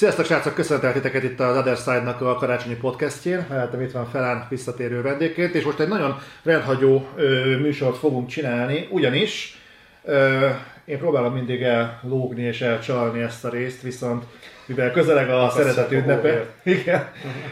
Sziasztok 0.00 0.24
srácok, 0.24 0.54
köszöntel 0.54 0.92
titeket 0.92 1.22
itt 1.22 1.40
az 1.40 1.56
Other 1.56 1.76
Side-nak 1.76 2.20
a 2.20 2.34
karácsonyi 2.34 2.74
podcastjén. 2.74 3.46
Mellettem 3.48 3.80
itt 3.80 3.90
van 3.90 4.10
Felán 4.10 4.46
visszatérő 4.48 5.02
vendégként, 5.02 5.54
és 5.54 5.64
most 5.64 5.80
egy 5.80 5.88
nagyon 5.88 6.18
rendhagyó 6.42 7.08
ö, 7.16 7.56
műsort 7.58 7.96
fogunk 7.96 8.28
csinálni, 8.28 8.88
ugyanis 8.90 9.58
ö, 10.04 10.48
én 10.84 10.98
próbálom 10.98 11.32
mindig 11.32 11.62
ellógni 11.62 12.42
és 12.42 12.60
elcsalni 12.60 13.20
ezt 13.20 13.44
a 13.44 13.48
részt, 13.48 13.82
viszont 13.82 14.24
mivel 14.66 14.92
közeleg 14.92 15.30
a 15.30 15.50
szeretet 15.50 15.92
ünnepe, 15.92 16.46
igen, 16.62 17.08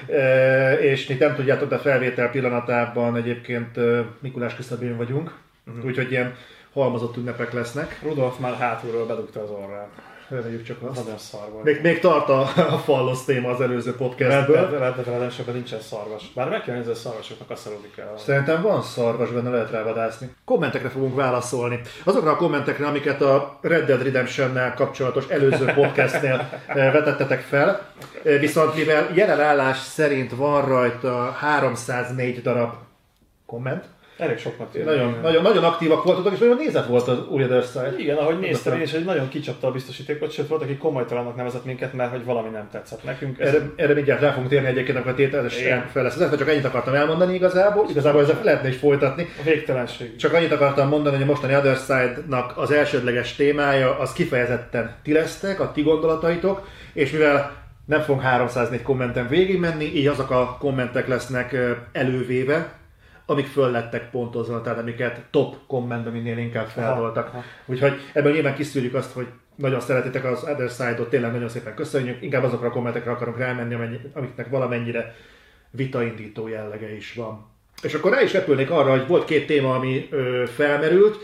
ö, 0.06 0.72
és 0.72 1.06
ti 1.06 1.14
nem 1.14 1.34
tudjátok, 1.34 1.68
de 1.68 1.74
a 1.74 1.78
felvétel 1.78 2.30
pillanatában 2.30 3.16
egyébként 3.16 3.76
ö, 3.76 4.00
Mikulás 4.20 4.54
küszöbén 4.54 4.96
vagyunk, 4.96 5.34
uh-huh. 5.66 5.84
úgyhogy 5.84 6.10
ilyen 6.10 6.34
halmozott 6.72 7.16
ünnepek 7.16 7.52
lesznek. 7.52 7.98
Rudolf 8.02 8.38
már 8.38 8.54
hátulról 8.54 9.06
bedugta 9.06 9.42
az 9.42 9.50
orrát. 9.50 10.07
Reméljük 10.28 10.62
csak 10.62 10.82
azt. 10.82 11.02
Nagyon 11.04 11.18
szar 11.18 11.50
volt. 11.52 11.64
Még, 11.64 11.80
még 11.82 12.00
tart 12.00 12.28
a, 12.28 12.40
a 12.56 12.78
fallosz 12.78 13.24
téma 13.24 13.50
az 13.50 13.60
előző 13.60 13.94
podcastből. 13.94 14.56
Red 14.56 14.94
Dead 14.94 15.06
Redemptionben 15.06 15.54
nincsen 15.54 15.80
szarvas. 15.80 16.32
Bár 16.34 16.48
meg 16.48 16.62
kell 16.62 16.74
nézni 16.76 16.90
a 16.90 16.94
szarvasoknak 16.94 17.50
a 17.50 17.56
szarodik 17.56 17.96
el. 17.96 18.14
Szerintem 18.18 18.62
van 18.62 18.82
szarvas 18.82 19.30
benne, 19.30 19.50
lehet 19.50 19.70
rá 19.70 19.82
vadászni. 19.82 20.34
Kommentekre 20.44 20.88
fogunk 20.88 21.14
válaszolni. 21.14 21.80
Azokra 22.04 22.30
a 22.30 22.36
kommentekre, 22.36 22.86
amiket 22.86 23.20
a 23.20 23.58
Red 23.60 23.86
Dead 23.86 24.02
Redemption-nel 24.02 24.74
kapcsolatos 24.74 25.28
előző 25.28 25.64
podcastnél 25.64 26.48
eh, 26.66 26.92
vetettetek 26.92 27.40
fel. 27.40 27.80
Eh, 28.24 28.40
Viszont 28.40 28.74
mivel 28.74 29.10
jelen 29.14 29.40
állás 29.40 29.78
szerint 29.78 30.30
van 30.34 30.64
rajta 30.64 31.30
304 31.38 32.42
darab 32.42 32.72
komment, 33.46 33.84
Elég 34.18 34.38
soknak 34.38 34.70
tűnik. 34.70 34.86
nagyon, 34.86 35.18
nagyon, 35.22 35.42
nagyon 35.42 35.64
aktívak 35.64 36.04
voltatok, 36.04 36.32
és 36.32 36.38
nagyon 36.38 36.56
nézett 36.56 36.86
volt 36.86 37.08
az 37.08 37.18
új 37.28 37.42
Other 37.44 37.62
Side. 37.62 37.94
Igen, 37.98 38.16
ahogy 38.16 38.38
néztem 38.38 38.74
én 38.74 38.80
is, 38.80 38.92
hogy 38.92 39.04
nagyon 39.04 39.28
kicsapta 39.28 39.66
a 39.66 39.70
biztosítékot, 39.70 40.30
sőt 40.30 40.48
volt, 40.48 40.62
aki 40.62 40.76
komolytalannak 40.76 41.36
nevezett 41.36 41.64
minket, 41.64 41.92
mert 41.92 42.10
hogy 42.10 42.24
valami 42.24 42.48
nem 42.48 42.68
tetszett 42.72 43.04
nekünk. 43.04 43.40
Ez 43.40 43.48
Erre, 43.48 43.70
erre 43.76 43.94
mindjárt 43.94 44.20
rá 44.20 44.30
fogunk 44.30 44.48
térni 44.48 44.68
egyébként, 44.68 45.06
a 45.06 45.14
tételes 45.14 45.56
fel 45.92 46.02
lesz. 46.02 46.16
Ez 46.16 46.36
csak 46.36 46.48
ennyit 46.48 46.64
akartam 46.64 46.94
elmondani 46.94 47.34
igazából. 47.34 47.86
Igazából 47.90 48.22
ezzel 48.22 48.40
lehetne 48.42 48.68
is 48.68 48.76
folytatni. 48.76 49.28
a 49.40 49.42
végtelenség. 49.42 50.16
Csak 50.16 50.32
annyit 50.32 50.52
akartam 50.52 50.88
mondani, 50.88 51.14
hogy 51.14 51.24
a 51.24 51.28
mostani 51.28 51.54
Other 51.54 51.76
Side-nak 51.76 52.56
az 52.56 52.70
elsődleges 52.70 53.34
témája 53.34 53.98
az 53.98 54.12
kifejezetten 54.12 54.94
ti 55.02 55.12
lesztek, 55.12 55.60
a 55.60 55.72
ti 55.72 55.82
gondolataitok, 55.82 56.68
és 56.92 57.10
mivel 57.10 57.56
nem 57.84 58.00
fogunk 58.00 58.24
304 58.24 58.82
kommenten 58.82 59.28
végigmenni, 59.28 59.84
így 59.84 60.06
azok 60.06 60.30
a 60.30 60.56
kommentek 60.60 61.08
lesznek 61.08 61.56
elővéve, 61.92 62.77
amik 63.30 63.46
föl 63.46 63.70
lettek 63.70 64.10
pontozva, 64.10 64.60
tehát 64.60 64.78
amiket 64.78 65.20
top 65.30 65.56
kommentben 65.66 66.12
minél 66.12 66.38
inkább 66.38 66.68
aha. 67.32 67.44
Úgyhogy 67.66 68.00
ebből 68.12 68.32
nyilván 68.32 68.54
kiszűrjük 68.54 68.94
azt, 68.94 69.12
hogy 69.12 69.26
nagyon 69.54 69.80
szeretitek 69.80 70.24
az 70.24 70.42
Other 70.42 70.70
Side-ot, 70.70 71.08
tényleg 71.08 71.32
nagyon 71.32 71.48
szépen 71.48 71.74
köszönjük, 71.74 72.22
inkább 72.22 72.42
azokra 72.42 72.66
a 72.66 72.70
kommentekre 72.70 73.10
akarunk 73.10 73.38
rámenni, 73.38 74.00
amiknek 74.14 74.48
valamennyire 74.48 75.14
vitaindító 75.70 76.48
jellege 76.48 76.96
is 76.96 77.14
van. 77.14 77.46
És 77.82 77.94
akkor 77.94 78.12
rá 78.12 78.22
is 78.22 78.32
repülnék 78.32 78.70
arra, 78.70 78.90
hogy 78.90 79.06
volt 79.06 79.24
két 79.24 79.46
téma, 79.46 79.74
ami 79.74 80.08
ö, 80.10 80.44
felmerült. 80.54 81.16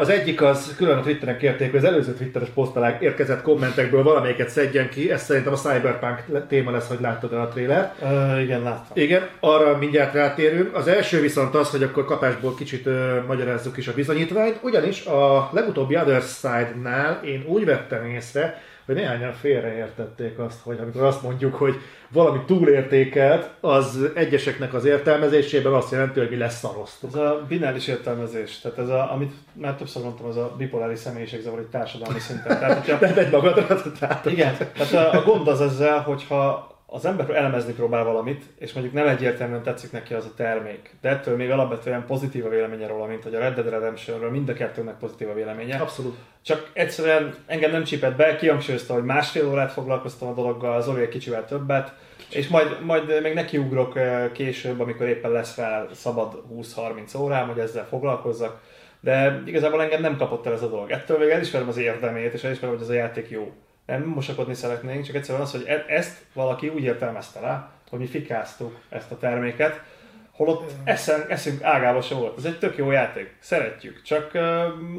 Az 0.00 0.08
egyik 0.08 0.42
az, 0.42 0.74
külön 0.76 0.98
a 0.98 1.02
Twitteren 1.02 1.38
kérték, 1.38 1.70
hogy 1.70 1.78
az 1.78 1.84
előző 1.84 2.12
Twitteres 2.12 2.48
posztalák 2.48 3.02
érkezett 3.02 3.42
kommentekből 3.42 4.02
valamelyiket 4.02 4.48
szedjen 4.48 4.88
ki. 4.88 5.10
Ez 5.10 5.22
szerintem 5.22 5.52
a 5.52 5.56
Cyberpunk 5.56 6.46
téma 6.48 6.70
lesz, 6.70 6.88
hogy 6.88 7.00
láttad 7.00 7.32
el 7.32 7.40
a 7.40 7.48
trélert. 7.48 8.02
Uh, 8.02 8.42
igen, 8.42 8.62
láttam. 8.62 9.02
Igen, 9.02 9.28
arra 9.40 9.76
mindjárt 9.76 10.14
rátérünk. 10.14 10.76
Az 10.76 10.86
első 10.86 11.20
viszont 11.20 11.54
az, 11.54 11.70
hogy 11.70 11.82
akkor 11.82 12.04
kapásból 12.04 12.54
kicsit 12.54 12.86
ö, 12.86 13.16
magyarázzuk 13.26 13.76
is 13.76 13.88
a 13.88 13.94
bizonyítványt, 13.94 14.58
ugyanis 14.62 15.04
a 15.04 15.50
legutóbbi 15.52 15.96
Other 15.96 16.22
Side-nál 16.22 17.20
én 17.24 17.44
úgy 17.46 17.64
vettem 17.64 18.06
észre, 18.06 18.62
hogy 18.86 18.94
néhányan 18.94 19.32
félreértették 19.32 20.38
azt, 20.38 20.60
hogy 20.62 20.78
amikor 20.78 21.02
azt 21.02 21.22
mondjuk, 21.22 21.54
hogy 21.54 21.74
valami 22.08 22.40
túlértékelt, 22.46 23.50
az 23.60 23.98
egyeseknek 24.14 24.74
az 24.74 24.84
értelmezésében 24.84 25.72
azt 25.72 25.90
jelenti, 25.90 26.18
hogy 26.18 26.30
mi 26.30 26.36
lesz 26.36 26.58
szaroztuk. 26.58 27.10
Ez 27.14 27.20
a 27.20 27.44
bináris 27.48 27.86
értelmezés, 27.86 28.58
tehát 28.58 28.78
ez 28.78 28.88
a, 28.88 29.12
amit 29.12 29.32
már 29.52 29.74
többször 29.74 30.02
mondtam, 30.02 30.28
ez 30.28 30.36
a 30.36 30.54
bipoláris 30.58 30.98
személyiségzavar 30.98 31.58
egy 31.58 31.66
társadalmi 31.66 32.18
szinten. 32.18 32.58
Tehát, 32.58 32.78
hogyha, 32.86 33.06
De 33.14 33.24
egy 33.24 33.30
magadra, 33.30 33.82
tehát 33.98 34.26
igen, 34.26 34.56
tehát 34.56 34.92
a, 34.92 35.18
a 35.18 35.22
gond 35.22 35.48
az 35.48 35.60
ezzel, 35.60 36.00
hogyha 36.00 36.71
az 36.94 37.04
ember 37.04 37.30
elemezni 37.30 37.72
próbál 37.72 38.04
valamit, 38.04 38.44
és 38.58 38.72
mondjuk 38.72 38.94
nem 38.94 39.06
egyértelműen 39.08 39.62
tetszik 39.62 39.92
neki 39.92 40.14
az 40.14 40.24
a 40.24 40.34
termék, 40.36 40.96
de 41.00 41.08
ettől 41.08 41.36
még 41.36 41.50
alapvetően 41.50 42.06
pozitív 42.06 42.46
a 42.46 42.48
véleménye 42.48 42.86
róla, 42.86 43.06
mint 43.06 43.22
hogy 43.22 43.34
a 43.34 43.38
Red 43.38 43.54
Dead 43.54 43.68
Redemptionről 43.68 44.30
mind 44.30 44.48
a 44.48 44.52
kettőnek 44.52 44.98
pozitív 44.98 45.28
a 45.28 45.34
véleménye. 45.34 45.76
abszolút. 45.76 46.16
Csak 46.42 46.70
egyszerűen 46.72 47.34
engem 47.46 47.70
nem 47.70 47.84
csípett 47.84 48.16
be, 48.16 48.36
kihangsúlyozta, 48.36 48.94
hogy 48.94 49.04
másfél 49.04 49.48
órát 49.48 49.72
foglalkoztam 49.72 50.28
a 50.28 50.34
dologgal, 50.34 50.82
Zoli 50.82 51.00
egy 51.00 51.08
kicsivel 51.08 51.44
többet, 51.44 51.94
és 52.30 52.48
majd, 52.48 52.84
majd 52.84 53.22
még 53.22 53.34
nekiugrok 53.34 53.96
eh, 53.96 54.30
később, 54.32 54.80
amikor 54.80 55.06
éppen 55.06 55.30
lesz 55.30 55.54
fel 55.54 55.88
szabad 55.92 56.42
20-30 56.52 57.20
órám, 57.20 57.48
hogy 57.48 57.58
ezzel 57.58 57.86
foglalkozzak. 57.86 58.60
De 59.00 59.42
igazából 59.44 59.82
engem 59.82 60.00
nem 60.00 60.16
kapott 60.16 60.46
el 60.46 60.52
ez 60.52 60.62
a 60.62 60.68
dolog. 60.68 60.90
Ettől 60.90 61.18
még 61.18 61.28
elismerem 61.28 61.68
az 61.68 61.76
érdemét, 61.76 62.32
és 62.32 62.44
elismerem, 62.44 62.74
hogy 62.74 62.84
ez 62.84 62.90
a 62.90 62.94
játék 62.94 63.30
jó. 63.30 63.52
Nem 63.98 64.08
mosakodni 64.08 64.54
szeretnénk, 64.54 65.04
csak 65.04 65.14
egyszerűen 65.14 65.44
az, 65.44 65.50
hogy 65.50 65.64
e- 65.66 65.84
ezt 65.88 66.24
valaki 66.32 66.68
úgy 66.68 66.82
értelmezte 66.82 67.40
le, 67.40 67.68
hogy 67.90 67.98
mi 67.98 68.06
fikáztuk 68.06 68.78
ezt 68.88 69.10
a 69.10 69.18
terméket, 69.18 69.82
holott 70.30 70.70
eszen, 70.84 71.24
eszünk 71.28 71.62
ágába 71.62 72.00
se 72.00 72.14
volt. 72.14 72.38
Ez 72.38 72.44
egy 72.44 72.58
tök 72.58 72.76
jó 72.76 72.90
játék, 72.90 73.36
szeretjük, 73.38 74.02
csak 74.02 74.32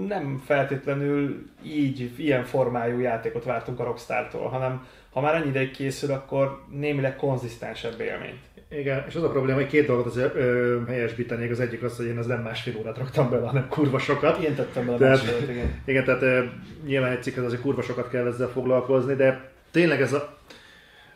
nem 0.07 0.43
feltétlenül 0.45 1.49
így, 1.63 2.19
ilyen 2.19 2.43
formájú 2.43 2.99
játékot 2.99 3.43
vártunk 3.43 3.79
a 3.79 3.83
Rockstar-tól, 3.83 4.47
hanem 4.47 4.87
ha 5.11 5.21
már 5.21 5.35
ennyi 5.35 5.47
ideig 5.47 5.71
készül, 5.71 6.11
akkor 6.11 6.63
némileg 6.69 7.15
konzisztensebb 7.15 7.99
élményt. 7.99 8.52
Igen, 8.79 9.03
és 9.07 9.15
az 9.15 9.23
a 9.23 9.29
probléma, 9.29 9.57
hogy 9.57 9.67
két 9.67 9.85
dolgot 9.87 10.05
azért 10.05 10.35
ö, 10.35 10.77
helyesbítenék. 10.87 11.51
Az 11.51 11.59
egyik 11.59 11.83
az, 11.83 11.97
hogy 11.97 12.05
én 12.05 12.17
az 12.17 12.25
nem 12.25 12.41
másfél 12.41 12.75
órát 12.79 12.97
raktam 12.97 13.29
bele, 13.29 13.47
hanem 13.47 13.67
kurva 13.69 13.99
sokat. 13.99 14.39
Ilyen 14.39 14.55
tettem 14.55 14.85
bele 14.85 14.97
Tehát- 14.97 15.23
másodat, 15.23 15.49
igen. 15.49 15.81
Igen, 15.85 16.03
tehát 16.03 16.21
ö, 16.21 16.43
nyilván 16.85 17.11
egy 17.11 17.23
cikkhez 17.23 17.43
azért 17.43 17.61
kurva 17.61 17.81
sokat 17.81 18.09
kell 18.09 18.27
ezzel 18.27 18.47
foglalkozni, 18.47 19.13
de 19.15 19.49
tényleg 19.71 20.01
ez 20.01 20.13
a... 20.13 20.37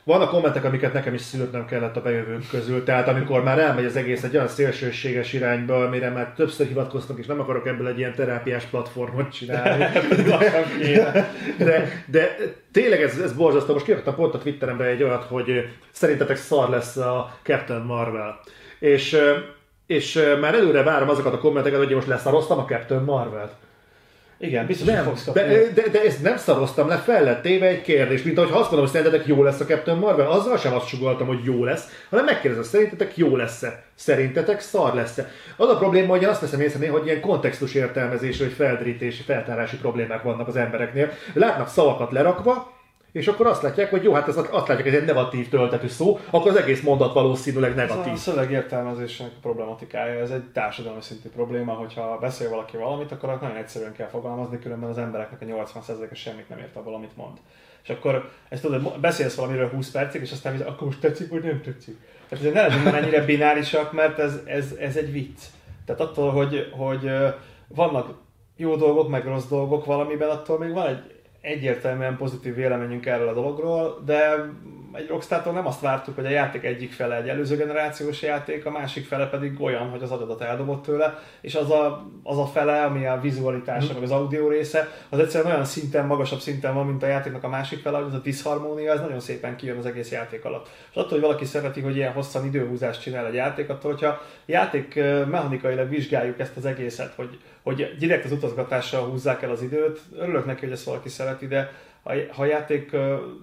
Vannak 0.07 0.29
kommentek, 0.29 0.63
amiket 0.63 0.93
nekem 0.93 1.13
is 1.13 1.21
szülőtnem 1.21 1.65
kellett 1.65 1.95
a 1.95 2.01
bejövők 2.01 2.49
közül, 2.49 2.83
tehát 2.83 3.07
amikor 3.07 3.43
már 3.43 3.59
elmegy 3.59 3.85
az 3.85 3.95
egész 3.95 4.23
egy 4.23 4.35
olyan 4.35 4.47
szélsőséges 4.47 5.33
irányba, 5.33 5.83
amire 5.83 6.09
már 6.09 6.33
többször 6.35 6.67
hivatkoztak, 6.67 7.17
és 7.17 7.25
nem 7.25 7.39
akarok 7.39 7.67
ebből 7.67 7.87
egy 7.87 7.97
ilyen 7.97 8.15
terápiás 8.15 8.63
platformot 8.63 9.31
csinálni. 9.31 9.85
Kéne. 10.81 11.29
De, 11.57 12.03
de 12.05 12.37
tényleg 12.71 13.01
ez, 13.01 13.17
ez 13.19 13.33
borzasztó. 13.33 13.73
Most 13.73 13.85
kiraktam 13.85 14.15
pont 14.15 14.33
a 14.33 14.37
Twitterembe 14.37 14.85
egy 14.85 15.03
olyat, 15.03 15.23
hogy 15.23 15.69
szerintetek 15.91 16.37
szar 16.37 16.69
lesz 16.69 16.97
a 16.97 17.37
Captain 17.43 17.81
Marvel. 17.81 18.39
És, 18.79 19.17
és 19.87 20.23
már 20.41 20.53
előre 20.53 20.83
várom 20.83 21.09
azokat 21.09 21.33
a 21.33 21.39
kommenteket, 21.39 21.79
hogy 21.79 21.93
most 21.93 22.07
leszaroztam 22.07 22.59
a 22.59 22.65
Captain 22.65 23.03
Marvelt. 23.03 23.51
Igen, 24.39 24.65
biztos, 24.65 24.87
hogy 24.87 24.95
Nem, 24.95 25.05
fogsz 25.05 25.23
kapni. 25.23 25.41
de, 25.41 25.69
de, 25.73 25.89
de, 25.91 26.01
ezt 26.01 26.21
nem 26.21 26.37
szaroztam 26.37 26.87
le, 26.87 26.97
fel 26.97 27.23
lett 27.23 27.41
téve 27.41 27.65
egy 27.65 27.81
kérdés, 27.81 28.23
mint 28.23 28.37
ahogy 28.37 28.51
azt 28.51 28.71
mondom, 28.71 28.79
hogy 28.79 28.89
szerintetek 28.89 29.27
jó 29.27 29.43
lesz 29.43 29.59
a 29.59 29.65
Captain 29.65 29.97
Marvel, 29.97 30.31
azzal 30.31 30.57
sem 30.57 30.73
azt 30.73 30.87
sugaltam, 30.87 31.27
hogy 31.27 31.43
jó 31.43 31.63
lesz, 31.63 31.85
hanem 32.09 32.25
megkérdezem, 32.25 32.63
szerintetek 32.63 33.17
jó 33.17 33.35
lesz-e? 33.35 33.83
Szerintetek 33.95 34.59
szar 34.59 34.93
lesz-e? 34.93 35.31
Az 35.57 35.69
a 35.69 35.77
probléma, 35.77 36.07
hogy 36.07 36.21
én 36.21 36.27
azt 36.27 36.41
veszem 36.41 36.61
észre, 36.61 36.89
hogy 36.89 37.05
ilyen 37.05 37.21
kontextus 37.21 37.73
értelmezési, 37.73 38.43
vagy 38.43 38.53
felderítési, 38.53 39.23
feltárási 39.23 39.77
problémák 39.77 40.23
vannak 40.23 40.47
az 40.47 40.55
embereknél. 40.55 41.11
Látnak 41.33 41.67
szavakat 41.67 42.11
lerakva, 42.11 42.76
és 43.11 43.27
akkor 43.27 43.47
azt 43.47 43.61
látják, 43.61 43.89
hogy 43.89 44.03
jó, 44.03 44.13
hát 44.13 44.27
ez 44.27 44.37
azt 44.37 44.51
látják, 44.51 44.77
hogy 44.77 44.93
ez 44.93 44.99
egy 44.99 45.05
negatív 45.05 45.49
töltetű 45.49 45.87
szó, 45.87 46.19
akkor 46.29 46.51
az 46.51 46.57
egész 46.57 46.81
mondat 46.81 47.13
valószínűleg 47.13 47.77
Ez 47.77 47.77
a 47.77 47.93
negatív. 47.93 48.17
szöveg 48.17 48.51
értelmezésnek 48.51 49.31
a 49.35 49.39
problematikája, 49.41 50.21
ez 50.21 50.31
egy 50.31 50.43
társadalmi 50.43 51.01
szintű 51.01 51.29
probléma, 51.29 51.73
hogyha 51.73 52.17
beszél 52.21 52.49
valaki 52.49 52.77
valamit, 52.77 53.11
akkor 53.11 53.39
nagyon 53.41 53.57
egyszerűen 53.57 53.93
kell 53.93 54.07
fogalmazni, 54.07 54.59
különben 54.59 54.89
az 54.89 54.97
embereknek 54.97 55.41
a 55.41 55.45
80%-a 55.45 56.15
semmit 56.15 56.49
nem 56.49 56.59
ért 56.59 56.75
abból, 56.75 56.93
amit 56.93 57.15
mond. 57.17 57.37
És 57.83 57.89
akkor 57.89 58.29
ezt 58.49 58.61
tudod, 58.61 58.99
beszélsz 58.99 59.35
valamiről 59.35 59.69
20 59.69 59.91
percig, 59.91 60.21
és 60.21 60.31
aztán 60.31 60.61
akkor 60.61 60.87
most 60.87 60.99
tetszik, 60.99 61.29
vagy 61.29 61.43
nem 61.43 61.61
tetszik. 61.61 61.97
Tehát 62.29 62.53
ne 62.53 62.61
legyünk 62.61 62.83
már 62.83 62.95
ennyire 62.95 63.25
binárisak, 63.25 63.93
mert 63.93 64.19
ez, 64.19 64.39
ez, 64.45 64.73
ez 64.79 64.95
egy 64.95 65.11
vicc. 65.11 65.39
Tehát 65.85 66.01
attól, 66.01 66.31
hogy, 66.31 66.71
hogy 66.77 67.11
vannak 67.67 68.13
jó 68.55 68.75
dolgok, 68.75 69.09
meg 69.09 69.25
rossz 69.25 69.45
dolgok 69.45 69.85
valamiben, 69.85 70.29
attól 70.29 70.57
még 70.59 70.73
van 70.73 70.87
egy 70.87 71.16
egyértelműen 71.47 72.17
pozitív 72.17 72.55
véleményünk 72.55 73.05
erről 73.05 73.27
a 73.27 73.33
dologról, 73.33 74.01
de 74.05 74.49
egy 74.97 75.07
Rockstar-tól 75.07 75.53
nem 75.53 75.67
azt 75.67 75.81
vártuk, 75.81 76.15
hogy 76.15 76.25
a 76.25 76.29
játék 76.29 76.63
egyik 76.63 76.91
fele 76.91 77.15
egy 77.15 77.29
előző 77.29 77.55
generációs 77.55 78.21
játék, 78.21 78.65
a 78.65 78.71
másik 78.71 79.05
fele 79.05 79.25
pedig 79.29 79.61
olyan, 79.61 79.89
hogy 79.89 80.01
az 80.01 80.11
adatot 80.11 80.41
eldobott 80.41 80.83
tőle, 80.83 81.19
és 81.41 81.55
az 81.55 81.71
a, 81.71 82.07
az 82.23 82.37
a 82.37 82.45
fele, 82.45 82.83
ami 82.83 83.05
a 83.05 83.19
vizualitása, 83.21 83.93
meg 83.93 84.03
az 84.03 84.11
audio 84.11 84.47
része, 84.49 84.91
az 85.09 85.19
egyszerűen 85.19 85.51
olyan 85.51 85.65
szinten, 85.65 86.05
magasabb 86.05 86.39
szinten 86.39 86.73
van, 86.73 86.85
mint 86.85 87.03
a 87.03 87.07
játéknak 87.07 87.43
a 87.43 87.49
másik 87.49 87.81
fele, 87.81 87.97
hogy 87.97 88.07
az 88.07 88.13
a 88.13 88.21
diszharmónia, 88.21 88.93
ez 88.93 88.99
nagyon 88.99 89.19
szépen 89.19 89.55
kijön 89.55 89.77
az 89.77 89.85
egész 89.85 90.11
játék 90.11 90.45
alatt. 90.45 90.69
És 90.89 90.95
attól, 90.95 91.09
hogy 91.09 91.21
valaki 91.21 91.45
szereti, 91.45 91.81
hogy 91.81 91.95
ilyen 91.95 92.13
hosszan 92.13 92.45
időhúzást 92.45 93.01
csinál 93.01 93.25
egy 93.25 93.33
játék, 93.33 93.69
attól, 93.69 93.91
hogyha 93.91 94.21
játék 94.45 94.95
mechanikailag 95.29 95.89
vizsgáljuk 95.89 96.39
ezt 96.39 96.57
az 96.57 96.65
egészet, 96.65 97.13
hogy, 97.15 97.39
hogy 97.63 97.95
direkt 97.99 98.25
az 98.25 98.31
utazgatással 98.31 99.09
húzzák 99.09 99.41
el 99.41 99.51
az 99.51 99.61
időt, 99.61 99.99
örülök 100.17 100.45
neki, 100.45 100.59
hogy 100.59 100.71
ezt 100.71 100.83
valaki 100.83 101.09
szereti, 101.09 101.47
de 101.47 101.71
ha, 102.31 102.45
játék 102.45 102.95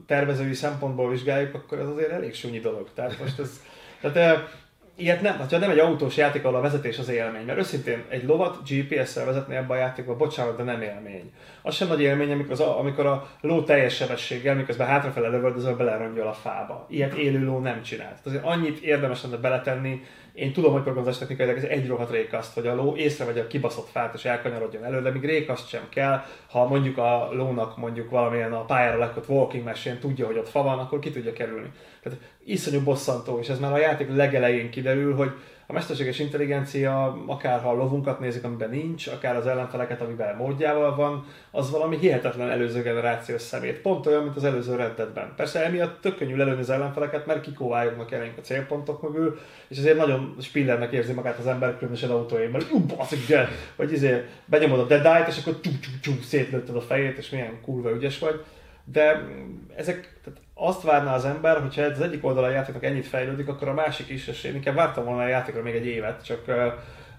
tervezői 0.06 0.54
szempontból 0.54 1.10
vizsgáljuk, 1.10 1.54
akkor 1.54 1.78
ez 1.78 1.88
azért 1.88 2.10
elég 2.10 2.34
súnyi 2.34 2.60
dolog. 2.60 2.88
Tehát 2.94 3.18
most 3.18 3.38
ez, 3.38 3.60
tehát 4.00 4.48
ilyet 4.96 5.20
nem, 5.20 5.38
ha 5.38 5.58
nem 5.58 5.70
egy 5.70 5.78
autós 5.78 6.16
játék, 6.16 6.44
ahol 6.44 6.56
a 6.56 6.60
vezetés 6.60 6.98
az 6.98 7.08
élmény, 7.08 7.44
mert 7.44 7.58
őszintén 7.58 8.04
egy 8.08 8.24
lovat 8.24 8.58
GPS-szel 8.68 9.24
vezetni 9.24 9.54
ebbe 9.54 9.74
a 9.74 9.76
játékba, 9.76 10.16
bocsánat, 10.16 10.56
de 10.56 10.62
nem 10.62 10.82
élmény. 10.82 11.32
Az 11.62 11.74
sem 11.74 11.88
nagy 11.88 12.00
élmény, 12.00 12.32
amikor, 12.32 12.52
az 12.52 12.60
a, 12.60 12.78
amikor 12.78 13.06
a 13.06 13.28
ló 13.40 13.62
teljes 13.62 13.94
sebességgel, 13.94 14.54
miközben 14.54 14.86
hátrafele 14.86 15.28
lövöldözöl, 15.28 15.76
belerongyol 15.76 16.26
a 16.26 16.32
fába. 16.32 16.86
Ilyet 16.90 17.14
élő 17.14 17.44
ló 17.44 17.58
nem 17.58 17.82
csinált. 17.82 18.18
Azért 18.24 18.44
annyit 18.44 18.78
érdemes 18.78 19.22
lenne 19.22 19.36
beletenni, 19.36 20.02
én 20.34 20.52
tudom, 20.52 20.72
hogy 20.72 20.82
programozás 20.82 21.18
technikailag 21.18 21.56
ez 21.56 21.62
egy 21.62 21.86
rohadt 21.86 22.10
rékaszt, 22.10 22.54
hogy 22.54 22.66
a 22.66 22.74
ló 22.74 22.96
észrevegye 22.96 23.40
a 23.40 23.46
kibaszott 23.46 23.88
fát 23.88 24.14
és 24.14 24.24
elkanyarodjon 24.24 24.84
elő, 24.84 25.02
de 25.02 25.10
még 25.10 25.24
rékaszt 25.24 25.68
sem 25.68 25.88
kell. 25.88 26.22
Ha 26.50 26.68
mondjuk 26.68 26.98
a 26.98 27.28
lónak 27.32 27.76
mondjuk 27.76 28.10
valamilyen 28.10 28.52
a 28.52 28.64
pályára 28.64 28.98
lekott 28.98 29.28
walking 29.28 29.64
mesén 29.64 29.98
tudja, 29.98 30.26
hogy 30.26 30.38
ott 30.38 30.48
fa 30.48 30.62
van, 30.62 30.78
akkor 30.78 30.98
ki 30.98 31.10
tudja 31.10 31.32
kerülni. 31.32 31.70
Tehát 32.04 32.18
iszonyú 32.44 32.80
bosszantó, 32.80 33.38
és 33.38 33.48
ez 33.48 33.58
már 33.58 33.72
a 33.72 33.78
játék 33.78 34.08
legelején 34.16 34.70
kiderül, 34.70 35.14
hogy 35.14 35.30
a 35.66 35.72
mesterséges 35.72 36.18
intelligencia, 36.18 37.24
akár 37.26 37.60
ha 37.60 37.68
a 37.68 37.74
lovunkat 37.74 38.20
nézik, 38.20 38.44
amiben 38.44 38.70
nincs, 38.70 39.06
akár 39.06 39.36
az 39.36 39.46
ellenfeleket, 39.46 40.00
amiben 40.00 40.36
módjával 40.36 40.94
van, 40.94 41.26
az 41.50 41.70
valami 41.70 41.98
hihetetlen 41.98 42.50
előző 42.50 42.82
generációs 42.82 43.40
szemét. 43.40 43.80
Pont 43.80 44.06
olyan, 44.06 44.22
mint 44.22 44.36
az 44.36 44.44
előző 44.44 44.76
Reddetben. 44.76 45.32
Persze 45.36 45.64
emiatt 45.64 46.00
tök 46.00 46.16
könnyű 46.16 46.36
lelőni 46.36 46.60
az 46.60 46.70
ellenfeleket, 46.70 47.26
mert 47.26 47.40
kikóvályognak 47.40 48.10
jelenünk 48.10 48.38
a 48.38 48.40
célpontok 48.40 49.02
mögül, 49.02 49.38
és 49.68 49.78
ezért 49.78 49.96
nagyon 49.96 50.36
spillernek 50.40 50.92
érzi 50.92 51.12
magát 51.12 51.38
az 51.38 51.46
ember, 51.46 51.78
különösen 51.78 52.10
autóimban, 52.10 52.60
hogy 52.60 52.72
ú, 52.72 52.86
baszik, 52.96 53.36
vagy 53.76 53.92
izé, 53.92 54.24
benyomod 54.44 54.78
a 54.78 54.86
Dead 54.86 55.06
Eye-t, 55.06 55.28
és 55.28 55.38
akkor 55.38 55.60
csú, 55.60 55.70
csú, 55.80 55.90
csú, 56.00 56.12
szétlőtted 56.22 56.76
a 56.76 56.80
fejét, 56.80 57.18
és 57.18 57.30
milyen 57.30 57.60
kurva 57.62 57.90
ügyes 57.90 58.18
vagy. 58.18 58.44
De 58.84 59.28
ezek, 59.76 60.18
tehát 60.24 60.40
azt 60.54 60.82
várná 60.82 61.14
az 61.14 61.24
ember, 61.24 61.60
hogyha 61.60 61.82
ez 61.82 61.98
az 61.98 62.04
egyik 62.04 62.24
oldala 62.24 62.46
a 62.46 62.50
játéknak 62.50 62.84
ennyit 62.84 63.06
fejlődik, 63.06 63.48
akkor 63.48 63.68
a 63.68 63.74
másik 63.74 64.08
is, 64.08 64.26
és 64.26 64.44
én 64.44 64.54
inkább 64.54 64.74
vártam 64.74 65.04
volna 65.04 65.22
a 65.22 65.28
játékra 65.28 65.62
még 65.62 65.74
egy 65.74 65.86
évet, 65.86 66.24
csak 66.24 66.44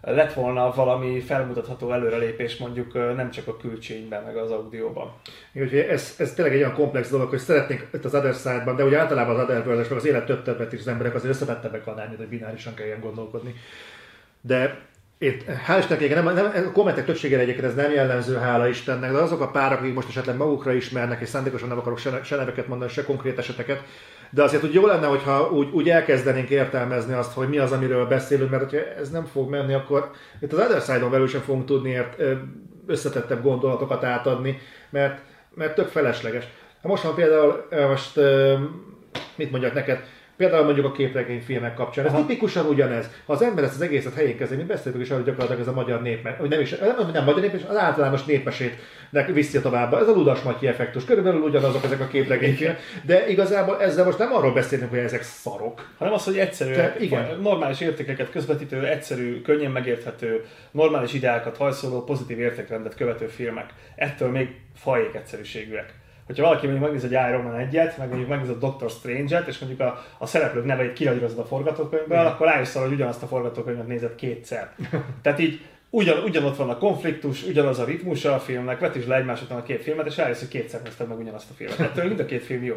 lett 0.02 0.34
volna 0.34 0.72
valami 0.72 1.20
felmutatható 1.20 1.92
előrelépés 1.92 2.58
mondjuk 2.58 2.94
nem 2.94 3.32
csak 3.32 3.48
a 3.48 3.58
külcsényben, 3.58 4.24
meg 4.24 4.38
az 4.38 4.52
audióban. 4.52 5.14
Igen, 5.52 5.90
ez, 5.90 6.16
ez 6.18 6.34
tényleg 6.34 6.54
egy 6.54 6.60
olyan 6.60 6.74
komplex 6.74 7.10
dolog, 7.10 7.30
hogy 7.30 7.40
szeretnénk 7.40 7.88
itt 7.94 8.06
az 8.06 8.16
Other 8.16 8.34
Side-ban, 8.34 8.76
de 8.76 8.84
ugye 8.84 9.00
általában 9.00 9.36
az 9.36 9.42
Other 9.42 9.66
world 9.66 9.90
meg 9.90 9.98
az 9.98 10.06
élet 10.06 10.26
több 10.26 10.44
többet 10.44 10.74
is 10.74 10.80
az 10.80 10.88
emberek 10.88 11.16
azért 11.16 11.34
összetettebbek 11.34 11.88
annál, 11.88 12.08
mint 12.08 12.18
hogy 12.18 12.28
binárisan 12.28 12.74
kell 12.74 12.86
ilyen 12.86 13.00
gondolkodni. 13.00 13.56
De 14.42 14.80
itt, 15.18 15.44
hál' 15.68 15.78
Istennek, 15.80 16.14
nem, 16.14 16.34
nem, 16.34 16.66
a 16.68 16.72
kommentek 16.72 17.06
többségére 17.06 17.42
egyébként 17.42 17.66
ez 17.66 17.76
nem 17.76 17.92
jellemző, 17.92 18.36
hála 18.36 18.68
Istennek, 18.68 19.12
de 19.12 19.18
azok 19.18 19.42
a 19.42 19.52
párak, 19.52 19.80
akik 19.80 19.94
most 19.94 20.08
esetleg 20.08 20.38
magukra 20.38 20.74
ismernek, 20.74 21.22
és 21.22 21.30
szándékosan 21.30 21.68
nem 21.68 21.78
akarok 21.78 21.98
se, 21.98 22.20
se 22.24 22.36
neveket 22.36 22.68
mondani, 22.68 22.92
se 22.92 23.04
konkrét 23.04 23.38
eseteket, 23.38 23.84
de 24.30 24.44
azért 24.44 24.64
úgy 24.64 24.74
jó 24.74 24.86
lenne, 24.86 25.08
hogyha 25.08 25.50
úgy, 25.52 25.68
úgy 25.72 25.90
elkezdenénk 25.90 26.50
értelmezni 26.50 27.14
azt, 27.14 27.34
hogy 27.34 27.50
mi 27.50 27.58
az, 27.58 27.72
amiről 27.72 28.08
beszélünk, 28.08 28.50
mert 28.50 28.64
hogyha 28.64 28.86
ez 29.00 29.10
nem 29.10 29.26
fog 29.26 29.50
menni, 29.50 29.74
akkor 29.74 30.12
itt 30.42 30.54
az 30.54 30.60
Other 30.60 30.82
Side-on 30.82 31.12
belül 31.12 31.28
sem 31.28 31.42
fogunk 31.42 31.66
tudni 31.66 31.90
ért, 31.90 32.22
összetettebb 32.88 33.44
gondolatokat 33.44 34.04
átadni, 34.04 34.58
mert, 34.90 35.22
mert 35.54 35.76
tök 35.76 35.88
felesleges. 35.88 36.48
Most 36.82 37.04
van 37.04 37.16
például, 37.16 37.68
most 37.90 38.20
mit 39.36 39.52
mondjak 39.52 39.74
neked, 39.74 40.04
Például 40.38 40.64
mondjuk 40.64 40.86
a 40.86 40.92
képregényfilmek 40.92 41.74
kapcsán. 41.74 42.06
Ez 42.06 42.12
Aha. 42.12 42.22
tipikusan 42.22 42.66
ugyanez. 42.66 43.10
Ha 43.26 43.34
az 43.34 43.42
ember 43.42 43.64
ezt 43.64 43.76
az 43.76 43.82
egészet 43.82 44.14
helyén 44.14 44.38
kezdeni, 44.38 44.62
mi 44.62 44.68
beszéltük 44.68 45.02
is 45.02 45.10
arról, 45.10 45.24
hogy 45.24 45.32
gyakorlatilag 45.32 45.68
ez 45.68 45.74
a 45.74 45.76
magyar 45.76 46.02
népme, 46.02 46.36
vagy 46.40 46.50
nem 46.50 46.60
is, 46.60 46.70
nem, 46.70 47.10
nem 47.14 47.24
magyar 47.24 47.42
népmes, 47.42 47.62
az 47.68 47.76
általános 47.76 48.24
népmesét 48.24 48.78
viszi 49.34 49.62
tovább. 49.62 49.94
Ez 49.94 50.08
a 50.08 50.12
Ludas 50.12 50.42
Matyi 50.42 50.68
effektus. 50.68 51.06
Körülbelül 51.06 51.42
ugyanazok 51.42 51.84
ezek 51.84 52.00
a 52.00 52.08
képregényfilmek. 52.08 52.80
De 53.06 53.28
igazából 53.28 53.82
ezzel 53.82 54.06
most 54.06 54.18
nem 54.18 54.34
arról 54.34 54.54
beszélünk, 54.54 54.90
hogy 54.90 55.00
ezek 55.00 55.22
szarok. 55.22 55.90
Hanem 55.98 56.14
az, 56.14 56.24
hogy 56.24 56.38
egyszerű, 56.38 56.74
Te, 56.74 56.96
igen. 57.00 57.40
normális 57.42 57.82
értékeket 57.82 58.32
közvetítő, 58.32 58.86
egyszerű, 58.86 59.42
könnyen 59.42 59.72
megérthető, 59.72 60.46
normális 60.72 61.14
ideákat 61.14 61.58
hajszoló, 61.58 62.04
pozitív 62.04 62.40
értékrendet 62.40 62.96
követő 62.96 63.28
filmek. 63.28 63.70
Ettől 63.96 64.30
még 64.30 64.50
fajék 64.76 65.14
egyszerűségűek 65.14 65.94
hogyha 66.26 66.44
valaki 66.44 66.68
mondjuk 66.68 66.86
megnéz 66.86 67.04
egy 67.04 67.30
Iron 67.30 67.42
Man 67.42 67.56
egyet, 67.56 67.98
meg 67.98 68.08
mondjuk 68.08 68.30
megnéz 68.30 68.50
a 68.50 68.58
Doctor 68.58 68.90
Strange-et, 68.90 69.48
és 69.48 69.60
mondjuk 69.60 69.82
a, 69.82 70.04
a 70.18 70.26
szereplők 70.26 70.66
neveit 70.66 70.94
kiadírozod 70.94 71.40
a 71.40 71.46
forgatókönyvből, 71.46 72.22
mm. 72.22 72.26
akkor 72.26 72.48
rájössz 72.48 72.76
hogy 72.76 72.92
ugyanazt 72.92 73.24
a 73.24 73.28
forgatókönyvet 73.28 73.88
nézed 73.88 74.16
kétszer. 74.16 74.72
Tehát 75.22 75.40
így 75.40 75.60
ugyan, 75.90 76.24
ugyanott 76.24 76.56
van 76.56 76.70
a 76.70 76.78
konfliktus, 76.78 77.44
ugyanaz 77.44 77.80
a 77.80 77.86
ritmusa 77.86 78.34
a 78.34 78.40
filmnek, 78.40 78.80
vetítsd 78.80 79.08
le 79.08 79.16
egymás 79.16 79.42
után 79.42 79.58
a 79.58 79.64
két 79.64 79.82
filmet, 79.82 80.06
és 80.06 80.18
rájössz, 80.18 80.40
hogy 80.40 80.48
kétszer 80.48 80.82
nézted 80.82 81.08
meg 81.08 81.20
ugyanazt 81.20 81.50
a 81.50 81.54
filmet. 81.54 81.80
Ettől 81.80 82.06
mind 82.06 82.20
a 82.20 82.26
két 82.26 82.44
film 82.44 82.64
jó. 82.64 82.76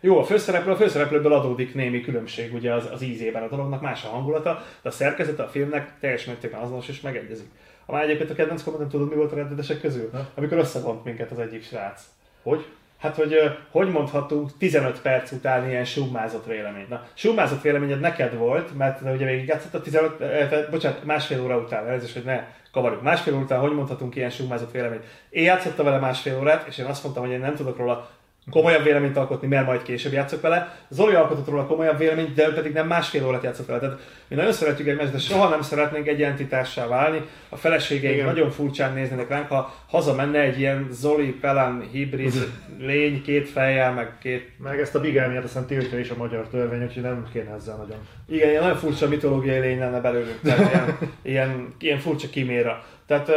Jó, 0.00 0.18
a 0.18 0.24
főszereplő, 0.24 0.72
a 0.72 0.76
főszereplőből 0.76 1.32
adódik 1.32 1.74
némi 1.74 2.00
különbség 2.00 2.54
ugye 2.54 2.72
az, 2.72 2.88
az 2.92 3.02
ízében 3.02 3.42
a 3.42 3.48
dolognak, 3.48 3.80
más 3.80 4.04
a 4.04 4.08
hangulata, 4.08 4.62
de 4.82 4.88
a 4.88 4.92
szerkezete 4.92 5.42
a 5.42 5.48
filmnek 5.48 5.92
teljes 6.00 6.24
mértékben 6.24 6.60
azonos 6.60 6.88
és 6.88 7.00
megegyezik. 7.00 7.46
A 7.86 7.92
már 7.92 8.02
egyébként 8.02 8.30
a 8.30 8.34
kedvenc 8.34 8.62
kommentem 8.62 8.88
tudod, 8.88 9.08
mi 9.08 9.14
volt 9.14 9.32
a 9.32 9.36
rendetesek 9.36 9.80
közül? 9.80 10.10
Amikor 10.34 10.58
összevont 10.58 11.04
minket 11.04 11.30
az 11.30 11.38
egyik 11.38 11.64
srác. 11.64 12.02
Hogy? 12.42 12.66
Hát, 12.98 13.14
hogy 13.14 13.34
hogy 13.70 13.90
mondhatunk 13.90 14.56
15 14.56 15.00
perc 15.00 15.32
után 15.32 15.68
ilyen 15.68 15.84
summázott 15.84 16.46
véleményt. 16.46 16.88
Na, 16.88 17.02
summázott 17.14 17.62
véleményed 17.62 18.00
neked 18.00 18.36
volt, 18.36 18.76
mert 18.76 19.00
ugye 19.00 19.24
még 19.24 19.54
a 19.72 19.80
15, 19.80 20.20
eh, 20.20 20.66
bocsánat, 20.70 21.04
másfél 21.04 21.42
óra 21.42 21.58
után, 21.58 21.88
ez 21.88 22.04
is, 22.04 22.12
hogy 22.12 22.24
ne 22.24 22.46
kavarjuk. 22.72 23.02
Másfél 23.02 23.34
óra 23.34 23.42
után 23.42 23.60
hogy 23.60 23.74
mondhatunk 23.74 24.16
ilyen 24.16 24.30
summázott 24.30 24.70
véleményt? 24.70 25.04
Én 25.30 25.44
játszottam 25.44 25.84
vele 25.84 25.98
másfél 25.98 26.38
órát, 26.38 26.66
és 26.66 26.78
én 26.78 26.86
azt 26.86 27.02
mondtam, 27.02 27.24
hogy 27.24 27.32
én 27.32 27.40
nem 27.40 27.54
tudok 27.54 27.76
róla 27.76 28.10
komolyabb 28.50 28.84
véleményt 28.84 29.16
alkotni, 29.16 29.48
mert 29.48 29.66
majd 29.66 29.82
később 29.82 30.12
játszok 30.12 30.40
vele. 30.40 30.76
Zoli 30.88 31.14
alkotott 31.14 31.48
róla 31.48 31.66
komolyabb 31.66 31.98
véleményt, 31.98 32.34
de 32.34 32.48
ő 32.48 32.52
pedig 32.52 32.72
nem 32.72 32.86
másfél 32.86 33.26
órát 33.26 33.42
játszott 33.42 33.66
vele. 33.66 33.78
Tehát 33.78 33.98
mi 34.28 34.36
nagyon 34.36 34.52
szeretjük 34.52 34.88
egymást, 34.88 35.12
de 35.12 35.18
soha 35.18 35.48
nem 35.48 35.62
szeretnénk 35.62 36.06
egy 36.08 36.22
entitássá 36.22 36.86
válni. 36.86 37.22
A 37.48 37.56
feleségeink 37.56 38.24
nagyon 38.24 38.50
furcsán 38.50 38.92
néznének 38.92 39.28
ránk, 39.28 39.48
ha 39.48 39.74
hazamenne 39.88 40.40
egy 40.40 40.58
ilyen 40.58 40.88
Zoli 40.90 41.32
Pelán 41.40 41.88
hibrid 41.92 42.34
lény, 42.78 43.22
két 43.22 43.48
fejjel, 43.48 43.92
meg 43.92 44.18
két... 44.20 44.50
Meg 44.62 44.80
ezt 44.80 44.94
a 44.94 45.00
bigámiát 45.00 45.44
aztán 45.44 45.66
tiltja 45.66 45.98
is 45.98 46.10
a 46.10 46.16
magyar 46.16 46.48
törvény, 46.48 46.82
úgyhogy 46.82 47.02
nem 47.02 47.28
kéne 47.32 47.54
ezzel 47.54 47.76
nagyon. 47.76 47.98
Igen, 48.28 48.48
ilyen 48.48 48.62
nagyon 48.62 48.78
furcsa 48.78 49.08
mitológiai 49.08 49.58
lény 49.58 49.78
lenne 49.78 50.00
belőlük, 50.00 50.40
tehát 50.42 50.72
ilyen, 50.72 50.98
ilyen, 51.22 51.74
ilyen 51.78 51.98
furcsa 51.98 52.28
kiméra. 52.28 52.84
Tehát 53.08 53.28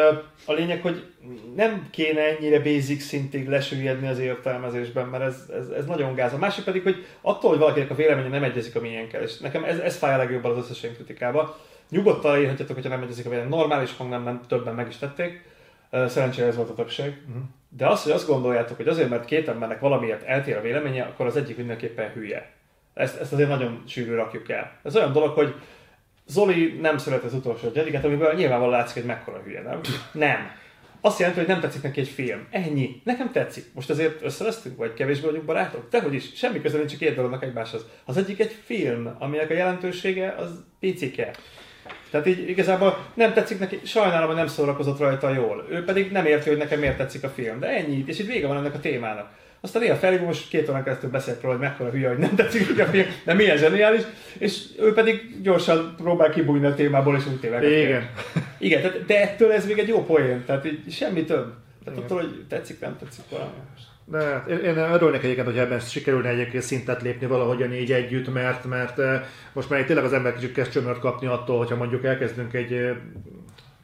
a 0.46 0.54
lényeg, 0.54 0.82
hogy 0.82 1.06
nem 1.56 1.88
kéne 1.92 2.22
ennyire 2.22 2.60
basic 2.60 3.04
szintig 3.04 3.50
lesüllyedni 3.50 4.08
az 4.08 4.20
értelmezésben, 4.20 5.08
mert 5.08 5.24
ez, 5.24 5.50
ez, 5.54 5.68
ez 5.68 5.86
nagyon 5.86 6.16
gáz. 6.16 6.34
A 6.34 6.38
másik 6.38 6.64
pedig, 6.64 6.84
hogy 6.84 7.06
attól, 7.22 7.50
hogy 7.50 7.60
valakinek 7.60 7.90
a 7.90 7.96
véleménye 7.96 8.28
nem 8.28 8.44
egyezik 8.44 8.76
a 8.76 8.80
miénkkel, 8.80 9.22
és 9.22 9.38
nekem 9.38 9.64
ez, 9.64 9.78
ez 9.78 9.98
fáj 9.98 10.14
a 10.14 10.18
legjobban 10.18 10.52
az 10.52 10.70
összes 10.70 10.92
kritikába. 10.94 11.58
Nyugodtan 11.90 12.40
írhatjátok, 12.40 12.76
hogyha 12.76 12.90
nem 12.90 13.02
egyezik 13.02 13.26
a 13.26 13.30
vélemény. 13.30 13.52
Normális 13.52 13.98
hang 13.98 14.10
nem, 14.10 14.24
nem 14.24 14.42
többen 14.48 14.76
meg 14.76 14.88
is 14.88 14.98
tették. 14.98 15.44
Szerencsére 15.92 16.48
ez 16.48 16.56
volt 16.56 16.70
a 16.70 16.74
többség. 16.74 17.06
Uh-huh. 17.28 17.44
De 17.70 17.88
az, 17.88 18.04
hogy 18.04 18.12
azt 18.12 18.28
gondoljátok, 18.28 18.78
hogy 18.78 18.88
azért, 18.88 19.10
mert 19.10 19.26
két 19.26 19.48
embernek 19.48 19.80
valamiért 19.80 20.24
eltér 20.24 20.58
a 20.58 20.62
véleménye, 20.62 21.04
akkor 21.04 21.26
az 21.26 21.38
egyik 21.38 21.58
mindenképpen 21.58 22.12
hülye. 22.12 22.52
Ezt, 22.94 23.20
ezt 23.20 23.34
azért 23.34 23.50
nagyon 23.50 23.84
sűrű 23.88 24.14
rakjuk 24.14 24.50
el. 24.50 24.72
Ez 24.84 24.96
olyan 24.96 25.12
dolog, 25.12 25.34
hogy 25.34 25.56
Zoli 26.28 26.78
nem 26.82 26.98
szeret 26.98 27.24
az 27.24 27.34
utolsó 27.34 27.68
Jediket, 27.74 28.06
amiből 28.06 28.34
nyilvánvalóan 28.34 28.78
látszik, 28.78 28.96
hogy 28.96 29.06
mekkora 29.06 29.42
hülye, 29.46 29.62
nem? 29.62 29.80
Nem. 30.12 30.60
Azt 31.02 31.20
jelenti, 31.20 31.40
hogy 31.40 31.50
nem 31.50 31.60
tetszik 31.60 31.82
neki 31.82 32.00
egy 32.00 32.08
film. 32.08 32.48
Ennyi. 32.50 33.02
Nekem 33.04 33.32
tetszik. 33.32 33.66
Most 33.74 33.90
azért 33.90 34.24
összevesztünk, 34.24 34.78
vagy 34.78 34.94
kevésbé 34.94 35.26
vagyunk 35.26 35.46
barátok? 35.46 35.90
Dehogy 35.90 36.14
is. 36.14 36.36
Semmi 36.36 36.62
köze 36.62 36.78
nincs 36.78 36.98
két 36.98 37.16
dolognak 37.16 37.44
egymáshoz. 37.44 37.86
Az 38.06 38.18
egyik 38.18 38.40
egy 38.40 38.56
film, 38.64 39.16
aminek 39.20 39.50
a 39.50 39.54
jelentősége 39.54 40.36
az 40.38 40.64
picike. 40.80 41.32
Tehát 42.10 42.28
így 42.28 42.50
igazából 42.50 43.06
nem 43.14 43.34
tetszik 43.34 43.60
neki, 43.60 43.80
sajnálom, 43.84 44.28
hogy 44.28 44.36
nem 44.36 44.48
szórakozott 44.48 45.00
rajta 45.00 45.34
jól. 45.34 45.68
Ő 45.70 45.84
pedig 45.84 46.12
nem 46.12 46.26
érti, 46.26 46.50
hogy 46.50 46.58
nekem 46.58 46.80
miért 46.80 46.98
tetszik 46.98 47.24
a 47.24 47.30
film. 47.30 47.60
De 47.60 47.68
ennyi, 47.68 48.04
és 48.08 48.20
itt 48.20 48.28
vége 48.28 48.48
van 48.48 48.58
ennek 48.58 48.74
a 48.74 48.80
témának. 48.80 49.30
Aztán 49.62 49.82
néha 49.82 49.96
felhívom, 49.96 50.26
most 50.26 50.50
két 50.50 50.70
órán 50.70 50.84
keresztül 50.84 51.10
beszélt 51.10 51.42
róla, 51.42 51.56
hogy 51.56 51.64
mekkora 51.64 51.90
hülye, 51.90 52.08
hogy 52.08 52.18
nem 52.18 52.36
tetszik 52.36 52.80
a 52.80 52.86
film, 52.86 53.06
de 53.26 53.34
milyen 53.34 53.58
zseniális, 53.58 54.02
és 54.38 54.64
ő 54.80 54.94
pedig 54.94 55.42
gyorsan 55.42 55.94
próbál 55.98 56.30
kibújni 56.30 56.66
a 56.66 56.74
témából, 56.74 57.16
és 57.16 57.28
úgy 57.28 57.40
téveg. 57.40 57.64
Igen. 57.64 58.10
Igen, 58.58 58.82
tehát, 58.82 59.06
de 59.06 59.22
ettől 59.22 59.52
ez 59.52 59.68
még 59.68 59.78
egy 59.78 59.88
jó 59.88 60.06
poén, 60.06 60.44
tehát 60.46 60.66
így 60.66 60.92
semmi 60.92 61.24
több. 61.24 61.54
Tehát 61.84 62.00
attól, 62.00 62.18
hogy 62.18 62.46
tetszik, 62.50 62.80
nem 62.80 62.98
tetszik 63.00 63.24
valami. 63.30 63.52
De 64.06 64.18
hát 64.18 64.48
én, 64.48 64.58
én 64.58 64.78
örülnék 64.78 65.24
egyébként, 65.24 65.48
hogy 65.48 65.58
ebben 65.58 65.80
sikerülne 65.80 66.30
egyébként 66.30 66.64
szintet 66.64 67.02
lépni 67.02 67.28
valahogyan 67.28 67.74
így 67.74 67.92
együtt, 67.92 68.34
mert, 68.34 68.66
mert 68.66 69.02
most 69.54 69.70
már 69.70 69.84
tényleg 69.84 70.06
az 70.06 70.14
ember 70.14 70.34
kicsit 70.34 70.54
kezd 70.54 70.72
csömört 70.72 71.00
kapni 71.00 71.28
attól, 71.28 71.58
hogyha 71.58 71.76
mondjuk 71.76 72.04
elkezdünk 72.06 72.54
egy 72.54 72.94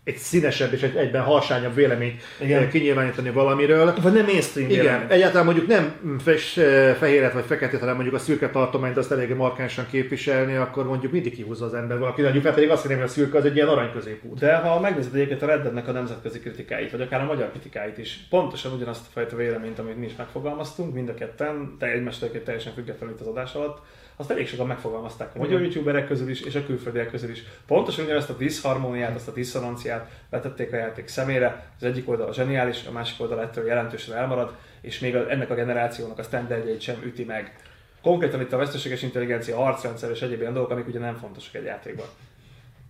egy 0.07 0.17
színesebb 0.17 0.73
és 0.73 0.81
egy 0.81 0.95
egyben 0.95 1.21
harsányabb 1.21 1.75
véleményt 1.75 2.21
Igen. 2.39 2.69
kinyilvánítani 2.69 3.29
valamiről. 3.29 3.93
Vagy 4.01 4.13
nem 4.13 4.25
mainstream 4.25 4.69
Igen, 4.69 4.81
vélemény. 4.81 5.07
egyáltalán 5.09 5.45
mondjuk 5.45 5.67
nem 5.67 6.19
fes, 6.23 6.59
fehéret 6.97 7.33
vagy 7.33 7.45
feketét, 7.45 7.79
hanem 7.79 7.95
mondjuk 7.95 8.15
a 8.15 8.19
szürke 8.19 8.49
tartományt 8.49 8.97
azt 8.97 9.11
eléggé 9.11 9.33
markánsan 9.33 9.85
képviselni, 9.91 10.55
akkor 10.55 10.85
mondjuk 10.85 11.11
mindig 11.11 11.33
kihúzza 11.33 11.65
az 11.65 11.73
ember 11.73 11.99
valaki. 11.99 12.21
Mondjuk 12.21 12.43
fel 12.43 12.53
pedig 12.53 12.69
azt 12.69 12.81
hiszem, 12.81 12.97
hogy 12.97 13.05
a 13.05 13.09
szürke 13.09 13.37
az 13.37 13.45
egy 13.45 13.55
ilyen 13.55 13.67
arany 13.67 13.91
középút. 13.91 14.39
De 14.39 14.55
ha 14.55 14.79
megnézed 14.79 15.15
egyébként 15.15 15.41
a 15.41 15.45
Reddednek 15.45 15.87
a 15.87 15.91
nemzetközi 15.91 16.39
kritikáit, 16.39 16.91
vagy 16.91 17.01
akár 17.01 17.21
a 17.21 17.25
magyar 17.25 17.49
kritikáit 17.49 17.97
is, 17.97 18.19
pontosan 18.29 18.73
ugyanazt 18.73 19.05
a 19.07 19.09
fajta 19.13 19.35
véleményt, 19.35 19.79
amit 19.79 19.97
mi 19.97 20.05
is 20.05 20.15
megfogalmaztunk, 20.17 20.93
mind 20.93 21.09
a 21.09 21.13
ketten, 21.13 21.75
te 21.79 21.85
egymástól 21.91 22.29
teljesen 22.43 22.73
függetlenül 22.73 23.15
itt 23.15 23.21
az 23.21 23.27
adás 23.27 23.53
alatt, 23.53 23.81
azt 24.19 24.31
elég 24.31 24.47
sokan 24.47 24.67
megfogalmazták 24.67 25.35
a 25.35 25.37
magyar 25.37 25.61
youtuberek 25.61 26.07
közül 26.07 26.29
is, 26.29 26.41
és 26.41 26.55
a 26.55 26.65
külföldiek 26.65 27.09
közül 27.09 27.29
is. 27.29 27.43
Pontosan 27.67 28.05
ugyanezt 28.05 28.29
a 28.29 28.37
diszharmóniát, 28.37 29.15
azt 29.15 29.27
a 29.27 29.31
diszonanciát 29.31 30.11
vetették 30.29 30.73
a 30.73 30.75
játék 30.75 31.07
szemére. 31.07 31.71
Az 31.77 31.83
egyik 31.83 32.09
oldal 32.09 32.27
a 32.27 32.33
zseniális, 32.33 32.85
a 32.85 32.91
másik 32.91 33.21
oldal 33.21 33.41
ettől 33.41 33.65
jelentősen 33.65 34.15
elmarad, 34.15 34.55
és 34.81 34.99
még 34.99 35.15
ennek 35.15 35.49
a 35.49 35.55
generációnak 35.55 36.17
a 36.17 36.23
standardjait 36.23 36.81
sem 36.81 37.01
üti 37.03 37.23
meg. 37.23 37.55
Konkrétan 38.01 38.41
itt 38.41 38.53
a 38.53 38.57
veszteséges 38.57 39.01
intelligencia, 39.01 39.57
harcrendszer 39.57 40.09
és 40.09 40.21
egyéb 40.21 40.39
ilyen 40.39 40.53
dolgok, 40.53 40.71
amik 40.71 40.87
ugye 40.87 40.99
nem 40.99 41.15
fontosak 41.15 41.55
egy 41.55 41.63
játékban. 41.63 42.05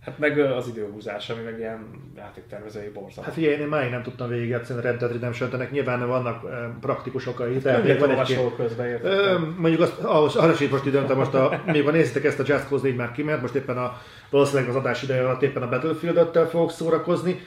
Hát 0.08 0.18
meg 0.18 0.38
az 0.38 0.68
időhúzás, 0.68 1.30
ami 1.30 1.42
meg 1.42 1.58
ilyen 1.58 1.86
játéktervezői 2.16 2.88
borzalmas. 2.88 3.24
Hát 3.24 3.36
ugye 3.36 3.58
én 3.58 3.66
már 3.66 3.90
nem 3.90 4.02
tudtam 4.02 4.28
végigjátszani 4.28 4.78
a 4.78 4.82
Red 4.82 4.98
Dead 4.98 5.12
Redemption, 5.12 5.50
ennek 5.52 5.70
nyilván 5.70 6.06
vannak 6.06 6.44
praktikus 6.80 7.26
okai. 7.26 7.52
Hát 7.52 7.62
tehát 7.62 7.98
van 7.98 8.10
egy 8.10 8.54
közben 8.56 8.98
ö, 9.02 9.38
Mondjuk 9.58 9.82
azt, 9.82 9.98
ahhoz, 9.98 10.36
arra 10.36 10.52
is 10.52 10.68
most 10.68 10.86
időntem 10.86 11.16
most, 11.16 11.34
a, 11.34 11.62
még 11.66 11.84
ha 11.84 11.90
nézitek 11.90 12.24
ezt 12.24 12.38
a 12.38 12.44
Just 12.46 12.68
Cause 12.68 12.86
4 12.86 12.96
már 12.96 13.12
kimert, 13.12 13.40
most 13.40 13.54
éppen 13.54 13.78
a, 13.78 14.00
valószínűleg 14.30 14.68
az 14.68 14.76
adás 14.76 15.02
ideje 15.02 15.24
alatt 15.24 15.42
éppen 15.42 15.62
a 15.62 15.68
battlefield 15.68 16.48
fogok 16.48 16.70
szórakozni. 16.70 17.40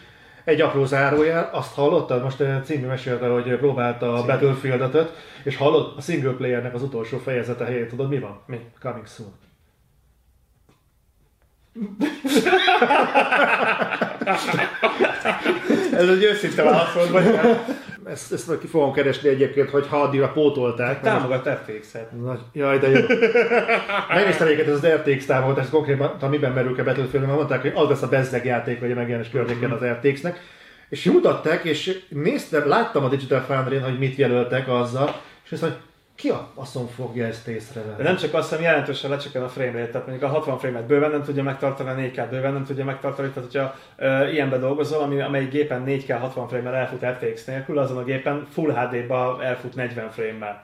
Egy 0.44 0.62
apró 0.62 0.86
zárójel, 0.86 1.50
azt 1.53 1.74
hallottad, 1.74 2.24
most 2.24 2.44
című 2.63 2.86
mesélte, 2.86 3.27
hogy 3.27 3.58
próbálta 3.58 4.13
a 4.13 4.25
battlefield 4.25 5.12
és 5.44 5.58
hallott 5.58 5.98
a 5.98 6.01
single 6.01 6.32
playernek 6.32 6.74
az 6.74 6.84
utolsó 6.84 7.18
fejezete 7.18 7.65
helyét, 7.65 7.89
tudod 7.89 8.10
mi 8.10 8.20
van? 8.20 8.41
Mi? 8.46 8.60
Coming 8.82 9.08
soon. 9.08 9.50
Ez 15.91 16.09
egy 16.09 16.23
őszinte 16.23 16.63
válasz 16.63 16.93
volt, 16.93 17.09
vagy? 17.09 17.39
Ezt, 18.05 18.33
ezt 18.33 18.59
ki 18.59 18.67
fogom 18.67 18.93
keresni 18.93 19.29
egyébként, 19.29 19.69
hogy 19.69 19.87
ha 19.87 20.01
addigra 20.01 20.31
pótolták. 20.31 21.01
Támogat 21.01 21.49
RTX-et. 21.49 22.09
Jaj, 22.53 22.79
de 22.79 22.89
jó. 22.89 22.99
Megnéztem 24.13 24.47
egyébként 24.47 24.69
ez 24.69 24.83
az 24.83 24.87
RTX 24.87 25.25
támogatás, 25.25 25.69
konkrétan 25.69 26.29
miben 26.29 26.51
merül 26.51 26.79
a 26.79 26.83
battlefield 26.83 27.25
mert 27.25 27.37
mondták, 27.37 27.61
hogy 27.61 27.71
az 27.75 27.89
lesz 27.89 28.01
a 28.01 28.07
bezzeg 28.07 28.45
játék, 28.45 28.79
hogy 28.79 28.91
a 28.91 28.95
megjelenés 28.95 29.29
környéken 29.29 29.71
az 29.71 29.83
RTX-nek. 29.83 30.39
És 30.89 31.03
mutatták, 31.03 31.63
és 31.63 31.99
néztem, 32.09 32.67
láttam 32.67 33.03
a 33.03 33.09
Digital 33.09 33.41
foundry 33.41 33.77
hogy 33.77 33.99
mit 33.99 34.15
jelöltek 34.15 34.67
azzal, 34.67 35.21
és 35.45 35.51
azt 35.51 35.61
mondja, 35.61 35.79
ki 36.21 36.29
a 36.29 36.51
faszon 36.55 36.87
fogja 36.87 37.25
ezt 37.25 37.47
észrevenni? 37.47 38.03
Nem 38.03 38.15
csak 38.15 38.33
azt 38.33 38.49
hiszem, 38.49 38.63
jelentősen 38.63 39.09
lecsökken 39.09 39.43
a 39.43 39.49
frame 39.49 39.71
rate, 39.71 39.91
tehát 39.91 40.07
mondjuk 40.07 40.31
a 40.31 40.33
60 40.33 40.57
frame-et 40.57 40.85
bőven 40.85 41.11
nem 41.11 41.23
tudja 41.23 41.43
megtartani, 41.43 41.89
a 41.89 41.95
4K 41.95 42.27
bőven 42.29 42.53
nem 42.53 42.65
tudja 42.65 42.85
megtartani, 42.85 43.29
tehát 43.29 43.49
hogyha 43.51 43.75
uh, 43.97 44.33
ilyenbe 44.33 44.57
dolgozol, 44.57 45.01
ami, 45.01 45.21
amelyik 45.21 45.49
gépen 45.49 45.83
4K 45.87 46.17
60 46.19 46.47
frame-mel 46.47 46.75
elfut 46.75 47.05
RTX 47.05 47.45
nélkül, 47.45 47.77
azon 47.77 47.97
a 47.97 48.03
gépen 48.03 48.47
Full 48.51 48.71
HD-ba 48.71 49.43
elfut 49.43 49.75
40 49.75 50.09
frame-mel. 50.09 50.63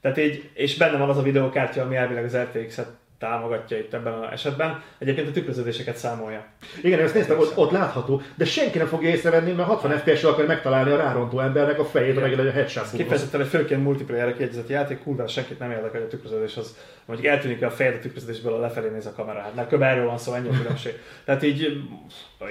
Tehát 0.00 0.18
így, 0.18 0.50
és 0.54 0.76
benne 0.76 0.98
van 0.98 1.08
az 1.08 1.16
a 1.16 1.22
videókártya, 1.22 1.82
ami 1.82 1.96
elvileg 1.96 2.24
az 2.24 2.36
RTX-et 2.36 2.88
támogatja 3.20 3.78
itt 3.78 3.94
ebben 3.94 4.12
az 4.12 4.32
esetben. 4.32 4.82
Egyébként 4.98 5.28
a 5.28 5.30
tükröződéseket 5.30 5.96
számolja. 5.96 6.44
Igen, 6.82 7.00
ezt 7.00 7.14
néztem, 7.14 7.38
ott, 7.38 7.56
ott 7.56 7.70
látható, 7.70 8.22
de 8.34 8.44
senki 8.44 8.78
nem 8.78 8.86
fogja 8.86 9.08
észrevenni, 9.08 9.52
mert 9.52 9.68
60 9.68 9.98
fps 9.98 10.22
akar 10.22 10.46
megtalálni 10.46 10.90
a 10.90 10.96
rárontó 10.96 11.40
embernek 11.40 11.78
a 11.78 11.84
fejét, 11.84 12.16
a 12.16 12.20
megjelenő 12.20 12.50
headshot 12.50 12.90
Kifejezetten 12.90 13.40
egy 13.40 13.46
főként 13.46 13.82
multiplayer 13.82 14.36
kiegyezett 14.36 14.68
játék, 14.68 15.02
kurva 15.02 15.26
senkit 15.26 15.58
nem 15.58 15.70
érdekel, 15.70 15.90
hogy 15.90 16.02
a 16.02 16.08
tükröződés 16.08 16.56
az, 16.56 16.76
mondjuk 17.04 17.28
eltűnik 17.28 17.62
a 17.62 17.70
fejed 17.70 17.94
a 17.94 17.98
tükröződésből, 17.98 18.54
a 18.54 18.60
lefelé 18.60 18.88
néz 18.88 19.06
a 19.06 19.12
kamera. 19.12 19.52
Hát 19.56 19.68
kb. 19.68 19.82
erről 19.82 20.06
van 20.06 20.18
szó, 20.18 20.34
ennyi 20.34 20.48
a 20.48 20.58
különbség. 20.58 20.92
Tehát 21.24 21.42
így, 21.42 21.82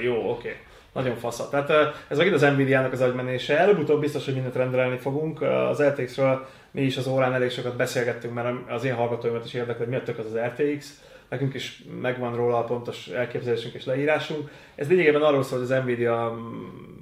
jó, 0.02 0.14
oké. 0.14 0.30
Okay. 0.30 0.56
Nagyon 0.94 1.16
fasza. 1.16 1.50
Tehát 1.50 1.96
ez 2.08 2.18
megint 2.18 2.36
az 2.36 2.42
Nvidia-nak 2.42 2.92
az 2.92 3.02
agymenése. 3.02 3.58
Előbb-utóbb 3.58 4.00
biztos, 4.00 4.26
hogy 4.26 4.34
mindent 4.34 4.56
rendelni 4.56 4.98
fogunk. 4.98 5.42
Az 5.42 5.82
RTX-ről 5.82 6.48
mi 6.72 6.82
is 6.82 6.98
az 6.98 7.08
órán 7.08 7.34
elég 7.34 7.50
sokat 7.50 7.76
beszélgettünk, 7.76 8.34
mert 8.34 8.70
az 8.70 8.84
én 8.84 8.94
hallgatóimat 8.96 9.46
is 9.46 9.54
érdekel, 9.54 9.78
hogy 9.78 9.88
mi 9.88 9.96
a 9.96 10.04
tök 10.04 10.18
az 10.18 10.26
az 10.26 10.38
RTX. 10.38 11.02
Nekünk 11.30 11.54
is 11.54 11.84
megvan 12.02 12.36
róla 12.36 12.58
a 12.58 12.64
pontos 12.64 13.08
elképzelésünk 13.08 13.74
és 13.74 13.86
leírásunk. 13.86 14.50
Ez 14.76 14.88
lényegében 14.88 15.22
arról 15.22 15.44
szól, 15.44 15.60
hogy 15.60 15.72
az 15.72 15.84
Nvidia 15.84 16.38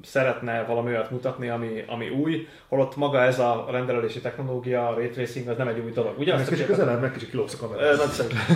szeretne 0.04 0.64
valami 0.64 0.90
olyat 0.90 1.12
mutatni, 1.12 1.50
ami, 1.50 1.84
ami 1.88 2.10
új, 2.10 2.48
holott 2.68 2.96
maga 2.96 3.22
ez 3.22 3.40
a 3.40 3.68
rendelési 3.72 4.20
technológia, 4.20 4.88
a 4.88 4.94
ray 4.94 5.10
tracing, 5.10 5.48
az 5.48 5.58
nem 5.58 5.68
egy 5.68 5.80
új 5.80 5.92
dolog. 5.92 6.20
Ugyanazt 6.20 6.44
meg 6.44 6.54
kicsit 6.54 6.70
közelebb, 6.70 7.02
meg 7.02 7.12
kicsit 7.12 7.30
kilópsz 7.30 7.54
a 7.54 7.58
kamerát. 7.58 7.98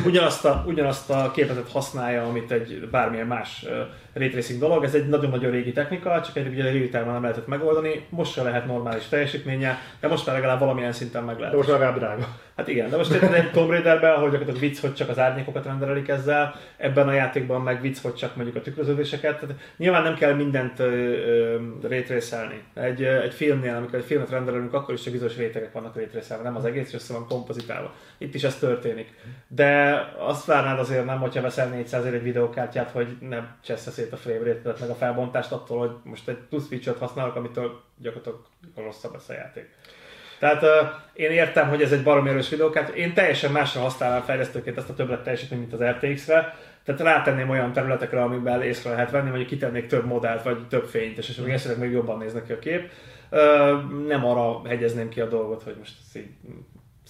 Ugyanazt 0.05 0.45
a, 0.45 0.63
ugyanazt 0.67 1.09
a 1.09 1.31
képetet 1.33 1.71
használja, 1.71 2.23
amit 2.23 2.51
egy 2.51 2.87
bármilyen 2.91 3.27
más 3.27 3.65
ray 4.13 4.29
tracing 4.29 4.59
dolog. 4.59 4.83
Ez 4.83 4.95
egy 4.95 5.07
nagyon-nagyon 5.07 5.51
régi 5.51 5.71
technika, 5.71 6.21
csak 6.21 6.35
egy 6.35 6.47
ugye 6.47 6.63
real 6.63 7.11
nem 7.11 7.21
lehetett 7.21 7.47
megoldani. 7.47 8.05
Most 8.09 8.31
se 8.31 8.43
lehet 8.43 8.65
normális 8.65 9.07
teljesítménye, 9.07 9.79
de 9.99 10.07
most 10.07 10.25
már 10.25 10.35
legalább 10.35 10.59
valamilyen 10.59 10.91
szinten 10.91 11.23
meg 11.23 11.35
lehet. 11.35 11.51
De 11.51 11.57
most 11.57 11.69
legalább 11.69 11.97
drága. 11.97 12.27
Hát 12.55 12.67
igen, 12.67 12.89
de 12.89 12.97
most 12.97 13.11
egy 13.11 13.51
Tomb 13.51 13.69
Raiderben, 13.69 14.13
ahogy 14.13 14.31
gyakorlatilag 14.31 14.69
vicc, 14.69 14.79
hogy 14.79 14.93
csak 14.93 15.09
az 15.09 15.19
árnyékokat 15.19 15.65
rendelik 15.65 16.07
ezzel, 16.07 16.55
ebben 16.77 17.07
a 17.07 17.13
játékban 17.13 17.61
meg 17.61 17.81
vicc, 17.81 18.01
hogy 18.01 18.13
csak 18.13 18.35
mondjuk 18.35 18.57
a 18.57 18.61
tükröződéseket. 18.61 19.39
Tehát 19.39 19.55
nyilván 19.77 20.03
nem 20.03 20.15
kell 20.15 20.33
mindent 20.33 20.81
rétrészelni. 21.83 22.63
Egy, 22.73 23.03
egy 23.03 23.33
filmnél, 23.33 23.75
amikor 23.75 23.99
egy 23.99 24.05
filmet 24.05 24.29
rendelünk, 24.29 24.73
akkor 24.73 24.93
is 24.93 25.01
csak 25.01 25.13
bizonyos 25.13 25.37
rétegek 25.37 25.71
vannak 25.71 25.95
rétrészelve, 25.95 26.43
nem 26.43 26.55
az 26.55 26.65
egész, 26.65 26.93
össze 26.93 27.13
van 27.13 27.27
kompozitálva. 27.27 27.93
Itt 28.17 28.33
is 28.33 28.43
ez 28.43 28.57
történik. 28.57 29.13
De 29.47 30.01
azt 30.17 30.45
várnád 30.45 30.79
azért 30.79 31.05
nem, 31.05 31.19
hogyha 31.19 31.41
veszel 31.41 31.67
400 31.67 32.05
egy 32.05 32.23
videókártyát, 32.23 32.89
hogy 32.89 33.07
nem 33.19 33.47
csessze 33.63 33.91
szét 34.01 34.13
a 34.13 34.17
frame 34.17 34.43
rate 34.43 34.75
meg 34.79 34.89
a 34.89 34.95
felbontást 34.95 35.51
attól, 35.51 35.79
hogy 35.79 35.91
most 36.03 36.27
egy 36.27 36.37
plusz 36.49 36.67
feature-t 36.67 36.99
használok, 36.99 37.35
amitől 37.35 37.81
gyakorlatilag 37.97 38.39
rosszabb 38.75 39.13
lesz 39.13 39.29
a 39.29 39.33
játék. 39.33 39.69
Tehát 40.39 40.63
uh, 40.63 40.69
én 41.13 41.31
értem, 41.31 41.69
hogy 41.69 41.81
ez 41.81 41.91
egy 41.91 42.03
baromi 42.03 42.29
erős 42.29 42.49
videókártya. 42.49 42.93
Én 42.93 43.13
teljesen 43.13 43.51
másra 43.51 43.81
használnám 43.81 44.21
fejlesztőként 44.21 44.77
ezt 44.77 44.89
a 44.89 44.93
többlet 44.93 45.23
teljesítményt, 45.23 45.61
mint 45.61 45.81
az 45.81 45.95
RTX-re. 45.95 46.57
Tehát 46.83 47.01
rátenném 47.01 47.49
olyan 47.49 47.73
területekre, 47.73 48.21
amiben 48.21 48.61
észre 48.61 48.89
lehet 48.89 49.11
venni, 49.11 49.29
hogy 49.29 49.45
kitennék 49.45 49.87
több 49.87 50.05
modellt, 50.05 50.43
vagy 50.43 50.67
több 50.67 50.85
fényt, 50.85 51.17
és 51.17 51.37
akkor 51.37 51.51
esetleg 51.51 51.79
még 51.79 51.91
jobban 51.91 52.17
néznek 52.17 52.45
ki 52.45 52.51
a 52.51 52.59
kép. 52.59 52.91
Uh, 53.31 53.39
nem 54.07 54.25
arra 54.25 54.67
hegyezném 54.67 55.09
ki 55.09 55.21
a 55.21 55.27
dolgot, 55.27 55.63
hogy 55.63 55.75
most 55.77 55.93
így 56.15 56.29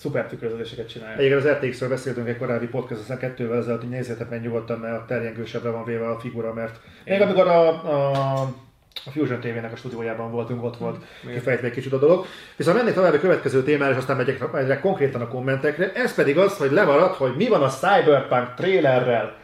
szuper 0.01 0.27
tükröződéseket 0.27 0.89
csinálja. 0.89 1.17
Egyébként 1.17 1.43
az 1.43 1.51
RTX-ről 1.51 1.89
beszéltünk 1.89 2.27
egy 2.27 2.37
korábbi 2.37 2.67
podcast, 2.67 3.01
aztán 3.01 3.17
kettővel 3.17 3.57
ezelőtt, 3.57 3.79
hogy 3.79 3.89
nézzétek 3.89 4.29
meg 4.29 4.41
nyugodtan, 4.41 4.79
mert 4.79 5.01
a 5.01 5.05
terjengősebbre 5.07 5.69
van 5.69 5.83
véve 5.83 6.09
a 6.09 6.19
figura, 6.19 6.53
mert 6.53 6.79
még 7.05 7.21
amikor 7.21 7.47
a, 7.47 7.67
a 7.69 8.53
a 9.05 9.09
Fusion 9.09 9.39
TV-nek 9.39 9.71
a 9.71 9.75
stúdiójában 9.75 10.31
voltunk, 10.31 10.63
ott 10.63 10.77
volt 10.77 10.97
mm, 10.97 11.31
kifejtve 11.31 11.67
egy 11.67 11.73
kicsit 11.73 11.93
a 11.93 11.97
dolog. 11.97 12.25
Viszont 12.55 12.77
mennék 12.77 12.93
tovább 12.93 13.13
a 13.13 13.19
következő 13.19 13.63
témára, 13.63 13.91
és 13.91 13.97
aztán 13.97 14.17
megyek 14.17 14.43
egyre 14.53 14.79
konkrétan 14.79 15.21
a 15.21 15.27
kommentekre. 15.27 15.91
Ez 15.93 16.15
pedig 16.15 16.37
az, 16.37 16.57
hogy 16.57 16.71
lemaradt, 16.71 17.15
hogy 17.15 17.35
mi 17.35 17.47
van 17.47 17.63
a 17.63 17.69
Cyberpunk 17.69 18.53
trailerrel. 18.53 19.37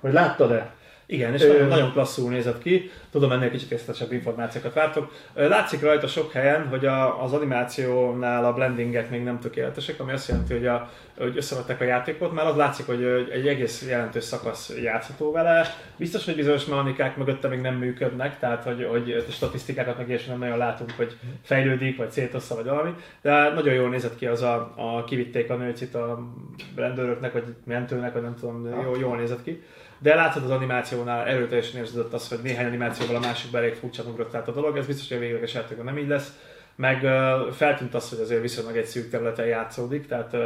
Hogy 0.00 0.12
láttad-e? 0.12 0.74
Igen, 1.06 1.34
és 1.34 1.40
nagyon, 1.40 1.68
nagyon 1.68 1.92
klasszul 1.92 2.30
nézett 2.30 2.62
ki. 2.62 2.90
Tudom, 3.10 3.32
ennél 3.32 3.50
kicsit 3.50 3.70
részletesebb 3.70 4.12
információkat 4.12 4.74
vártok. 4.74 5.12
Látszik 5.34 5.82
rajta 5.82 6.06
sok 6.06 6.32
helyen, 6.32 6.68
hogy 6.68 6.86
a, 6.86 7.22
az 7.22 7.32
animációnál 7.32 8.44
a 8.44 8.52
blendingek 8.52 9.10
még 9.10 9.22
nem 9.22 9.40
tökéletesek, 9.40 10.00
ami 10.00 10.12
azt 10.12 10.28
jelenti, 10.28 10.52
hogy, 10.52 10.66
a, 10.66 10.90
hogy 11.18 11.36
összevettek 11.36 11.80
a 11.80 11.84
játékot, 11.84 12.32
mert 12.32 12.48
az 12.48 12.56
látszik, 12.56 12.86
hogy 12.86 13.04
egy 13.32 13.48
egész 13.48 13.86
jelentős 13.88 14.24
szakasz 14.24 14.72
játszható 14.82 15.32
vele. 15.32 15.66
Biztos, 15.96 16.24
hogy 16.24 16.36
bizonyos 16.36 16.64
mechanikák 16.64 17.16
mögötte 17.16 17.48
még 17.48 17.60
nem 17.60 17.74
működnek, 17.74 18.38
tehát 18.38 18.64
hogy, 18.64 18.86
hogy 18.90 19.24
statisztikákat 19.30 19.98
meg 19.98 20.10
is 20.10 20.24
nem 20.24 20.38
nagyon 20.38 20.58
látunk, 20.58 20.90
hogy 20.96 21.16
fejlődik, 21.42 21.96
vagy 21.96 22.10
szétossza, 22.10 22.54
vagy 22.54 22.64
valami. 22.64 22.90
De 23.22 23.52
nagyon 23.54 23.74
jól 23.74 23.88
nézett 23.88 24.16
ki 24.16 24.26
az 24.26 24.42
a, 24.42 24.72
a 24.76 25.04
kivitték 25.04 25.50
a 25.50 25.56
nőcit 25.56 25.94
a 25.94 26.32
rendőröknek, 26.76 27.32
vagy 27.32 27.44
mentőnek, 27.64 28.12
vagy 28.12 28.22
nem 28.22 28.34
tudom, 28.40 28.68
jól, 28.82 28.98
jól 28.98 29.16
nézett 29.16 29.42
ki 29.42 29.62
de 30.02 30.14
láthatod 30.14 30.50
az 30.50 30.56
animációnál 30.56 31.26
erőteljesen 31.26 31.80
érződött 31.80 32.12
az, 32.12 32.28
hogy 32.28 32.38
néhány 32.42 32.66
animációval 32.66 33.16
a 33.16 33.20
másikban 33.20 33.60
elég 33.60 33.74
furcsa 33.74 34.02
ugrott 34.02 34.34
át 34.34 34.48
a 34.48 34.52
dolog, 34.52 34.76
ez 34.76 34.86
biztos, 34.86 35.08
hogy 35.08 35.16
a 35.16 35.20
végleges 35.20 35.54
játékban 35.54 35.84
nem 35.84 35.98
így 35.98 36.08
lesz. 36.08 36.38
Meg 36.76 37.02
uh, 37.02 37.52
feltűnt 37.52 37.94
az, 37.94 38.08
hogy 38.08 38.20
azért 38.20 38.40
viszonylag 38.40 38.76
egy 38.76 38.84
szűk 38.84 39.10
területen 39.10 39.46
játszódik, 39.46 40.06
tehát 40.06 40.32
uh, 40.32 40.40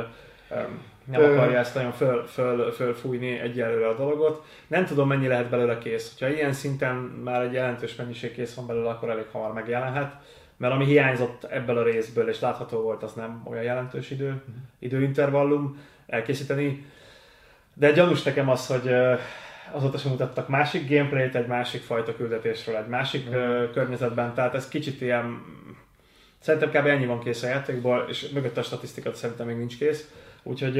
um, 0.51 0.83
nem 1.05 1.23
akarja 1.23 1.59
ezt 1.59 1.75
nagyon 1.75 1.93
föl, 1.93 2.27
föl, 2.27 2.73
fölfújni 2.73 3.39
egyelőre 3.39 3.89
a 3.89 3.95
dolgot. 3.95 4.45
Nem 4.67 4.85
tudom, 4.85 5.09
mennyi 5.09 5.27
lehet 5.27 5.51
belőle 5.51 5.79
kész. 5.79 6.21
Ha 6.21 6.29
ilyen 6.29 6.53
szinten 6.53 6.95
már 7.25 7.43
egy 7.43 7.53
jelentős 7.53 7.97
mennyiség 7.97 8.35
kész 8.35 8.55
van 8.55 8.67
belőle, 8.67 8.89
akkor 8.89 9.11
elég 9.11 9.27
hamar 9.33 9.53
megjelenhet. 9.53 10.15
Mert 10.57 10.73
ami 10.73 10.85
hiányzott 10.85 11.45
ebből 11.45 11.79
a 11.79 11.83
részből, 11.83 12.29
és 12.29 12.41
látható 12.41 12.81
volt, 12.81 13.03
az 13.03 13.13
nem 13.13 13.43
olyan 13.51 13.63
jelentős 13.63 14.11
idő, 14.11 14.29
mhm. 14.29 14.57
időintervallum 14.79 15.81
elkészíteni. 16.07 16.87
De 17.75 17.93
gyanús 17.93 18.23
nekem 18.23 18.49
az, 18.49 18.67
hogy 18.67 18.91
azóta 19.73 19.99
sem 19.99 20.11
mutattak 20.11 20.49
másik 20.49 20.89
gameplayt, 20.89 21.35
egy 21.35 21.47
másik 21.47 21.83
fajta 21.83 22.17
küldetésről, 22.17 22.77
egy 22.77 22.89
másik 22.89 23.29
mm. 23.29 23.33
környezetben, 23.73 24.35
tehát 24.35 24.55
ez 24.55 24.69
kicsit 24.69 25.01
ilyen... 25.01 25.43
Szerintem 26.39 26.71
kb. 26.71 26.87
ennyi 26.87 27.07
van 27.07 27.21
kész 27.21 27.43
a 27.43 27.47
játékból, 27.47 28.07
és 28.09 28.29
mögött 28.29 28.57
a 28.57 28.63
statisztika 28.63 29.13
szerintem 29.13 29.47
még 29.47 29.57
nincs 29.57 29.79
kész. 29.79 30.11
Úgyhogy 30.43 30.75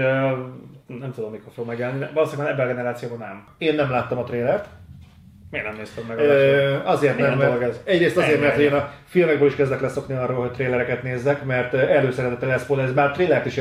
nem 0.87 1.13
tudom, 1.15 1.31
mikor 1.31 1.53
fog 1.53 1.67
megjelenni. 1.67 2.07
Valószínűleg 2.15 2.53
ebben 2.53 2.65
a 2.65 2.69
generációban 2.69 3.19
nem. 3.19 3.47
Én 3.59 3.75
nem 3.75 3.91
láttam 3.91 4.19
a 4.19 4.25
trélert. 4.25 4.69
Miért 5.51 5.67
nem 5.67 5.77
nézted 5.77 6.07
meg 6.09 6.19
a 6.19 6.23
Ö, 6.23 6.77
Azért 6.85 7.19
nem, 7.19 7.39
mert 7.39 7.63
ez? 7.63 7.81
egyrészt 7.85 8.17
azért, 8.17 8.41
mert 8.41 8.59
én 8.59 8.73
a 8.73 8.91
filmekből 9.05 9.49
is 9.49 9.55
kezdek 9.55 9.81
leszokni 9.81 10.15
arról, 10.15 10.41
hogy 10.41 10.51
trélereket 10.51 11.03
nézzek, 11.03 11.45
mert 11.45 11.75
előszeretettel 11.75 12.51
elszpoilerez, 12.51 12.93
bár 12.93 13.11
trélert 13.11 13.47
is 13.47 13.61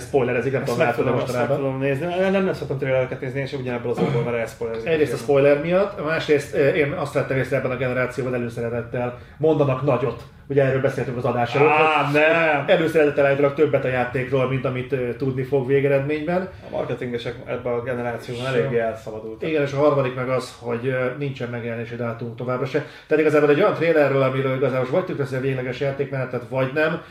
spoilerezik, 0.00 0.52
nem 0.52 0.64
tudom, 0.64 0.78
látod 0.80 1.06
mostanában. 1.10 1.56
tudom 1.56 1.78
nézni, 1.78 2.06
nem, 2.06 2.44
nem 2.44 2.52
szoktam 2.52 2.78
trélereket 2.78 3.20
nézni, 3.20 3.40
és 3.40 3.52
ugyanebből 3.52 3.90
az 3.90 3.98
okból, 3.98 4.22
mert 4.22 4.36
elszpoilerezik. 4.36 4.88
Egyrészt 4.88 5.12
a 5.12 5.16
spoiler 5.16 5.60
miatt, 5.60 6.04
másrészt 6.04 6.54
én 6.54 6.92
azt 6.92 7.12
vettem 7.12 7.38
észre 7.38 7.56
ebben 7.56 7.70
a 7.70 7.76
generációban 7.76 8.34
előszeretettel, 8.34 9.18
mondanak 9.36 9.82
nagyot 9.82 10.22
Ugye 10.48 10.64
erről 10.64 10.80
beszéltünk 10.80 11.16
az 11.16 11.24
adás 11.24 11.54
előtt. 11.54 11.68
Á, 11.68 12.10
nem! 12.12 12.64
Előszeretettel 12.66 13.54
többet 13.54 13.84
a 13.84 13.88
játékról, 13.88 14.48
mint 14.48 14.64
amit 14.64 14.92
uh, 14.92 15.16
tudni 15.16 15.42
fog 15.42 15.66
végeredményben. 15.66 16.48
A 16.70 16.76
marketingesek 16.76 17.34
ebben 17.44 17.72
a 17.72 17.82
generációban 17.82 18.46
eléggé 18.46 18.78
elszabadultak. 18.78 19.48
Igen, 19.48 19.62
és 19.62 19.72
a 19.72 19.76
harmadik 19.76 20.14
meg 20.14 20.28
az, 20.28 20.56
hogy 20.58 20.86
uh, 20.86 21.18
nincsen 21.18 21.48
megjelenési 21.48 21.96
dátum 21.96 22.36
továbbra 22.36 22.66
se. 22.66 22.86
Tehát 23.06 23.24
igazából 23.24 23.50
egy 23.50 23.60
olyan 23.60 23.74
trailerről, 23.74 24.22
amiről 24.22 24.56
igazából 24.56 24.90
vagy 24.90 25.04
tükrözi 25.04 25.36
a 25.36 25.40
végleges 25.40 25.80
játékmenetet, 25.80 26.42
vagy 26.48 26.70
nem, 26.74 27.02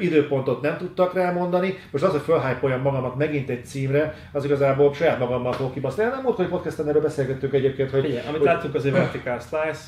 időpontot 0.00 0.62
nem 0.62 0.76
tudtak 0.76 1.14
rá 1.14 1.32
mondani. 1.32 1.78
Most 1.90 2.04
az, 2.04 2.10
hogy 2.10 2.20
felhypoljam 2.20 2.80
magamat 2.80 3.16
megint 3.16 3.50
egy 3.50 3.64
címre, 3.64 4.14
az 4.32 4.44
igazából 4.44 4.94
saját 4.94 5.18
magammal 5.18 5.52
fog 5.52 5.72
kibaszni. 5.72 6.02
Nem 6.02 6.22
volt, 6.22 6.36
hogy 6.36 6.48
podcasten 6.48 6.88
erről 6.88 7.02
beszélgettünk 7.02 7.52
egyébként, 7.52 7.90
hogy... 7.90 8.08
Igen, 8.08 8.24
amit 8.26 8.38
hogy... 8.38 8.46
láttunk 8.46 8.74
az 8.74 8.90
Vertical 8.90 9.38
Slice, 9.38 9.80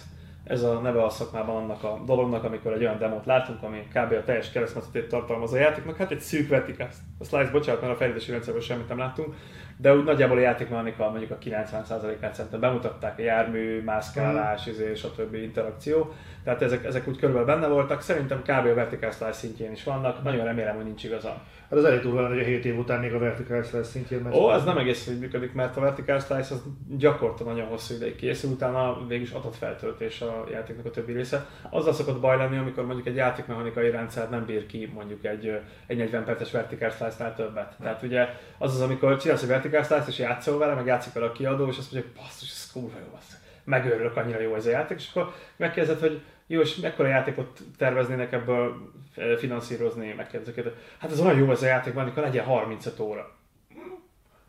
ez 0.50 0.62
a 0.62 0.80
neve 0.80 1.04
a 1.04 1.08
szakmában 1.08 1.56
annak 1.56 1.84
a 1.84 2.02
dolognak, 2.06 2.44
amikor 2.44 2.72
egy 2.72 2.82
olyan 2.82 2.98
demót 2.98 3.26
látunk, 3.26 3.62
ami 3.62 3.78
kb. 3.78 4.12
a 4.12 4.24
teljes 4.24 4.50
keresztmetszetét 4.50 5.08
tartalmazó 5.08 5.56
játéknak, 5.56 5.96
hát 5.96 6.10
egy 6.10 6.20
szűk 6.20 6.48
vetik 6.48 6.80
A 7.18 7.24
slice, 7.24 7.50
bocsánat, 7.50 7.80
mert 7.80 7.92
a 7.92 7.96
fejlesztési 7.96 8.30
rendszerből 8.30 8.62
semmit 8.62 8.88
nem 8.88 8.98
láttunk, 8.98 9.34
de 9.80 9.94
úgy 9.94 10.04
nagyjából 10.04 10.36
a 10.36 10.40
játékmechanika 10.40 11.10
mondjuk 11.10 11.30
a 11.30 11.38
90%-át 11.38 12.34
szerintem 12.34 12.60
bemutatták, 12.60 13.18
a 13.18 13.22
jármű, 13.22 13.82
mászkálás, 13.82 14.66
mm. 14.68 14.70
izé, 14.70 14.94
stb. 14.94 15.34
interakció. 15.34 16.12
Tehát 16.44 16.62
ezek, 16.62 16.84
ezek 16.84 17.08
úgy 17.08 17.16
körülbelül 17.16 17.46
benne 17.46 17.66
voltak, 17.66 18.00
szerintem 18.00 18.42
kb. 18.42 18.66
a 18.66 18.74
vertical 18.74 19.10
slice 19.10 19.32
szintjén 19.32 19.72
is 19.72 19.84
vannak, 19.84 20.22
nagyon 20.22 20.44
remélem, 20.44 20.76
hogy 20.76 20.84
nincs 20.84 21.04
igazam. 21.04 21.34
Hát 21.70 21.78
az 21.78 21.84
elég 21.84 22.00
durva 22.00 22.28
hogy 22.28 22.38
a 22.38 22.42
7 22.42 22.64
év 22.64 22.78
után 22.78 23.00
még 23.00 23.14
a 23.14 23.18
vertical 23.18 23.62
slice 23.62 23.82
szintjén 23.82 24.20
megy. 24.20 24.34
Ó, 24.34 24.52
ez 24.52 24.64
nem 24.64 24.78
egész 24.78 25.08
úgy 25.08 25.18
működik, 25.18 25.52
mert 25.52 25.76
a 25.76 25.80
vertical 25.80 26.18
slice 26.18 26.54
az 26.54 26.62
gyakorta 26.88 27.44
nagyon 27.44 27.66
hosszú 27.66 27.94
ideig 27.94 28.16
készül, 28.16 28.50
utána 28.50 29.06
végül 29.08 29.24
is 29.24 29.30
adott 29.30 29.56
feltöltés 29.56 30.20
a 30.20 30.46
játéknak 30.52 30.86
a 30.86 30.90
többi 30.90 31.12
része. 31.12 31.46
Azzal 31.70 31.92
szokott 31.92 32.20
baj 32.20 32.36
lenni, 32.36 32.56
amikor 32.56 32.86
mondjuk 32.86 33.06
egy 33.06 33.14
játékmechanikai 33.14 33.90
rendszer 33.90 34.30
nem 34.30 34.44
bír 34.44 34.66
ki 34.66 34.90
mondjuk 34.94 35.24
egy, 35.24 35.60
egy 35.86 35.96
40 35.96 36.24
perces 36.24 36.50
vertical 36.50 36.90
slice-nál 36.90 37.34
többet. 37.34 37.76
Tehát 37.82 38.02
ugye 38.02 38.28
az 38.58 38.74
az, 38.74 38.80
amikor 38.80 39.16
csinálsz 39.16 39.42
egy 39.42 39.48
vertical 39.48 39.69
slice 39.72 40.04
és 40.06 40.18
játszol 40.18 40.58
vele, 40.58 40.74
meg 40.74 40.86
játszik 40.86 41.12
vele 41.12 41.26
a 41.26 41.32
kiadó, 41.32 41.68
és 41.68 41.78
azt 41.78 41.92
mondja, 41.92 42.10
hogy 42.10 42.22
basszus, 42.22 42.50
ez 42.50 42.70
kurva 42.72 42.98
jó, 42.98 43.10
basszus. 43.12 43.38
megőrülök, 43.64 44.16
annyira 44.16 44.40
jó 44.40 44.54
ez 44.54 44.66
a 44.66 44.70
játék, 44.70 44.98
és 44.98 45.10
akkor 45.10 45.34
megkérdezed, 45.56 46.00
hogy 46.00 46.22
jó, 46.46 46.60
és 46.60 46.76
mekkora 46.76 47.08
játékot 47.08 47.60
terveznének 47.76 48.32
ebből 48.32 48.92
eh, 49.16 49.36
finanszírozni, 49.36 50.12
megkérdezik, 50.16 50.64
hát 50.98 51.10
ez 51.10 51.20
olyan 51.20 51.38
jó 51.38 51.50
ez 51.50 51.62
a 51.62 51.66
játék, 51.66 51.94
van, 51.94 52.02
amikor 52.02 52.22
legyen 52.22 52.44
35 52.44 53.00
óra. 53.00 53.38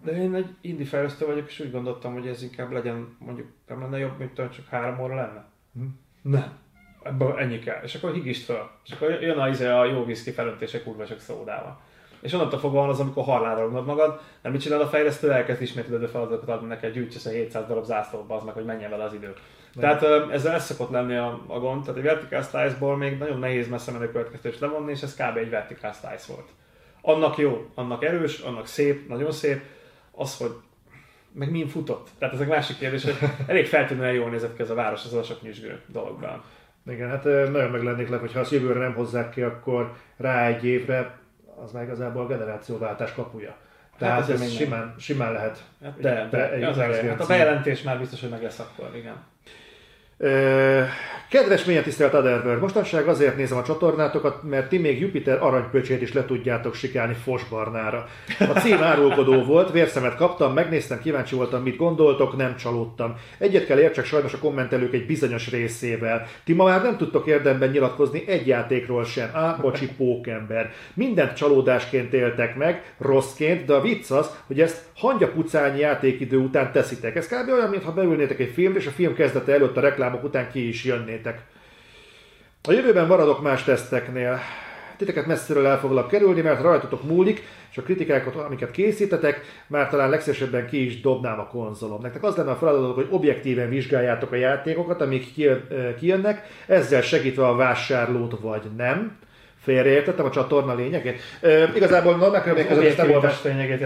De 0.04 0.12
én 0.12 0.36
egy 0.36 0.56
indie 0.62 0.86
fejlesztő 0.86 1.26
vagyok, 1.26 1.48
és 1.50 1.60
úgy 1.60 1.72
gondoltam, 1.72 2.14
hogy 2.14 2.28
ez 2.28 2.44
inkább 2.44 2.72
legyen, 2.72 3.16
mondjuk 3.20 3.48
nem 3.68 3.82
lenne 3.82 3.98
jobb, 3.98 4.18
mint 4.18 4.36
csak 4.36 4.68
három 4.70 5.00
óra 5.00 5.16
lenne. 5.16 5.46
Hm? 5.74 5.86
Nem. 6.22 6.60
Ebből 7.04 7.40
ennyi 7.40 7.60
kell. 7.60 7.84
És 7.84 7.96
akkor 7.96 8.14
higist 8.14 8.46
fel. 8.46 8.72
És 8.86 8.92
akkor 8.92 9.22
jön 9.22 9.38
a, 9.38 9.50
izé, 9.50 9.68
a 9.68 9.86
jó 9.86 10.06
viszki 10.06 10.32
felöntése 10.32 10.84
kurva 10.84 11.06
csak 11.06 11.20
szódával. 11.20 11.82
És 12.22 12.34
onnantól 12.34 12.60
fogva 12.60 12.80
van 12.80 12.90
az, 12.90 13.00
amikor 13.00 13.24
halálra 13.24 13.70
magad, 13.70 14.20
nem 14.42 14.52
mit 14.52 14.62
csinál 14.62 14.82
a 14.82 14.88
fejlesztő, 14.88 15.32
elkezd 15.32 15.62
ismétlődő 15.62 16.06
feladatokat 16.06 16.50
adni 16.50 16.68
neked, 16.68 16.94
gyűjtsesz 16.94 17.26
a 17.26 17.30
700 17.30 17.68
darab 17.68 17.86
zászlóba, 17.86 18.36
az 18.36 18.44
meg, 18.44 18.54
hogy 18.54 18.66
menjen 18.66 18.90
vele 18.90 19.04
az 19.04 19.14
idő. 19.14 19.34
Tehát 19.80 20.04
ezzel 20.32 20.54
ez 20.54 20.66
szokott 20.66 20.90
lenni 20.90 21.16
a, 21.16 21.42
a 21.48 21.60
gond, 21.60 21.82
tehát 21.84 21.98
egy 21.98 22.04
vertical 22.06 22.42
slice-ból 22.42 22.98
még 22.98 23.18
nagyon 23.18 23.40
nehéz 23.40 23.70
messze 23.70 23.92
menő 23.92 24.12
következtetés 24.12 24.60
levonni, 24.60 24.92
és 24.92 25.02
ez 25.02 25.16
kb. 25.16 25.38
egy 25.38 25.50
vertical 25.50 25.92
slice 25.92 26.34
volt. 26.34 26.50
Annak 27.02 27.38
jó, 27.38 27.66
annak 27.76 28.04
erős, 28.04 28.40
annak 28.40 28.68
szép, 28.68 29.08
nagyon 29.08 29.32
szép, 29.32 29.62
az, 30.12 30.38
hogy 30.38 30.52
meg 31.34 31.52
min 31.52 31.68
futott. 31.68 32.08
Tehát 32.18 32.34
ez 32.34 32.40
egy 32.40 32.48
másik 32.48 32.78
kérdés, 32.78 33.04
hogy 33.04 33.18
elég 33.48 33.66
feltűnően 33.66 34.14
jól 34.14 34.30
nézett 34.30 34.56
ki 34.56 34.62
ez 34.62 34.70
a 34.70 34.76
város 34.76 35.06
az 35.06 35.14
a 35.14 35.24
sok 35.24 35.42
nyüzsgő 35.42 35.82
dologban. 35.88 36.44
Igen, 36.90 37.10
hát 37.10 37.24
nagyon 37.24 37.72
meg 37.72 37.84
lennék 37.84 38.10
le, 38.10 38.18
hogyha 38.18 38.40
azt 38.40 38.52
jövőre 38.52 38.80
nem 38.80 38.94
hozzák 38.94 39.30
ki, 39.30 39.42
akkor 39.42 39.94
rá 40.18 40.48
egy 40.48 40.66
évre 40.66 41.20
az 41.64 41.72
már 41.72 41.84
igazából 41.84 42.24
a 42.24 42.28
generációváltás 42.28 43.14
kapuja. 43.14 43.56
Tehát 43.98 44.20
hát 44.20 44.30
ez, 44.30 44.42
ez 44.42 44.52
simán, 44.52 44.96
simán 44.98 45.32
lehet. 45.32 45.64
Hát 45.84 46.00
de, 46.00 46.28
de, 46.32 46.50
de, 46.50 46.58
de 46.60 46.68
az 46.68 46.78
hát 46.78 47.20
a 47.20 47.26
bejelentés 47.26 47.82
már 47.82 48.00
biztos, 48.00 48.22
hogy 48.22 48.30
meg 48.30 48.44
lesz 48.44 48.60
akkor, 48.60 48.96
igen. 48.96 49.16
Kedves 51.32 51.66
mélyen 51.66 51.84
tisztelt 51.84 52.14
Adelbert, 52.14 52.62
mostanság 52.62 53.08
azért 53.08 53.38
nézem 53.38 53.58
a 53.58 53.64
csatornátokat, 53.64 54.44
mert 54.44 54.70
ti 54.70 54.78
még 54.78 55.00
Jupiter 55.00 55.44
aranypöcsét 55.44 56.02
is 56.02 56.14
le 56.14 56.26
tudjátok 56.26 56.76
sikálni 56.76 57.14
Fosbarnára. 57.14 58.08
A 58.40 58.60
cím 58.60 58.84
árulkodó 58.84 59.44
volt, 59.44 59.72
vérszemet 59.72 60.16
kaptam, 60.16 60.54
megnéztem, 60.54 61.00
kíváncsi 61.02 61.36
voltam, 61.36 61.62
mit 61.62 61.76
gondoltok, 61.76 62.38
nem 62.38 62.56
csalódtam. 62.56 63.16
Egyet 63.38 63.66
kell 63.66 63.80
értsek 63.80 64.06
sajnos 64.06 64.34
a 64.34 64.38
kommentelők 64.38 64.94
egy 64.94 65.06
bizonyos 65.06 65.50
részével. 65.52 66.28
Ti 66.44 66.54
ma 66.54 66.64
már 66.64 66.82
nem 66.82 66.98
tudtok 66.98 67.28
érdemben 67.28 67.70
nyilatkozni 67.70 68.24
egy 68.28 68.48
játékról 68.48 69.04
sem. 69.04 69.30
Á, 69.34 69.58
bocsi, 69.62 69.88
pókember. 69.98 70.72
Mindent 70.94 71.34
csalódásként 71.36 72.14
éltek 72.14 72.56
meg, 72.56 72.94
rosszként, 72.98 73.66
de 73.66 73.74
a 73.74 73.82
vicc 73.82 74.12
az, 74.12 74.30
hogy 74.48 74.62
ezt 74.62 74.82
hangyapucányi 74.96 75.80
játékidő 75.80 76.38
után 76.38 76.72
teszitek. 76.72 77.16
Ez 77.16 77.28
kb. 77.28 77.50
olyan, 77.52 77.70
mintha 77.70 77.94
beülnétek 77.94 78.40
egy 78.40 78.52
filmre, 78.54 78.80
és 78.80 78.88
a 78.88 78.92
film 78.92 79.14
kezdete 79.14 79.54
előtt 79.54 79.78
a 79.78 79.82
reklámok 80.12 80.24
után 80.24 80.52
ki 80.52 80.68
is 80.68 80.84
jönnétek. 80.84 81.42
A 82.64 82.72
jövőben 82.72 83.08
maradok 83.08 83.42
más 83.42 83.64
teszteknél. 83.64 84.40
Titeket 84.98 85.26
messziről 85.26 85.66
el 85.66 85.80
foglak 85.80 86.08
kerülni, 86.08 86.42
mert 86.42 86.62
rajtatok 86.62 87.04
múlik, 87.04 87.44
és 87.72 87.78
a 87.78 87.82
kritikákat, 87.82 88.36
amiket 88.36 88.72
készítetek, 88.72 89.42
már 89.68 89.90
talán 89.90 90.10
legszívesebben 90.10 90.68
ki 90.68 90.86
is 90.86 91.02
dobnám 91.02 91.40
a 91.40 91.48
konzolom. 91.48 92.02
Nektek 92.02 92.24
az 92.24 92.36
lenne 92.36 92.52
a 92.52 92.56
feladatok, 92.56 92.96
hogy 92.96 93.08
objektíven 93.10 93.70
vizsgáljátok 93.70 94.32
a 94.32 94.36
játékokat, 94.36 95.02
amik 95.02 95.34
kijönnek, 96.00 96.48
ezzel 96.68 97.02
segítve 97.02 97.48
a 97.48 97.56
vásárlót 97.56 98.40
vagy 98.40 98.64
nem 98.78 99.18
félreértettem 99.62 100.26
a 100.26 100.30
csatorna 100.30 100.74
lényegét. 100.74 101.22
E, 101.42 101.72
igazából 101.76 102.18
körülmények 102.42 102.68
között 102.68 102.84
ezt 102.84 102.98
nem, 102.98 103.12
olvas, 103.12 103.46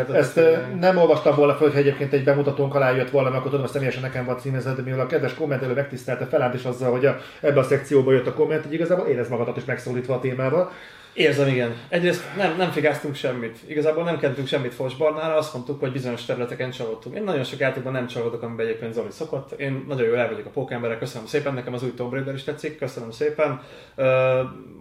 ezt 0.10 0.40
nem 0.80 0.98
olvastam 0.98 1.36
volna 1.36 1.56
föl, 1.56 1.70
hogy 1.70 1.80
egyébként 1.80 2.14
egy 2.14 2.24
bemutatónk 2.24 2.76
alá 2.76 2.92
jött 2.92 3.10
volna, 3.10 3.30
akkor 3.30 3.44
tudom, 3.44 3.60
hogy 3.60 3.70
személyesen 3.70 4.02
nekem 4.02 4.26
van 4.26 4.38
címezve, 4.38 4.74
de 4.74 4.82
mivel 4.82 5.00
a 5.00 5.06
kedves 5.06 5.34
kommentelő 5.34 5.74
megtisztelte 5.74 6.26
Felánt 6.26 6.54
is 6.54 6.64
azzal, 6.64 6.92
hogy 6.92 7.06
a, 7.06 7.18
ebbe 7.42 7.60
a 7.60 7.64
szekcióba 7.64 8.12
jött 8.12 8.28
a 8.28 8.34
komment, 8.34 8.64
hogy 8.64 8.74
igazából 8.74 9.08
érez 9.08 9.30
magadat 9.30 9.58
is 9.58 9.66
megszólítva 9.66 10.14
a 10.14 10.20
témával. 10.20 10.72
Érzem, 11.16 11.48
igen. 11.48 11.76
Egyrészt 11.90 12.36
nem, 12.38 12.58
nem 12.58 12.72
figáztunk 12.72 13.16
semmit. 13.16 13.58
Igazából 13.68 14.04
nem 14.04 14.20
kentünk 14.20 14.48
semmit 14.48 14.74
Fosbarnára, 14.74 15.36
azt 15.36 15.54
mondtuk, 15.54 15.80
hogy 15.80 15.92
bizonyos 15.92 16.26
területeken 16.26 16.72
csalódtunk. 16.72 17.16
Én 17.16 17.24
nagyon 17.24 17.44
sok 17.44 17.60
játékban 17.60 17.94
nem 17.94 18.08
csalódok, 18.08 18.42
amiben 18.42 18.66
egyébként 18.66 18.94
Zoli 18.94 19.12
szokott. 19.12 19.52
Én 19.52 19.86
nagyon 19.88 20.08
jól 20.08 20.18
el 20.18 20.30
vagyok 20.30 20.46
a 20.46 20.50
pókemberek, 20.50 21.00
köszönöm 21.00 21.28
szépen, 21.28 21.54
nekem 21.54 21.74
az 21.74 21.84
új 21.84 21.94
Tomb 21.94 22.14
Raider 22.14 22.34
is 22.34 22.44
tetszik, 22.44 22.78
köszönöm 22.78 23.12
szépen. 23.12 23.62
Uh, 23.96 24.06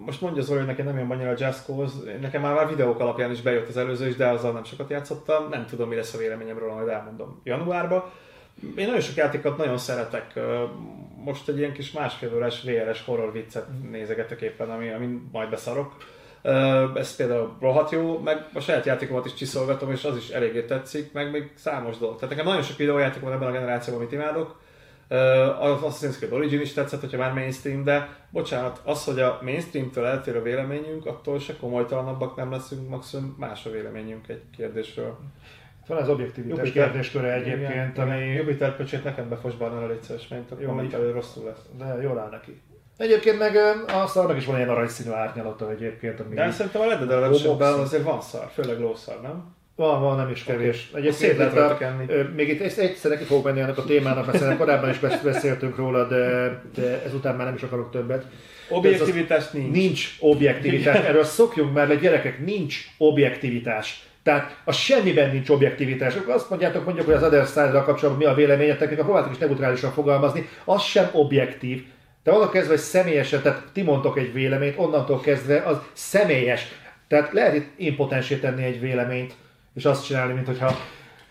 most 0.05 0.21
mondja 0.21 0.43
Zoli, 0.43 0.59
hogy 0.59 0.67
nekem 0.67 0.85
nem 0.85 0.99
jön 0.99 1.11
annyira 1.11 1.31
a 1.31 1.35
Just 1.39 1.65
Cause, 1.65 1.95
nekem 2.21 2.43
már, 2.43 2.55
már 2.55 2.69
videók 2.69 3.01
alapján 3.01 3.31
is 3.31 3.41
bejött 3.41 3.69
az 3.69 3.77
előző 3.77 4.07
is, 4.09 4.17
de 4.17 4.29
azzal 4.29 4.53
nem 4.53 4.65
sokat 4.65 4.91
játszottam, 4.91 5.49
nem 5.51 5.67
tudom, 5.67 5.89
mi 5.89 5.95
lesz 5.95 6.15
a 6.15 6.19
véleményem 6.19 6.59
róla, 6.59 6.75
majd 6.75 6.89
elmondom 6.89 7.41
januárban. 7.45 8.05
Én 8.77 8.87
nagyon 8.87 9.01
sok 9.01 9.17
játékot 9.17 9.57
nagyon 9.57 9.79
szeretek. 9.79 10.41
Most 11.25 11.49
egy 11.49 11.59
ilyen 11.59 11.73
kis 11.73 11.93
másfél 11.93 12.35
órás 12.35 12.63
VRS 12.63 13.05
horror 13.05 13.33
viccet 13.33 13.67
nézegetek 13.91 14.41
éppen, 14.41 14.71
ami, 14.71 14.91
ami 14.91 15.21
majd 15.33 15.51
beszarok 15.51 15.93
ez 16.95 17.17
például 17.17 17.57
rohadt 17.61 17.91
jó, 17.91 18.19
meg 18.19 18.47
a 18.55 18.61
saját 18.61 18.85
játékomat 18.85 19.27
is 19.27 19.35
csiszolgatom, 19.35 19.91
és 19.91 20.05
az 20.05 20.17
is 20.17 20.29
eléggé 20.29 20.65
tetszik, 20.65 21.13
meg 21.13 21.31
még 21.31 21.53
számos 21.55 21.99
dolog. 21.99 22.15
Tehát 22.15 22.31
nekem 22.31 22.47
nagyon 22.47 22.63
sok 22.63 22.77
videójáték 22.77 23.23
van 23.23 23.33
ebben 23.33 23.49
a 23.49 23.53
generációban, 23.53 24.01
amit 24.01 24.13
imádok. 24.13 24.63
Az 25.61 25.81
Assassin's 25.83 26.17
Creed 26.17 26.33
Origin 26.33 26.61
is 26.61 26.73
tetszett, 26.73 27.01
hogyha 27.01 27.19
már 27.19 27.33
mainstream, 27.33 27.85
de 27.85 28.09
bocsánat, 28.31 28.81
az, 28.85 29.05
hogy 29.05 29.21
a 29.21 29.39
mainstreamtől 29.43 30.05
eltér 30.05 30.37
a 30.37 30.43
véleményünk, 30.43 31.07
attól 31.07 31.39
se 31.39 31.57
komolytalanabbak 31.57 32.37
nem 32.37 32.51
leszünk, 32.51 32.89
maximum 32.89 33.35
más 33.39 33.67
a 33.67 33.71
véleményünk 33.71 34.29
egy 34.29 34.43
kérdésről. 34.57 35.19
Van 35.87 35.99
az 35.99 36.09
objektivitás 36.09 36.73
kérdésköre 36.73 37.33
egyébként, 37.33 37.99
ami... 37.99 38.33
Jupiter 38.33 38.77
pöcsét 38.77 39.05
nekem 39.05 39.29
befosbarna 39.29 39.83
a 39.83 39.87
létszeres, 39.87 40.29
mert 40.29 40.51
a 40.51 40.57
kommentelő 40.67 41.11
rosszul 41.11 41.45
lesz. 41.45 41.67
De 41.79 42.03
jól 42.03 42.19
áll 42.19 42.31
neki. 42.31 42.61
Egyébként 42.97 43.39
meg 43.39 43.57
a 44.03 44.07
szarnak 44.07 44.37
is 44.37 44.45
van 44.47 44.57
ilyen 44.57 44.69
aranyszínű 44.69 45.11
árnyalata 45.11 45.71
egyébként. 45.71 46.21
Ami 46.21 46.35
De 46.35 46.51
szerintem 46.51 46.83
a 46.83 47.05
Dead 47.05 47.23
azért 47.79 48.03
van 48.03 48.21
szar, 48.21 48.49
főleg 48.55 48.81
lószar, 48.81 49.21
nem? 49.23 49.55
Van, 49.77 50.01
van, 50.01 50.17
nem 50.17 50.31
is 50.31 50.45
kevés. 50.45 50.89
Okay. 50.91 51.03
Egyébként 51.07 51.37
lehet 51.37 51.81
a- 51.83 51.95
ö, 52.07 52.23
még 52.23 52.49
itt 52.49 52.61
egy- 52.61 52.79
egyszer 52.79 53.11
neki 53.11 53.25
fogok 53.25 53.45
menni 53.45 53.61
ennek 53.61 53.79
a 53.79 53.85
témának, 53.85 54.27
mert 54.27 54.39
szerintem 54.39 54.67
korábban 54.67 54.91
is 54.91 54.99
besz- 54.99 55.23
beszéltünk 55.23 55.77
róla, 55.77 56.05
de, 56.09 56.17
de 56.75 57.03
ezután 57.07 57.37
már 57.37 57.47
nem 57.47 57.55
is 57.55 57.63
akarok 57.63 57.91
többet. 57.91 58.25
Objektivitás 58.69 59.51
nincs. 59.51 59.73
Nincs 59.77 60.17
objektivitás. 60.21 60.97
Erről 61.05 61.25
szokjunk 61.25 61.75
már 61.75 61.89
le, 61.89 61.95
gyerekek, 61.95 62.45
nincs 62.45 62.77
objektivitás. 62.99 64.07
Tehát 64.23 64.57
a 64.65 64.73
semmiben 64.73 65.31
nincs 65.31 65.49
objektivitás. 65.49 66.15
Azt 66.29 66.51
mondjátok, 66.51 66.85
mondjuk, 66.85 67.07
hogy 67.07 67.15
az 67.15 67.23
Other 67.23 67.47
Side-ra 67.47 67.85
kapcsolatban 67.85 68.25
mi 68.27 68.31
a 68.33 68.35
véleményetek, 68.35 68.91
akkor 68.93 69.05
próbáltok 69.05 69.33
is 69.33 69.39
neutrálisan 69.39 69.93
fogalmazni, 69.93 70.49
az 70.65 70.83
sem 70.83 71.09
objektív. 71.13 71.85
De 72.25 72.31
onnantól 72.31 72.53
kezdve, 72.53 72.73
hogy 72.75 72.83
személyesen, 72.83 73.43
tehát 73.43 73.63
ti 73.73 73.83
mondtok 73.83 74.19
egy 74.19 74.33
véleményt, 74.33 74.79
onnantól 74.79 75.21
kezdve 75.21 75.63
az 75.67 75.77
személyes. 75.93 76.67
Tehát 77.09 77.33
lehet 77.33 77.55
itt 77.55 77.69
impotensé 77.77 78.37
tenni 78.37 78.65
egy 78.65 78.81
véleményt, 78.81 79.33
és 79.75 79.85
azt 79.85 80.07
csinálni, 80.07 80.33
mint 80.33 80.47
hogyha 80.47 80.77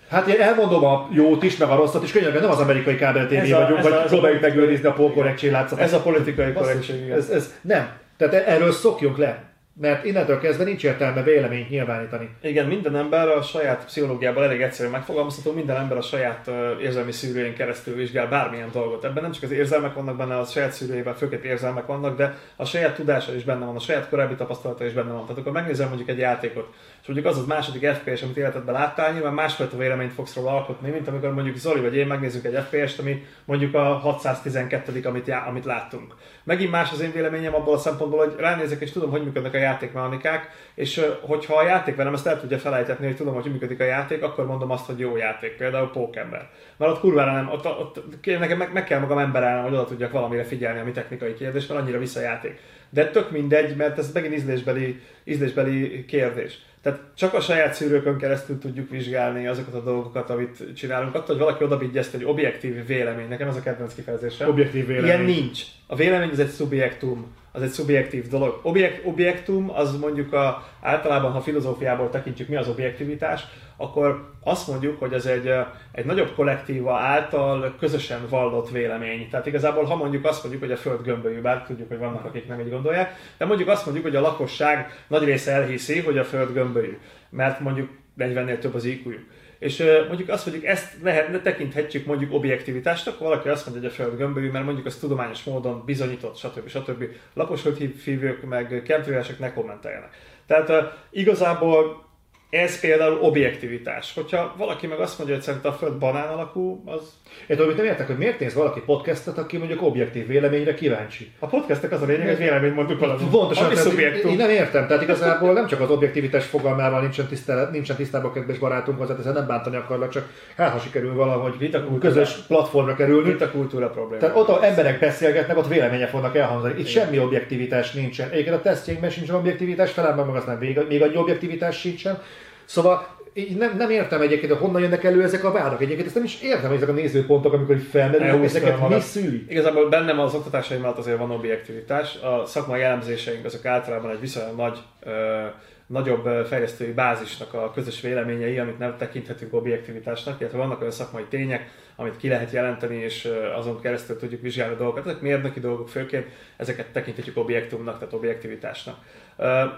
Hát 0.10 0.28
én 0.28 0.42
elmondom 0.42 0.84
a 0.84 1.08
jót 1.12 1.44
is, 1.44 1.58
meg 1.58 1.70
a 1.70 1.76
rosszat 1.76 2.04
is, 2.04 2.12
könyörgöm, 2.12 2.42
nem 2.42 2.50
az 2.50 2.60
amerikai 2.60 2.96
kábel 2.96 3.28
a- 3.52 3.60
vagyunk, 3.60 3.78
ez 3.80 3.84
vagy 3.84 3.94
a- 3.94 4.04
próbáljuk 4.04 4.42
megőrizni 4.42 4.88
a 4.88 4.94
polkorrektség 4.94 5.52
látszatot. 5.52 5.84
Ez 5.84 5.94
a 5.94 6.00
politikai 6.02 6.54
korrektség, 6.54 7.02
igen. 7.02 7.18
Ez, 7.18 7.30
ez, 7.30 7.54
nem. 7.62 7.90
Tehát 8.18 8.34
erről 8.34 8.72
szokjunk 8.72 9.18
le. 9.18 9.44
Mert 9.76 10.06
innentől 10.06 10.40
kezdve 10.40 10.64
nincs 10.64 10.84
értelme 10.84 11.24
véleményt 11.24 11.70
nyilvánítani. 11.70 12.30
Igen, 12.42 12.68
minden 12.68 12.96
ember 12.96 13.28
a 13.28 13.42
saját 13.42 13.86
pszichológiában 13.86 14.44
elég 14.44 14.62
egyszerűen 14.62 14.94
megfogalmazható, 14.94 15.52
minden 15.52 15.76
ember 15.76 15.98
a 15.98 16.02
saját 16.02 16.50
érzelmi 16.82 17.12
szűrőjén 17.12 17.56
keresztül 17.56 17.96
vizsgál 17.96 18.28
bármilyen 18.28 18.70
dolgot. 18.72 19.04
Ebben 19.04 19.24
nem 19.24 19.32
csak 19.32 19.44
az 19.44 19.52
érzelmek 19.52 19.94
vannak 19.94 20.18
benne, 20.18 20.38
a 20.38 20.46
saját 20.46 20.72
szűrőjében 20.72 21.16
főként 21.16 21.44
érzelmek 21.44 21.86
vannak, 21.86 22.18
de 22.18 22.38
a 22.56 22.66
saját 22.66 22.96
tudása 22.96 23.36
is 23.36 23.44
benne 23.44 23.66
van, 23.66 23.76
a 23.76 23.80
saját 23.80 24.10
korábbi 24.10 24.36
tapasztalata 24.36 24.86
is 24.86 24.94
benne 24.94 25.12
van. 25.12 25.22
Tehát 25.22 25.38
akkor 25.38 25.52
megnézem 25.52 25.88
mondjuk 25.88 26.10
egy 26.10 26.18
játékot, 26.18 26.74
és 27.04 27.10
mondjuk 27.10 27.32
az 27.32 27.38
az 27.38 27.46
második 27.46 27.86
FPS, 27.86 28.22
amit 28.22 28.38
életedben 28.38 28.74
láttál, 28.74 29.14
nyilván 29.14 29.34
másfajta 29.34 29.78
véleményt 29.78 30.14
fogsz 30.14 30.36
róla 30.36 30.56
alkotni, 30.56 30.90
mint 30.90 31.08
amikor 31.08 31.34
mondjuk 31.34 31.56
Zoli 31.56 31.82
vagy 31.82 31.96
én 31.96 32.08
megnézzük 32.08 32.46
egy 32.46 32.64
FPS-t, 32.64 33.00
ami 33.00 33.26
mondjuk 33.46 33.74
a 33.74 33.84
612 33.84 35.02
amit, 35.04 35.28
já- 35.28 35.48
amit 35.48 35.66
láttunk. 35.66 36.16
Megint 36.44 36.72
más 36.72 36.92
az 36.92 37.00
én 37.00 37.12
véleményem 37.12 37.56
abból 37.56 37.74
a 37.74 37.78
szempontból, 37.78 38.20
hogy 38.20 38.36
ránézek 38.38 38.82
és 38.82 38.92
tudom, 38.92 39.10
hogy 39.10 39.24
működnek 39.24 39.54
a 39.54 39.58
játékmechanikák, 39.58 40.50
és 40.76 41.02
hogyha 41.22 41.56
a 41.56 41.66
játék 41.66 41.96
velem 41.96 42.14
ezt 42.14 42.28
el 42.28 42.40
tudja 42.40 42.60
felejtetni, 42.60 43.06
hogy 43.06 43.16
tudom, 43.16 43.34
hogy 43.34 43.52
működik 43.52 43.80
a 43.80 43.84
játék, 43.84 44.24
akkor 44.24 44.46
mondom 44.46 44.72
azt, 44.72 44.86
hogy 44.86 45.00
jó 45.00 45.18
játék, 45.18 45.52
például 45.52 45.92
Pókember. 45.92 46.50
Mert 46.78 46.92
ott 46.92 47.00
kurvára 47.00 47.32
nem, 47.32 47.50
ott, 47.50 47.66
ott 47.66 48.26
nekem 48.26 48.58
meg, 48.58 48.74
meg 48.74 48.84
kell 48.84 49.00
magam 49.00 49.18
emberelnem, 49.18 49.64
hogy 49.64 49.74
oda 49.74 49.86
tudjak 49.86 50.12
valamire 50.12 50.44
figyelni, 50.44 50.80
ami 50.80 50.92
technikai 50.92 51.34
kérdés, 51.34 51.68
mert 51.68 51.82
annyira 51.82 52.00
vissza 52.00 52.20
a 52.20 52.24
játék. 52.24 52.60
De 52.90 53.10
tök 53.10 53.32
mindegy, 53.32 53.76
mert 53.76 53.98
ez 53.98 54.12
megint 54.12 54.34
ízlésbeli, 54.34 55.02
ízlésbeli 55.24 56.06
kérdés. 56.06 56.60
Tehát 56.84 57.00
csak 57.16 57.34
a 57.34 57.42
saját 57.42 57.74
szűrőkön 57.74 58.18
keresztül 58.18 58.60
tudjuk 58.60 58.90
vizsgálni 58.90 59.48
azokat 59.48 59.74
a 59.74 59.84
dolgokat, 59.84 60.30
amit 60.30 60.64
csinálunk. 60.76 61.16
Attól, 61.16 61.36
hogy 61.36 61.46
valaki 61.46 61.64
odavigy 61.64 61.98
ezt 61.98 62.14
egy 62.14 62.24
objektív 62.24 62.86
vélemény, 62.86 63.28
nekem 63.28 63.48
ez 63.48 63.56
a 63.56 63.62
kedvenc 63.62 63.96
kifejezésem. 63.96 64.50
Objektív 64.50 64.88
vélemény. 64.88 65.10
Ilyen 65.10 65.22
nincs. 65.22 65.62
A 65.88 65.96
vélemény 65.96 66.30
az 66.30 66.40
egy 66.40 66.50
szubjektum, 66.50 67.36
az 67.52 67.62
egy 67.62 67.70
szubjektív 67.70 68.28
dolog. 68.28 68.60
Objek, 68.64 69.02
objektum 69.04 69.70
az 69.70 70.00
mondjuk 70.00 70.34
a, 70.34 70.68
általában, 70.82 71.32
ha 71.32 71.42
filozófiából 71.42 72.10
tekintjük, 72.10 72.48
mi 72.48 72.56
az 72.56 72.68
objektivitás, 72.68 73.44
akkor 73.78 74.32
azt 74.44 74.68
mondjuk, 74.68 75.00
hogy 75.00 75.14
ez 75.14 75.26
egy, 75.26 75.48
eh, 75.48 75.66
egy 75.92 76.06
nagyobb 76.06 76.34
kollektíva 76.36 76.98
által 76.98 77.76
közösen 77.80 78.28
vallott 78.30 78.70
vélemény. 78.70 79.30
Tehát 79.30 79.46
igazából, 79.46 79.84
ha 79.84 79.96
mondjuk 79.96 80.26
azt 80.26 80.42
mondjuk, 80.42 80.64
hogy 80.64 80.72
a 80.72 80.78
Föld 80.78 81.02
gömbölyű, 81.02 81.42
bár 81.42 81.64
tudjuk, 81.64 81.88
hogy 81.88 81.98
vannak, 82.00 82.26
akik 82.26 82.48
nem 82.48 82.60
így 82.60 82.70
gondolják, 82.70 83.16
de 83.38 83.46
mondjuk 83.46 83.70
azt 83.70 83.86
mondjuk, 83.86 84.06
hogy 84.06 84.16
a 84.16 84.22
lakosság 84.22 85.06
nagy 85.08 85.24
része 85.24 85.52
elhiszi, 85.52 86.00
hogy 86.00 86.18
a 86.18 86.24
Föld 86.24 86.54
gömbölyű, 86.54 86.98
mert 87.30 87.60
mondjuk 87.60 87.90
40-nél 88.18 88.60
több 88.60 88.76
az 88.76 88.86
iq 88.86 89.16
és 89.64 89.80
ö, 89.80 90.08
mondjuk 90.08 90.30
azt 90.30 90.46
mondjuk, 90.46 90.68
ezt 90.68 90.96
lehet, 91.04 91.42
tekinthetjük 91.42 92.06
mondjuk 92.06 92.34
objektivitásnak, 92.34 93.20
valaki 93.20 93.50
azt 93.50 93.66
mondja, 93.66 93.84
hogy 93.84 93.92
a 93.92 94.04
Föld 94.04 94.18
gömbölyű, 94.18 94.52
mert 94.52 94.66
mondjuk 94.66 94.86
az 94.86 94.96
tudományos 94.96 95.44
módon 95.44 95.84
bizonyított, 95.86 96.38
stb. 96.38 96.68
stb. 96.68 97.04
Lapos 97.34 97.62
földhívők, 97.62 98.44
meg 98.46 98.82
chemtrailesek 98.86 99.40
ne 99.40 99.54
kommenteljenek. 99.54 100.10
Tehát 100.48 100.70
ö, 100.70 100.82
igazából 101.12 102.06
ez 102.54 102.80
például 102.80 103.18
objektivitás. 103.22 104.14
Hogyha 104.16 104.54
valaki 104.58 104.88
meg 104.88 105.00
azt 105.00 105.18
mondja, 105.18 105.36
hogy 105.36 105.44
szerint 105.44 105.66
a 105.66 105.74
Föld 105.74 105.94
banán 105.94 106.28
alakú, 106.28 106.84
az 106.86 107.02
Én 107.48 107.58
tudom, 107.58 107.76
nem 107.76 107.86
értek, 107.86 108.08
hogy 108.08 108.18
miért 108.18 108.40
néz 108.40 108.54
valaki 108.54 108.80
podcastet, 108.86 109.38
aki 109.38 109.58
mondjuk 109.58 109.82
objektív 109.82 110.28
véleményre 110.28 110.74
kíváncsi. 110.74 111.32
a 111.40 111.48
podcastek 111.48 111.92
az 111.92 112.02
a 112.02 112.06
lényeg, 112.06 112.28
hogy 112.28 112.38
véleményt 112.38 112.76
mondunk 112.76 113.00
valamit. 113.00 113.30
Pontosan, 113.30 113.66
Ami 113.66 113.76
szubjektum. 113.76 114.32
én 114.32 114.38
nem 114.38 114.50
értem, 114.50 114.88
tehát 114.88 115.04
igazából 115.04 115.54
nem 115.54 115.68
csak 115.68 115.80
az 115.80 115.90
objektivitás 115.90 116.46
fogalmával 116.46 117.02
nincsen, 117.02 117.28
tisztelet, 117.28 117.72
nincsen 117.72 117.96
tisztában 117.96 118.34
kedves 118.34 118.58
barátunk 118.58 118.98
hozzá, 118.98 119.16
ezzel 119.20 119.34
nem 119.34 119.48
bántani 119.48 119.76
akarlak, 119.76 120.10
csak 120.10 120.30
hát 120.58 120.72
ha 120.72 120.80
sikerül 120.80 121.14
valahogy 121.14 121.58
Vitakultúra. 121.58 122.00
közös 122.00 122.34
platformra 122.48 122.96
kerülni. 122.96 123.30
Itt 123.30 123.42
a 123.42 123.52
kultúra 123.52 123.90
probléma. 123.90 124.22
Tehát 124.22 124.36
ott, 124.36 124.48
ahol 124.48 124.64
emberek 124.64 125.00
beszélgetnek, 125.00 125.58
ott 125.58 125.68
vélemények 125.68 126.10
fognak 126.10 126.36
elhangzani. 126.36 126.80
Itt 126.80 126.88
semmi 126.88 127.20
objektivitás 127.20 127.92
nincsen. 127.92 128.30
Egyébként 128.30 128.56
a 128.56 128.62
tesztjeinkben 128.62 129.12
sincsen 129.12 129.36
objektivitás, 129.36 129.94
talán 129.94 130.26
meg 130.26 130.36
aztán 130.36 130.58
még, 130.58 130.80
még 130.90 131.02
annyi 131.02 131.18
objektivitás 131.18 131.80
sincsen. 131.80 132.22
Szóval 132.66 133.08
így 133.34 133.58
nem, 133.58 133.78
nem 133.78 133.90
értem 133.90 134.22
egyébként, 134.22 134.52
hogy 134.52 134.62
honnan 134.62 134.82
jönnek 134.82 135.04
elő 135.04 135.24
ezek 135.24 135.44
a 135.44 135.52
vádak. 135.52 135.82
Egyébként 135.82 136.06
ezt 136.06 136.16
nem 136.16 136.24
is 136.24 136.42
értem, 136.42 136.68
hogy 136.68 136.76
ezek 136.76 136.90
a 136.90 136.92
nézőpontok, 136.92 137.54
amikor 137.54 137.76
így 137.76 137.88
felmerülnek, 137.92 138.44
ezeket 138.44 138.90
mi 138.90 139.00
szüli. 139.00 139.46
Igazából 139.50 139.90
bennem 139.90 140.20
az 140.20 140.34
oktatásaim 140.34 140.82
mellett 140.82 140.98
azért 140.98 141.18
van 141.18 141.32
objektivitás. 141.32 142.16
A 142.16 142.46
szakmai 142.46 142.82
elemzéseink 142.82 143.46
azok 143.46 143.66
általában 143.66 144.12
egy 144.12 144.20
viszonylag 144.20 144.56
nagy, 144.56 144.80
ö, 145.04 145.42
nagyobb 145.88 146.46
fejlesztői 146.48 146.92
bázisnak 146.92 147.54
a 147.54 147.72
közös 147.72 148.02
véleményei, 148.02 148.60
amit 148.60 148.80
nem 148.80 148.98
tekinthetünk 148.98 149.54
objektivitásnak, 149.54 150.40
illetve 150.40 150.58
vannak 150.58 150.80
olyan 150.80 150.92
szakmai 150.92 151.24
tények, 151.30 151.70
amit 151.96 152.18
ki 152.18 152.28
lehet 152.28 152.52
jelenteni, 152.52 152.96
és 152.96 153.30
azon 153.56 153.82
keresztül 153.82 154.18
tudjuk 154.18 154.42
vizsgálni 154.42 154.74
a 154.74 154.78
dolgokat. 154.78 155.06
Ezek 155.06 155.22
mérnöki 155.22 155.60
dolgok 155.60 155.90
főként, 155.90 156.28
ezeket 156.58 156.88
tekinthetjük 156.88 157.38
objektumnak, 157.38 157.98
tehát 157.98 158.14
objektivitásnak. 158.14 158.96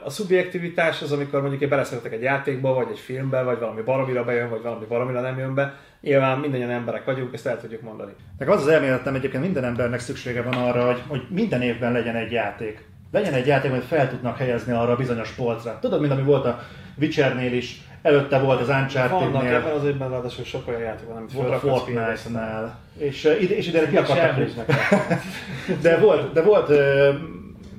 A 0.04 0.10
szubjektivitás 0.10 1.02
az, 1.02 1.12
amikor 1.12 1.42
mondjuk 1.42 1.62
én 1.62 1.70
beleszeretek 1.70 2.14
egy 2.14 2.22
játékba, 2.22 2.74
vagy 2.74 2.88
egy 2.92 3.00
filmbe, 3.00 3.42
vagy 3.42 3.60
valami 3.60 3.82
baromira 3.82 4.24
bejön, 4.24 4.50
vagy 4.50 4.62
valami 4.62 4.86
baromira 4.86 5.22
nem 5.22 5.38
jön 5.38 5.54
be. 5.54 5.80
Nyilván 6.02 6.40
mindannyian 6.40 6.70
emberek 6.70 7.06
vagyunk, 7.06 7.34
ezt 7.34 7.48
el 7.48 7.60
tudjuk 7.60 7.82
mondani. 7.82 8.12
Nekem 8.38 8.54
az 8.54 8.62
az 8.62 8.68
elméletem 8.68 9.16
egyébként 9.16 9.44
minden 9.44 9.64
embernek 9.64 10.00
szüksége 10.00 10.42
van 10.42 10.54
arra, 10.54 10.86
hogy, 10.86 11.02
hogy 11.08 11.22
minden 11.30 11.62
évben 11.62 11.92
legyen 11.92 12.16
egy 12.16 12.32
játék. 12.32 12.86
Legyen 13.12 13.34
egy 13.34 13.48
játék, 13.48 13.72
amit 13.72 13.84
fel 13.84 14.10
tudnak 14.10 14.38
helyezni 14.38 14.74
arra 14.74 14.92
a 14.92 14.96
bizonyos 14.96 15.32
polcra. 15.32 15.78
Tudod, 15.82 16.00
mint 16.00 16.12
ami 16.12 16.22
volt 16.22 16.46
a 16.46 16.60
Witchernél 17.00 17.54
is, 17.54 17.82
előtte 18.06 18.40
volt 18.40 18.62
az 18.62 18.68
Vannak 18.68 18.84
Uncharted-nél, 18.84 19.56
ebben 19.56 19.74
az 19.74 19.86
évben 19.86 20.10
ráadásul 20.10 20.44
sok 20.44 20.68
olyan 20.68 20.82
játék 20.82 21.08
van, 21.08 21.18
amit 21.18 21.34
volt 21.34 21.54
a 21.54 21.60
Fortnite-nál, 21.60 22.80
és, 22.98 23.24
és 23.50 23.68
ide 23.68 23.88
ki 23.88 23.98
akartak 23.98 24.66
De 25.82 25.98
volt, 25.98 26.34
de 26.34 26.42
volt 26.42 26.72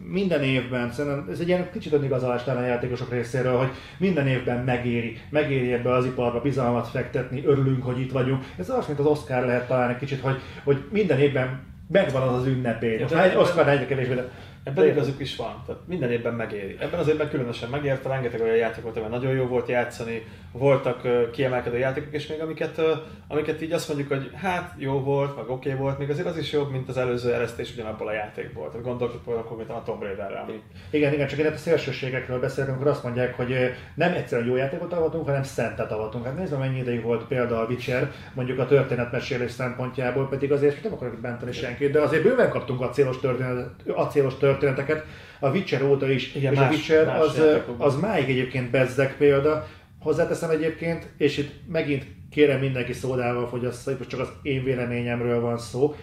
minden 0.08 0.42
évben, 0.42 0.92
szerintem 0.92 1.28
ez 1.32 1.40
egy 1.40 1.48
ilyen 1.48 1.68
kicsit 1.72 1.92
önigazolástalan 1.92 2.62
a 2.62 2.66
játékosok 2.66 3.10
részéről, 3.10 3.56
hogy 3.56 3.68
minden 3.98 4.26
évben 4.26 4.64
megéri, 4.64 5.18
megéri 5.30 5.72
ebbe 5.72 5.92
az 5.92 6.04
iparba 6.04 6.40
bizalmat 6.40 6.88
fektetni, 6.88 7.44
örülünk, 7.44 7.84
hogy 7.84 8.00
itt 8.00 8.12
vagyunk. 8.12 8.44
Ez 8.58 8.70
az, 8.70 8.86
mint 8.86 8.98
az 8.98 9.06
Oscar 9.06 9.44
lehet 9.44 9.66
talán 9.66 9.90
egy 9.90 9.98
kicsit, 9.98 10.20
hogy, 10.20 10.40
hogy 10.64 10.84
minden 10.90 11.18
évben 11.18 11.60
megvan 11.88 12.22
az 12.22 12.34
az 12.34 12.46
ünnepély. 12.46 12.98
Most 12.98 13.14
egy 13.14 13.36
Oscar 13.36 13.68
egyre 13.68 13.86
kevésbé, 13.86 14.14
de 14.14 14.30
Ebben 14.66 14.87
igazuk 14.87 15.20
is 15.20 15.37
van, 15.37 15.62
tehát 15.66 15.81
minden 15.87 16.11
évben 16.11 16.35
megéri. 16.35 16.76
Ebben 16.81 17.00
az 17.00 17.09
évben 17.09 17.29
különösen 17.29 17.68
megérte, 17.68 18.09
rengeteg 18.09 18.40
olyan 18.40 18.57
játék 18.57 18.83
volt, 18.83 18.96
amiben 18.96 19.18
nagyon 19.18 19.35
jó 19.35 19.46
volt 19.46 19.68
játszani, 19.68 20.22
voltak 20.52 21.31
kiemelkedő 21.31 21.79
játékok, 21.79 22.12
és 22.12 22.26
még 22.26 22.40
amiket, 22.40 22.81
amiket 23.29 23.62
így 23.62 23.72
azt 23.72 23.88
mondjuk, 23.88 24.09
hogy 24.09 24.31
hát 24.35 24.74
jó 24.76 25.00
volt, 25.00 25.37
meg 25.37 25.50
oké 25.50 25.68
okay 25.68 25.81
volt, 25.81 25.98
még 25.98 26.11
azért 26.11 26.26
az 26.26 26.38
is 26.38 26.52
jobb, 26.52 26.70
mint 26.70 26.88
az 26.88 26.96
előző 26.96 27.35
eresztés 27.35 27.72
ugyanabból 27.72 28.09
a 28.09 28.12
játékból. 28.12 28.70
Tehát 28.70 28.87
gondoljuk 28.87 29.24
például 29.24 29.46
konkrétan 29.46 29.76
a 29.76 29.83
Tomb 29.83 30.02
Raiderre, 30.02 30.38
ami 30.38 30.62
Igen, 30.90 31.12
igen, 31.12 31.26
csak 31.26 31.38
én 31.38 31.46
a 31.46 31.57
szélsőségekről 31.57 32.40
beszélünk, 32.40 32.72
amikor 32.72 32.90
azt 32.90 33.02
mondják, 33.02 33.35
hogy 33.35 33.55
nem 33.94 34.12
egyszerűen 34.12 34.48
jó 34.48 34.57
játékot 34.57 34.92
avatunk, 34.92 35.24
hanem 35.24 35.42
szentet 35.42 35.92
avatunk. 35.92 36.24
Hát 36.24 36.37
nézd, 36.37 36.59
mennyi 36.59 36.79
ideig 36.79 37.02
volt 37.02 37.24
például 37.24 37.61
a 37.61 37.66
Witcher, 37.66 38.12
mondjuk 38.35 38.59
a 38.59 38.66
történetmesélés 38.66 39.50
szempontjából, 39.50 40.29
pedig 40.29 40.52
azért 40.52 40.83
nem 40.83 40.92
akarok 40.92 41.20
bántani 41.20 41.52
senkit, 41.52 41.90
de 41.90 42.00
azért 42.00 42.22
bőven 42.22 42.50
kaptunk 42.50 42.81
acélos, 42.81 43.20
történet, 43.20 43.70
acélos 43.87 44.35
történeteket 44.59 45.05
a 45.40 45.51
Witcher 45.51 45.83
óta 45.83 46.11
is. 46.11 46.35
Igen, 46.35 46.53
és 46.53 46.59
más- 46.59 46.69
a 46.69 46.73
Witcher 46.73 47.07
más 47.07 47.21
az, 47.21 47.40
az 47.79 48.01
máig 48.01 48.29
egyébként 48.29 48.71
bezzek 48.71 49.16
példa. 49.16 49.66
Hozzáteszem 50.01 50.51
egyébként, 50.51 51.07
és 51.16 51.38
itt 51.38 51.53
megint 51.69 52.07
kérem 52.31 52.61
mindenki 52.61 52.92
szódával 52.92 53.49
fogyassza, 53.49 53.90
itt 53.90 53.99
most 53.99 54.11
csak 54.11 54.21
az 54.21 54.29
én 54.42 54.64
véleményemről 54.64 55.40
van 55.40 55.59
szó. 55.59 55.95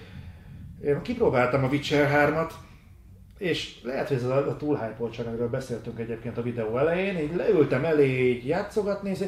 Én 0.85 1.01
kipróbáltam 1.01 1.63
a 1.63 1.67
Witcher 1.67 2.29
3-at, 2.29 2.51
és 3.37 3.75
lehet, 3.83 4.07
hogy 4.07 4.17
ez 4.17 4.23
a, 4.23 4.35
a 4.49 4.57
túlhypoltság, 4.57 5.25
amiről 5.25 5.49
beszéltünk 5.49 5.99
egyébként 5.99 6.37
a 6.37 6.41
videó 6.41 6.77
elején, 6.77 7.17
így 7.17 7.35
leültem 7.35 7.85
elé 7.85 8.29
így 8.29 8.47
játszogatni, 8.47 9.09
és 9.09 9.19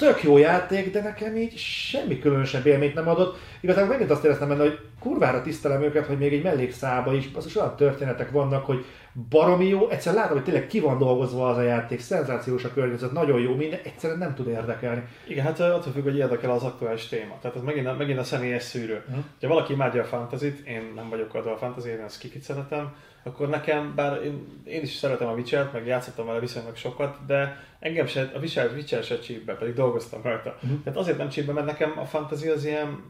tök 0.00 0.22
jó 0.22 0.38
játék, 0.38 0.92
de 0.92 1.02
nekem 1.02 1.36
így 1.36 1.56
semmi 1.56 2.18
különösebb 2.18 2.66
élményt 2.66 2.94
nem 2.94 3.08
adott. 3.08 3.38
Igazából 3.60 3.88
megint 3.88 4.10
azt 4.10 4.24
éreztem 4.24 4.48
benne, 4.48 4.62
hogy 4.62 4.78
kurvára 5.00 5.42
tisztelem 5.42 5.82
őket, 5.82 6.06
hogy 6.06 6.18
még 6.18 6.32
egy 6.32 6.42
mellékszába 6.42 7.14
is, 7.14 7.28
az 7.34 7.46
is 7.46 7.56
olyan 7.56 7.76
történetek 7.76 8.30
vannak, 8.30 8.64
hogy 8.64 8.84
baromi 9.28 9.68
jó, 9.68 9.88
egyszer 9.88 10.14
látom, 10.14 10.36
hogy 10.36 10.44
tényleg 10.44 10.66
ki 10.66 10.80
van 10.80 10.98
dolgozva 10.98 11.48
az 11.48 11.56
a 11.56 11.62
játék, 11.62 12.00
szenzációs 12.00 12.64
a 12.64 12.72
környezet, 12.72 13.12
nagyon 13.12 13.40
jó, 13.40 13.54
minden, 13.54 13.80
egyszerűen 13.82 14.18
nem 14.18 14.34
tud 14.34 14.48
érdekelni. 14.48 15.02
Igen, 15.26 15.44
hát 15.44 15.60
attól 15.60 15.92
függ, 15.92 16.02
hogy 16.02 16.16
érdekel 16.16 16.50
az 16.50 16.62
aktuális 16.62 17.06
téma. 17.06 17.38
Tehát 17.40 17.56
ez 17.56 17.62
megint, 17.62 17.98
megint 17.98 18.18
a 18.18 18.24
személyes 18.24 18.62
szűrő. 18.62 19.02
Uh-huh. 19.08 19.24
Ha 19.40 19.48
valaki 19.48 19.72
imádja 19.72 20.02
a 20.02 20.06
fantasy 20.06 20.54
én 20.66 20.92
nem 20.94 21.08
vagyok 21.08 21.34
adva 21.34 21.52
a 21.52 21.56
fantasy 21.56 21.88
én 21.88 22.00
ezt 22.00 22.18
kikit 22.18 22.42
szeretem, 22.42 22.94
akkor 23.22 23.48
nekem, 23.48 23.92
bár 23.96 24.24
én, 24.24 24.62
én 24.64 24.82
is 24.82 24.94
szeretem 24.94 25.28
a 25.28 25.32
witcher 25.32 25.70
meg 25.72 25.86
játszottam 25.86 26.26
vele 26.26 26.40
viszonylag 26.40 26.76
sokat, 26.76 27.16
de 27.26 27.68
engem 27.80 28.06
se, 28.06 28.30
a 28.34 28.38
Witcher, 28.38 28.70
Witcher 28.74 29.02
se 29.02 29.18
csípbe, 29.18 29.54
pedig 29.54 29.74
dolgoztam 29.74 30.22
rajta. 30.22 30.58
Uh-huh. 30.62 30.82
Tehát 30.84 30.98
azért 30.98 31.18
nem 31.18 31.28
csípbe, 31.28 31.52
mert 31.52 31.66
nekem 31.66 31.98
a 31.98 32.04
fantasy 32.04 32.48
az 32.48 32.64
ilyen, 32.64 33.04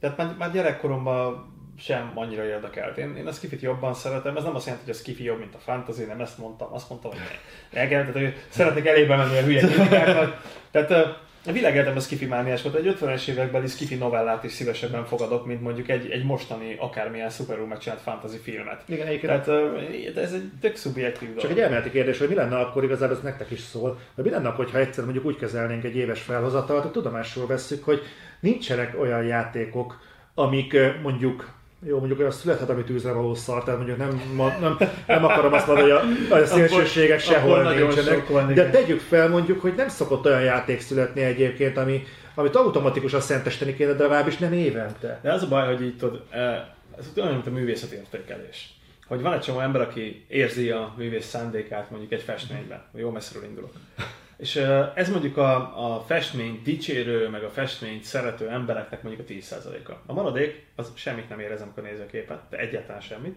tehát 0.00 0.16
már, 0.16 0.34
már 0.38 0.52
gyerekkoromban 0.52 1.52
sem 1.78 2.12
annyira 2.14 2.44
érdekelt. 2.44 2.98
Én, 2.98 3.16
én 3.16 3.26
a 3.26 3.32
skifit 3.32 3.60
jobban 3.60 3.94
szeretem, 3.94 4.36
ez 4.36 4.44
nem 4.44 4.54
azt 4.54 4.66
jelenti, 4.66 4.86
hogy 4.86 4.94
a 4.94 4.98
skifi 4.98 5.22
jobb, 5.22 5.38
mint 5.38 5.54
a 5.54 5.58
fantasy, 5.58 6.04
nem 6.04 6.20
ezt 6.20 6.38
mondtam, 6.38 6.72
azt 6.72 6.88
mondtam, 6.88 7.10
hogy 7.10 7.20
ne. 7.72 7.84
Igen, 7.84 8.00
tehát, 8.00 8.12
hogy 8.12 8.34
szeretnék 8.48 8.86
elébe 8.86 9.16
menni 9.16 9.36
a 9.36 9.42
hülye 9.42 9.66
kritikáknak. 9.66 10.42
Tehát 10.70 11.22
a 11.46 11.52
világegyetem 11.52 11.96
a 11.96 12.00
skifi 12.00 12.26
mániás 12.26 12.62
volt, 12.62 12.74
egy 12.74 12.96
50-es 13.00 13.28
évekbeli 13.28 13.66
skifi 13.66 13.94
novellát 13.94 14.44
is 14.44 14.52
szívesebben 14.52 15.04
fogadok, 15.04 15.46
mint 15.46 15.60
mondjuk 15.60 15.88
egy, 15.88 16.10
egy 16.10 16.24
mostani 16.24 16.76
akármilyen 16.78 17.30
szuperul 17.30 17.66
megcsinált 17.66 18.00
fantasy 18.00 18.36
filmet. 18.36 18.82
Igen, 18.86 19.06
egyébként. 19.06 19.42
Tehát 19.42 20.16
ez 20.16 20.32
egy 20.32 20.50
tök 20.60 20.76
szubjektív 20.76 21.28
dolog. 21.28 21.42
Csak 21.42 21.50
egy 21.50 21.60
elméleti 21.60 21.90
kérdés, 21.90 22.18
hogy 22.18 22.28
mi 22.28 22.34
lenne 22.34 22.56
akkor, 22.56 22.84
igazából 22.84 23.16
ez 23.16 23.22
nektek 23.22 23.50
is 23.50 23.60
szól, 23.60 23.98
hogy 24.14 24.24
mi 24.24 24.30
lenne 24.30 24.48
akkor, 24.48 24.70
ha 24.70 24.78
egyszer 24.78 25.04
mondjuk 25.04 25.24
úgy 25.24 25.36
kezelnénk 25.36 25.84
egy 25.84 25.96
éves 25.96 26.20
felhozatalt, 26.20 26.82
hogy 26.82 26.92
tudomásul 26.92 27.46
vesszük, 27.46 27.84
hogy 27.84 28.02
nincsenek 28.40 29.00
olyan 29.00 29.24
játékok, 29.24 30.00
amik 30.34 30.76
mondjuk 31.02 31.52
jó, 31.86 31.98
mondjuk 31.98 32.18
olyan 32.18 32.30
születhet, 32.30 32.68
amit 32.70 32.84
tűzre 32.84 33.12
való 33.12 33.34
szar, 33.34 33.64
tehát 33.64 33.78
mondjuk 33.78 33.98
nem, 33.98 34.36
nem, 34.60 34.76
nem 35.06 35.24
akarom 35.24 35.52
azt 35.52 35.66
mondani, 35.66 35.90
hogy 35.90 36.00
a, 36.30 36.34
a 36.34 36.46
szélsőségek 36.46 37.20
sehol 37.20 37.74
nincsenek, 37.74 38.54
de 38.54 38.70
tegyük 38.70 39.00
fel 39.00 39.28
mondjuk, 39.28 39.60
hogy 39.60 39.74
nem 39.74 39.88
szokott 39.88 40.24
olyan 40.24 40.42
játék 40.42 40.80
születni 40.80 41.22
egyébként, 41.22 41.76
ami, 41.76 42.02
amit 42.34 42.56
automatikusan 42.56 43.20
szentesteni 43.20 43.74
kéne, 43.74 43.92
de 43.92 44.02
legalábbis 44.02 44.36
nem 44.36 44.52
évente. 44.52 45.18
De 45.22 45.32
az 45.32 45.42
a 45.42 45.48
baj, 45.48 45.66
hogy 45.66 45.86
itt 45.86 45.98
tudod, 45.98 46.22
ez 46.98 47.10
olyan, 47.16 47.32
mint 47.32 47.46
a 47.46 47.50
művészeti 47.50 47.94
értékelés. 47.94 48.74
Hogy 49.06 49.20
van 49.20 49.32
egy 49.32 49.40
csomó 49.40 49.60
ember, 49.60 49.80
aki 49.80 50.24
érzi 50.28 50.70
a 50.70 50.94
művész 50.96 51.26
szándékát 51.26 51.90
mondjuk 51.90 52.12
egy 52.12 52.22
festményben. 52.22 52.82
Jó 52.94 53.10
messziről 53.10 53.48
indulok. 53.48 53.72
És 54.36 54.56
ez 54.94 55.10
mondjuk 55.10 55.36
a, 55.36 55.54
a 55.94 56.00
festmény 56.00 56.60
dicsérő, 56.64 57.28
meg 57.28 57.42
a 57.42 57.50
festményt 57.50 58.02
szerető 58.02 58.48
embereknek 58.48 59.02
mondjuk 59.02 59.28
a 59.28 59.32
10%-a. 59.32 59.92
A 60.06 60.12
maradék, 60.12 60.66
az 60.76 60.92
semmit 60.94 61.28
nem 61.28 61.40
érez, 61.40 61.60
amikor 61.60 61.82
nézi 61.82 62.00
a 62.00 62.06
képet, 62.06 62.40
de 62.50 62.58
egyáltalán 62.58 63.00
semmit. 63.00 63.34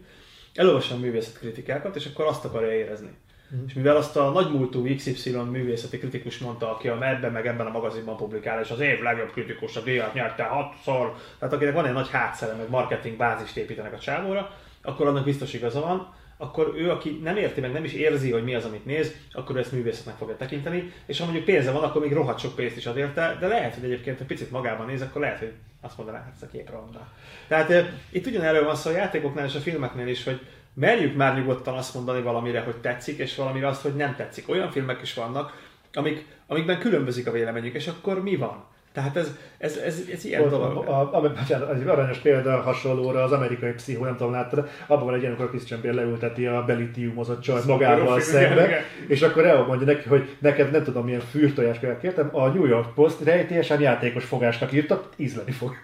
Elolvasom 0.53 0.97
a 0.97 1.01
művészeti 1.01 1.37
kritikákat, 1.37 1.95
és 1.95 2.05
akkor 2.05 2.25
azt 2.25 2.45
akarja 2.45 2.71
érezni. 2.71 3.09
Mm. 3.55 3.65
És 3.67 3.73
mivel 3.73 3.95
azt 3.95 4.17
a 4.17 4.29
nagymúltú 4.29 4.95
XY 4.95 5.31
művészeti 5.31 5.97
kritikus 5.97 6.37
mondta, 6.37 6.75
aki 6.75 6.87
a 6.87 6.95
medben 6.95 7.31
meg 7.31 7.47
ebben 7.47 7.65
a 7.65 7.71
magazinban 7.71 8.17
publikál, 8.17 8.61
és 8.61 8.69
az 8.69 8.79
év 8.79 9.01
legjobb 9.01 9.31
kritikus, 9.31 9.75
a 9.75 9.81
díjat 9.81 10.13
nyerte 10.13 10.43
hatszor, 10.43 11.15
tehát 11.39 11.53
akinek 11.53 11.73
van 11.73 11.85
egy 11.85 11.93
nagy 11.93 12.09
hátszere, 12.09 12.53
meg 12.53 12.69
marketing 12.69 13.17
bázist 13.17 13.57
építenek 13.57 13.93
a 13.93 13.99
csávóra, 13.99 14.51
akkor 14.81 15.07
annak 15.07 15.23
biztos 15.23 15.53
igaza 15.53 15.79
van 15.79 16.15
akkor 16.37 16.73
ő, 16.75 16.91
aki 16.91 17.19
nem 17.23 17.37
érti 17.37 17.61
meg, 17.61 17.71
nem 17.71 17.83
is 17.83 17.93
érzi, 17.93 18.31
hogy 18.31 18.43
mi 18.43 18.55
az, 18.55 18.65
amit 18.65 18.85
néz, 18.85 19.15
akkor 19.33 19.55
ő 19.55 19.59
ezt 19.59 19.71
művészetnek 19.71 20.15
fogja 20.15 20.37
tekinteni, 20.37 20.91
és 21.05 21.17
ha 21.17 21.23
mondjuk 21.23 21.45
pénze 21.45 21.71
van, 21.71 21.83
akkor 21.83 22.01
még 22.01 22.13
rohadt 22.13 22.39
sok 22.39 22.55
pénzt 22.55 22.77
is 22.77 22.85
ad 22.85 22.97
érte, 22.97 23.37
de 23.39 23.47
lehet, 23.47 23.73
hogy 23.73 23.83
egyébként, 23.83 24.17
ha 24.17 24.25
picit 24.25 24.51
magában 24.51 24.85
néz, 24.85 25.01
akkor 25.01 25.21
lehet, 25.21 25.39
hogy 25.39 25.51
azt 25.81 25.97
mondaná, 25.97 26.23
hogy 26.23 26.33
ez 26.35 26.41
a 26.41 26.51
kép 26.51 26.69
ronda. 26.69 27.07
Tehát 27.47 27.73
itt 28.09 28.25
ugyanerről 28.25 28.65
van 28.65 28.75
szó 28.75 28.89
a 28.89 28.93
játékoknál 28.93 29.45
és 29.45 29.55
a 29.55 29.59
filmeknél 29.59 30.07
is, 30.07 30.23
hogy 30.23 30.39
merjük 30.73 31.15
már 31.15 31.37
nyugodtan 31.37 31.73
azt 31.73 31.93
mondani 31.93 32.21
valamire, 32.21 32.59
hogy 32.59 32.75
tetszik, 32.77 33.17
és 33.17 33.35
valamire 33.35 33.67
azt, 33.67 33.81
hogy 33.81 33.95
nem 33.95 34.15
tetszik. 34.15 34.49
Olyan 34.49 34.71
filmek 34.71 35.01
is 35.01 35.13
vannak, 35.13 35.65
amik, 35.93 36.25
amikben 36.47 36.79
különbözik 36.79 37.27
a 37.27 37.31
véleményük, 37.31 37.73
és 37.73 37.87
akkor 37.87 38.23
mi 38.23 38.35
van? 38.35 38.65
Tehát 38.97 39.15
ez, 39.15 39.31
ez, 39.57 39.77
ez, 39.85 40.01
ez 40.13 40.25
ilyen 40.25 40.39
Volt, 40.39 40.51
dolog. 40.51 40.87
A, 40.87 40.91
a, 40.91 41.09
a, 41.13 41.21
bocsánat, 41.21 41.73
egy 41.73 41.87
aranyos 41.87 42.17
példa 42.17 42.61
hasonlóra 42.61 43.23
az 43.23 43.31
amerikai 43.31 43.71
pszichó, 43.71 44.03
nem 44.03 44.15
tudom, 44.17 44.31
láttad, 44.31 44.69
abban 44.87 45.05
van 45.05 45.13
egy 45.13 45.19
ilyen, 45.21 45.31
amikor 45.31 45.49
Christian 45.49 45.79
Bale 45.81 45.93
leülteti 45.93 46.45
a 46.45 46.63
belitiumozott 46.65 47.41
csajt 47.41 47.65
magával 47.65 48.19
szembe, 48.19 48.83
és 49.07 49.21
akkor 49.21 49.45
elmondja 49.45 49.85
neki, 49.85 50.09
hogy 50.09 50.29
neked 50.39 50.71
nem 50.71 50.83
tudom 50.83 51.05
milyen 51.05 51.19
fűrtojás 51.19 51.79
kell 51.79 51.97
kértem, 51.97 52.29
a 52.31 52.47
New 52.47 52.65
York 52.65 52.93
Post 52.93 53.23
rejtélyesen 53.23 53.81
játékos 53.81 54.23
fogásnak 54.25 54.71
írta, 54.71 55.09
ízleni 55.15 55.51
fog. 55.51 55.75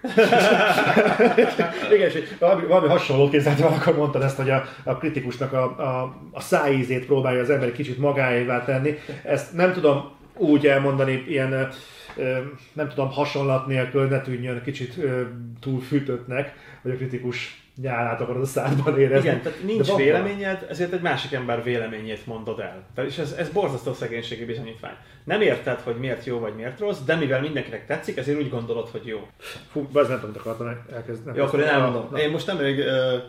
Igen, 1.95 2.07
és 2.07 2.35
valami, 2.39 2.65
valami 2.65 2.87
hasonlót 2.87 3.31
képzelt, 3.31 3.59
akkor 3.59 3.95
mondtad 3.95 4.21
ezt, 4.21 4.37
hogy 4.37 4.49
a, 4.49 4.63
a 4.83 4.97
kritikusnak 4.97 5.53
a, 5.53 5.63
a, 5.63 6.15
a 6.31 6.39
szájízét 6.39 7.05
próbálja 7.05 7.41
az 7.41 7.49
ember 7.49 7.71
kicsit 7.71 7.97
magáévá 7.97 8.63
tenni. 8.63 8.97
Ezt 9.23 9.53
nem 9.53 9.73
tudom 9.73 10.11
úgy 10.37 10.67
elmondani 10.67 11.23
ilyen 11.27 11.69
nem 12.73 12.89
tudom, 12.89 13.11
hasonlat 13.11 13.67
nélkül 13.67 14.07
ne 14.07 14.21
tűnjön 14.21 14.61
kicsit 14.63 14.95
túl 15.61 15.81
fűtöttnek, 15.81 16.53
vagy 16.81 16.91
a 16.91 16.95
kritikus 16.95 17.61
nyálát 17.81 18.21
akarod 18.21 18.41
a 18.41 18.45
szádban 18.45 18.99
érezni. 18.99 19.27
Igen, 19.29 19.41
tehát 19.41 19.63
nincs 19.63 19.95
véleményed, 19.95 20.65
ezért 20.69 20.93
egy 20.93 21.01
másik 21.01 21.31
ember 21.31 21.63
véleményét 21.63 22.25
mondod 22.25 22.59
el. 22.59 22.83
Tehát, 22.95 23.09
és 23.09 23.17
ez, 23.17 23.31
ez 23.31 23.49
borzasztó 23.49 23.93
szegénységi 23.93 24.45
bizonyítvány. 24.45 24.93
Nem 25.23 25.41
érted, 25.41 25.79
hogy 25.79 25.95
miért 25.95 26.25
jó 26.25 26.39
vagy 26.39 26.55
miért 26.55 26.79
rossz, 26.79 26.99
de 27.05 27.15
mivel 27.15 27.41
mindenkinek 27.41 27.85
tetszik, 27.85 28.17
ezért 28.17 28.37
úgy 28.37 28.49
gondolod, 28.49 28.87
hogy 28.87 29.05
jó. 29.05 29.27
Fú, 29.71 29.89
ez 29.95 30.07
nem 30.07 30.19
tudom, 30.19 30.35
akartam 30.37 30.77
elkezdeni. 30.93 31.37
Jó, 31.37 31.43
akkor 31.43 31.59
én 31.59 31.65
elmondom. 31.65 32.07
Na. 32.11 32.19
Én 32.19 32.31
most 32.31 32.47
nem 32.47 32.57
még 32.57 32.83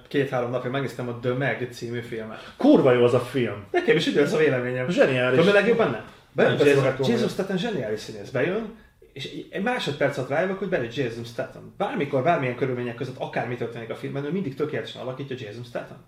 két-három 0.08 0.50
napja 0.50 0.70
megnéztem 0.70 1.08
a 1.08 1.18
The 1.22 1.32
Meg 1.32 1.68
című 1.70 2.00
filmet. 2.00 2.52
Kurva 2.56 2.92
jó 2.92 3.04
az 3.04 3.14
a 3.14 3.20
film. 3.20 3.64
Nekem 3.70 3.96
is 3.96 4.06
ugyanaz 4.06 4.32
a 4.32 4.38
véleményem. 4.38 4.88
Zseniális. 4.88 5.38
Tudom, 5.38 5.54
mi 5.54 5.58
legjobb 5.58 5.78
benne? 5.78 6.04
Bejön 6.34 6.58
Jason, 6.58 6.94
Jason 6.98 7.28
Statham 7.28 7.56
zseniális 7.56 8.00
színész. 8.00 8.30
Bejön, 8.30 8.76
és 9.12 9.44
egy 9.50 9.62
másodperc 9.62 10.16
alatt 10.16 10.28
rájövök, 10.28 10.58
hogy 10.58 10.68
benne 10.68 10.86
Jason 10.94 11.24
Statham. 11.24 11.74
Bármikor, 11.76 12.22
bármilyen 12.22 12.56
körülmények 12.56 12.94
között, 12.94 13.18
akármi 13.18 13.56
történik 13.56 13.90
a 13.90 13.94
filmben, 13.94 14.24
ő 14.24 14.30
mindig 14.30 14.54
tökéletesen 14.54 15.02
alakítja 15.02 15.36
Jason 15.38 15.64
Statham. 15.64 15.98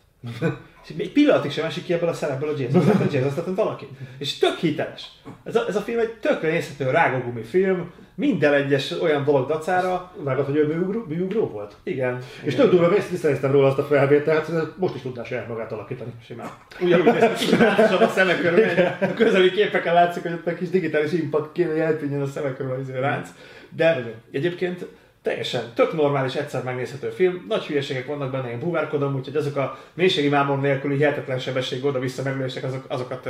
és 0.85 0.95
egy 0.97 1.13
pillanatig 1.13 1.51
sem 1.51 1.65
esik 1.65 1.85
ki 1.85 1.93
ebből 1.93 2.09
a 2.09 2.13
szerepből 2.13 2.49
a 2.49 2.55
Jason 2.59 2.83
Statham, 2.83 3.09
Jason 3.13 3.31
Statham 3.31 3.55
valaki. 3.55 3.89
És 4.19 4.39
tök 4.39 4.57
hiteles. 4.59 5.11
Ez 5.45 5.57
a, 5.57 5.65
ez 5.69 5.77
a 5.77 5.81
film 5.81 5.99
egy 5.99 6.13
tökre 6.13 6.51
nézhető 6.51 6.91
rágógumi 6.91 7.43
film, 7.43 7.91
minden 8.17 8.53
egyes 8.53 9.01
olyan 9.01 9.25
dolog 9.25 9.49
dacára. 9.49 10.13
Vágod, 10.23 10.45
hogy 10.45 10.57
ő 10.57 10.67
műugró, 10.67 11.05
műugró 11.09 11.47
volt? 11.47 11.77
Igen. 11.83 12.19
És 12.43 12.55
tök 12.55 12.71
durva, 12.71 12.89
visszanéztem 13.11 13.51
róla 13.51 13.67
azt 13.67 13.79
a 13.79 13.85
felvételt, 13.85 14.77
most 14.77 14.95
is 14.95 15.01
tudná 15.01 15.25
saját 15.25 15.49
magát 15.49 15.73
alakítani. 15.73 16.13
Simán. 16.25 16.51
Ugyanúgy 16.81 17.13
néz 17.13 17.93
a 18.01 18.09
szemek 18.09 18.41
körül, 18.41 18.65
a 19.01 19.15
közeli 19.15 19.51
képeken 19.51 19.95
látszik, 19.95 20.23
hogy 20.23 20.33
ott 20.33 20.47
egy 20.47 20.57
kis 20.57 20.71
digitális 20.71 21.13
impact 21.13 21.53
kéne, 21.53 21.71
hogy 21.71 21.79
eltűnjön 21.79 22.21
a 22.21 22.27
szemek 22.27 22.57
körül 22.57 22.73
az 22.73 22.91
ránc. 22.91 23.29
De 23.77 24.15
egyébként 24.31 24.87
teljesen 25.27 25.73
tök 25.75 25.93
normális, 25.93 26.35
egyszer 26.35 26.63
megnézhető 26.63 27.09
film. 27.09 27.45
Nagy 27.49 27.65
hülyeségek 27.65 28.07
vannak 28.07 28.31
benne, 28.31 28.51
én 28.51 28.59
búvárkodom, 28.59 29.15
úgyhogy 29.15 29.37
azok 29.37 29.57
a 29.57 29.79
mélységi 29.95 30.29
mámon 30.29 30.61
nélküli 30.61 30.97
hihetetlen 30.97 31.39
sebesség 31.39 31.85
oda-vissza 31.85 32.23
megülések, 32.23 32.65
azok, 32.65 32.85
azokat 32.89 33.29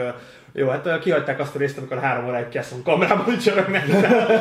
jó, 0.58 0.68
hát 0.68 0.98
kihagyták 0.98 1.40
azt 1.40 1.54
a 1.54 1.58
részt, 1.58 1.78
amikor 1.78 1.98
három 1.98 2.26
óráig 2.26 2.48
keszom 2.48 2.82
kamerában 2.82 3.38
csörögnek. 3.38 3.84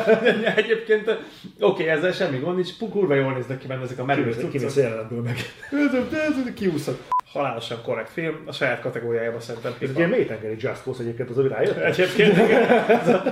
Egyébként 0.56 1.08
oké, 1.08 1.18
okay, 1.58 1.88
ezzel 1.88 2.12
semmi 2.12 2.38
gond 2.38 2.54
nincs, 2.54 2.70
kurva 2.90 3.14
jól 3.14 3.32
néznek 3.32 3.58
ki 3.58 3.66
benne 3.66 3.82
ezek 3.82 3.98
a 3.98 4.04
merülő. 4.04 4.48
Kimész 4.50 4.76
jelenetből 4.76 5.22
meg. 5.22 5.36
Kiúszok 6.54 6.98
halálosan 7.36 7.82
korrekt 7.82 8.10
film, 8.10 8.42
a 8.46 8.52
saját 8.52 8.80
kategóriájában 8.80 9.40
szerintem 9.40 9.74
Ez 9.80 9.88
egy 9.88 9.96
ilyen 9.96 10.08
mélytengeri 10.08 10.56
Just 10.58 10.82
Cause 10.82 11.02
egyébként, 11.02 11.30
az, 11.30 11.36
hogy 11.36 11.48
rájött? 11.48 11.76
Egyébként 11.76 12.38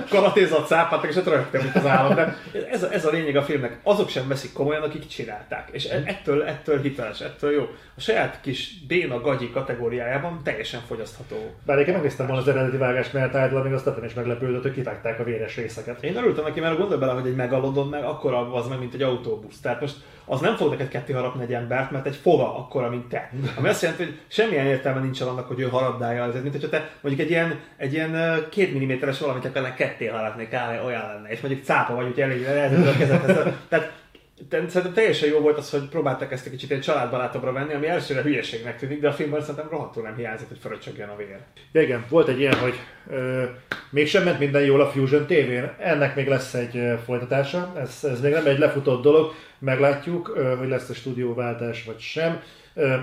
karatézat 0.09 0.67
szápátok, 0.67 1.09
és 1.09 1.15
ott 1.15 1.27
rögtön, 1.27 1.61
mint 1.63 1.75
az 1.75 1.85
állam. 1.85 2.15
De 2.15 2.37
ez, 2.71 2.83
a, 2.83 2.91
ez 2.91 3.05
a 3.05 3.09
lényeg 3.09 3.35
a 3.35 3.43
filmnek. 3.43 3.79
Azok 3.83 4.09
sem 4.09 4.27
veszik 4.27 4.53
komolyan, 4.53 4.81
akik 4.81 5.07
csinálták. 5.07 5.69
És 5.71 5.85
e- 5.85 6.03
ettől, 6.05 6.43
ettől 6.43 6.81
hiteles, 6.81 7.21
ettől 7.21 7.51
jó. 7.51 7.61
A 7.95 7.99
saját 7.99 8.39
kis 8.41 8.85
béna 8.87 9.21
gagyi 9.21 9.51
kategóriájában 9.51 10.41
teljesen 10.43 10.81
fogyasztható. 10.87 11.55
Bár 11.65 11.79
én 11.79 11.93
megnéztem 11.93 12.25
volna 12.27 12.41
az 12.41 12.47
eredeti 12.47 12.74
vágást, 12.77 13.13
mert 13.13 13.35
általában 13.35 13.63
még 13.63 13.73
azt 13.73 13.89
is 14.05 14.13
meglepődött, 14.13 14.61
hogy 14.61 14.73
kivágták 14.73 15.19
a 15.19 15.23
véres 15.23 15.55
részeket. 15.55 16.03
Én 16.03 16.15
örültem 16.15 16.43
neki, 16.43 16.59
mert 16.59 16.77
gondolj 16.77 16.99
bele, 16.99 17.11
hogy 17.11 17.27
egy 17.27 17.35
megalodon 17.35 17.87
meg 17.87 18.03
akkor 18.03 18.33
az 18.53 18.67
meg, 18.67 18.79
mint 18.79 18.93
egy 18.93 19.01
autóbusz. 19.01 19.59
Tehát 19.59 19.81
most 19.81 19.95
az 20.25 20.39
nem 20.39 20.55
fog 20.55 20.69
neked 20.69 20.87
ketté 20.87 21.13
harapni 21.13 21.43
egy 21.43 21.53
embert, 21.53 21.91
mert 21.91 22.05
egy 22.05 22.15
fova 22.15 22.57
akkora, 22.57 22.89
mint 22.89 23.07
te. 23.07 23.31
Ami 23.57 23.67
azt 23.67 23.81
jelenti, 23.81 24.03
hogy 24.03 24.19
semmilyen 24.27 24.65
értelme 24.65 24.99
nincs 24.99 25.21
annak, 25.21 25.47
hogy 25.47 25.59
ő 25.59 25.63
harabdálja, 25.63 26.23
ez 26.23 26.41
mint 26.41 26.51
hogyha 26.51 26.69
te 26.69 26.89
mondjuk 27.01 27.25
egy 27.25 27.31
ilyen, 27.31 27.59
egy 27.77 27.93
ilyen 27.93 28.45
két 28.49 28.73
milliméteres 28.73 29.19
valamit 29.19 29.51
kellene 29.51 29.73
ketté 29.73 30.05
harapni, 30.05 30.47
kell, 30.47 30.83
olyan 30.85 31.01
lenne, 31.01 31.29
és 31.29 31.41
mondjuk 31.41 31.65
cápa 31.65 31.95
vagy, 31.95 32.05
hogy 32.05 32.19
elég 32.19 32.45
a 32.87 32.97
kezed. 32.97 33.55
Tehát 33.67 34.03
Szerintem 34.49 34.93
teljesen 34.93 35.29
jó 35.29 35.39
volt 35.39 35.57
az, 35.57 35.69
hogy 35.69 35.89
próbáltak 35.89 36.31
ezt 36.31 36.45
egy 36.45 36.51
kicsit 36.51 36.71
egy 36.71 36.81
családbarátabbra 36.81 37.51
venni, 37.51 37.73
ami 37.73 37.87
elsőre 37.87 38.21
hülyeségnek 38.21 38.77
tűnik, 38.77 39.01
de 39.01 39.07
a 39.07 39.13
filmben 39.13 39.41
szerintem 39.41 39.69
rohadtul 39.69 40.03
nem 40.03 40.15
hiányzott, 40.15 40.47
hogy 40.47 40.57
fröccsögjön 40.57 41.09
a 41.09 41.15
vér. 41.15 41.37
Ja, 41.71 41.81
igen, 41.81 42.05
volt 42.09 42.27
egy 42.27 42.39
ilyen, 42.39 42.55
hogy 42.55 42.73
ö, 43.09 43.43
mégsem 43.89 44.23
ment 44.23 44.39
minden 44.39 44.65
jól 44.65 44.81
a 44.81 44.89
Fusion 44.89 45.25
TV-n, 45.25 45.81
ennek 45.83 46.15
még 46.15 46.27
lesz 46.27 46.53
egy 46.53 46.99
folytatása, 47.05 47.73
ez, 47.77 47.99
ez 48.03 48.21
még 48.21 48.31
nem 48.31 48.45
egy 48.45 48.59
lefutott 48.59 49.01
dolog, 49.01 49.33
meglátjuk, 49.59 50.33
ö, 50.35 50.55
hogy 50.55 50.67
lesz 50.67 50.89
a 50.89 50.93
stúdióváltás 50.93 51.83
vagy 51.83 51.99
sem. 51.99 52.41
Ö, 52.73 52.95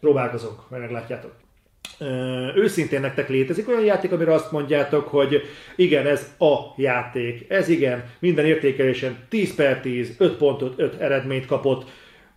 próbálkozunk, 0.00 0.70
majd 0.70 0.82
meglátjátok. 0.82 1.41
Őszintén 2.54 3.00
nektek 3.00 3.28
létezik 3.28 3.68
olyan 3.68 3.84
játék, 3.84 4.12
amire 4.12 4.32
azt 4.32 4.52
mondjátok, 4.52 5.08
hogy 5.08 5.42
igen, 5.76 6.06
ez 6.06 6.34
a 6.38 6.56
játék, 6.76 7.44
ez 7.48 7.68
igen, 7.68 8.04
minden 8.18 8.46
értékelésen 8.46 9.16
10 9.28 9.54
per 9.54 9.80
10, 9.80 10.14
5 10.18 10.36
pontot, 10.36 10.74
5 10.76 11.00
eredményt 11.00 11.46
kapott, 11.46 11.90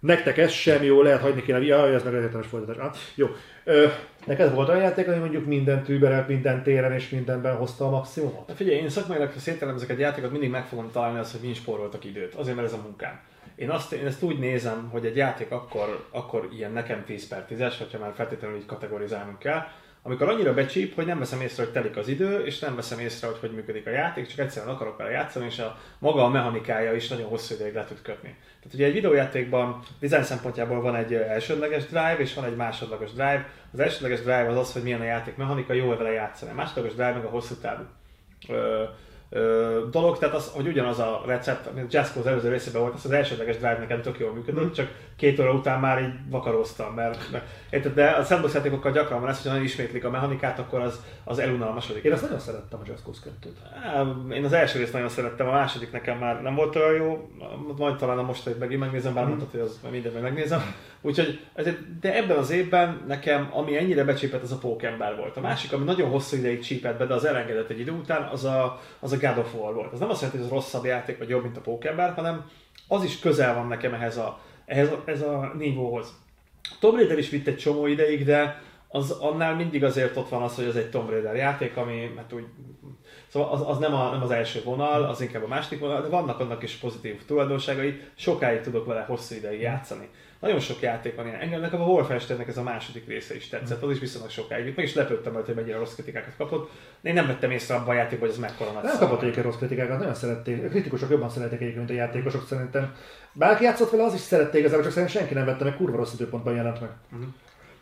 nektek 0.06 0.38
ez 0.38 0.52
sem 0.52 0.84
jó, 0.84 1.02
lehet 1.02 1.22
hagyni 1.22 1.42
kéne, 1.42 1.62
jaj, 1.62 1.94
ez 1.94 2.04
meg 2.04 2.14
egyetemes 2.14 2.48
folytatás. 2.48 2.86
Ah, 2.86 2.96
jó. 3.16 3.28
Ö, 3.64 3.88
neked 4.26 4.54
volt 4.54 4.70
olyan 4.70 4.82
játék, 4.82 5.08
ami 5.08 5.18
mondjuk 5.18 5.46
minden 5.46 5.84
tűberen, 5.84 6.26
minden 6.28 6.64
téren 6.64 6.92
és 6.92 7.10
mindenben 7.10 7.56
hozta 7.56 7.86
a 7.86 7.90
maximumot? 7.90 8.48
Na 8.48 8.54
figyelj, 8.54 8.78
én 8.78 8.90
szakmailag, 8.90 9.32
ha 9.32 9.40
szételemzek 9.40 9.90
egy 9.90 10.00
játékot, 10.00 10.32
mindig 10.32 10.50
meg 10.50 10.66
fogom 10.66 10.92
találni 10.92 11.20
azt, 11.20 11.32
hogy 11.32 11.48
mi 11.48 11.54
spóroltak 11.54 12.06
időt. 12.06 12.34
Azért, 12.34 12.56
mert 12.56 12.68
ez 12.68 12.74
a 12.74 12.82
munkám. 12.84 13.20
Én, 13.56 13.70
azt, 13.70 13.94
én 13.94 14.06
ezt 14.06 14.24
úgy 14.24 14.40
nézem, 14.40 14.90
hogy 14.92 15.06
egy 15.06 15.16
játék 15.16 15.52
akkor, 15.52 16.06
akkor 16.12 16.50
ilyen 16.58 16.72
nekem 16.72 17.04
10 17.06 17.28
per 17.28 17.46
10-es, 17.50 17.74
hogyha 17.78 18.00
már 18.00 18.12
feltétlenül 18.16 18.58
így 18.58 18.66
kategorizálnunk 18.66 19.40
kell, 19.40 19.62
amikor 20.08 20.30
annyira 20.30 20.54
becsíp, 20.54 20.96
hogy 20.96 21.06
nem 21.06 21.20
veszem 21.20 21.42
észre, 21.42 21.64
hogy 21.64 21.72
telik 21.72 21.98
az 21.98 22.08
idő, 22.08 22.46
és 22.46 22.60
nem 22.60 22.76
veszem 22.76 23.00
észre, 23.00 23.28
hogy 23.28 23.38
hogy 23.40 23.52
működik 23.52 23.88
a 23.88 23.90
játék, 23.90 24.28
csak 24.28 24.40
egyszerűen 24.40 24.74
akarok 24.74 24.98
vele 24.98 25.10
játszani, 25.10 25.46
és 25.46 25.60
a 25.60 25.78
maga 26.00 26.24
a 26.24 26.30
mechanikája 26.30 26.94
is 26.94 27.08
nagyon 27.08 27.28
hosszú 27.28 27.56
ideig 27.56 27.74
le 27.74 27.86
tud 27.86 28.02
kötni. 28.02 28.36
Tehát 28.58 28.74
ugye 28.74 28.86
egy 28.86 28.94
videójátékban 28.94 29.84
design 30.00 30.24
szempontjából 30.24 30.82
van 30.82 30.96
egy 30.96 31.14
elsődleges 31.14 31.86
drive, 31.86 32.18
és 32.18 32.34
van 32.34 32.46
egy 32.46 32.56
másodlagos 32.56 33.12
drive. 33.12 33.50
Az 33.74 33.80
elsődleges 33.80 34.20
drive 34.20 34.50
az 34.50 34.58
az, 34.58 34.74
hogy 34.74 34.84
milyen 34.84 35.02
a 35.02 35.04
játék 35.04 35.36
mechanika, 35.36 35.74
jó 35.74 35.96
vele 35.96 36.12
játszani. 36.12 36.52
A 36.52 36.56
másodlagos 36.56 36.94
drive 36.94 37.14
meg 37.14 37.26
a 37.26 37.30
hosszú 37.30 37.56
távú 37.56 37.84
ö, 39.30 39.80
dolog, 39.92 40.18
tehát 40.18 40.36
az, 40.36 40.52
hogy 40.54 40.68
ugyanaz 40.68 41.00
a 41.00 41.24
recept, 41.26 41.68
amit 41.68 41.94
Jasko 41.94 42.20
az 42.20 42.28
előző 42.28 42.50
részében 42.50 42.82
volt, 42.82 42.94
az 42.94 43.06
az 43.06 43.12
elsődleges 43.12 43.56
drive 43.56 43.78
nekem 43.80 44.02
tök 44.02 44.20
jól 44.20 44.34
működött, 44.34 44.64
mm. 44.64 44.72
csak 44.72 44.88
két 45.16 45.40
óra 45.40 45.54
után 45.54 45.80
már 45.80 46.02
így 46.02 46.14
vakaróztam, 46.30 46.94
mert, 46.94 47.32
mert 47.32 47.46
érted, 47.70 47.94
de 47.94 48.10
a 48.10 48.24
sandbox 48.24 48.54
játékokkal 48.54 48.92
gyakran 48.92 49.22
van 49.22 49.30
ez, 49.30 49.42
hogy 49.42 49.52
nagyon 49.52 49.66
ismétlik 49.66 50.06
a 50.06 50.10
mechanikát, 50.10 50.60
akkor 50.60 50.80
az, 50.80 51.02
az 51.24 51.40
elunalmasodik. 51.40 52.04
Én 52.04 52.12
azt 52.12 52.22
nagyon 52.22 52.40
szerettem 52.40 52.80
a 52.80 52.88
Jasko 52.88 53.12
2-t. 53.12 54.34
Én 54.34 54.46
az 54.46 54.54
első 54.54 54.80
részt 54.80 54.94
nagyon 54.94 55.10
szerettem, 55.10 55.48
a 55.48 55.52
második 55.52 55.92
nekem 55.92 56.18
már 56.18 56.42
nem 56.42 56.56
volt 56.56 56.76
olyan 56.76 56.94
jó, 56.94 57.30
majd 57.78 57.96
talán 57.96 58.18
a 58.18 58.24
mostani 58.24 58.56
megint 58.60 58.80
megnézem, 58.80 59.14
bár 59.14 59.24
mm. 59.26 59.28
mondtad, 59.28 59.52
hogy 59.52 59.60
az 59.60 59.80
mindent 59.92 60.22
megnézem. 60.22 60.62
Úgyhogy, 61.06 61.40
de 62.02 62.16
ebben 62.16 62.38
az 62.38 62.50
évben 62.50 63.04
nekem, 63.08 63.50
ami 63.52 63.78
ennyire 63.78 64.04
becsípett, 64.04 64.42
az 64.42 64.52
a 64.52 64.58
Pókember 64.58 65.16
volt. 65.18 65.38
A 65.38 65.42
másik, 65.42 65.74
ami 65.74 65.84
nagyon 65.84 66.10
hosszú 66.10 66.38
ideig 66.38 66.60
csípett 66.60 66.98
be, 66.98 67.06
de 67.06 67.14
az 67.14 67.26
elengedett 67.26 67.70
egy 67.70 67.80
idő 67.80 67.92
után, 67.92 68.28
az 68.28 68.44
a, 68.44 68.82
az 69.00 69.12
a 69.12 69.18
God 69.18 69.38
of 69.38 69.54
War 69.54 69.74
volt. 69.74 69.94
Ez 69.94 70.00
nem 70.00 70.10
azt 70.10 70.22
jelenti, 70.22 70.42
hogy 70.42 70.52
ez 70.52 70.54
rosszabb 70.54 70.86
játék, 70.86 71.18
vagy 71.18 71.30
jobb, 71.30 71.44
mint 71.44 71.58
a 71.58 71.62
Pókember, 71.62 72.14
hanem 72.14 72.50
az 72.88 73.04
is 73.04 73.20
közel 73.20 73.56
van 73.56 73.68
nekem 73.68 73.94
ehhez 73.94 74.18
a, 74.18 74.40
ehhez 74.66 74.92
a, 74.92 75.04
ez 75.06 75.22
a 75.22 75.52
nívóhoz. 75.58 76.14
Tomb 76.80 76.96
Raider 76.96 77.18
is 77.18 77.30
vitt 77.30 77.48
egy 77.48 77.58
csomó 77.58 77.86
ideig, 77.86 78.26
de 78.26 78.62
az 78.88 79.12
annál 79.12 79.56
mindig 79.56 79.84
azért 79.84 80.18
ott 80.18 80.30
van 80.30 80.42
az, 80.42 80.56
hogy 80.56 80.66
ez 80.66 80.76
egy 80.76 80.90
Tomb 80.90 81.10
Raider 81.10 81.36
játék, 81.36 81.78
ami 81.78 82.14
hát 82.18 82.34
úgy, 82.34 82.46
szóval 83.28 83.50
az, 83.50 83.62
az 83.68 83.78
nem, 83.78 83.94
a, 83.94 84.12
nem 84.12 84.22
az 84.22 84.32
első 84.32 84.62
vonal, 84.64 85.04
az 85.04 85.22
inkább 85.22 85.44
a 85.44 85.48
második 85.48 85.80
vonal, 85.80 86.02
de 86.02 86.08
vannak 86.08 86.40
annak 86.40 86.64
is 86.64 86.74
pozitív 86.76 87.26
tulajdonságai, 87.26 88.02
sokáig 88.16 88.62
tudok 88.62 88.86
vele 88.86 89.02
hosszú 89.02 89.36
ideig 89.36 89.62
játszani. 89.62 90.10
Nagyon 90.40 90.60
sok 90.60 90.82
játék 90.82 91.16
van 91.16 91.28
ilyen. 91.28 91.40
Engem 91.40 91.62
nekem 91.62 91.82
a 91.82 91.86
Wolfensteinnek 91.86 92.48
ez 92.48 92.58
a 92.58 92.64
második 92.64 93.08
része 93.08 93.36
is 93.36 93.48
tetszett, 93.48 93.84
az 93.84 93.92
is 93.92 94.00
viszonylag 94.00 94.30
sokáig. 94.30 94.74
Meg 94.76 94.86
is 94.86 94.94
lepődtem 94.94 95.34
majd, 95.34 95.46
hogy 95.46 95.56
mennyire 95.56 95.78
rossz 95.78 95.94
kritikákat 95.94 96.34
kapott. 96.38 96.72
Én 97.02 97.14
nem 97.14 97.28
vettem 97.28 97.52
észre 97.52 97.76
abban 97.76 97.90
a 97.90 97.94
játékban, 97.94 98.20
hogy 98.20 98.30
ez 98.30 98.38
mekkora 98.38 98.72
nagy 98.72 98.84
Nem 98.84 98.98
kapott 98.98 99.22
egyébként 99.22 99.46
rossz 99.46 99.58
kritikákat, 99.58 100.00
nagyon 100.00 100.14
szerették. 100.14 100.64
A 100.66 100.68
kritikusok 100.68 101.10
jobban 101.10 101.30
szeretik 101.30 101.62
egyébként, 101.62 101.88
mint 101.88 102.00
a 102.00 102.04
játékosok 102.04 102.48
szerintem. 102.48 102.96
Bárki 103.34 103.64
játszott 103.64 103.90
vele, 103.90 104.04
az 104.04 104.14
is 104.14 104.20
szerette 104.20 104.58
igazából, 104.58 104.84
csak 104.84 104.94
szerintem 104.94 105.20
senki 105.20 105.34
nem 105.34 105.46
vette 105.46 105.64
meg, 105.64 105.76
kurva 105.76 105.98
rossz 105.98 106.14
időpontban 106.14 106.56
jelent 106.56 106.82
meg. 106.82 106.90
Uh-huh. 107.12 107.28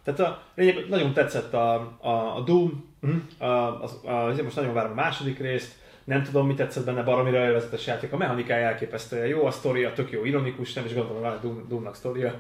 Tehát 0.04 0.20
a, 0.20 0.44
lényeg, 0.56 0.86
nagyon 0.90 1.14
tetszett 1.14 1.54
a, 1.54 1.74
a, 2.02 2.36
a 2.38 2.44
Doom, 2.46 2.96
uh-huh. 3.02 3.22
a, 3.38 3.84
a, 3.84 3.90
a, 4.04 4.34
most 4.44 4.56
nagyon 4.56 4.74
várom 4.74 4.92
a 4.92 4.96
második 4.96 5.40
részt, 5.40 5.74
nem 6.04 6.24
tudom, 6.24 6.48
mit 6.48 6.56
tetszett 6.56 6.86
benne, 6.86 7.04
baromira 7.04 7.46
élvezetes 7.46 7.88
játék. 7.88 8.14
A 8.14 8.18
mechanikája 8.18 8.68
elképesztően 8.68 9.28
jó, 9.28 9.46
a 9.46 9.52
sztoria 9.52 9.94
tök 9.94 10.12
jó, 10.12 10.26
ironikus, 10.26 10.74
nem 10.74 10.86
is 10.86 10.94
gondolom, 10.94 11.24
hogy 11.24 11.40
Doom, 11.42 11.66
Doomnak 11.68 11.96
sztoria. 11.96 12.40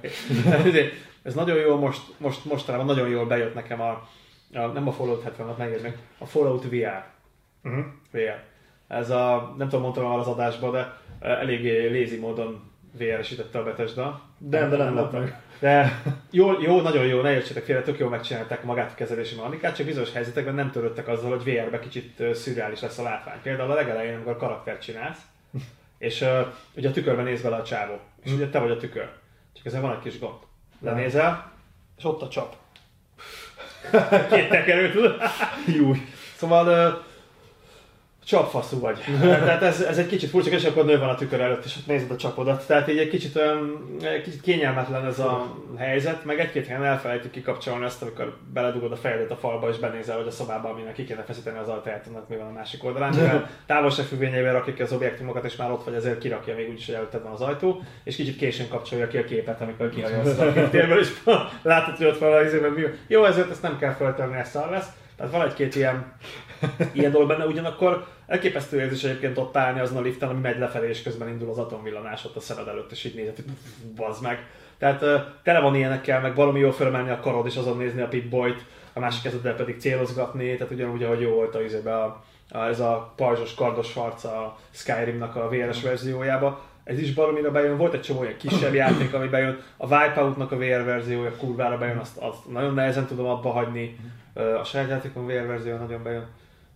Ez 1.23 1.34
nagyon 1.34 1.58
jó, 1.58 1.78
most, 1.78 2.02
most, 2.17 2.45
mostanában 2.45 2.86
nagyon 2.86 3.10
jól 3.10 3.26
bejött 3.26 3.54
nekem 3.54 3.82
a, 3.82 4.10
a 4.54 4.65
nem 4.73 4.88
a 4.88 4.91
Fallout 4.91 5.23
70 5.23 5.56
megérni, 5.58 5.93
a 6.17 6.26
Fallout 6.26 6.63
VR. 6.63 7.04
Uh-huh. 7.63 7.80
Mhm. 7.80 7.80
VR. 8.12 8.43
Ez 8.88 9.10
a, 9.10 9.54
nem 9.58 9.67
tudom, 9.67 9.84
mondtam 9.84 10.06
az 10.06 10.28
adásban, 10.28 10.71
de 10.71 10.97
eléggé 11.19 11.88
lézi 11.88 12.19
módon 12.19 12.71
VR-esítette 12.97 13.60
a 13.60 13.63
Bethesda. 13.63 14.21
De, 14.38 14.67
de 14.67 14.78
nem, 14.78 14.93
nem, 14.93 15.10
nem 15.12 15.41
de 15.63 16.02
jó, 16.32 16.62
jó, 16.62 16.82
nagyon 16.82 17.06
jó, 17.06 17.21
ne 17.21 17.34
értsétek 17.34 17.63
félre, 17.63 17.82
tök 17.82 17.99
jól 17.99 18.10
megcsinálták 18.10 18.63
magát 18.63 18.91
a 18.91 18.95
kezelési 18.95 19.36
mechanikát, 19.36 19.76
csak 19.76 19.86
bizonyos 19.86 20.12
helyzetekben 20.12 20.56
nem 20.56 20.71
törődtek 20.71 21.08
azzal, 21.08 21.30
hogy 21.30 21.43
VR-be 21.43 21.80
kicsit 21.80 22.23
szürreális 22.34 22.80
lesz 22.80 22.97
a 22.97 23.04
látvány. 23.04 23.41
Például 23.41 23.71
a 23.71 23.73
legelején, 23.73 24.15
amikor 24.15 24.38
karaktert 24.38 24.82
csinálsz, 24.82 25.17
és 25.97 26.21
uh, 26.21 26.47
ugye 26.76 26.89
a 26.89 26.91
tükörben 26.91 27.26
néz 27.26 27.41
bele 27.41 27.56
a 27.56 27.63
csávó, 27.63 27.99
és 28.23 28.32
ugye 28.32 28.49
te 28.49 28.60
vagy 28.60 28.71
a 28.71 28.78
tükör. 28.78 29.10
Csak 29.54 29.65
ezzel 29.65 29.82
van 29.82 29.91
egy 29.91 29.99
kis 29.99 30.19
gond. 30.19 30.38
Lenézel, 30.80 31.52
és 31.97 32.04
ott 32.04 32.21
a 32.21 32.28
csap. 32.28 32.56
Két 34.32 34.49
tekerőt. 34.49 34.95
Jó. 35.78 35.91
Szóval 36.36 36.67
uh, 36.67 37.04
Csapfaszú 38.25 38.79
vagy. 38.79 38.97
Tehát 39.21 39.62
ez, 39.62 39.81
ez 39.81 39.97
egy 39.97 40.07
kicsit 40.07 40.29
furcsa, 40.29 40.49
és 40.49 40.65
akkor 40.65 40.86
nő 40.86 40.99
van 40.99 41.09
a 41.09 41.15
tükör 41.15 41.41
előtt, 41.41 41.65
és 41.65 41.75
ott 41.77 41.88
nézed 41.88 42.12
a 42.12 42.15
csapodat. 42.15 42.67
Tehát 42.67 42.89
így 42.89 42.97
egy 42.97 43.09
kicsit 43.09 43.36
olyan, 43.36 43.83
kicsit 44.23 44.41
kényelmetlen 44.41 45.05
ez 45.05 45.19
a 45.19 45.55
helyzet, 45.77 46.25
meg 46.25 46.39
egy-két 46.39 46.67
helyen 46.67 46.83
elfelejtjük 46.83 47.31
kikapcsolni 47.31 47.86
azt, 47.86 48.01
amikor 48.01 48.38
beledugod 48.53 48.91
a 48.91 48.95
fejedet 48.95 49.31
a 49.31 49.36
falba, 49.36 49.69
és 49.69 49.77
benézel, 49.77 50.17
hogy 50.17 50.27
a 50.27 50.31
szobába, 50.31 50.69
aminek 50.69 50.93
ki 50.93 51.03
kéne 51.03 51.23
feszíteni 51.23 51.57
az 51.57 51.67
ajtaját, 51.67 52.07
annak 52.07 52.29
mi 52.29 52.36
van 52.36 52.47
a 52.47 52.51
másik 52.51 52.83
oldalán. 52.83 53.13
Mivel 53.15 53.49
távolságfüggvényeivel 53.65 54.53
rakjuk 54.53 54.75
ki 54.75 54.81
az 54.81 54.91
objektumokat, 54.91 55.45
és 55.45 55.55
már 55.55 55.71
ott 55.71 55.83
vagy, 55.83 55.93
ezért 55.93 56.19
kirakja 56.19 56.55
még 56.55 56.69
úgyis, 56.69 56.86
hogy 56.86 56.95
előtted 56.95 57.23
van 57.23 57.31
az 57.31 57.41
ajtó, 57.41 57.81
és 58.03 58.15
kicsit 58.15 58.38
későn 58.38 58.67
kapcsolja 58.67 59.07
ki 59.07 59.17
a 59.17 59.23
képet, 59.23 59.62
amikor 59.62 59.89
kihajolsz 59.89 60.39
a 60.39 60.69
térből, 60.69 60.99
és 60.99 61.09
látod, 61.62 61.95
hogy 61.95 62.05
ott 62.05 62.19
van 62.19 62.33
a 62.33 62.41
izében, 62.41 62.97
Jó, 63.07 63.23
ezért 63.23 63.49
ezt 63.49 63.62
nem 63.62 63.77
kell 63.77 63.93
feltenni, 63.93 64.38
ezt 64.38 64.53
lesz. 64.53 64.88
Tehát 65.23 65.38
van 65.38 65.47
egy-két 65.47 65.75
ilyen, 65.75 66.13
ilyen 66.93 67.12
dolog 67.12 67.27
benne, 67.27 67.45
ugyanakkor 67.45 68.05
elképesztő 68.27 68.79
érzés 68.79 69.03
egyébként 69.03 69.38
ott 69.38 69.57
állni 69.57 69.79
azon 69.79 69.97
a 69.97 70.01
liften, 70.01 70.29
ami 70.29 70.39
megy 70.39 70.59
lefelé, 70.59 70.89
és 70.89 71.01
közben 71.01 71.27
indul 71.27 71.49
az 71.49 71.57
atomvillanás 71.57 72.25
ott 72.25 72.36
a 72.36 72.39
szemed 72.39 72.67
előtt, 72.67 72.91
és 72.91 73.03
így 73.03 73.15
nézed, 73.15 73.36
hogy 73.36 73.45
bazd 73.95 74.21
meg. 74.21 74.45
Tehát 74.77 74.99
tele 75.43 75.59
van 75.59 75.75
ilyenekkel, 75.75 76.21
meg 76.21 76.36
valami 76.36 76.59
jól 76.59 76.71
fölmenni 76.71 77.09
a 77.09 77.19
karod, 77.19 77.45
és 77.45 77.55
azon 77.55 77.77
nézni 77.77 78.01
a 78.01 78.07
Pip-Boyt, 78.07 78.65
a 78.93 78.99
másik 78.99 79.21
kezeddel 79.21 79.55
pedig 79.55 79.79
célozgatni, 79.79 80.55
tehát 80.55 80.73
ugyanúgy, 80.73 81.03
ahogy 81.03 81.21
jó 81.21 81.31
volt 81.33 81.55
a, 81.55 81.89
a, 81.89 82.23
a, 82.49 82.67
ez 82.67 82.79
a 82.79 83.13
pajzsos, 83.15 83.53
kardos 83.53 83.93
harc 83.93 84.23
a 84.23 84.57
Skyrimnak 84.71 85.36
a 85.36 85.49
VRS 85.49 85.81
verziójába. 85.81 86.62
Ez 86.83 86.99
is 86.99 87.13
baromira 87.13 87.51
bejön, 87.51 87.77
volt 87.77 87.93
egy 87.93 88.01
csomó 88.01 88.19
olyan 88.19 88.38
kisebb 88.38 88.73
játék, 88.73 89.13
ami 89.13 89.27
bejön, 89.27 89.59
a 89.77 89.86
Wipeout-nak 89.86 90.51
a 90.51 90.57
VR 90.57 90.83
verziója 90.86 91.36
kurvára 91.38 91.77
bejön, 91.77 91.97
azt, 91.97 92.17
azt 92.17 92.51
nagyon 92.51 92.73
nehezen 92.73 93.05
tudom 93.05 93.25
abba 93.25 93.51
hagyni, 93.51 93.97
a 94.34 94.63
saját 94.63 94.89
játékon 94.89 95.26
VR 95.26 95.48
verzió 95.48 95.78
nagyon 95.78 96.04
bejön 96.04 96.28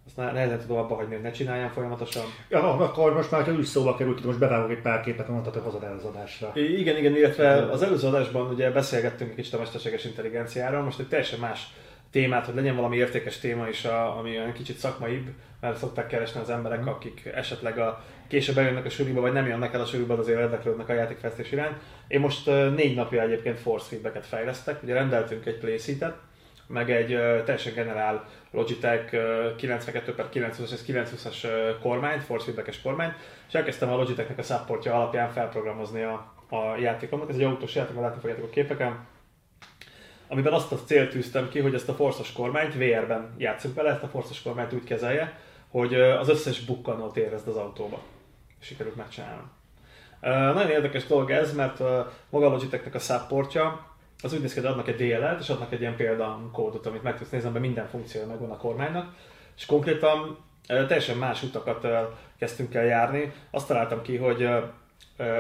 azt 0.08 0.34
nehezen 0.34 0.60
tudom 0.60 0.78
abba 0.78 0.96
hagyni, 0.96 1.14
hogy 1.14 1.24
ne 1.24 1.32
csináljam 1.32 1.70
folyamatosan. 1.70 2.24
Ja, 2.50 2.74
akkor 2.74 3.14
most 3.14 3.32
már, 3.32 3.52
úgy 3.52 3.64
szóba 3.64 3.96
került, 3.96 4.24
most 4.24 4.40
bevágok 4.40 4.72
egy 4.72 4.82
pár 4.82 5.02
képet, 5.02 5.28
mondtad, 5.28 5.54
hogy 5.54 5.64
hozod 5.64 5.84
el 5.84 5.96
az 5.96 6.04
adásra. 6.04 6.52
Igen, 6.54 6.98
igen, 6.98 7.16
illetve 7.16 7.72
az 7.72 7.82
előző 7.82 8.08
adásban 8.08 8.50
ugye 8.50 8.72
beszélgettünk 8.72 9.30
egy 9.30 9.36
kicsit 9.36 9.54
a 9.54 9.58
mesterséges 9.58 10.06
intelligenciáról, 10.06 10.82
most 10.82 11.00
egy 11.00 11.08
teljesen 11.08 11.40
más 11.40 11.68
témát, 12.12 12.46
hogy 12.46 12.56
legyen 12.56 12.76
valami 12.76 12.98
értékes 12.98 13.40
téma 13.40 13.68
is, 13.68 13.86
a, 13.86 14.18
ami 14.18 14.38
olyan 14.38 14.54
kicsit 14.54 14.78
szakmaibb, 14.78 15.28
mert 15.62 15.78
szokták 15.78 16.08
keresni 16.08 16.40
az 16.40 16.50
emberek, 16.50 16.82
mm. 16.82 16.88
akik 16.88 17.30
esetleg 17.36 17.80
a 17.80 18.04
később 18.28 18.56
bejönnek 18.56 18.86
a 18.86 18.90
suriba, 18.90 19.22
vagy 19.22 19.34
nem 19.34 19.48
jönnek 19.48 19.74
el 19.74 19.82
a 19.82 19.86
suriba, 19.86 20.18
azért 20.18 20.40
érdeklődnek 20.40 20.90
a 20.90 20.94
játékfejlesztés 20.94 21.52
iránt. 21.52 21.78
Én 22.08 22.20
most 22.20 22.46
négy 22.76 22.96
napja 22.96 23.22
egyébként 23.22 23.60
force 23.60 23.88
feedbacket 23.90 24.26
fejlesztek, 24.26 24.84
ugye 24.84 24.94
rendeltünk 24.94 25.46
egy 25.46 25.58
playseat 25.58 26.16
meg 26.68 26.92
egy 26.92 27.08
teljesen 27.44 27.74
generál 27.74 28.26
Logitech 28.52 29.14
uh, 29.14 29.56
92 29.56 30.14
per 30.14 30.30
920 30.30 30.72
as 30.72 30.80
920-as 30.88 31.44
uh, 31.44 31.80
kormányt, 31.82 32.24
force 32.24 32.44
feedbackes 32.46 32.82
kormányt, 32.82 33.14
és 33.48 33.54
elkezdtem 33.54 33.90
a 33.90 33.96
Logitechnek 33.96 34.38
a 34.38 34.44
supportja 34.44 34.94
alapján 34.96 35.32
felprogramozni 35.32 36.02
a, 36.02 36.34
a 36.50 36.78
játékomat. 36.80 37.30
Ez 37.30 37.36
egy 37.36 37.44
autós 37.44 37.76
játék, 37.76 38.00
látni 38.00 38.20
fogjátok 38.20 38.46
a 38.46 38.50
képeken 38.50 39.08
amiben 40.28 40.54
azt 40.54 40.72
a 40.72 40.76
célt 40.76 41.10
tűztem 41.10 41.50
ki, 41.50 41.60
hogy 41.60 41.74
ezt 41.74 41.90
a 41.90 41.94
forszos 41.94 42.32
kormányt 42.32 42.74
VR-ben 42.74 43.34
játszunk 43.38 43.76
vele, 43.76 43.90
ezt 43.90 44.04
a 44.04 44.08
forszos 44.08 44.42
kormányt 44.42 44.74
úgy 44.74 44.84
kezelje, 44.84 45.40
hogy 45.70 45.94
az 45.94 46.30
összes 46.30 46.66
bukkanót 46.66 47.18
érezd 47.18 47.48
az 47.48 47.56
autóba. 47.56 48.02
Sikerült 48.60 48.96
megcsinálnom. 48.96 49.52
Nagyon 50.54 50.70
érdekes 50.70 51.06
dolog 51.06 51.32
ez, 51.32 51.56
mert 51.56 51.80
maga 52.30 52.46
a 52.46 52.50
Logitechnek 52.50 52.96
a 52.96 53.00
supportja, 53.00 53.96
az 54.24 54.34
úgy 54.34 54.42
néz 54.42 54.54
ki, 54.54 54.60
hogy 54.60 54.70
adnak 54.70 54.88
egy 54.88 54.96
DLL-t, 54.96 55.40
és 55.40 55.50
adnak 55.50 55.72
egy 55.72 55.82
ilyen 55.82 55.96
példakódot, 55.96 56.86
amit 56.86 57.04
meg 57.04 57.18
tudsz 57.18 57.30
nézni, 57.30 57.50
mert 57.50 57.62
minden 57.62 57.88
funkciója 57.88 58.28
megvan 58.28 58.52
a 58.52 58.58
kormánynak, 58.58 59.14
és 59.58 59.66
konkrétan 59.66 60.38
teljesen 60.68 61.18
más 61.18 61.44
utakat 61.44 61.88
kezdtünk 62.38 62.74
el 62.74 62.86
járni. 62.86 63.34
Azt 63.52 63.68
találtam 63.68 64.02
ki, 64.02 64.18
hogy 64.18 64.48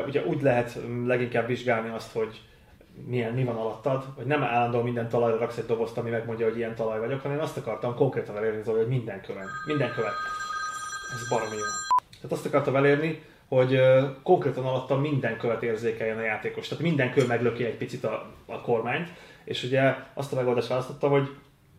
ugye 0.07 0.25
úgy 0.25 0.41
lehet 0.41 0.79
leginkább 1.05 1.47
vizsgálni 1.47 1.89
azt, 1.89 2.11
hogy 2.11 2.41
milyen, 3.05 3.33
mi 3.33 3.43
van 3.43 3.55
alattad, 3.55 4.03
hogy 4.15 4.25
nem 4.25 4.43
állandóan 4.43 4.83
minden 4.83 5.09
talajra 5.09 5.37
raksz 5.37 5.57
egy 5.57 5.65
dobozt, 5.65 5.97
ami 5.97 6.09
megmondja, 6.09 6.45
hogy 6.47 6.57
ilyen 6.57 6.75
talaj 6.75 6.99
vagyok, 6.99 7.21
hanem 7.21 7.39
azt 7.39 7.57
akartam 7.57 7.95
konkrétan 7.95 8.37
elérni, 8.37 8.71
hogy 8.71 8.87
minden 8.87 9.21
követ. 9.21 9.47
Minden 9.65 9.93
követ. 9.93 10.13
Ez 11.13 11.27
baromi 11.29 11.55
jó. 11.55 11.63
Tehát 12.15 12.31
azt 12.31 12.45
akartam 12.45 12.75
elérni, 12.75 13.23
hogy 13.47 13.81
konkrétan 14.23 14.65
alatta 14.65 14.97
minden 14.97 15.37
követ 15.37 15.63
érzékeljen 15.63 16.17
a 16.17 16.23
játékos. 16.23 16.67
Tehát 16.67 16.83
minden 16.83 17.11
kő 17.11 17.25
meglöki 17.25 17.65
egy 17.65 17.77
picit 17.77 18.03
a, 18.03 18.31
a 18.45 18.61
kormányt, 18.61 19.09
és 19.43 19.63
ugye 19.63 19.95
azt 20.13 20.33
a 20.33 20.35
megoldást 20.35 20.67
választottam, 20.67 21.11
hogy 21.11 21.29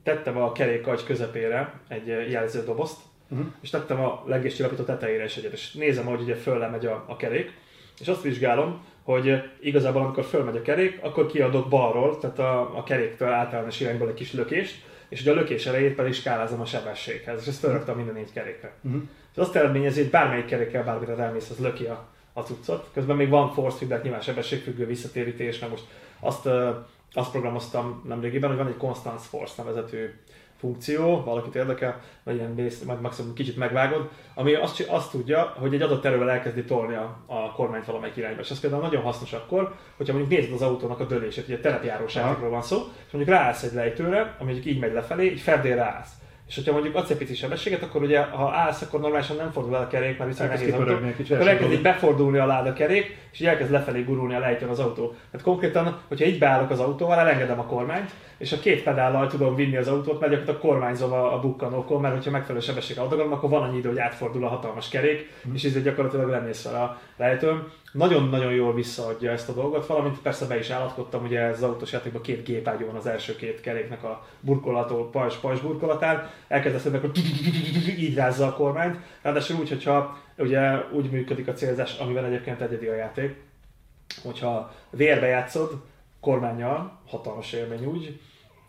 tettem 0.02 0.36
a 0.36 0.52
kerékagy 0.52 1.04
közepére 1.04 1.80
egy 1.88 2.06
jelző 2.30 2.64
dobozt, 2.64 3.00
uh-huh. 3.28 3.46
és 3.60 3.70
tettem 3.70 4.00
a 4.00 4.22
legés 4.26 4.54
csillapító 4.54 4.82
tetejére 4.82 5.24
is 5.24 5.36
egyet, 5.36 5.52
és 5.52 5.72
nézem, 5.72 6.04
hogy 6.04 6.20
ugye 6.20 6.34
föl 6.34 6.68
megy 6.68 6.86
a, 6.86 7.04
a 7.08 7.16
kerék, 7.16 7.52
és 8.00 8.08
azt 8.08 8.22
vizsgálom, 8.22 8.84
hogy 9.02 9.42
igazából 9.60 10.02
amikor 10.02 10.24
fölmegy 10.24 10.56
a 10.56 10.62
kerék, 10.62 10.98
akkor 11.02 11.26
kiadok 11.26 11.68
balról, 11.68 12.18
tehát 12.18 12.38
a, 12.38 12.76
a 12.76 12.82
keréktől 12.82 13.28
általános 13.28 13.80
irányból 13.80 14.08
egy 14.08 14.14
kis 14.14 14.32
lökést, 14.32 14.82
és 15.08 15.20
ugye 15.20 15.30
a 15.30 15.34
lökés 15.34 15.66
elejét 15.66 15.94
pedig 15.94 16.12
skálázom 16.12 16.60
a 16.60 16.64
sebességhez, 16.64 17.40
és 17.40 17.46
ezt 17.46 17.60
felraktam 17.60 17.96
minden 17.96 18.14
négy 18.14 18.32
kerékre. 18.32 18.72
Uh-huh. 18.82 19.02
Ez 19.38 19.44
azt 19.44 19.56
eredményezi, 19.56 20.00
hogy 20.00 20.10
bármelyik 20.10 20.44
kerékkel 20.44 20.84
bármire 20.84 21.16
elmész, 21.16 21.50
az 21.50 21.58
löki 21.58 21.84
a, 21.84 22.06
a 22.32 22.40
cuccot. 22.40 22.88
Közben 22.92 23.16
még 23.16 23.28
van 23.28 23.52
force 23.52 23.76
feedback, 23.76 24.02
nyilván 24.02 24.20
sebességfüggő 24.20 24.86
visszatérítés, 24.86 25.58
meg 25.58 25.70
most 25.70 25.84
azt, 26.20 26.48
azt 27.12 27.30
programoztam 27.30 28.04
nemrégiben, 28.08 28.48
hogy 28.48 28.58
van 28.58 28.66
egy 28.66 28.76
Constance 28.76 29.28
Force 29.28 29.62
nevezetű 29.62 30.14
funkció, 30.56 31.22
valakit 31.24 31.54
érdekel, 31.54 32.00
vagy 32.22 32.34
ilyen 32.34 32.50
mész, 32.50 32.82
majd 32.82 33.00
maximum 33.00 33.34
kicsit 33.34 33.56
megvágod, 33.56 34.08
ami 34.34 34.54
azt, 34.54 34.80
azt 34.80 35.10
tudja, 35.10 35.54
hogy 35.58 35.74
egy 35.74 35.82
adott 35.82 36.04
erővel 36.04 36.30
elkezdi 36.30 36.64
tolni 36.64 36.94
a, 36.94 37.24
a 37.26 37.52
kormányt 37.52 37.84
valamelyik 37.84 38.16
irányba. 38.16 38.40
És 38.40 38.50
ez 38.50 38.60
például 38.60 38.82
nagyon 38.82 39.02
hasznos 39.02 39.32
akkor, 39.32 39.74
hogyha 39.96 40.12
mondjuk 40.12 40.38
nézed 40.38 40.54
az 40.54 40.62
autónak 40.62 41.00
a 41.00 41.06
dőlését, 41.06 41.46
ugye 41.46 41.58
terepjárós 41.58 42.14
van 42.40 42.62
szó, 42.62 42.76
és 43.06 43.12
mondjuk 43.12 43.36
ráállsz 43.36 43.62
egy 43.62 43.72
lejtőre, 43.72 44.36
ami 44.38 44.60
így 44.64 44.78
megy 44.78 44.92
lefelé, 44.92 45.24
így 45.24 45.40
ferdén 45.40 45.76
ráállsz 45.76 46.12
és 46.48 46.54
hogyha 46.54 46.72
mondjuk 46.72 46.94
adsz 46.94 47.10
egy 47.10 47.16
pici 47.16 47.34
sebességet, 47.34 47.82
akkor 47.82 48.02
ugye 48.02 48.20
ha 48.20 48.50
állsz, 48.50 48.82
akkor 48.82 49.00
normálisan 49.00 49.36
nem 49.36 49.50
fordul 49.50 49.76
el 49.76 49.82
a 49.82 49.86
kerék, 49.86 50.18
mert 50.18 50.30
viszont 50.30 50.50
nehéz 50.50 50.72
autó. 50.72 50.92
Akkor 51.34 51.48
elkezd 51.48 51.72
így 51.72 51.82
befordulni 51.82 52.38
a 52.38 52.46
láda 52.46 52.72
kerék, 52.72 53.16
és 53.32 53.40
így 53.40 53.46
elkezd 53.46 53.70
lefelé 53.70 54.02
gurulni 54.02 54.34
a 54.34 54.38
lejtőn 54.38 54.68
az 54.68 54.78
autó. 54.78 55.14
Tehát 55.30 55.46
konkrétan, 55.46 56.00
hogyha 56.08 56.24
így 56.24 56.38
beállok 56.38 56.70
az 56.70 56.80
autóval, 56.80 57.18
elengedem 57.18 57.58
a 57.58 57.66
kormányt, 57.66 58.10
és 58.38 58.52
a 58.52 58.58
két 58.58 58.82
pedállal 58.82 59.26
tudom 59.26 59.54
vinni 59.54 59.76
az 59.76 59.88
autót, 59.88 60.20
mert 60.20 60.32
gyakorlatilag 60.32 60.60
kormányzom 60.60 61.12
a, 61.12 61.34
a 61.34 61.40
bukkanókon, 61.40 62.00
mert 62.00 62.14
hogyha 62.14 62.30
megfelelő 62.30 62.64
sebességgel 62.64 63.04
adagolom, 63.04 63.32
akkor 63.32 63.50
van 63.50 63.62
annyi 63.62 63.78
idő, 63.78 63.88
hogy 63.88 63.98
átfordul 63.98 64.44
a 64.44 64.48
hatalmas 64.48 64.88
kerék, 64.88 65.30
mm. 65.48 65.54
és 65.54 65.64
így 65.64 65.82
gyakorlatilag 65.82 66.28
lemész 66.28 66.62
fel 66.62 66.74
a 66.74 67.00
lejtőn. 67.16 67.72
Nagyon-nagyon 67.92 68.52
jól 68.52 68.74
visszaadja 68.74 69.30
ezt 69.30 69.48
a 69.48 69.52
dolgot, 69.52 69.86
valamint 69.86 70.20
persze 70.20 70.46
be 70.46 70.58
is 70.58 70.70
állatkodtam, 70.70 71.24
ugye 71.24 71.40
ez 71.40 71.56
az 71.56 71.62
autós 71.62 71.92
játékban 71.92 72.22
két 72.22 72.44
gépágyú 72.44 72.86
van 72.86 72.94
az 72.94 73.06
első 73.06 73.36
két 73.36 73.60
keréknek 73.60 74.04
a 74.04 74.26
burkolató, 74.40 75.10
pajzs, 75.10 75.34
pajzs 75.34 75.60
burkolatán, 75.60 76.30
elkezdesz 76.48 76.82
hogy 76.82 77.18
így 77.98 78.14
rázza 78.14 78.46
a 78.46 78.54
kormányt, 78.54 78.96
ráadásul 79.22 79.58
úgy, 79.58 79.68
hogyha 79.68 80.18
ugye 80.38 80.76
úgy 80.92 81.10
működik 81.10 81.48
a 81.48 81.52
célzás, 81.52 81.98
amivel 81.98 82.24
egyébként 82.24 82.60
egyedi 82.60 82.86
a 82.86 82.94
játék, 82.94 83.36
hogyha 84.22 84.74
vérbe 84.90 85.26
játszod, 85.26 85.82
kormányjal, 86.20 87.00
hatalmas 87.06 87.52
élmény 87.52 87.84
úgy, 87.84 88.20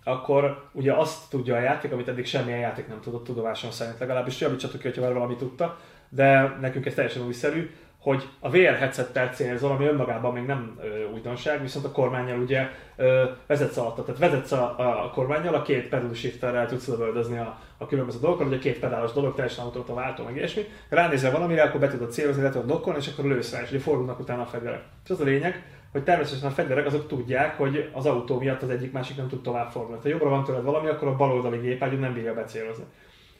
akkor 0.03 0.69
ugye 0.71 0.93
azt 0.93 1.29
tudja 1.29 1.55
a 1.55 1.59
játék, 1.59 1.91
amit 1.91 2.07
eddig 2.07 2.25
semmilyen 2.25 2.59
játék 2.59 2.87
nem 2.87 3.01
tudott 3.01 3.23
tudomásom 3.23 3.71
szerint, 3.71 3.99
legalábbis 3.99 4.39
javítsatok 4.39 4.79
ki, 4.79 4.87
hogyha 4.87 5.01
már 5.01 5.13
valami 5.13 5.35
tudta, 5.35 5.79
de 6.09 6.57
nekünk 6.61 6.85
ez 6.85 6.93
teljesen 6.93 7.25
újszerű, 7.25 7.69
hogy 7.99 8.29
a 8.39 8.49
VR 8.49 8.75
headsettel 8.75 9.33
célzol, 9.33 9.71
ami 9.71 9.85
önmagában 9.85 10.33
még 10.33 10.45
nem 10.45 10.79
ö, 10.81 11.11
újdonság, 11.13 11.61
viszont 11.61 11.85
a 11.85 11.91
kormányjal 11.91 12.39
ugye 12.39 12.69
ö, 12.95 13.23
vezetsz 13.47 13.77
alatt, 13.77 14.05
tehát 14.05 14.19
vezetsz 14.19 14.51
a, 14.51 14.75
a 15.03 15.11
kormányjal, 15.13 15.53
a 15.53 15.61
két 15.61 15.87
pedal 15.89 16.13
shifterrel 16.13 16.67
tudsz 16.67 16.87
lövöldözni 16.87 17.37
a, 17.37 17.59
a 17.77 17.85
különböző 17.85 18.19
dolgokat, 18.19 18.47
ugye 18.47 18.57
két 18.57 18.79
pedálos 18.79 19.11
dolog, 19.11 19.35
teljesen 19.35 19.63
autóta 19.63 19.93
váltó, 19.93 20.23
meg 20.23 20.35
ilyesmi. 20.35 20.65
Ránézel 20.89 21.31
valamire, 21.31 21.63
akkor 21.63 21.79
be 21.79 21.87
tudod 21.87 22.11
célozni, 22.11 22.41
le 22.41 22.49
tudod 22.49 22.67
dokkolni, 22.67 22.99
és 22.99 23.07
akkor 23.07 23.25
lősz 23.25 23.53
rá, 23.53 23.61
és 23.61 23.69
ugye 23.69 23.79
fordulnak 23.79 24.19
utána 24.19 24.41
a 24.41 24.45
fegyverek. 24.45 24.83
És 25.03 25.09
az 25.09 25.21
a 25.21 25.23
lényeg, 25.23 25.63
hogy 25.91 26.03
természetesen 26.03 26.49
a 26.49 26.53
fegyverek 26.53 26.85
azok 26.85 27.07
tudják, 27.07 27.57
hogy 27.57 27.89
az 27.93 28.05
autó 28.05 28.39
miatt 28.39 28.61
az 28.61 28.69
egyik 28.69 28.91
másik 28.91 29.17
nem 29.17 29.27
tud 29.27 29.41
tovább 29.41 29.69
fordulni. 29.71 30.01
Ha 30.01 30.09
jobbra 30.09 30.29
van 30.29 30.43
tőled 30.43 30.63
valami, 30.63 30.87
akkor 30.87 31.07
a 31.07 31.15
baloldali 31.15 31.57
gépágyú 31.57 31.97
nem 31.97 32.13
bírja 32.13 32.33
becélozni. 32.33 32.83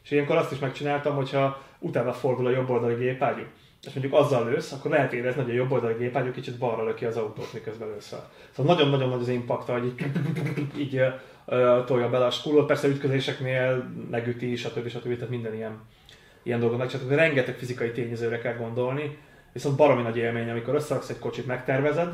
És 0.03 0.11
ilyenkor 0.11 0.35
azt 0.35 0.51
is 0.51 0.59
megcsináltam, 0.59 1.15
hogyha 1.15 1.61
utána 1.79 2.13
fordul 2.13 2.45
a 2.45 2.49
jobboldali 2.49 2.93
gépágyú, 2.93 3.43
és 3.87 3.93
mondjuk 3.93 4.13
azzal 4.13 4.49
lősz, 4.49 4.71
akkor 4.71 4.91
lehet 4.91 5.13
érezni, 5.13 5.41
hogy 5.41 5.51
a 5.51 5.55
jobb 5.55 5.71
oldali 5.71 5.93
gépágyú 5.93 6.31
kicsit 6.31 6.57
balra 6.57 6.83
löki 6.83 7.05
az 7.05 7.17
autót, 7.17 7.53
miközben 7.53 7.87
lősz 7.87 8.07
fel. 8.07 8.29
Szóval 8.51 8.75
nagyon-nagyon 8.75 9.09
nagy 9.09 9.21
az 9.21 9.27
impakta, 9.27 9.73
hogy 9.73 9.85
így, 9.85 9.95
így 10.77 11.01
tolja 11.85 12.09
bele 12.09 12.25
a 12.25 12.31
skulót, 12.31 12.67
persze 12.67 12.87
ütközéseknél 12.87 13.89
megüti, 14.11 14.55
stb. 14.55 14.87
stb. 14.87 15.13
Tehát 15.13 15.29
minden 15.29 15.53
ilyen, 15.53 15.81
ilyen 16.43 16.59
dolgot 16.59 16.77
megcsináltak. 16.77 17.17
Rengeteg 17.17 17.55
fizikai 17.55 17.91
tényezőre 17.91 18.39
kell 18.39 18.55
gondolni, 18.55 19.17
viszont 19.53 19.75
baromi 19.75 20.01
nagy 20.01 20.17
élmény, 20.17 20.49
amikor 20.49 20.75
összeraksz 20.75 21.09
egy 21.09 21.19
kocsit, 21.19 21.45
megtervezed, 21.45 22.13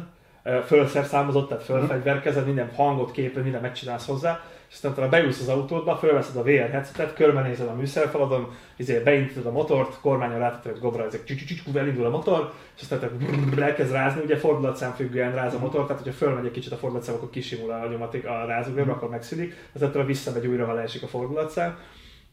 fölszerszámozott, 0.65 1.47
tehát 1.47 1.63
fölfegyverkezed, 1.63 2.45
minden 2.45 2.71
hangot, 2.75 3.11
képet, 3.11 3.43
minden 3.43 3.61
megcsinálsz 3.61 4.05
hozzá, 4.05 4.43
és 4.69 4.73
aztán 4.73 4.91
utána 4.91 5.09
beülsz 5.09 5.41
az 5.41 5.47
autódba, 5.47 5.97
fölveszed 5.97 6.35
a 6.35 6.43
VR 6.43 6.69
headsetet, 6.69 7.13
körbenézed 7.13 7.67
a 7.67 7.73
műszerfaladon, 7.73 8.55
izé, 8.75 8.99
beindítod 8.99 9.45
a 9.45 9.51
motort, 9.51 9.99
kormányon 10.01 10.39
rátetted 10.39 10.75
egy 10.75 10.81
gobra, 10.81 11.05
ezek 11.05 11.23
csücsücsük, 11.23 11.75
elindul 11.75 12.05
a 12.05 12.09
motor, 12.09 12.53
és 12.75 12.81
aztán 12.81 13.11
elkezd 13.59 13.91
rázni, 13.91 14.21
ugye 14.21 14.37
fordulatszám 14.37 14.91
függően 14.91 15.35
ráz 15.35 15.53
a 15.53 15.59
motor, 15.59 15.85
tehát 15.85 16.01
hogyha 16.01 16.17
fölmegy 16.17 16.45
egy 16.45 16.51
kicsit 16.51 16.71
a 16.71 16.77
fordulatszám, 16.77 17.15
akkor 17.15 17.29
kisimul 17.29 17.71
a 17.71 17.87
nyomaték 17.87 18.25
a 18.25 18.45
rázógőbe, 18.45 18.91
akkor 18.91 19.09
megszűnik, 19.09 19.69
aztán 19.73 20.05
visszamegy 20.05 20.47
újra, 20.47 20.65
ha 20.65 20.73
leesik 20.73 21.03
a 21.03 21.07
fordulatszám. 21.07 21.77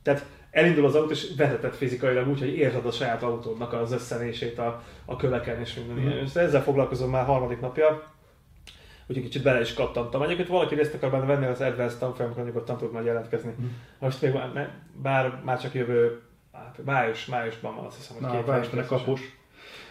Tehát 0.02 0.26
elindul 0.50 0.84
az 0.84 0.94
autó, 0.94 1.10
és 1.10 1.32
vezetett 1.36 1.76
fizikailag 1.76 2.28
úgy, 2.28 2.38
hogy 2.38 2.56
érzed 2.56 2.86
a 2.86 2.90
saját 2.90 3.22
autódnak 3.22 3.72
az 3.72 3.92
összenését 3.92 4.58
a, 4.58 4.82
a 5.04 5.16
köveken 5.16 5.60
és 5.60 5.74
minden 5.74 5.98
ilyen. 5.98 6.22
Mm. 6.22 6.40
Ezzel 6.40 6.62
foglalkozom 6.62 7.10
már 7.10 7.24
harmadik 7.24 7.60
napja, 7.60 8.12
úgyhogy 9.12 9.30
kicsit 9.30 9.42
bele 9.42 9.60
is 9.60 9.74
kattantam. 9.74 10.22
Egyébként 10.22 10.48
valaki 10.48 10.74
részt 10.74 10.94
akar 10.94 11.10
benne 11.10 11.24
venni 11.24 11.46
az 11.46 11.60
Advanced 11.60 11.98
tanfolyamokon, 11.98 12.44
nyugodtan 12.44 12.76
tud 12.76 12.92
majd 12.92 13.06
jelentkezni. 13.06 13.54
Mm. 13.60 13.66
Most 13.98 14.22
még 14.22 14.32
bár 15.02 15.40
már 15.44 15.60
csak 15.60 15.74
jövő 15.74 16.20
hát 16.52 16.78
május, 16.84 17.26
májusban 17.26 17.76
van 17.76 17.84
azt 17.84 17.96
hiszem, 17.96 18.16
hogy 18.16 18.44
Na, 18.44 18.58
két 18.60 18.72
Na, 18.72 18.84
kapus. 18.84 19.20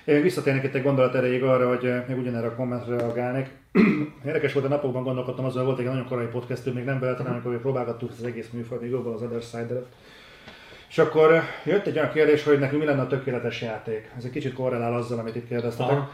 Én 0.05 0.21
visszatérnék 0.21 0.63
itt 0.63 0.73
egy 0.73 0.83
gondolat 0.83 1.15
erejéig 1.15 1.43
arra, 1.43 1.67
hogy 1.67 1.85
eh, 1.85 2.03
még 2.07 2.17
ugyanerre 2.17 2.47
a 2.47 2.55
kommentre 2.55 2.97
reagálnék. 2.97 3.49
Érdekes 4.25 4.53
volt, 4.53 4.65
a 4.65 4.69
napokban 4.69 5.03
gondolkodtam 5.03 5.45
azon, 5.45 5.65
volt 5.65 5.79
egy 5.79 5.85
nagyon 5.85 6.05
korai 6.05 6.25
podcast, 6.25 6.73
még 6.73 6.83
nem 6.83 6.99
beletlen, 6.99 7.27
amikor 7.27 7.61
próbálgattuk 7.61 8.09
az 8.11 8.23
egész 8.23 8.49
műfajt, 8.49 8.81
még 8.81 8.89
jobban 8.89 9.13
az 9.13 9.21
Other 9.21 9.41
side 9.41 9.81
és 10.89 10.97
akkor 10.97 11.33
eh, 11.33 11.43
jött 11.65 11.87
egy 11.87 11.97
olyan 11.97 12.11
kérdés, 12.11 12.43
hogy 12.43 12.59
nekünk 12.59 12.81
mi 12.81 12.87
lenne 12.87 13.01
a 13.01 13.07
tökéletes 13.07 13.61
játék. 13.61 14.11
Ez 14.17 14.23
egy 14.23 14.31
kicsit 14.31 14.53
korrelál 14.53 14.93
azzal, 14.93 15.19
amit 15.19 15.35
itt 15.35 15.47
kérdeztetek. 15.47 15.97
Aha. 15.97 16.11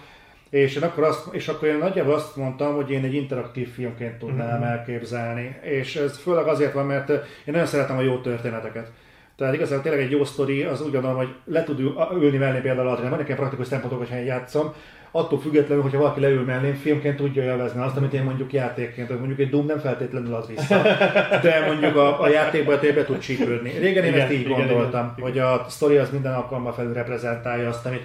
És, 0.50 0.76
én 0.76 0.84
akkor 0.84 1.04
azt, 1.04 1.34
és 1.34 1.48
akkor 1.48 1.68
én 1.68 1.78
nagyjából 1.78 2.14
azt 2.14 2.36
mondtam, 2.36 2.76
hogy 2.76 2.92
én 2.92 3.04
egy 3.04 3.14
interaktív 3.14 3.74
filmként 3.74 4.18
tudnám 4.18 4.60
mm-hmm. 4.60 4.70
elképzelni. 4.70 5.60
És 5.62 5.96
ez 5.96 6.18
főleg 6.18 6.48
azért 6.48 6.74
van, 6.74 6.86
mert 6.86 7.10
eh, 7.10 7.16
én 7.16 7.54
nagyon 7.54 7.66
szeretem 7.66 7.98
a 7.98 8.02
jó 8.02 8.18
történeteket. 8.18 8.92
Tehát 9.38 9.54
igazából 9.54 9.84
tényleg 9.84 10.02
egy 10.02 10.12
jó 10.12 10.24
sztori, 10.24 10.64
az 10.64 10.82
úgy 10.82 10.92
gondolom, 10.92 11.18
hogy 11.18 11.36
le 11.46 11.64
tud 11.64 11.80
ülni 12.14 12.38
mellé 12.38 12.60
például 12.60 12.88
alatt, 12.88 13.02
van 13.02 13.18
nekem 13.18 13.36
praktikus 13.36 13.68
szempontok, 13.68 13.98
hogyha 13.98 14.16
én 14.16 14.26
játszom, 14.26 14.74
attól 15.12 15.40
függetlenül, 15.40 15.84
hogyha 15.84 16.00
valaki 16.00 16.20
leül 16.20 16.44
mellém, 16.44 16.74
filmként 16.74 17.16
tudja 17.16 17.44
élvezni 17.44 17.82
azt, 17.82 17.98
amit 17.98 18.14
én 18.14 18.24
mondjuk 18.24 18.54
játékként, 18.54 19.08
hogy 19.08 19.18
mondjuk 19.18 19.40
egy 19.40 19.50
Doom 19.50 19.66
nem 19.66 19.80
feltétlenül 19.80 20.34
ad 20.34 20.48
vissza, 20.48 20.82
de 21.44 21.66
mondjuk 21.66 21.96
a, 21.96 22.22
a 22.22 22.30
játékban 22.30 22.80
tényleg 22.80 23.06
tud 23.06 23.20
csípődni. 23.20 23.70
Régen 23.70 24.04
én 24.04 24.10
igen, 24.10 24.22
ezt 24.22 24.32
így 24.32 24.40
igen, 24.40 24.68
gondoltam, 24.68 25.14
igen, 25.18 25.30
hogy 25.30 25.40
a 25.40 25.66
sztori 25.70 25.98
az 25.98 26.10
minden 26.10 26.34
alkalommal 26.34 26.74
felül 26.74 26.94
reprezentálja 26.94 27.70
azt, 27.70 27.86
amit 27.86 28.04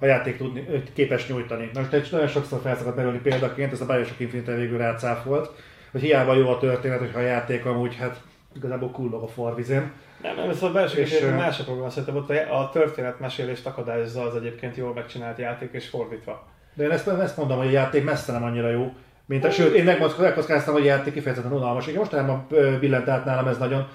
a 0.00 0.06
játék 0.06 0.36
tudni, 0.36 0.82
képes 0.94 1.28
nyújtani. 1.28 1.70
Most 1.74 1.92
egy 1.92 2.08
nagyon 2.10 2.28
sokszor 2.28 2.60
felszakadt 2.62 2.96
merülni 2.96 3.18
példaként, 3.18 3.72
ez 3.72 3.80
a 3.80 3.86
Bioshock 3.86 4.20
Infinite 4.20 4.54
végül 4.54 4.78
rácáfolt, 4.78 5.50
hogy 5.90 6.00
hiába 6.00 6.34
jó 6.34 6.48
a 6.48 6.58
történet, 6.58 6.98
hogyha 6.98 7.18
a 7.18 7.22
játék 7.22 7.64
amúgy 7.64 7.96
hát 7.96 8.20
igazából 8.56 8.90
kullog 8.90 9.22
a 9.22 9.28
forvizén. 9.28 9.92
Nem, 10.22 10.36
nem, 10.36 10.48
ez 10.48 10.62
a 10.62 10.70
belső 10.70 11.00
és 11.00 11.24
más 11.36 11.60
a 11.60 11.64
probléma, 11.64 11.90
szerintem 11.90 12.16
ott 12.16 12.30
a 12.30 12.70
történetmesélést 12.72 13.66
akadályozza 13.66 14.22
az 14.22 14.36
egyébként 14.36 14.76
jól 14.76 14.92
megcsinált 14.92 15.38
játék, 15.38 15.68
és 15.72 15.88
fordítva. 15.88 16.46
De 16.74 16.84
én 16.84 16.90
ezt, 16.90 17.08
ezt 17.08 17.36
mondom, 17.36 17.58
hogy 17.58 17.66
a 17.66 17.70
játék 17.70 18.04
messze 18.04 18.32
nem 18.32 18.44
annyira 18.44 18.70
jó. 18.70 18.92
Mint 19.26 19.44
a, 19.44 19.50
sőt, 19.50 19.74
én 19.74 19.84
megkockáztam, 19.84 20.74
hogy 20.74 20.82
a 20.82 20.86
játék 20.86 21.12
kifejezetten 21.12 21.52
unalmas. 21.52 21.86
Igen, 21.86 21.98
mostanában 21.98 22.46
billent 22.80 23.08
át 23.08 23.24
nálam 23.24 23.46
ez 23.46 23.58
nagyon, 23.58 23.88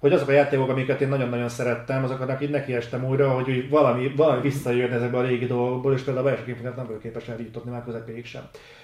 hogy 0.00 0.12
azok 0.12 0.28
a 0.28 0.32
játékok, 0.32 0.68
amiket 0.68 1.00
én 1.00 1.08
nagyon-nagyon 1.08 1.48
szerettem, 1.48 2.04
azoknak 2.04 2.42
így 2.42 2.50
nekiestem 2.50 3.04
újra, 3.04 3.30
hogy 3.30 3.50
úgy 3.50 3.68
valami, 3.68 4.12
valami 4.16 4.40
visszajön 4.40 4.92
ezekbe 4.92 5.18
a 5.18 5.22
régi 5.22 5.46
dolgokból, 5.46 5.92
és 5.92 6.02
például 6.02 6.26
a 6.26 6.30
Infinite 6.30 6.76
nem 6.76 6.86
vagyok 6.86 7.02
képes 7.02 7.28
eljutatni 7.28 7.70
már 7.70 7.84
közepéig 7.84 8.24
sem 8.24 8.42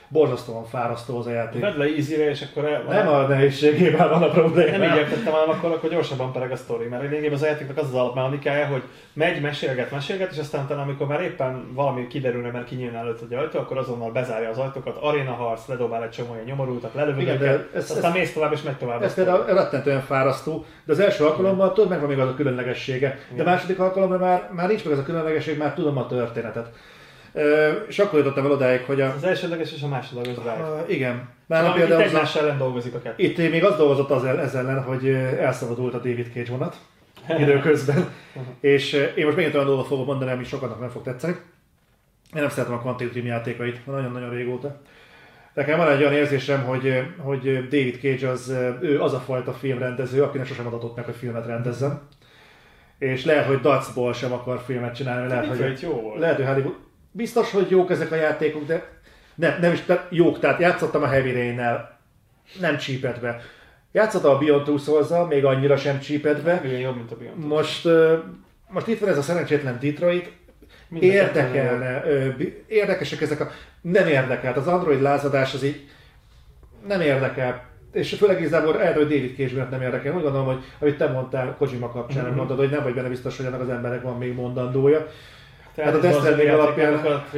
borzasztóan 0.08 0.64
fárasztó 0.64 1.18
az 1.18 1.26
a 1.26 1.30
játék. 1.30 1.60
Vedd 1.60 1.78
le 1.78 1.84
easy 1.84 2.14
és 2.14 2.46
akkor 2.50 2.64
el, 2.64 2.82
Nem 2.82 3.08
a 3.08 3.26
nehézségében 3.26 4.08
van 4.08 4.22
a 4.22 4.28
probléma. 4.28 4.76
Nem 4.76 4.82
így 4.82 4.96
értettem, 4.96 5.32
hanem 5.32 5.48
akkor, 5.48 5.70
akkor 5.70 5.90
gyorsabban 5.90 6.32
pereg 6.32 6.52
a 6.52 6.56
sztori, 6.56 6.86
mert 6.86 7.02
lényegében 7.02 7.32
az 7.32 7.42
a 7.42 7.46
játéknak 7.46 7.76
az 7.76 7.84
az 7.86 7.94
alapmechanikája, 7.94 8.66
hogy 8.66 8.82
megy, 9.12 9.40
mesélget, 9.40 9.90
mesélget, 9.90 10.32
és 10.32 10.38
aztán 10.38 10.64
utána, 10.64 10.82
amikor 10.82 11.06
már 11.06 11.20
éppen 11.20 11.72
valami 11.74 12.06
kiderülne, 12.06 12.50
mert 12.50 12.66
kinyílna 12.66 12.98
előtt 12.98 13.22
egy 13.22 13.32
ajtó, 13.32 13.58
akkor 13.58 13.78
azonnal 13.78 14.10
bezárja 14.10 14.48
az 14.48 14.58
ajtókat, 14.58 14.96
aréna 14.96 15.32
harc, 15.32 15.66
ledobál 15.66 16.02
egy 16.02 16.10
csomó 16.10 16.32
ilyen 16.32 16.44
nyomorultat, 16.44 16.94
lelövöd 16.94 17.28
őket, 17.28 17.74
ez, 17.74 17.90
aztán 17.90 18.12
mész 18.12 18.32
tovább 18.32 18.52
és 18.52 18.62
megy 18.62 18.76
tovább. 18.76 19.02
Ez 19.02 19.14
például 19.14 19.44
rettentően 19.44 20.00
fárasztó, 20.00 20.64
de 20.84 20.92
az 20.92 20.98
első 20.98 21.24
alkalommal 21.24 21.72
tudod, 21.72 21.90
meg 21.90 22.00
van 22.00 22.08
még 22.08 22.18
az 22.18 22.28
a 22.28 22.34
különlegessége. 22.34 23.18
De 23.34 23.42
a 23.42 23.44
második 23.44 23.78
alkalommal 23.78 24.18
már, 24.18 24.50
már 24.52 24.68
nincs 24.68 24.84
meg 24.84 24.92
ez 24.92 24.98
a 24.98 25.02
különlegesség, 25.02 25.58
már 25.58 25.74
tudom 25.74 25.96
a 25.96 26.06
történetet. 26.06 26.68
És 27.88 27.98
akkor 27.98 28.18
jutottam 28.18 28.44
el 28.44 28.50
odáig, 28.50 28.80
hogy 28.80 29.00
a... 29.00 29.14
Az 29.14 29.24
elsődleges 29.24 29.72
és 29.72 29.82
a 29.82 29.88
másodlagos 29.88 30.34
drive. 30.34 30.84
Igen. 30.88 31.28
Már 31.46 31.60
szóval 31.60 31.76
például 31.76 32.00
itt 32.00 32.06
egymás 32.06 32.36
ellen 32.36 32.58
dolgozik 32.58 32.94
a 32.94 33.00
kettő. 33.00 33.22
Itt 33.22 33.36
még 33.36 33.64
az 33.64 33.76
dolgozott 33.76 34.10
az 34.10 34.24
ez 34.24 34.54
ellen, 34.54 34.82
hogy 34.82 35.08
elszabadult 35.40 35.94
a 35.94 35.98
David 35.98 36.30
Cage 36.34 36.50
vonat 36.50 36.76
időközben. 37.42 38.08
és 38.60 38.92
én 39.16 39.24
most 39.24 39.36
megint 39.36 39.54
olyan 39.54 39.66
dolgot 39.66 39.86
fogok 39.86 40.06
mondani, 40.06 40.30
ami 40.30 40.44
sokaknak 40.44 40.80
nem 40.80 40.88
fog 40.88 41.02
tetszeni. 41.02 41.32
Én 42.34 42.40
nem 42.42 42.48
szeretem 42.48 42.74
a 42.74 42.80
Quantic 42.80 43.10
Dream 43.10 43.26
játékait, 43.26 43.86
nagyon-nagyon 43.86 44.30
régóta. 44.30 44.80
Nekem 45.54 45.78
van 45.78 45.90
egy 45.90 46.00
olyan 46.00 46.12
érzésem, 46.12 46.64
hogy, 46.64 47.02
hogy 47.18 47.68
David 47.68 47.98
Cage 48.00 48.28
az, 48.28 48.54
ő 48.80 49.00
az 49.00 49.12
a 49.12 49.18
fajta 49.18 49.52
filmrendező, 49.52 50.22
akinek 50.22 50.46
sosem 50.46 50.66
adatott 50.66 50.96
meg, 50.96 51.04
hogy 51.04 51.14
filmet 51.14 51.46
rendezzen. 51.46 52.00
És 52.98 53.24
lehet, 53.24 53.46
hogy 53.46 53.60
Dacból 53.60 54.12
sem 54.12 54.32
akar 54.32 54.60
filmet 54.64 54.94
csinálni, 54.94 55.28
lehet, 55.28 55.46
hogy, 55.46 55.80
jó 55.80 56.00
volt. 56.00 56.18
lehet, 56.18 56.36
hogy 56.36 56.46
Hollywood 56.46 56.85
biztos, 57.16 57.50
hogy 57.50 57.70
jók 57.70 57.90
ezek 57.90 58.12
a 58.12 58.14
játékok, 58.14 58.66
de 58.66 58.88
nem, 59.34 59.60
nem 59.60 59.72
is 59.72 59.84
de 59.84 60.06
jók, 60.10 60.38
tehát 60.38 60.60
játszottam 60.60 61.02
a 61.02 61.06
Heavy 61.06 61.32
rain 61.32 61.60
nem 62.60 62.76
csípett 62.76 63.20
be. 63.20 63.40
Játszottam 63.92 64.34
a 64.34 64.38
Beyond 64.38 64.64
Two 64.64 64.78
souls 64.78 65.28
még 65.28 65.44
annyira 65.44 65.76
sem 65.76 66.00
csípett 66.00 66.42
be. 66.42 66.60
Igen, 66.64 66.78
jobb, 66.78 66.96
mint 66.96 67.12
a 67.12 67.16
Beyond 67.16 67.46
Most, 67.46 67.88
most 68.68 68.86
itt 68.86 68.98
van 68.98 69.08
ez 69.08 69.18
a 69.18 69.22
szerencsétlen 69.22 69.78
Detroit, 69.80 70.32
érdekelne, 71.00 72.04
érdekesek 72.66 73.20
ezek 73.20 73.40
a... 73.40 73.50
Nem 73.80 74.06
érdekelt, 74.06 74.56
az 74.56 74.66
Android 74.66 75.00
lázadás 75.00 75.54
az 75.54 75.62
így 75.62 75.88
nem 76.86 77.00
érdekel. 77.00 77.64
És 77.92 78.14
főleg 78.14 78.40
igazából 78.40 78.82
erről, 78.82 79.06
hogy 79.06 79.14
David 79.14 79.36
Cage 79.36 79.68
nem 79.70 79.82
érdekel. 79.82 80.14
Úgy 80.14 80.22
gondolom, 80.22 80.46
hogy 80.46 80.64
amit 80.78 80.96
te 80.96 81.08
mondtál 81.08 81.54
Kojima 81.58 81.90
kapcsán, 81.90 82.24
mm-hmm. 82.24 82.34
mondod, 82.34 82.58
hogy 82.58 82.70
nem 82.70 82.82
vagy 82.82 82.94
benne 82.94 83.08
biztos, 83.08 83.36
hogy 83.36 83.46
ennek 83.46 83.60
az 83.60 83.68
emberek 83.68 84.02
van 84.02 84.18
még 84.18 84.34
mondandója. 84.34 85.06
Tehát 85.76 86.02
hát 86.02 86.04
a 86.14 86.18
Stranding 86.18 86.48
alapján, 86.48 86.94
a 86.94 87.08
hát, 87.08 87.34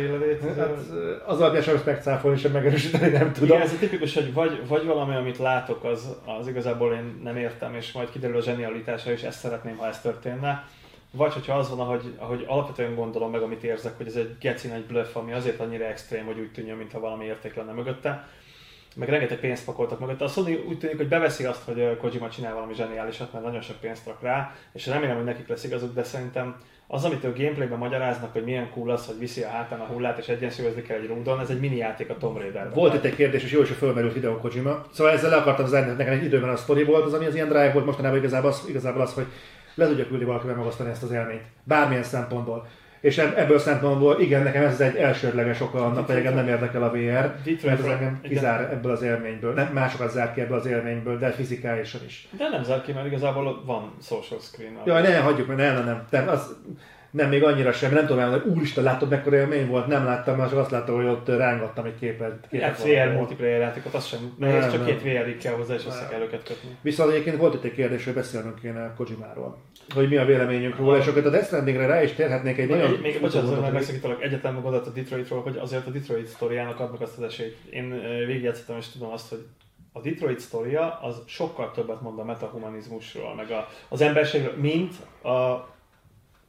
az 1.26 1.41
alapján 1.41 1.62
sem 1.62 1.80
megcáfolni, 1.84 2.39
sem 2.39 2.53
megerősíteni, 2.53 3.09
nem 3.11 3.32
tudom. 3.32 3.49
Igen, 3.49 3.61
ez 3.61 3.72
a 3.72 3.78
tipikus, 3.78 4.14
hogy 4.14 4.32
vagy, 4.32 4.68
vagy 4.68 4.84
valami, 4.84 5.14
amit 5.16 5.39
látok, 5.39 5.84
az, 5.84 6.16
az 6.39 6.49
igazából 6.49 6.93
én 6.93 7.20
nem 7.22 7.36
értem, 7.36 7.74
és 7.74 7.93
majd 7.93 8.11
kiderül 8.11 8.36
a 8.36 8.43
zsenialitása, 8.43 9.11
és 9.11 9.22
ezt 9.22 9.39
szeretném, 9.39 9.76
ha 9.76 9.86
ez 9.86 10.01
történne. 10.01 10.64
Vagy 11.11 11.32
hogyha 11.32 11.55
az 11.55 11.68
van, 11.68 11.80
ahogy, 11.80 12.14
ahogy 12.18 12.45
alapvetően 12.47 12.95
gondolom 12.95 13.30
meg, 13.30 13.43
amit 13.43 13.62
érzek, 13.62 13.97
hogy 13.97 14.07
ez 14.07 14.16
egy 14.16 14.36
geci 14.41 14.68
nagy 14.68 14.84
bluff, 14.84 15.16
ami 15.16 15.32
azért 15.32 15.61
annyira 15.61 15.84
extrém, 15.84 16.24
hogy 16.24 16.39
úgy 16.39 16.53
tűnjön, 16.53 16.76
mintha 16.76 17.01
valami 17.01 17.24
érték 17.24 17.55
lenne 17.55 17.72
mögötte, 17.72 18.28
meg 18.97 19.09
rengeteg 19.09 19.39
pénzt 19.39 19.64
pakoltak 19.64 20.01
mögötte. 20.01 20.24
A 20.24 20.28
Sony 20.28 20.64
úgy 20.68 20.78
tűnik, 20.78 20.97
hogy 20.97 21.09
beveszi 21.09 21.45
azt, 21.45 21.62
hogy 21.62 21.97
Kojima 21.97 22.28
csinál 22.28 22.55
valami 22.55 22.74
zseniálisat, 22.74 23.32
mert 23.32 23.45
nagyon 23.45 23.61
sok 23.61 23.80
pénzt 23.80 24.07
rak 24.07 24.22
rá, 24.22 24.55
és 24.72 24.86
remélem, 24.86 25.16
hogy 25.16 25.24
nekik 25.24 25.49
lesz 25.49 25.64
igazuk, 25.64 25.95
de 25.95 26.03
szerintem 26.03 26.57
az, 26.91 27.05
amit 27.05 27.24
a 27.24 27.32
gameplayben 27.36 27.78
magyaráznak, 27.78 28.32
hogy 28.32 28.45
milyen 28.45 28.70
cool 28.70 28.91
az, 28.91 29.07
hogy 29.07 29.18
viszi 29.18 29.43
a 29.43 29.49
hátán 29.49 29.80
a 29.80 29.84
hullát 29.84 30.18
és 30.18 30.28
egyensúlyozni 30.28 30.82
kell 30.82 30.99
egy 30.99 31.07
rúdon, 31.07 31.41
ez 31.41 31.51
egy 31.51 31.61
mini 31.61 31.76
játék 31.76 32.11
a 32.11 32.16
Tomb 32.16 32.39
raider 32.39 32.74
Volt 32.74 32.95
itt 32.95 33.05
egy 33.05 33.14
kérdés, 33.14 33.43
és 33.43 33.53
jó 33.53 33.61
is, 33.61 33.68
hogy 33.68 33.76
fölmerült 33.76 34.12
Hideo 34.12 34.36
Kojima. 34.36 34.84
Szóval 34.93 35.12
ezzel 35.12 35.30
le 35.30 35.36
akartam 35.36 35.66
zárni, 35.66 35.93
nekem 35.93 36.12
egy 36.12 36.24
időben 36.24 36.49
a 36.49 36.57
sztori 36.57 36.84
volt, 36.84 37.05
az, 37.05 37.12
ami 37.12 37.26
az 37.26 37.34
ilyen 37.34 37.49
drive 37.49 37.72
volt 37.72 37.84
mostanában 37.84 38.18
igazából 38.18 38.51
az, 38.51 38.64
igazából 38.68 39.03
az 39.03 39.14
hogy 39.14 39.26
le 39.74 39.86
tudja 39.86 40.07
küldni 40.07 40.24
valakivel 40.24 40.57
megosztani 40.57 40.91
ezt 40.91 41.03
az 41.03 41.11
élményt. 41.11 41.43
Bármilyen 41.64 42.03
szempontból. 42.03 42.66
És 43.01 43.18
ebből 43.18 43.59
szempontból 43.59 44.20
igen, 44.20 44.42
nekem 44.42 44.64
ez 44.64 44.80
egy 44.80 44.96
elsődleges 44.96 45.61
oka 45.61 45.84
annak, 45.84 46.07
hogy 46.07 46.16
engem 46.16 46.34
nem 46.34 46.49
érdekel 46.49 46.82
a 46.82 46.90
VR, 46.90 46.96
Detroit 46.96 47.64
mert 47.64 47.78
ez 47.78 47.86
engem 47.86 48.20
kizár 48.22 48.61
ebből 48.61 48.92
az 48.92 49.03
élményből. 49.03 49.53
Nem, 49.53 49.70
másokat 49.72 50.11
zár 50.11 50.34
ki 50.34 50.40
ebből 50.40 50.59
az 50.59 50.66
élményből, 50.66 51.18
de 51.18 51.30
fizikálisan 51.30 52.01
is. 52.07 52.28
De 52.38 52.49
nem 52.49 52.62
zár 52.62 52.82
ki, 52.82 52.92
mert 52.92 53.07
igazából 53.07 53.62
van 53.64 53.92
social 54.03 54.40
screen. 54.40 54.72
Ja, 54.84 55.01
ne, 55.01 55.18
hagyjuk, 55.18 55.46
mert 55.46 55.59
nem, 55.59 55.74
nem, 55.74 55.84
nem. 55.84 56.07
Tehát 56.11 56.28
az, 56.28 56.57
nem, 57.11 57.28
még 57.28 57.44
annyira 57.44 57.72
sem, 57.72 57.92
nem 57.92 58.07
tudom 58.07 58.30
hogy 58.30 58.42
úristen, 58.46 58.84
látod 58.84 59.09
mekkora 59.09 59.36
élmény 59.36 59.66
volt, 59.66 59.86
nem 59.86 60.05
láttam, 60.05 60.36
mert 60.36 60.51
csak 60.51 60.59
azt 60.59 60.70
láttam, 60.70 60.94
hogy 60.94 61.07
ott 61.07 61.28
rángattam 61.28 61.84
egy 61.84 61.99
képet. 61.99 62.46
képet 62.51 62.66
hát 62.66 62.82
VR 62.82 63.12
multiplayer 63.12 63.61
játékot, 63.61 63.94
az 63.94 64.07
sem 64.07 64.34
nehéz, 64.38 64.70
csak 64.70 64.76
nem. 64.76 64.84
két 64.84 65.03
VR 65.03 65.36
kell 65.36 65.55
hozzá, 65.55 65.74
és 65.74 65.86
össze 65.86 66.07
kell 66.11 66.20
őket 66.20 66.42
kötni. 66.42 66.76
Viszont 66.80 67.11
egyébként 67.11 67.36
volt 67.36 67.55
itt 67.55 67.64
egy 67.64 67.74
kérdés, 67.74 68.05
hogy 68.05 68.14
beszélnünk 68.14 68.61
kéne 68.61 68.94
Kojimáról. 68.96 69.57
Hogy 69.95 70.09
mi 70.09 70.16
a 70.16 70.24
véleményünk 70.24 70.76
róla, 70.76 70.99
és 70.99 71.07
akkor 71.07 71.26
a 71.26 71.30
Death 71.30 71.47
Strandingre 71.47 71.86
rá 71.86 72.03
is 72.03 72.12
térhetnék 72.12 72.59
egy 72.59 72.68
nagyon... 72.68 72.91
Még, 72.91 73.20
bocsánat, 73.20 73.64
hogy 73.64 73.72
megszakítalak, 73.72 74.22
egyetlen 74.22 74.55
megoldott 74.55 74.86
a 74.86 74.91
Detroitról, 74.91 75.43
hogy 75.43 75.57
azért 75.57 75.86
a 75.86 75.91
Detroit 75.91 76.26
sztoriának 76.26 76.80
adnak 76.80 77.01
azt 77.01 77.16
az 77.16 77.22
esélyt. 77.22 77.57
Én 77.70 78.01
végigjátszottam, 78.26 78.76
és 78.76 78.89
tudom 78.89 79.12
azt, 79.12 79.28
hogy 79.28 79.47
a 79.93 80.01
Detroit 80.01 80.41
sztoria 80.41 80.99
az 81.03 81.22
sokkal 81.26 81.70
többet 81.70 82.01
mond 82.01 82.18
a 82.18 82.24
metahumanizmusról, 82.24 83.34
meg 83.34 83.51
a, 83.51 83.68
az 83.89 84.01
emberségről, 84.01 84.55
mint 84.57 84.95
a 85.22 85.68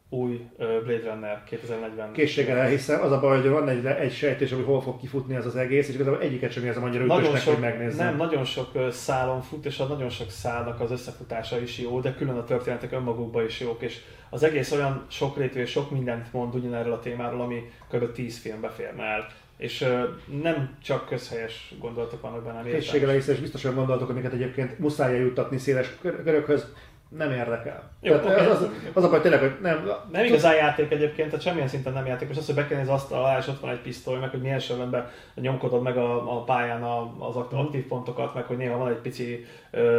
új 0.10 0.50
Blade 0.58 1.12
Runner 1.12 1.44
2040. 1.44 2.12
Készséggel 2.12 2.58
elhiszem, 2.58 3.02
az 3.02 3.12
a 3.12 3.20
baj, 3.20 3.42
hogy 3.42 3.50
van 3.50 3.70
egy, 3.70 3.86
egy 3.86 4.14
sejtés, 4.14 4.52
hogy 4.52 4.66
hol 4.66 4.82
fog 4.82 5.00
kifutni 5.00 5.36
ez 5.36 5.46
az 5.46 5.56
egész, 5.56 5.88
és 5.88 5.94
igazából 5.94 6.22
egyiket 6.22 6.52
sem 6.52 6.66
érzem 6.66 6.84
annyira 6.84 7.06
nagyon 7.06 7.36
sok, 7.36 7.54
hogy 7.54 7.64
megnézzem. 7.64 8.06
Nem, 8.06 8.16
nagyon 8.16 8.46
sok 8.46 8.92
szálon 8.92 9.42
fut, 9.42 9.66
és 9.66 9.80
a 9.80 9.86
nagyon 9.86 10.10
sok 10.10 10.30
szálnak 10.30 10.80
az 10.80 10.92
összefutása 10.92 11.60
is 11.60 11.80
jó, 11.80 12.00
de 12.00 12.14
külön 12.14 12.38
a 12.38 12.44
történetek 12.44 12.92
önmagukban 12.92 13.46
is 13.46 13.60
jók, 13.60 13.82
és 13.82 14.00
az 14.30 14.44
egész 14.44 14.72
olyan 14.72 15.06
sokrétű 15.10 15.60
és 15.60 15.70
sok 15.70 15.92
mindent 15.92 16.34
mond 16.34 16.56
ugyanerről 16.56 16.94
a 16.94 17.00
témáról, 17.00 17.42
ami 17.42 17.72
kb. 17.92 18.12
10 18.12 18.40
filmbe 18.40 18.70
férne 18.70 19.04
el. 19.04 19.28
És 19.58 19.82
uh, 19.82 20.04
nem 20.42 20.78
csak 20.84 21.08
közhelyes 21.08 21.74
gondolatok 21.80 22.22
vannak 22.22 22.44
benne. 22.44 22.64
Készséggel 22.64 23.16
és 23.16 23.26
biztos 23.26 23.64
olyan 23.64 23.76
gondolatok, 23.76 24.10
amiket 24.10 24.34
egyébként 24.34 24.80
muszáj 24.80 25.16
eljuttatni 25.16 25.58
széles 25.58 25.98
körökhöz, 26.02 26.74
nem 27.18 27.32
érdekel. 27.32 27.92
Jó, 28.02 28.16
tehát 28.16 28.40
okay. 28.40 28.46
az, 28.46 28.62
az, 28.62 28.70
az 28.94 29.04
a 29.04 29.10
baj 29.10 29.22
tényleg, 29.22 29.40
hogy 29.40 29.56
nem... 29.62 29.90
Nem 30.12 30.26
igazán 30.26 30.56
játék 30.56 30.92
egyébként, 30.92 31.30
tehát 31.30 31.46
semmilyen 31.46 31.68
szinten 31.68 31.94
nem 31.94 32.06
játék. 32.06 32.28
Most 32.28 32.40
az, 32.40 32.46
hogy 32.46 32.56
bekenni 32.56 32.82
az 32.82 32.90
asztal 32.90 33.24
alá, 33.24 33.38
és 33.38 33.48
ott 33.48 33.60
van 33.60 33.72
egy 33.72 33.80
pisztoly, 33.80 34.20
meg 34.20 34.30
hogy 34.30 34.42
milyen 34.42 34.60
sorrendben 34.60 35.10
nyomkodod 35.36 35.82
meg 35.82 35.98
a, 35.98 36.38
a 36.38 36.44
pályán 36.44 36.84
az 37.20 37.36
aktív 37.36 37.88
pontokat, 37.88 38.34
meg 38.34 38.44
hogy 38.44 38.58
néha 38.58 38.78
van 38.78 38.90
egy 38.90 38.98
pici, 38.98 39.46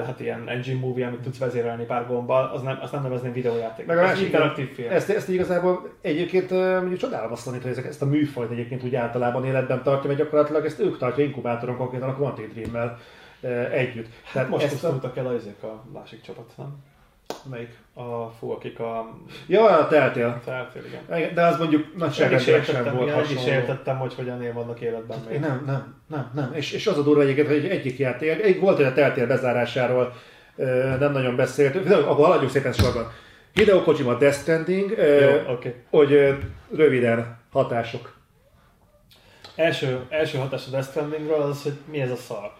hát 0.04 0.20
ilyen 0.20 0.48
engine 0.48 0.80
movie, 0.80 1.06
amit 1.06 1.20
tudsz 1.20 1.38
vezérelni 1.38 1.84
pár 1.84 2.06
gombbal, 2.06 2.50
az 2.54 2.62
nem, 2.62 2.78
azt 2.82 2.92
nem 2.92 3.02
nevezném 3.02 3.32
videójáték. 3.32 3.86
Meg 3.86 3.98
a 3.98 4.02
másik, 4.02 4.24
interaktív 4.24 4.74
film. 4.74 4.90
Ezt, 4.90 5.10
ezt 5.10 5.28
igazából 5.28 5.92
egyébként 6.00 6.50
mondjuk 6.50 7.00
csodálom 7.00 7.32
azt 7.32 7.46
mondani, 7.46 7.74
hogy 7.74 7.84
ezt 7.84 8.02
a 8.02 8.06
műfajt 8.06 8.50
egyébként 8.50 8.84
úgy 8.84 8.94
általában 8.94 9.44
életben 9.44 9.82
tartja, 9.82 10.08
mert 10.08 10.22
gyakorlatilag 10.22 10.64
ezt 10.64 10.80
ők 10.80 10.98
tartja 10.98 11.24
inkubátoron 11.24 11.76
konkrétan 11.76 12.08
a 12.08 12.16
Quantic 12.16 12.52
Dream-mel 12.52 12.98
együtt. 13.70 14.08
Tehát 14.32 14.48
most 14.48 14.64
ezt 14.64 14.84
a... 14.84 15.12
el 15.14 15.26
a, 15.26 15.66
a 15.66 15.84
másik 15.92 16.20
csapat, 16.20 16.52
nem? 16.56 16.88
Melyik? 17.50 17.78
A 17.94 18.26
fú, 18.38 18.50
akik 18.50 18.78
a... 18.78 19.16
Ja, 19.46 19.64
a 19.64 19.88
teltél. 19.88 20.40
Teltél, 20.44 20.82
igen. 20.84 21.34
De 21.34 21.42
az 21.42 21.58
mondjuk 21.58 21.96
nagyságrendileg 21.96 22.64
sem 22.64 22.96
volt 22.96 23.10
hasonló. 23.10 23.40
is 23.40 23.46
értettem, 23.46 23.98
hogy 23.98 24.14
hogyan 24.14 24.42
él 24.42 24.52
vannak 24.52 24.80
életben 24.80 25.18
még. 25.28 25.40
Nem, 25.40 25.62
nem, 25.66 25.94
nem, 26.06 26.30
nem. 26.34 26.52
És, 26.54 26.72
és 26.72 26.86
az 26.86 26.98
a 26.98 27.02
durva 27.02 27.22
egyébként, 27.22 27.48
hogy 27.48 27.66
egyik 27.66 27.98
játék, 27.98 28.42
egy, 28.42 28.60
volt, 28.60 28.76
hogy 28.76 28.84
a 28.84 28.92
teltél 28.92 29.26
bezárásáról 29.26 30.12
nem 30.98 31.12
nagyon 31.12 31.36
beszélt. 31.36 31.90
Akkor 31.90 32.24
haladjunk 32.24 32.50
szépen 32.50 32.72
sorban. 32.72 33.10
Hideo 33.52 33.82
Kojima 33.82 34.14
Death 34.14 34.36
Stranding, 34.36 34.90
Jó, 35.20 35.52
okay. 35.52 35.74
hogy 35.90 36.38
röviden 36.74 37.38
hatások. 37.52 38.18
Első, 39.54 40.06
első 40.08 40.38
hatás 40.38 40.66
a 40.66 40.70
Death 40.70 40.88
Strandingről 40.88 41.40
az, 41.40 41.62
hogy 41.62 41.78
mi 41.90 42.00
ez 42.00 42.10
a 42.10 42.16
szar. 42.16 42.52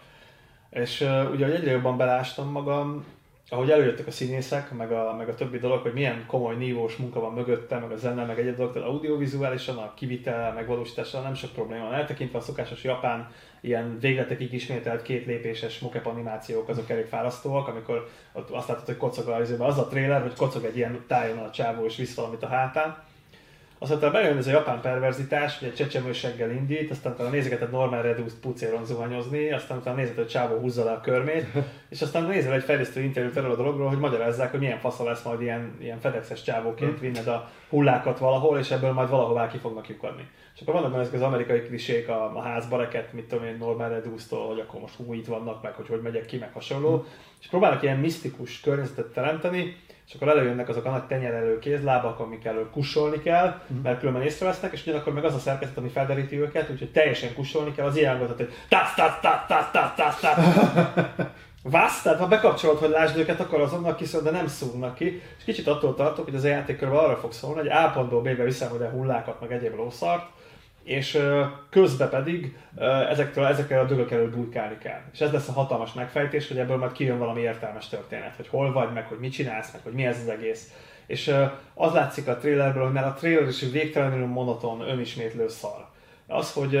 És 0.69 1.01
uh, 1.01 1.31
ugye, 1.31 1.45
hogy 1.45 1.53
egyre 1.53 1.71
jobban 1.71 1.97
belástam 1.97 2.51
magam, 2.51 3.05
ahogy 3.53 3.71
előjöttek 3.71 4.07
a 4.07 4.11
színészek, 4.11 4.71
meg 4.71 4.91
a, 4.91 5.15
meg 5.17 5.29
a 5.29 5.35
többi 5.35 5.57
dolog, 5.57 5.81
hogy 5.81 5.93
milyen 5.93 6.25
komoly 6.27 6.55
nívós 6.55 6.95
munka 6.95 7.19
van 7.19 7.33
mögötte, 7.33 7.79
meg 7.79 7.91
a 7.91 7.97
zene, 7.97 8.25
meg 8.25 8.39
egyéb 8.39 8.55
dolog, 8.55 8.73
tehát 8.73 8.87
audiovizuálisan, 8.87 9.77
a 9.77 9.93
kivitel, 9.93 10.53
megvalósítással 10.53 11.21
nem 11.21 11.33
sok 11.33 11.51
probléma 11.51 11.83
van. 11.83 11.93
Eltekintve 11.93 12.37
a 12.37 12.41
szokásos 12.41 12.83
japán 12.83 13.31
ilyen 13.61 13.97
végletekig 13.99 14.53
ismételt 14.53 15.01
két 15.01 15.25
lépéses 15.25 15.79
mokep 15.79 16.05
animációk, 16.05 16.69
azok 16.69 16.89
elég 16.89 17.05
fárasztóak, 17.05 17.67
amikor 17.67 18.09
ott 18.33 18.49
azt 18.49 18.67
látod, 18.67 18.85
hogy 18.85 18.97
kocog 18.97 19.27
a 19.27 19.35
az 19.65 19.77
a 19.77 19.87
trailer, 19.87 20.21
hogy 20.21 20.35
kocog 20.35 20.65
egy 20.65 20.77
ilyen 20.77 21.03
tájon 21.07 21.37
a 21.37 21.51
csávó 21.51 21.85
és 21.85 21.95
visz 21.95 22.15
valamit 22.15 22.43
a 22.43 22.47
hátán. 22.47 23.03
Aztán 23.89 24.11
bejön 24.11 24.37
ez 24.37 24.47
a 24.47 24.51
japán 24.51 24.81
perverzitás, 24.81 25.59
hogy 25.59 25.67
egy 25.67 25.73
csecsemőseggel 25.73 26.51
indít, 26.51 26.91
aztán 26.91 27.13
utána 27.13 27.29
nézegeted 27.29 27.71
Norman 27.71 28.01
Reedus 28.01 28.33
pucéron 28.41 28.85
zuhanyozni, 28.85 29.51
aztán 29.51 29.77
utána 29.77 29.95
nézed, 29.95 30.15
hogy 30.15 30.27
Csávó 30.27 30.57
húzza 30.57 30.83
le 30.83 30.91
a 30.91 31.01
körmét, 31.01 31.45
és 31.89 32.01
aztán 32.01 32.23
nézel 32.23 32.53
egy 32.53 32.63
fejlesztő 32.63 33.01
interjút 33.01 33.37
erről 33.37 33.51
a 33.51 33.55
dologról, 33.55 33.87
hogy 33.87 33.97
magyarázzák, 33.97 34.51
hogy 34.51 34.59
milyen 34.59 34.79
fasza 34.79 35.03
lesz 35.03 35.23
majd 35.23 35.41
ilyen, 35.41 35.77
ilyen 35.79 35.99
fedexes 35.99 36.41
csávóként 36.41 36.97
hm. 36.97 37.01
vinned 37.01 37.27
a 37.27 37.49
hullákat 37.69 38.19
valahol, 38.19 38.59
és 38.59 38.71
ebből 38.71 38.91
majd 38.91 39.09
valahová 39.09 39.47
ki 39.47 39.57
fognak 39.57 39.89
lyukadni. 39.89 40.27
És 40.55 40.61
akkor 40.61 40.73
vannak 40.73 40.99
ezek 40.99 41.13
az 41.13 41.21
amerikai 41.21 41.61
klisék 41.61 42.09
a, 42.09 42.37
a 42.37 42.41
házba 42.41 42.77
reket, 42.77 43.13
mit 43.13 43.25
tudom 43.25 43.45
én, 43.45 43.57
Norman 43.59 43.89
Reedus-tól, 43.89 44.47
hogy 44.47 44.59
akkor 44.59 44.79
most 44.81 44.95
hú, 44.95 45.13
itt 45.13 45.27
vannak, 45.27 45.61
meg 45.61 45.73
hogy 45.73 45.87
hogy 45.87 46.01
megyek 46.01 46.25
ki, 46.25 46.37
meg 46.37 46.53
hasonló. 46.53 46.97
Hm. 46.97 47.03
És 47.39 47.47
próbálnak 47.47 47.83
ilyen 47.83 47.97
misztikus 47.97 48.59
környezetet 48.59 49.13
teremteni, 49.13 49.75
és 50.07 50.13
akkor 50.13 50.27
előjönnek 50.27 50.69
azok 50.69 50.85
a 50.85 50.89
nagy 50.89 51.03
tenyerelő 51.03 51.59
kézlábak, 51.59 52.19
amik 52.19 52.45
elől 52.45 52.69
kussolni 52.69 53.19
kell, 53.19 53.47
uh-huh. 53.47 53.83
mert 53.83 53.99
különben 53.99 54.23
észrevesznek, 54.23 54.73
és 54.73 54.81
ugyanakkor 54.81 55.13
meg 55.13 55.25
az 55.25 55.33
a 55.33 55.39
szerkezet, 55.39 55.77
ami 55.77 55.89
felderíti 55.89 56.39
őket, 56.39 56.69
úgyhogy 56.69 56.91
teljesen 56.91 57.33
kussolni 57.33 57.71
kell, 57.71 57.85
az 57.85 57.97
ilyen 57.97 58.17
hangot, 58.17 58.37
hogy 58.37 58.53
tász, 58.69 58.93
tász, 58.95 59.19
tász, 59.21 59.47
tász, 59.47 59.71
tász, 59.71 59.95
tász, 59.95 60.19
tász. 60.19 61.25
Vász, 61.63 62.01
tehát 62.01 62.19
ha 62.19 62.27
bekapcsolod, 62.27 62.77
hogy 62.77 62.89
lásd 62.89 63.17
őket, 63.17 63.39
akkor 63.39 63.61
azonnal 63.61 63.95
kiszól, 63.95 64.21
de 64.21 64.31
nem 64.31 64.47
szúrnak 64.47 64.95
ki. 64.95 65.21
És 65.37 65.43
kicsit 65.43 65.67
attól 65.67 65.95
tartok, 65.95 66.25
hogy 66.25 66.35
az 66.35 66.43
a 66.43 66.47
játék 66.47 66.81
arra 66.81 67.17
fog 67.17 67.31
szólni, 67.31 67.59
hogy 67.59 67.69
A 67.69 67.91
pontból 67.93 68.21
B-be 68.21 68.43
viszem 68.43 68.71
oda 68.71 68.89
hullákat, 68.89 69.41
meg 69.41 69.51
egyéb 69.51 69.75
lószart, 69.75 70.25
és 70.83 71.19
közben 71.69 72.09
pedig 72.09 72.57
ezektől, 73.09 73.45
ezekkel 73.45 73.79
a 73.79 73.85
dögök 73.85 74.11
előtt 74.11 74.35
bujkálni 74.35 74.77
kell. 74.77 75.01
És 75.13 75.19
ez 75.19 75.31
lesz 75.31 75.47
a 75.47 75.51
hatalmas 75.51 75.93
megfejtés, 75.93 76.47
hogy 76.47 76.57
ebből 76.57 76.77
majd 76.77 76.91
kijön 76.91 77.17
valami 77.17 77.41
értelmes 77.41 77.87
történet, 77.87 78.35
hogy 78.35 78.47
hol 78.47 78.71
vagy, 78.71 78.93
meg 78.93 79.05
hogy 79.05 79.19
mit 79.19 79.31
csinálsz, 79.31 79.71
meg 79.71 79.81
hogy 79.83 79.93
mi 79.93 80.05
ez 80.05 80.19
az 80.19 80.29
egész. 80.29 80.73
És 81.05 81.35
az 81.73 81.93
látszik 81.93 82.27
a 82.27 82.37
trailerből, 82.37 82.83
hogy 82.83 82.93
már 82.93 83.05
a 83.05 83.13
trailer 83.13 83.47
is 83.47 83.61
végtelenül 83.71 84.25
monoton, 84.25 84.81
önismétlő 84.81 85.47
szar. 85.47 85.85
Az, 86.27 86.53
hogy 86.53 86.75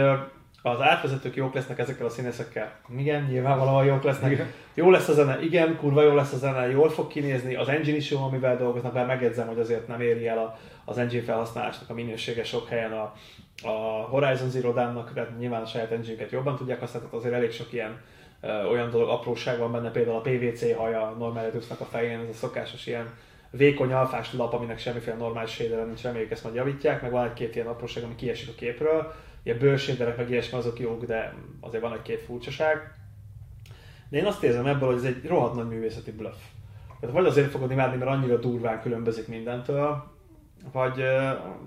az 0.61 0.81
átvezetők 0.81 1.35
jók 1.35 1.53
lesznek 1.53 1.79
ezekkel 1.79 2.05
a 2.05 2.09
színészekkel. 2.09 2.71
Igen, 2.97 3.23
nyilvánvalóan 3.23 3.85
jók 3.85 4.03
lesznek. 4.03 4.31
Igen. 4.31 4.51
Jó 4.73 4.89
lesz 4.89 5.07
a 5.07 5.13
zene, 5.13 5.41
igen, 5.41 5.77
kurva 5.77 6.03
jó 6.03 6.15
lesz 6.15 6.33
a 6.33 6.37
zene, 6.37 6.69
jól 6.69 6.89
fog 6.89 7.07
kinézni, 7.07 7.55
az 7.55 7.67
engine 7.67 7.97
is 7.97 8.11
jó, 8.11 8.23
amivel 8.23 8.57
dolgoznak, 8.57 8.93
bár 8.93 9.05
megjegyzem, 9.05 9.47
hogy 9.47 9.59
azért 9.59 9.87
nem 9.87 10.01
éri 10.01 10.27
el 10.27 10.37
a, 10.37 10.59
az 10.85 10.97
engine 10.97 11.23
felhasználásnak 11.23 11.89
a 11.89 11.93
minősége 11.93 12.43
sok 12.43 12.67
helyen 12.67 12.91
a, 12.91 13.13
a 13.63 14.07
Horizon 14.09 14.49
Zero 14.49 14.73
Dawn-nak, 14.73 15.13
tehát 15.13 15.37
nyilván 15.37 15.61
a 15.61 15.65
saját 15.65 15.91
engine 15.91 16.25
jobban 16.29 16.55
tudják 16.55 16.79
használni, 16.79 17.07
tehát 17.07 17.25
azért 17.25 17.35
elég 17.35 17.51
sok 17.51 17.73
ilyen 17.73 18.01
ö, 18.41 18.65
olyan 18.65 18.89
dolog, 18.89 19.09
apróság 19.09 19.59
van 19.59 19.71
benne, 19.71 19.91
például 19.91 20.17
a 20.17 20.21
PVC 20.21 20.75
haja 20.75 21.15
Normal 21.19 21.43
Redux-nak 21.43 21.79
a 21.79 21.85
fején, 21.85 22.19
ez 22.19 22.29
a 22.29 22.33
szokásos 22.33 22.87
ilyen 22.87 23.13
vékony 23.49 23.93
alfás 23.93 24.33
lap, 24.33 24.53
aminek 24.53 24.79
semmiféle 24.79 25.15
normális 25.15 25.51
shader 25.51 25.85
nincs, 25.85 26.01
reméljük 26.01 26.31
ezt 26.31 26.43
majd 26.43 26.55
javítják, 26.55 27.01
meg 27.01 27.11
van 27.11 27.25
egy-két 27.25 27.55
ilyen 27.55 27.67
apróság, 27.67 28.03
ami 28.03 28.15
kiesik 28.15 28.49
a 28.49 28.55
képről, 28.55 29.13
ilyen 29.43 29.57
bőrséderek, 29.57 30.17
meg 30.17 30.29
ilyesmi 30.29 30.57
azok 30.57 30.79
jók, 30.79 31.05
de 31.05 31.33
azért 31.59 31.83
van 31.83 31.93
egy-két 31.93 32.21
furcsaság. 32.21 32.93
De 34.09 34.17
én 34.17 34.25
azt 34.25 34.43
érzem 34.43 34.65
ebből, 34.65 34.87
hogy 34.87 34.97
ez 34.97 35.03
egy 35.03 35.27
rohadt 35.27 35.55
nagy 35.55 35.67
művészeti 35.67 36.11
bluff. 36.11 36.37
Tehát 36.99 37.15
vagy 37.15 37.25
azért 37.25 37.49
fogod 37.49 37.71
imádni, 37.71 37.97
mert 37.97 38.11
annyira 38.11 38.37
durván 38.37 38.81
különbözik 38.81 39.27
mindentől, 39.27 40.11
vagy, 40.71 41.03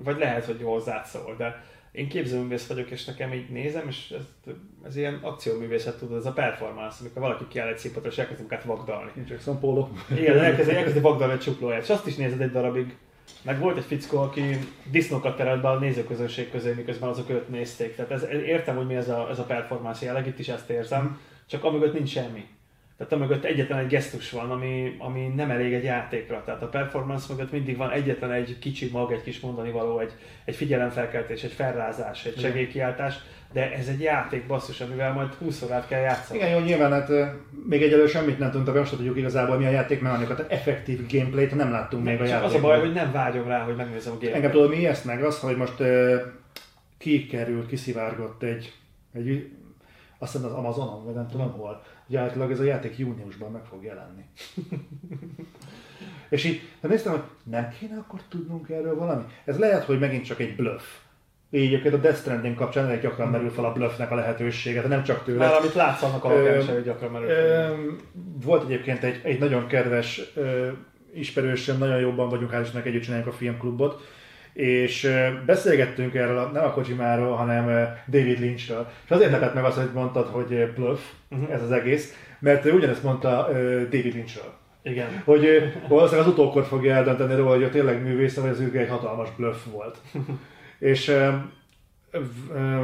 vagy 0.04 0.18
lehet, 0.18 0.44
hogy 0.44 0.62
hozzá 0.62 1.02
szól, 1.02 1.34
de 1.38 1.64
én 1.94 2.08
képzőművész 2.08 2.66
vagyok, 2.66 2.90
és 2.90 3.04
nekem 3.04 3.32
így 3.32 3.50
nézem, 3.50 3.88
és 3.88 4.10
ez, 4.10 4.52
ez 4.84 4.96
ilyen 4.96 5.18
akcióművészet, 5.22 5.98
tudod, 5.98 6.18
ez 6.18 6.26
a 6.26 6.32
performance, 6.32 6.96
amikor 7.00 7.22
valaki 7.22 7.44
kiáll 7.48 7.68
egy 7.68 7.78
színpadra, 7.78 8.08
és 8.08 8.18
elkezd 8.18 8.38
munkát 8.38 8.64
vagdalni. 8.64 9.10
Jackson 9.26 9.60
Polo. 9.60 9.88
Igen, 10.16 10.38
elkezd, 10.38 10.68
elkezd 10.68 11.00
vagdalni 11.00 11.32
egy 11.32 11.40
csuklóját, 11.40 11.82
és 11.82 11.90
azt 11.90 12.06
is 12.06 12.16
nézed 12.16 12.40
egy 12.40 12.50
darabig, 12.50 12.96
meg 13.42 13.58
volt 13.58 13.76
egy 13.76 13.84
fickó, 13.84 14.18
aki 14.18 14.42
disznókat 14.90 15.36
terelt 15.36 15.60
be 15.60 15.68
a 15.68 15.78
nézőközönség 15.78 16.50
közé, 16.50 16.72
miközben 16.72 17.08
azok 17.08 17.30
őt 17.30 17.48
nézték. 17.48 17.94
Tehát 17.94 18.10
ez, 18.10 18.22
értem, 18.46 18.76
hogy 18.76 18.86
mi 18.86 18.94
ez 18.94 19.08
a, 19.08 19.28
ez 19.30 19.38
a 19.38 19.44
performance 19.44 20.04
jelleg, 20.04 20.26
itt 20.26 20.38
is 20.38 20.48
ezt 20.48 20.70
érzem, 20.70 21.20
csak 21.46 21.64
amögött 21.64 21.92
nincs 21.92 22.10
semmi. 22.10 22.44
Tehát 22.98 23.12
amögött 23.12 23.44
egyetlen 23.44 23.78
egy 23.78 23.86
gesztus 23.86 24.30
van, 24.30 24.50
ami, 24.50 24.96
ami 24.98 25.26
nem 25.36 25.50
elég 25.50 25.72
egy 25.72 25.84
játékra. 25.84 26.42
Tehát 26.44 26.62
a 26.62 26.66
performance 26.66 27.26
mögött 27.32 27.52
mindig 27.52 27.76
van 27.76 27.90
egyetlen 27.90 28.32
egy 28.32 28.58
kicsi 28.58 28.88
mag, 28.92 29.12
egy 29.12 29.22
kis 29.22 29.40
mondani 29.40 29.70
való, 29.70 29.98
egy, 29.98 30.12
egy 30.44 30.56
figyelemfelkeltés, 30.56 31.42
egy 31.42 31.52
felrázás, 31.52 32.24
egy 32.24 32.38
segélykiáltás, 32.38 33.14
de 33.52 33.72
ez 33.72 33.88
egy 33.88 34.00
játék 34.00 34.46
basszus, 34.46 34.80
amivel 34.80 35.12
majd 35.12 35.34
20 35.34 35.62
órát 35.62 35.88
kell 35.88 36.00
játszani. 36.00 36.38
Igen, 36.38 36.50
jó, 36.50 36.58
nyilván 36.58 36.92
hát 36.92 37.10
még 37.68 37.82
egyelőre 37.82 38.08
semmit 38.08 38.38
nem 38.38 38.50
tudunk, 38.50 38.76
azt 38.76 38.96
tudjuk 38.96 39.16
igazából 39.16 39.56
mi 39.56 39.66
a 39.66 39.70
játék 39.70 40.00
mechanika, 40.00 40.34
tehát 40.34 40.52
effektív 40.52 41.06
gameplayt 41.10 41.54
nem 41.54 41.70
láttunk 41.70 42.04
még 42.04 42.20
a 42.20 42.24
játékban. 42.24 42.48
Az 42.48 42.54
a 42.54 42.60
baj, 42.60 42.80
hogy 42.80 42.92
nem 42.92 43.12
vágyom 43.12 43.48
rá, 43.48 43.64
hogy 43.64 43.76
megnézem 43.76 44.12
a 44.12 44.14
gameplayt. 44.14 44.34
Engem 44.34 44.50
tudod, 44.50 44.70
mi 44.70 44.86
ezt 44.86 45.04
meg 45.04 45.24
az, 45.24 45.40
hogy 45.40 45.56
most 45.56 45.80
uh, 45.80 46.14
kikerült, 46.98 47.66
kiszivárgott 47.66 48.42
egy, 48.42 48.72
egy 49.12 49.48
azt 50.18 50.32
hiszem 50.32 50.48
az 50.48 50.52
Amazonon, 50.52 51.04
vagy 51.04 51.14
nem 51.14 51.28
tudom 51.28 51.52
hol, 51.52 51.82
hogy 52.06 52.16
általában 52.16 52.52
ez 52.52 52.60
a 52.60 52.64
játék 52.64 52.98
júniusban 52.98 53.50
meg 53.50 53.64
fog 53.64 53.84
jelenni. 53.84 54.24
És 56.28 56.44
így 56.44 56.60
de 56.80 56.88
néztem, 56.88 57.12
hogy 57.12 57.22
nem 57.42 57.68
kéne 57.78 57.96
akkor 57.96 58.20
tudnunk 58.28 58.68
erről 58.68 58.98
valami? 58.98 59.22
Ez 59.44 59.58
lehet, 59.58 59.84
hogy 59.84 59.98
megint 59.98 60.24
csak 60.24 60.40
egy 60.40 60.56
bluff. 60.56 60.82
Így 61.50 61.64
egyébként 61.64 61.94
a 61.94 61.98
Death 61.98 62.18
Stranding 62.18 62.54
kapcsán 62.54 62.86
elég 62.86 63.00
gyakran 63.00 63.28
merül 63.28 63.50
fel 63.50 63.64
a 63.64 63.72
bluffnek 63.72 64.10
a 64.10 64.14
lehetősége, 64.14 64.86
nem 64.86 65.02
csak 65.02 65.24
tőle. 65.24 65.46
Már 65.46 65.54
amit 65.54 65.74
látsz, 65.74 66.02
annak 66.02 66.58
is 66.58 66.82
gyakran 66.84 67.10
merül 67.10 67.28
fel. 67.28 67.76
Volt 68.42 68.64
egyébként 68.64 69.02
egy, 69.02 69.20
egy 69.22 69.38
nagyon 69.38 69.66
kedves 69.66 70.20
ö, 70.34 70.68
ismerősöm, 71.14 71.78
nagyon 71.78 72.00
jobban 72.00 72.28
vagyunk, 72.28 72.50
hál' 72.52 72.60
Istennek 72.62 72.86
együtt 72.86 73.02
csináljuk 73.02 73.26
a 73.26 73.32
filmklubot, 73.32 74.02
és 74.54 75.10
beszélgettünk 75.46 76.14
erről, 76.14 76.50
nem 76.52 76.64
a 76.64 76.70
Kojimáról, 76.70 77.36
hanem 77.36 77.88
David 78.06 78.38
Lynchről. 78.38 78.88
És 79.04 79.10
azért 79.10 79.30
lepett 79.30 79.54
meg 79.54 79.64
azt, 79.64 79.76
hogy 79.76 79.90
mondtad, 79.94 80.26
hogy 80.26 80.72
bluff 80.74 81.00
uh-huh. 81.30 81.52
ez 81.52 81.62
az 81.62 81.72
egész, 81.72 82.14
mert 82.38 82.64
ő 82.64 82.72
ugyanezt 82.72 83.02
mondta 83.02 83.48
David 83.90 84.14
Lynchről. 84.14 84.52
Igen. 84.82 85.22
Hogy 85.24 85.72
valószínűleg 85.88 86.26
az 86.26 86.32
utókor 86.32 86.64
fogja 86.64 86.94
eldönteni 86.94 87.34
róla, 87.34 87.50
hogy 87.50 87.62
ő 87.62 87.68
tényleg 87.68 88.02
művész, 88.02 88.36
vagy 88.36 88.50
az 88.50 88.60
űrge 88.60 88.80
egy 88.80 88.88
hatalmas 88.88 89.28
bluff 89.36 89.64
volt. 89.72 89.98
és 90.78 91.16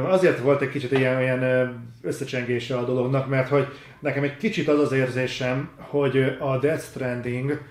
azért 0.07 0.39
volt 0.39 0.61
egy 0.61 0.69
kicsit 0.69 0.91
ilyen, 0.91 1.21
ilyen 1.21 1.73
összecsengése 2.01 2.77
a 2.77 2.85
dolognak, 2.85 3.27
mert 3.27 3.49
hogy 3.49 3.67
nekem 3.99 4.23
egy 4.23 4.37
kicsit 4.37 4.67
az 4.67 4.79
az 4.79 4.91
érzésem, 4.91 5.69
hogy 5.77 6.35
a 6.39 6.57
Death 6.57 6.83
Stranding 6.83 7.61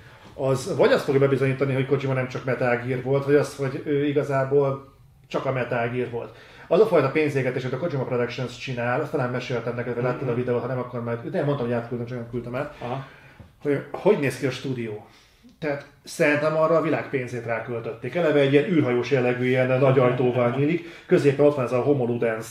az 0.40 0.76
vagy 0.76 0.92
azt 0.92 1.04
fogja 1.04 1.20
bebizonyítani, 1.20 1.74
hogy 1.74 1.86
Kojima 1.86 2.12
nem 2.12 2.28
csak 2.28 2.44
Metal 2.44 2.76
Gear 2.76 3.02
volt, 3.02 3.24
vagy 3.24 3.34
azt, 3.34 3.56
hogy 3.56 3.82
ő 3.84 4.06
igazából 4.06 4.94
csak 5.28 5.46
a 5.46 5.52
Metal 5.52 5.88
Gear 5.88 6.10
volt. 6.10 6.36
Az 6.68 6.80
a 6.80 6.86
fajta 6.86 7.10
pénzégetés, 7.10 7.62
amit 7.62 7.74
a 7.74 7.78
Kojima 7.78 8.04
Productions 8.04 8.58
csinál, 8.58 9.00
azt 9.00 9.10
talán 9.10 9.30
meséltem 9.30 9.74
neked, 9.74 9.94
vagy 9.94 10.02
láttad 10.02 10.28
a 10.28 10.34
videót, 10.34 10.60
ha 10.60 10.66
nem, 10.66 10.78
akkor 10.78 11.02
már, 11.02 11.30
de 11.30 11.44
mondtam, 11.44 11.66
hogy 11.66 11.74
átküldtem, 11.74 12.06
csak 12.06 12.18
nem 12.18 12.30
küldtem 12.30 12.54
el, 12.54 12.74
Aha. 12.78 13.06
hogy 13.62 13.84
hogy 13.90 14.18
néz 14.18 14.38
ki 14.38 14.46
a 14.46 14.50
stúdió. 14.50 15.06
Tehát 15.58 15.86
szerintem 16.04 16.56
arra 16.56 16.76
a 16.76 16.82
világ 16.82 17.08
pénzét 17.08 17.44
ráköltötték. 17.44 18.14
Eleve 18.14 18.40
egy 18.40 18.52
ilyen 18.52 18.64
űrhajós 18.64 19.10
jellegű, 19.10 19.46
ilyen 19.46 19.78
nagy 19.78 19.98
ajtóval 19.98 20.54
nyílik, 20.56 21.04
középen 21.06 21.46
ott 21.46 21.54
van 21.54 21.64
ez 21.64 21.72
a 21.72 21.80
Homoludens 21.80 22.46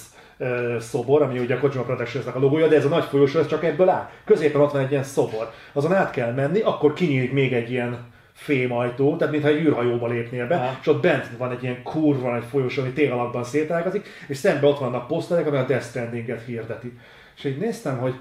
szobor, 0.80 1.22
ami 1.22 1.40
ugye 1.40 1.56
a 1.56 1.60
Kojima 1.60 1.84
productions 1.84 2.26
a 2.26 2.40
logója, 2.40 2.68
de 2.68 2.76
ez 2.76 2.86
a 2.86 2.90
nagy 2.90 3.04
folyosó, 3.04 3.40
ez 3.40 3.48
csak 3.48 3.64
ebből 3.64 3.90
áll. 3.90 4.10
Középen 4.26 4.62
ott 4.62 4.72
van 4.72 4.82
egy 4.82 4.92
ilyen 4.92 5.04
szobor. 5.04 5.52
Azon 5.74 5.94
át 5.94 6.12
kell 6.12 6.34
menni, 6.34 6.60
akkor 6.60 6.94
kinyílik 6.94 7.32
még 7.32 7.54
egy 7.54 7.72
ilyen 7.72 7.98
fémajtó, 8.34 9.16
tehát 9.16 9.34
mintha 9.34 9.50
egy 9.50 9.62
űrhajóba 9.62 10.08
lépnél 10.08 10.48
be, 10.48 10.56
Aha. 10.56 10.78
és 10.82 10.88
ott 10.88 11.02
bent 11.02 11.30
van 11.38 11.52
egy 11.52 11.64
ilyen 11.64 11.84
kurva 11.84 12.36
egy 12.36 12.44
folyosó, 12.50 12.82
ami 12.82 12.92
tél 12.92 13.12
alakban 13.12 13.44
szétágazik, 13.44 14.08
és 14.28 14.38
szembe 14.38 14.68
ott 14.68 14.80
vannak 14.80 15.08
poszterek, 15.08 15.48
ami 15.48 15.58
a 15.58 15.66
Death 15.66 15.86
Stranding-et 15.86 16.46
hirdeti. 16.46 16.98
És 17.38 17.44
így 17.44 17.58
néztem, 17.58 17.98
hogy 17.98 18.14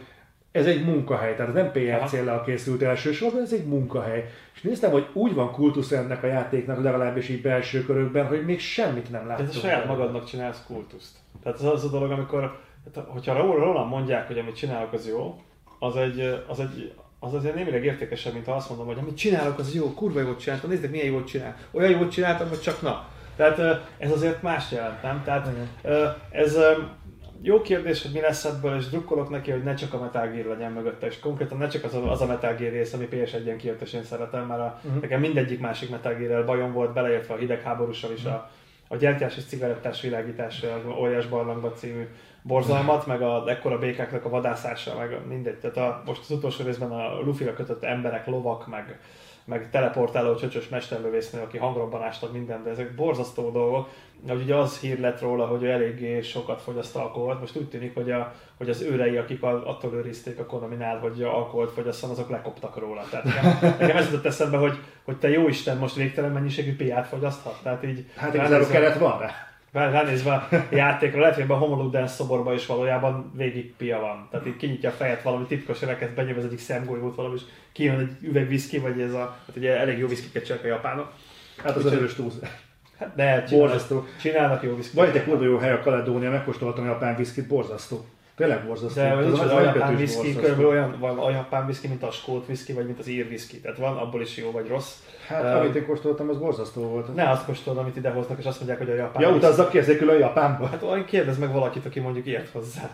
ez 0.52 0.66
egy 0.66 0.84
munkahely, 0.84 1.34
tehát 1.34 1.52
nem 1.52 1.72
PR 1.72 2.08
céllal 2.08 2.42
készült 2.44 2.82
elsősorban, 2.82 3.42
ez 3.42 3.52
egy 3.52 3.66
munkahely. 3.66 4.24
És 4.54 4.60
néztem, 4.60 4.90
hogy 4.90 5.06
úgy 5.12 5.34
van 5.34 5.52
kultusz 5.52 5.92
ennek 5.92 6.22
a 6.22 6.26
játéknak, 6.26 6.82
legalábbis 6.82 7.28
így 7.28 7.42
belső 7.42 7.84
körökben, 7.84 8.26
hogy 8.26 8.44
még 8.44 8.60
semmit 8.60 9.10
nem 9.10 9.26
látok. 9.26 9.46
Ez 9.48 9.56
a 9.56 9.58
saját 9.58 9.86
magadnak 9.86 10.24
csinálsz 10.24 10.64
kultuszt. 10.66 11.16
Tehát 11.42 11.58
ez 11.58 11.64
az 11.64 11.84
a 11.84 11.88
dolog, 11.88 12.10
amikor, 12.10 12.60
hogyha 13.06 13.56
rólam 13.56 13.88
mondják, 13.88 14.26
hogy 14.26 14.38
amit 14.38 14.56
csinálok 14.56 14.92
az 14.92 15.08
jó, 15.08 15.40
az 15.78 15.96
egy, 15.96 16.42
az 16.46 16.60
egy 16.60 16.92
az 17.20 17.34
azért 17.34 17.54
némileg 17.54 17.84
értékesebb, 17.84 18.32
mint 18.32 18.46
ha 18.46 18.52
azt 18.52 18.68
mondom, 18.68 18.86
hogy 18.86 18.98
amit 18.98 19.16
csinálok, 19.16 19.58
az 19.58 19.74
jó, 19.74 19.94
kurva 19.94 20.20
jót 20.20 20.40
csináltam, 20.40 20.70
nézzük 20.70 20.90
milyen 20.90 21.06
jót 21.06 21.26
csinál. 21.26 21.56
Olyan 21.70 21.90
jót 21.90 22.10
csináltam, 22.10 22.48
hogy 22.48 22.60
csak 22.60 22.82
na. 22.82 23.08
Tehát 23.36 23.82
ez 23.98 24.10
azért 24.10 24.42
más 24.42 24.72
jelent, 24.72 25.02
nem? 25.02 25.22
Tehát 25.24 25.48
ez 26.30 26.58
jó 27.42 27.62
kérdés, 27.62 28.02
hogy 28.02 28.12
mi 28.12 28.20
lesz 28.20 28.44
ebből, 28.44 28.76
és 28.76 28.88
drukkolok 28.88 29.30
neki, 29.30 29.50
hogy 29.50 29.62
ne 29.62 29.74
csak 29.74 29.94
a 29.94 30.00
Metal 30.00 30.28
Gear 30.28 30.46
legyen 30.46 30.72
mögötte, 30.72 31.06
és 31.06 31.18
konkrétan 31.18 31.58
ne 31.58 31.68
csak 31.68 31.84
az 31.84 31.94
a, 31.94 32.10
az 32.10 32.20
a 32.20 32.26
Metal 32.26 32.54
Gear 32.54 32.72
rész, 32.72 32.92
ami 32.92 33.08
PS1-en 33.10 33.54
kijött, 33.58 33.80
és 33.80 33.92
én 33.92 34.04
szeretem, 34.04 34.46
mert 34.46 34.60
a, 34.60 34.80
uh-huh. 34.84 35.00
nekem 35.00 35.20
mindegyik 35.20 35.60
másik 35.60 35.90
Metal 35.90 36.14
Gear-rel 36.14 36.44
bajom 36.44 36.72
volt, 36.72 36.92
beleértve 36.92 37.34
a 37.34 37.36
hidegháborúsal 37.36 38.12
is, 38.12 38.24
uh-huh. 38.24 38.34
a, 38.34 38.50
a 38.88 38.96
gyertyás 38.96 39.36
és 39.36 39.44
cigarettás 39.44 40.00
világítás, 40.00 40.64
óriás 40.98 41.26
barlangba 41.26 41.72
című 41.72 42.06
borzalmat, 42.42 43.06
meg 43.06 43.22
a 43.22 43.44
ekkora 43.48 43.78
békáknak 43.78 44.24
a 44.24 44.28
vadászása, 44.28 44.96
meg 44.98 45.26
mindegy. 45.28 45.58
Tehát 45.58 45.76
a, 45.76 46.02
most 46.06 46.20
az 46.20 46.30
utolsó 46.30 46.64
részben 46.64 46.90
a 46.90 47.20
luffy 47.20 47.44
kötött 47.54 47.82
emberek, 47.82 48.26
lovak, 48.26 48.66
meg, 48.66 49.00
meg 49.48 49.70
teleportáló 49.70 50.34
csöcsös 50.34 50.68
mesterlövésznő, 50.68 51.40
aki 51.40 51.58
hangrobbanást 51.58 52.22
ad 52.22 52.32
minden, 52.32 52.62
de 52.62 52.70
ezek 52.70 52.94
borzasztó 52.94 53.50
dolgok. 53.50 53.88
De 54.20 54.32
ugye 54.32 54.54
az 54.54 54.78
hír 54.78 55.00
lett 55.00 55.20
róla, 55.20 55.46
hogy 55.46 55.62
ő 55.62 55.70
eléggé 55.70 56.20
sokat 56.20 56.62
fogyaszt 56.62 56.96
alkoholt. 56.96 57.40
Most 57.40 57.56
úgy 57.56 57.68
tűnik, 57.68 57.94
hogy, 57.94 58.10
a, 58.10 58.34
hogy 58.56 58.68
az 58.68 58.82
őrei, 58.82 59.16
akik 59.16 59.42
attól 59.42 59.94
őrizték 59.94 60.38
a 60.38 60.46
Konaminál, 60.46 60.98
hogy 60.98 61.22
alkoholt 61.22 61.72
fogyasszon, 61.72 62.10
azok 62.10 62.30
lekoptak 62.30 62.78
róla. 62.78 63.04
Tehát 63.10 63.24
nekem, 63.24 63.74
nekem 63.78 63.96
ez 63.96 64.04
jutott 64.04 64.24
eszembe, 64.24 64.56
hogy, 64.56 64.78
hogy 65.04 65.16
te 65.16 65.28
jó 65.28 65.48
Isten 65.48 65.76
most 65.76 65.94
végtelen 65.94 66.32
mennyiségű 66.32 66.76
piát 66.76 67.06
fogyaszthat. 67.06 67.58
Tehát 67.62 67.84
így 67.84 68.10
Hát 68.16 68.34
igazából 68.34 68.66
keret 68.66 68.98
van 68.98 69.18
rá. 69.18 69.30
Rá- 69.72 69.92
ránézve 69.92 70.32
a 70.32 70.48
játékra, 70.70 71.20
lehet, 71.20 71.34
hogy 71.34 71.44
ebben 71.44 71.56
a 71.56 71.60
Homolud 71.60 71.92
Dance 71.92 72.14
szoborban 72.14 72.54
is 72.54 72.66
valójában 72.66 73.32
végig 73.36 73.74
pia 73.76 74.00
van. 74.00 74.28
Tehát 74.30 74.46
itt 74.46 74.56
kinyitja 74.56 74.88
a 74.88 74.92
fejet 74.92 75.22
valami 75.22 75.46
titkos 75.46 75.82
öveket, 75.82 76.14
benyom 76.14 76.38
az 76.38 76.44
egyik 76.44 76.58
szemgolyót 76.58 77.14
valami, 77.14 77.34
és 77.34 77.42
kijön 77.72 77.98
egy 77.98 78.28
üveg 78.28 78.48
viszki, 78.48 78.78
vagy 78.78 79.00
ez 79.00 79.12
a, 79.12 79.36
hát 79.46 79.56
ugye 79.56 79.78
elég 79.78 79.98
jó 79.98 80.06
viszkiket 80.06 80.44
csinálnak 80.44 80.66
a 80.66 80.74
japánok. 80.74 81.12
Hát 81.64 81.76
az 81.76 81.86
erős 81.86 82.14
túlzás. 82.14 82.48
Hát 82.98 83.14
de 83.14 83.24
csinálnak, 83.24 83.50
Borzasztó. 83.50 84.06
csinálnak 84.20 84.62
jó 84.62 84.76
viszkit. 84.76 84.94
Van 84.94 85.10
egy 85.10 85.24
kurva 85.24 85.44
jó 85.44 85.58
hely 85.58 85.72
a 85.72 85.80
Kaledónia, 85.80 86.30
megkóstoltam 86.30 86.84
a 86.84 86.86
japán 86.86 87.16
viszkit, 87.16 87.46
borzasztó. 87.46 88.06
Tényleg 88.38 88.66
borzasztó. 88.66 89.00
de 89.00 89.14
nincs 89.14 89.38
az 89.40 89.50
a 89.52 89.60
japán 89.60 89.96
borzasztó. 89.96 90.22
körülbelül 90.22 90.66
olyan, 90.66 90.96
van 90.98 91.18
a 91.18 91.30
japán 91.30 91.66
viszki, 91.66 91.88
mint 91.88 92.02
a 92.02 92.10
skót 92.10 92.46
viszki, 92.46 92.72
vagy 92.72 92.86
mint 92.86 92.98
az 92.98 93.06
ír 93.06 93.28
viszki. 93.28 93.60
Tehát 93.60 93.78
van 93.78 93.96
abból 93.96 94.20
is 94.20 94.36
jó 94.36 94.50
vagy 94.50 94.68
rossz. 94.68 94.94
Hát, 95.26 95.42
Ö, 95.42 95.46
amit 95.46 95.74
én 95.74 95.86
kóstoltam, 95.86 96.28
az 96.28 96.38
borzasztó 96.38 96.82
volt. 96.82 97.14
Ne 97.14 97.30
azt 97.30 97.44
kóstolod, 97.44 97.78
amit 97.78 97.96
ide 97.96 98.10
hoznak, 98.10 98.38
és 98.38 98.44
azt 98.44 98.56
mondják, 98.56 98.78
hogy 98.78 98.90
a 98.90 98.94
japán 98.94 99.22
Ja, 99.22 99.30
utazzak 99.30 99.70
ki 99.70 99.78
ezért 99.78 99.98
külön 99.98 100.18
Japánba. 100.18 100.66
Hát 100.66 100.82
olyan 100.82 101.04
kérdezz 101.04 101.38
meg 101.38 101.52
valakit, 101.52 101.86
aki 101.86 102.00
mondjuk 102.00 102.26
ilyet 102.26 102.48
hozzá. 102.48 102.90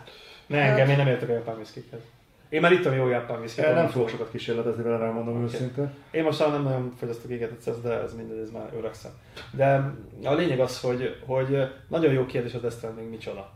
Ne 0.46 0.58
Hát- 0.58 0.70
engem, 0.70 0.88
én 0.88 0.96
nem 0.96 1.06
értek 1.06 1.28
a 1.28 1.32
japán 1.32 1.58
viszkikhez. 1.58 2.00
Én 2.48 2.60
már 2.60 2.72
ittam 2.72 2.94
jó 2.94 3.08
japán 3.08 3.40
viszkit. 3.40 3.64
Nem 3.64 3.88
fogok 3.88 3.90
fog. 3.90 4.08
sokat 4.08 4.30
kísérletezni 4.30 4.82
vele, 4.82 5.04
elmondom 5.04 5.34
Oké. 5.34 5.44
őszintén. 5.44 5.90
Én 6.10 6.22
most 6.22 6.38
már 6.40 6.50
nem 6.50 6.62
nagyon 6.62 6.92
fogyasztok 6.98 7.30
égetett 7.30 7.66
ezt, 7.66 7.82
de 7.82 8.00
ez 8.02 8.14
mindegy, 8.14 8.38
ez 8.38 8.50
már 8.50 8.68
öregszem. 8.78 9.10
De 9.50 9.92
a 10.24 10.34
lényeg 10.34 10.60
az, 10.60 10.80
hogy, 10.80 11.16
hogy 11.26 11.58
nagyon 11.88 12.12
jó 12.12 12.26
kérdés 12.26 12.54
a 12.54 12.58
Death 12.58 12.76
Stranding 12.76 13.10
micsoda. 13.10 13.50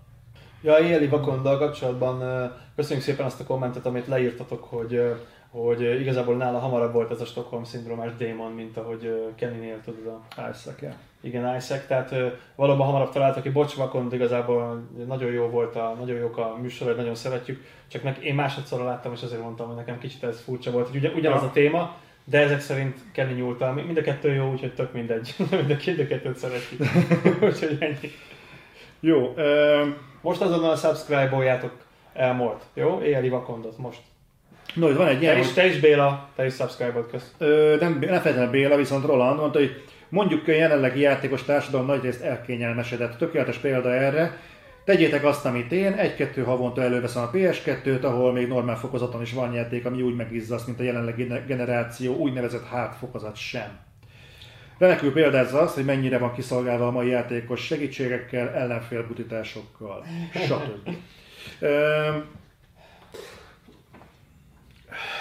Ja, 0.60 0.78
éjjeli 0.78 1.06
vakonddal 1.06 1.58
kapcsolatban 1.58 2.22
köszönjük 2.76 3.04
szépen 3.04 3.26
azt 3.26 3.40
a 3.40 3.44
kommentet, 3.44 3.86
amit 3.86 4.06
leírtatok, 4.06 4.64
hogy, 4.64 5.02
hogy 5.50 6.00
igazából 6.00 6.36
nála 6.36 6.58
hamarabb 6.58 6.92
volt 6.92 7.10
ez 7.10 7.20
a 7.20 7.24
Stockholm 7.24 7.64
szindrómás 7.64 8.10
démon, 8.16 8.52
mint 8.52 8.76
ahogy 8.76 9.32
Kenny-nél 9.36 9.80
tudod 9.84 10.06
a 10.06 10.40
Isaac, 10.50 10.82
ja. 10.82 10.94
igen, 11.20 11.56
Isaac, 11.56 11.86
tehát 11.86 12.14
valóban 12.54 12.86
hamarabb 12.86 13.12
találtak 13.12 13.42
ki, 13.42 13.50
bocs, 13.50 13.74
Vakond 13.74 14.12
igazából 14.12 14.82
nagyon 15.06 15.32
jó 15.32 15.46
volt 15.46 15.76
a, 15.76 15.96
nagyon 15.98 16.18
jók 16.18 16.38
a 16.38 16.56
műsorok, 16.60 16.96
nagyon 16.96 17.14
szeretjük, 17.14 17.64
csak 17.88 18.02
meg 18.02 18.24
én 18.24 18.34
másodszorra 18.34 18.84
láttam, 18.84 19.12
és 19.12 19.22
azért 19.22 19.42
mondtam, 19.42 19.66
hogy 19.66 19.76
nekem 19.76 19.98
kicsit 19.98 20.24
ez 20.24 20.40
furcsa 20.40 20.70
volt, 20.70 20.88
hogy 20.88 20.96
ugyan, 20.96 21.14
ugyanaz 21.14 21.42
a 21.42 21.50
téma, 21.52 21.96
de 22.24 22.38
ezek 22.38 22.60
szerint 22.60 22.98
Kenny 23.12 23.34
nyúltal, 23.34 23.72
mind 23.72 23.96
a 23.96 24.02
kettő 24.02 24.34
jó, 24.34 24.50
úgyhogy 24.50 24.74
tök 24.74 24.92
mindegy, 24.92 25.34
mind 25.50 25.70
a 25.70 26.06
kettőt 26.06 26.36
szeretjük. 26.36 26.80
úgyhogy 27.48 27.76
ennyi. 27.80 28.10
Jó, 29.00 29.32
ö, 29.36 29.82
Most 30.20 30.40
azonnal 30.40 30.76
subscribe-oljátok 30.76 31.72
Elmort, 32.12 32.62
jó? 32.74 33.00
Éjjeli 33.02 33.28
Vakondot 33.28 33.78
most. 33.78 33.98
no, 34.74 34.90
itt 34.90 34.96
van 34.96 35.06
egy 35.06 35.14
Te 35.18 35.22
ilyen, 35.22 35.38
is, 35.38 35.52
te 35.52 35.66
is 35.66 35.80
Béla, 35.80 36.28
te 36.36 36.46
is 36.46 36.54
subscribe-ot 36.54 37.10
kösz. 37.10 37.34
Ö, 37.38 37.76
nem, 37.80 37.92
nem 37.92 38.20
feltétlenül 38.20 38.50
Béla, 38.50 38.76
viszont 38.76 39.04
Roland 39.04 39.38
mondta, 39.38 39.58
hogy 39.58 39.84
mondjuk 40.08 40.48
a 40.48 40.52
jelenlegi 40.52 41.00
játékos 41.00 41.42
társadalom 41.42 41.86
nagyrészt 41.86 42.22
elkényelmesedett. 42.22 43.16
Tökéletes 43.18 43.56
példa 43.56 43.94
erre. 43.94 44.36
Tegyétek 44.84 45.24
azt, 45.24 45.44
amit 45.46 45.72
én, 45.72 45.92
egy-kettő 45.92 46.44
havonta 46.44 46.82
előveszem 46.82 47.22
a 47.22 47.30
PS2-t, 47.30 48.02
ahol 48.02 48.32
még 48.32 48.48
normál 48.48 48.76
fokozaton 48.76 49.22
is 49.22 49.32
van 49.32 49.52
játék, 49.52 49.84
ami 49.86 50.02
úgy 50.02 50.16
megizzaszt, 50.16 50.66
mint 50.66 50.80
a 50.80 50.82
jelenlegi 50.82 51.22
gene- 51.22 51.46
generáció 51.46 52.14
úgynevezett 52.14 52.66
hátfokozat 52.66 53.36
sem. 53.36 53.78
Remekül 54.78 55.12
példázza 55.12 55.60
azt, 55.60 55.74
hogy 55.74 55.84
mennyire 55.84 56.18
van 56.18 56.34
kiszolgálva 56.34 56.86
a 56.86 56.90
mai 56.90 57.08
játékos 57.08 57.64
segítségekkel, 57.64 58.48
ellenfélbutításokkal, 58.48 60.04
stb. 60.34 60.90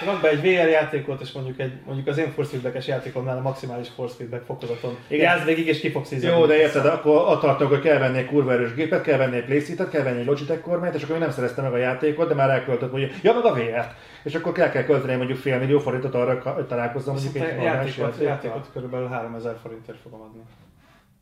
Rak 0.05 0.21
be 0.21 0.29
egy 0.29 0.41
VR 0.41 0.69
játékot, 0.69 1.21
és 1.21 1.31
mondjuk, 1.31 1.59
egy, 1.59 1.71
mondjuk 1.85 2.07
az 2.07 2.17
én 2.17 2.31
force 2.31 2.51
feedback-es 2.51 2.87
játékomnál 2.87 3.37
a 3.37 3.41
maximális 3.41 3.87
force 3.95 4.15
feedback 4.15 4.45
fokozaton. 4.45 4.97
Igen. 5.07 5.23
Játsz 5.23 5.45
végig, 5.45 5.67
és 5.67 5.79
ki 5.79 5.91
fogsz. 5.91 6.11
Jó, 6.11 6.45
de 6.45 6.57
érted, 6.57 6.85
akkor 6.85 7.15
ott 7.15 7.41
tartok, 7.41 7.69
hogy 7.69 7.79
kell 7.79 7.97
venni 7.97 8.17
egy 8.17 8.25
kurva 8.25 8.51
erős 8.51 8.73
gépet, 8.73 9.01
kell 9.01 9.17
venni 9.17 9.35
egy 9.35 9.45
Playstation-et, 9.45 9.93
kell 9.93 10.03
venni 10.03 10.19
egy 10.19 10.25
Logitech 10.25 10.61
kormányt, 10.61 10.95
és 10.95 11.01
akkor 11.01 11.15
még 11.15 11.23
nem 11.23 11.33
szereztem 11.33 11.63
meg 11.63 11.73
a 11.73 11.77
játékot, 11.77 12.27
de 12.27 12.33
már 12.33 12.49
elköltött, 12.49 12.91
hogy 12.91 13.11
ja, 13.23 13.33
meg 13.33 13.45
a 13.45 13.53
VR-t. 13.53 13.93
És 14.23 14.35
akkor 14.35 14.51
kell, 14.51 14.69
kell 14.69 14.83
költeni 14.83 15.15
mondjuk 15.15 15.37
fél 15.37 15.59
millió 15.59 15.79
forintot 15.79 16.15
arra, 16.15 16.53
hogy 16.53 16.65
találkozzam 16.65 17.13
mondjuk 17.13 17.35
egy 17.35 17.63
játékot, 17.63 17.97
játékkal. 17.97 18.23
játékot 18.23 18.69
körülbelül 18.73 19.07
3000 19.07 19.55
forintért 19.63 19.97
fogom 20.03 20.21
adni. 20.21 20.41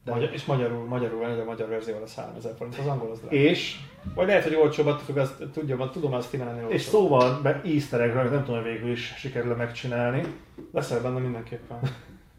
De- 0.05 0.11
Magyar, 0.11 0.33
és 0.33 0.45
magyarul, 0.45 0.85
magyarul 0.85 1.19
de 1.35 1.41
a 1.41 1.45
magyar 1.45 1.69
verzió 1.69 1.95
az 2.03 2.15
3000 2.15 2.53
forint, 2.57 2.77
az 2.77 2.85
angol 2.87 3.11
az 3.11 3.19
drága. 3.19 3.35
És, 3.35 3.75
Vagy 4.15 4.27
lehet, 4.27 4.43
hogy 4.43 4.55
olcsóbb, 4.55 4.85
attól 4.85 4.99
függ, 5.05 5.17
azt 5.17 5.43
tudja, 5.53 5.77
tudom 5.91 6.13
azt 6.13 6.29
olcsóbb. 6.55 6.71
és 6.71 6.81
szóval 6.81 7.39
be 7.41 7.61
easter 7.65 8.01
egg, 8.01 8.13
nem 8.31 8.43
tudom, 8.43 8.61
hogy 8.61 8.71
végül 8.71 8.91
is 8.91 9.13
sikerül 9.17 9.55
megcsinálni. 9.55 10.23
Leszel 10.71 11.01
benne 11.01 11.19
mindenképpen. 11.19 11.79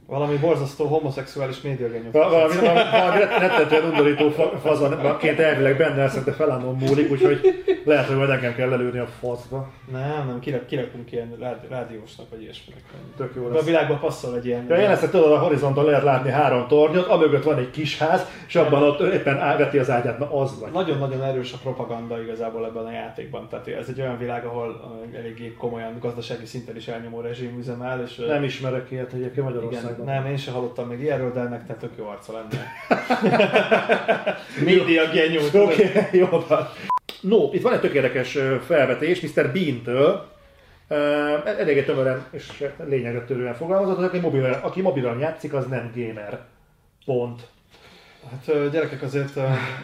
Valami 0.07 0.37
borzasztó 0.37 0.85
homoszexuális 0.87 1.61
médiagenyő. 1.61 2.09
Val- 2.13 2.31
Valami, 2.31 2.55
valami, 2.55 2.81
valami 2.93 3.19
rettetően 3.39 3.85
undorító 3.85 4.29
fa- 4.31 4.61
fazonként 4.61 5.39
elvileg 5.39 5.77
benne 5.77 5.97
lesz, 5.97 6.25
de 6.25 6.33
felállnom 6.33 6.77
múlik, 6.79 7.11
úgyhogy 7.11 7.63
lehet, 7.85 8.07
hogy 8.07 8.17
majd 8.17 8.31
engem 8.31 8.55
kell 8.55 8.69
lelőni 8.69 8.99
a 8.99 9.07
faszba. 9.07 9.69
Nem, 9.93 10.27
nem, 10.27 10.39
kirak, 10.41 10.67
kirakunk 10.67 11.13
ilyen 11.13 11.37
rádi, 11.41 11.67
rádiósnak, 11.71 12.27
vagy 12.31 12.43
ilyesminek. 12.43 12.83
Tök 13.17 13.33
jó 13.37 13.43
De 13.43 13.49
a 13.49 13.55
lesz. 13.55 13.65
világban 13.65 13.99
passzol 14.01 14.37
egy 14.37 14.47
ilyen... 14.47 14.67
Ja, 14.69 14.77
én 14.77 14.89
ezt 14.91 15.11
tudod, 15.11 15.33
a 15.33 15.39
horizonton 15.39 15.85
lehet 15.85 16.03
látni 16.03 16.31
három 16.31 16.67
tornyot, 16.67 17.07
amögött 17.07 17.43
van 17.45 17.59
egy 17.59 17.71
kis 17.71 17.99
ház, 17.99 18.25
és 18.47 18.57
abban 18.57 18.83
ott 18.83 19.01
éppen 19.13 19.39
ágati 19.39 19.79
az 19.79 19.91
ágyát, 19.91 20.19
na 20.19 20.41
az 20.41 20.61
vagy. 20.61 20.73
Nagyon-nagyon 20.73 21.23
erős 21.23 21.53
a 21.53 21.59
propaganda 21.63 22.23
igazából 22.23 22.65
ebben 22.67 22.85
a 22.85 22.93
játékban. 22.93 23.49
Tehát 23.49 23.69
ez 23.69 23.89
egy 23.89 24.01
olyan 24.01 24.19
világ, 24.19 24.45
ahol 24.45 24.69
uh, 25.13 25.19
eléggé 25.19 25.55
komolyan 25.59 25.97
gazdasági 26.01 26.47
szinten 26.47 26.77
is 26.77 26.89
elnyomó 26.89 27.21
rezsim 27.21 27.59
üzemel, 27.59 28.03
és 28.07 28.19
uh, 28.19 28.27
Nem 28.27 28.43
ismerek 28.43 28.91
ilyet 28.91 29.13
egyébként 29.13 29.49
igen, 29.71 29.96
Magyarországon. 29.97 30.23
nem, 30.23 30.27
én 30.27 30.37
sem 30.37 30.55
hallottam 30.55 30.89
még 30.89 31.01
ilyenről, 31.01 31.33
de 31.33 31.41
ennek 31.41 31.67
te 31.67 31.75
tök 31.75 31.93
jó 31.99 32.07
arca 32.07 32.33
lenne. 32.33 32.67
Média 34.65 35.09
genyó. 35.09 35.41
Oké, 35.47 35.63
okay, 35.63 36.05
jó 36.21 36.45
van. 36.49 36.69
No, 37.21 37.53
itt 37.53 37.63
van 37.63 37.73
egy 37.73 37.81
tök 37.81 37.95
érdekes 37.95 38.39
felvetés 38.67 39.21
Mr. 39.21 39.53
Bean-től. 39.53 40.35
Uh, 40.89 41.49
eléggé 41.59 41.83
tömören 41.83 42.27
és 42.31 42.65
lényegre 42.85 43.25
törően 43.25 43.55
fogalmazott, 43.55 44.05
aki 44.05 44.19
mobilon, 44.19 44.53
aki 44.53 44.81
mobilon 44.81 45.19
játszik, 45.19 45.53
az 45.53 45.67
nem 45.67 45.93
gamer. 45.95 46.41
Pont. 47.05 47.49
Hát 48.31 48.71
gyerekek 48.71 49.03
azért, 49.03 49.33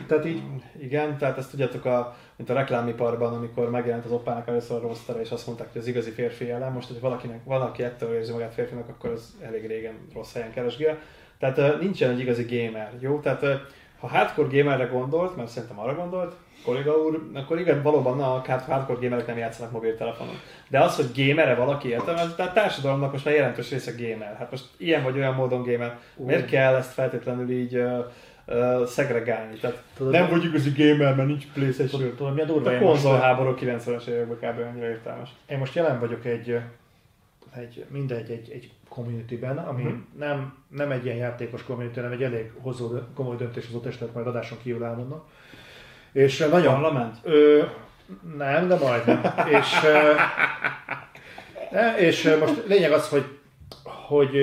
Tehát 0.07 0.27
így, 0.27 0.43
igen, 0.81 1.19
tehát 1.19 1.39
ezt 1.39 1.51
tudjátok, 1.51 1.85
a, 1.85 2.17
mint 2.37 2.51
a 2.51 2.55
reklámiparban, 2.55 3.35
amikor 3.35 3.71
megjelent 3.71 4.05
az 4.05 4.13
Opának 4.13 4.49
először 4.49 4.77
a 4.77 4.87
roster, 4.87 5.21
és 5.21 5.31
azt 5.31 5.47
mondták, 5.47 5.73
hogy 5.73 5.81
az 5.81 5.87
igazi 5.87 6.11
férfi 6.11 6.45
jelen. 6.45 6.73
Most, 6.73 6.89
hogy 6.89 7.01
valakinek, 7.01 7.45
valaki 7.45 7.83
ettől 7.83 8.15
érzi 8.15 8.33
magát 8.33 8.55
férfinak, 8.55 8.89
akkor 8.89 9.11
az 9.11 9.37
elég 9.41 9.67
régen 9.67 9.95
rossz 10.15 10.33
helyen 10.33 10.53
keresgél. 10.53 10.99
Tehát 11.39 11.81
nincsen 11.81 12.11
egy 12.11 12.21
igazi 12.21 12.47
gamer, 12.49 12.93
jó? 13.01 13.21
Tehát 13.21 13.43
ha 14.03 14.09
hardcore 14.09 14.59
gamerre 14.59 14.85
gondolt, 14.85 15.37
mert 15.37 15.49
szerintem 15.49 15.79
arra 15.79 15.95
gondolt, 15.95 16.35
kolléga 16.65 16.93
úr, 16.93 17.31
akkor 17.35 17.59
igen, 17.59 17.83
valóban 17.83 18.21
a 18.21 18.45
hardcore 18.67 18.99
gamerek 19.01 19.27
nem 19.27 19.39
játszanak 19.39 19.73
mobiltelefonon. 19.73 20.35
De 20.69 20.81
az, 20.81 20.97
hogy 20.97 21.11
gamer-e 21.17 21.55
valaki 21.55 21.89
értem, 21.89 22.17
ez 22.17 22.35
tehát 22.37 22.55
társadalomnak 22.55 23.13
most 23.13 23.25
már 23.25 23.35
jelentős 23.35 23.71
része 23.71 23.93
gamer. 23.99 24.37
Hát 24.39 24.51
most 24.51 24.65
ilyen 24.77 25.03
vagy 25.03 25.17
olyan 25.17 25.35
módon 25.35 25.63
gamer. 25.63 25.99
Miért 26.17 26.47
kell 26.47 26.75
ezt 26.75 26.93
feltétlenül 26.93 27.51
így 27.51 27.83
uh, 28.53 28.85
szegregálni? 28.87 29.57
Tehát 29.57 29.83
Tudod, 29.97 30.13
nem 30.13 30.29
vagy 30.31 30.45
igazi 30.45 30.73
gamer, 30.77 31.15
mert 31.17 31.29
nincs 31.29 31.45
Playstation. 31.55 32.15
tudod, 32.17 32.35
mi 32.35 32.41
a 32.41 32.45
durva? 32.45 32.71
A 32.71 32.79
konzolháború 32.79 33.55
90-es 33.61 34.07
években 34.07 34.53
kb. 34.53 34.61
annyira 34.61 34.89
értelmes. 34.89 35.29
én 35.47 35.59
most 35.59 35.75
jelen 35.75 36.01
vagyok 36.01 36.25
egy, 36.25 36.59
egy 37.57 37.85
mindegy, 37.89 38.31
egy, 38.31 38.51
egy 38.53 38.71
communityben, 38.89 39.59
ami 39.59 39.83
Mhm. 39.83 39.95
nem, 40.19 40.55
nem 40.69 40.91
egy 40.91 41.05
ilyen 41.05 41.17
játékos 41.17 41.63
community, 41.65 41.95
hanem 41.95 42.13
egy 42.13 42.23
elég 42.23 42.51
hozó, 42.61 42.91
komoly 43.15 43.37
döntéshozó 43.37 43.79
testület, 43.81 44.15
majd 44.15 44.27
adáson 44.27 44.59
kívül 44.63 44.85
elmondom. 44.85 45.23
És 46.13 46.39
nagyon, 46.39 46.73
Parlament? 46.75 47.17
Ö, 47.23 47.63
nem, 48.37 48.69
de 48.69 48.77
majdnem. 48.77 49.21
és, 49.51 49.69
ö, 49.85 50.13
és 51.99 52.37
most 52.41 52.67
lényeg 52.67 52.93
az, 52.93 53.09
hogy, 53.09 53.25
hogy 53.85 54.37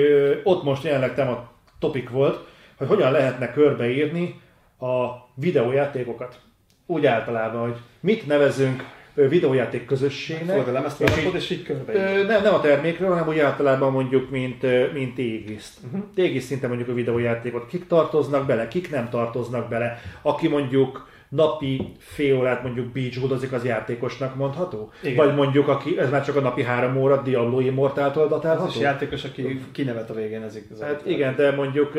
ott 0.44 0.62
most 0.62 0.84
jelenleg 0.84 1.14
tema 1.14 1.50
topik 1.78 2.10
volt, 2.10 2.48
hogy 2.80 2.88
hogyan 2.88 3.12
lehetne 3.12 3.52
körbeírni 3.52 4.40
a 4.78 5.06
videójátékokat. 5.34 6.40
Úgy 6.86 7.06
általában, 7.06 7.60
hogy 7.60 7.76
mit 8.00 8.26
nevezünk 8.26 8.84
videójáték 9.14 9.84
közösségnek. 9.86 10.56
Fogod 10.56 10.68
a 10.68 10.72
lemezt, 10.72 11.00
és 11.00 11.24
így- 11.26 11.34
és 11.34 11.50
így 11.50 11.62
körbe. 11.62 11.92
Nem, 12.26 12.42
nem 12.42 12.54
a 12.54 12.60
termékről, 12.60 13.08
hanem 13.08 13.28
úgy 13.28 13.38
általában 13.38 13.92
mondjuk, 13.92 14.30
mint, 14.30 14.92
mint 14.92 15.18
égiszt. 15.18 15.78
Uh-huh. 15.86 16.02
Égiszt 16.14 16.46
szinte 16.46 16.66
mondjuk 16.68 16.88
a 16.88 16.94
videójátékot. 16.94 17.66
Kik 17.66 17.86
tartoznak 17.86 18.46
bele, 18.46 18.68
kik 18.68 18.90
nem 18.90 19.08
tartoznak 19.08 19.68
bele. 19.68 19.98
Aki 20.22 20.48
mondjuk 20.48 21.08
napi 21.28 21.92
fél 21.98 22.36
órát 22.36 22.62
mondjuk 22.62 22.86
beachhoodozik, 22.86 23.52
az 23.52 23.64
játékosnak 23.64 24.34
mondható? 24.36 24.92
Igen. 25.02 25.16
Vagy 25.26 25.34
mondjuk, 25.34 25.68
aki, 25.68 25.98
ez 25.98 26.10
már 26.10 26.24
csak 26.24 26.36
a 26.36 26.40
napi 26.40 26.62
három 26.62 26.96
óra 26.96 27.22
Diablo 27.22 27.60
Immortáltól 27.60 28.22
Az 28.22 28.28
datálható? 28.30 28.68
is 28.68 28.78
játékos, 28.78 29.24
aki 29.24 29.60
kinevet 29.72 30.10
a 30.10 30.14
végén, 30.14 30.42
ez 30.42 30.56
igaz. 30.56 30.80
Hát 30.82 31.02
igen, 31.06 31.36
de 31.36 31.50
mondjuk 31.50 31.92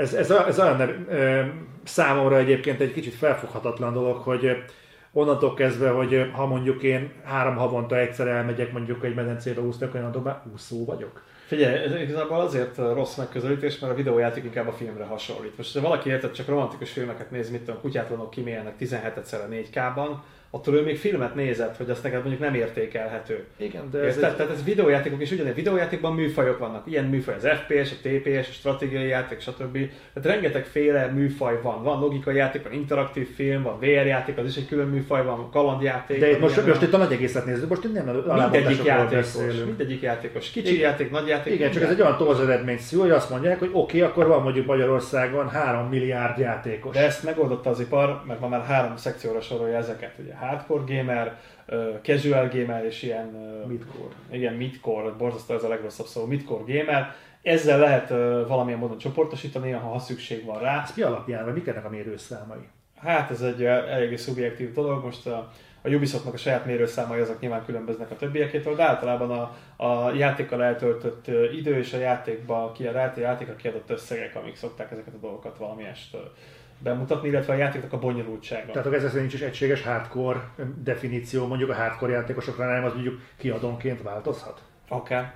ez, 0.00 0.14
ez, 0.14 0.30
ez 0.30 0.58
olyan 0.58 1.06
ö, 1.08 1.42
számomra 1.84 2.38
egyébként 2.38 2.80
egy 2.80 2.92
kicsit 2.92 3.14
felfoghatatlan 3.14 3.92
dolog, 3.92 4.16
hogy 4.16 4.62
onnantól 5.12 5.54
kezdve, 5.54 5.90
hogy 5.90 6.30
ha 6.32 6.46
mondjuk 6.46 6.82
én 6.82 7.12
három 7.24 7.56
havonta 7.56 7.98
egyszer 7.98 8.26
elmegyek 8.26 8.72
mondjuk 8.72 9.04
egy 9.04 9.14
medencébe 9.14 9.60
úszni, 9.60 9.86
akkor 9.86 10.00
onnantól 10.00 10.22
már 10.22 10.42
úszó 10.52 10.84
vagyok. 10.84 11.22
Figyelj, 11.46 11.76
ez 11.76 12.00
igazából 12.00 12.40
azért 12.40 12.76
rossz 12.76 13.16
megközelítés, 13.16 13.78
mert 13.78 13.92
a 13.92 13.96
videójáték 13.96 14.44
inkább 14.44 14.68
a 14.68 14.72
filmre 14.72 15.04
hasonlít. 15.04 15.56
Most, 15.56 15.74
ha 15.74 15.80
valaki 15.80 16.08
érted, 16.08 16.32
csak 16.32 16.48
romantikus 16.48 16.90
filmeket 16.90 17.30
néz, 17.30 17.50
mit 17.50 17.60
tudom, 17.60 17.80
kutyátlanok 17.80 18.30
kimélnek 18.30 18.74
17-szer 18.80 19.44
a 19.44 19.48
4K-ban, 19.50 20.08
attól 20.52 20.74
ő 20.74 20.82
még 20.82 20.98
filmet 20.98 21.34
nézett, 21.34 21.76
hogy 21.76 21.90
azt 21.90 22.02
neked 22.02 22.20
mondjuk 22.20 22.40
nem 22.40 22.54
értékelhető. 22.54 23.44
Igen, 23.56 23.90
de 23.90 23.98
Ez 23.98 24.16
ez 24.16 24.34
tehát, 24.34 24.52
ez 24.52 24.64
videójátékok 24.64 25.20
is 25.20 25.30
ugyanilyen 25.30 25.56
videójátékban 25.56 26.14
műfajok 26.14 26.58
vannak. 26.58 26.86
Ilyen 26.86 27.04
műfaj 27.04 27.34
az 27.34 27.46
FPS, 27.46 27.90
a 27.92 28.08
TPS, 28.08 28.48
a 28.48 28.52
stratégiai 28.52 29.06
játék, 29.06 29.40
stb. 29.40 29.72
Tehát 30.12 30.28
rengeteg 30.34 30.64
féle 30.64 31.06
műfaj 31.06 31.60
van. 31.62 31.82
Van 31.82 32.00
logikai 32.00 32.36
játék, 32.36 32.62
van 32.62 32.72
interaktív 32.72 33.34
film, 33.34 33.62
van 33.62 33.78
VR 33.78 34.06
játék, 34.06 34.38
az 34.38 34.46
is 34.46 34.56
egy 34.56 34.66
külön 34.68 34.88
műfaj, 34.88 35.24
van 35.24 35.50
kalandjáték. 35.50 36.20
de 36.20 36.30
itt 36.30 36.40
most, 36.40 36.56
ilyen- 36.56 36.68
most 36.68 36.82
itt 36.82 36.92
a 36.92 36.96
nagy 36.96 37.12
egészet 37.12 37.46
nézzük, 37.46 37.68
most 37.68 37.84
itt 37.84 37.92
nem 37.92 38.50
mindegyik 38.50 38.84
játékos, 38.84 39.14
beszélünk. 39.14 39.66
mindegyik 39.66 40.02
játékos. 40.02 40.50
Kicsi 40.50 40.74
Igen. 40.74 40.90
játék, 40.90 41.10
nagy 41.10 41.26
játék. 41.26 41.54
Igen, 41.54 41.70
csak 41.70 41.82
ez 41.82 41.90
egy 41.90 42.00
olyan 42.00 42.16
torz 42.16 42.40
eredmény 42.40 42.78
szül, 42.78 43.00
hogy 43.00 43.10
azt 43.10 43.30
mondják, 43.30 43.58
hogy 43.58 43.70
oké, 43.72 43.98
okay, 43.98 44.10
akkor 44.10 44.26
van 44.26 44.42
mondjuk 44.42 44.66
Magyarországon 44.66 45.48
3 45.48 45.88
milliárd 45.88 46.38
játékos. 46.38 46.94
De 46.94 47.04
ezt 47.04 47.24
megoldotta 47.24 47.70
az 47.70 47.80
ipar, 47.80 48.22
mert 48.26 48.40
ma 48.40 48.48
már 48.48 48.64
három 48.64 48.96
szekcióra 48.96 49.40
sorolja 49.40 49.76
ezeket. 49.76 50.12
Ugye 50.18 50.34
hardcore 50.40 50.96
gamer, 50.96 51.38
casual 52.02 52.48
gamer 52.48 52.84
és 52.84 53.02
ilyen... 53.02 53.26
Midcore. 53.68 54.14
Igen, 54.30 54.54
midcore, 54.54 55.10
borzasztó 55.10 55.54
ez 55.54 55.64
a 55.64 55.68
legrosszabb 55.68 56.06
szó, 56.06 56.26
midcore 56.26 56.62
gamer. 56.66 57.14
Ezzel 57.42 57.78
lehet 57.78 58.08
valamilyen 58.48 58.78
módon 58.78 58.98
csoportosítani, 58.98 59.70
ha, 59.70 59.98
szükség 59.98 60.44
van 60.44 60.58
rá. 60.58 60.82
Ez 60.82 60.92
mi 60.96 61.02
alapján, 61.02 61.44
vagy 61.44 61.54
mik 61.54 61.66
ennek 61.66 61.84
a 61.84 61.90
mérőszámai? 61.90 62.68
Hát 62.96 63.30
ez 63.30 63.40
egy 63.40 63.64
eléggé 63.64 64.16
szubjektív 64.16 64.72
dolog, 64.72 65.04
most 65.04 65.26
a, 65.26 65.52
a 65.82 65.88
Ubisoftnak 65.88 66.34
a 66.34 66.36
saját 66.36 66.66
mérőszámai 66.66 67.20
azok 67.20 67.40
nyilván 67.40 67.64
különböznek 67.64 68.10
a 68.10 68.16
többiekétől, 68.16 68.74
de 68.74 68.82
általában 68.82 69.30
a, 69.30 69.56
a 69.84 70.12
játékkal 70.12 70.62
eltöltött 70.62 71.26
idő 71.52 71.78
és 71.78 71.92
a 71.92 71.98
játékba 71.98 72.72
kiadott, 72.72 73.16
játékra 73.16 73.56
kiadott 73.56 73.90
összegek, 73.90 74.36
amik 74.36 74.56
szokták 74.56 74.90
ezeket 74.90 75.14
a 75.14 75.20
dolgokat 75.20 75.58
valamiest 75.58 76.14
ö, 76.14 76.18
bemutatni, 76.82 77.28
illetve 77.28 77.52
a 77.52 77.56
játéknak 77.56 77.92
a 77.92 77.98
bonyolultsága. 77.98 78.72
Tehát 78.72 78.86
ezzel 78.86 78.98
szerint 78.98 79.14
nincs 79.14 79.34
is 79.34 79.40
egységes 79.40 79.82
hardcore 79.82 80.48
definíció, 80.82 81.46
mondjuk 81.46 81.70
a 81.70 81.74
hardcore 81.74 82.12
játékosokra 82.12 82.72
nem, 82.72 82.84
az 82.84 82.92
mondjuk 82.92 83.20
kiadónként 83.36 84.02
változhat? 84.02 84.62
Akár. 84.88 85.34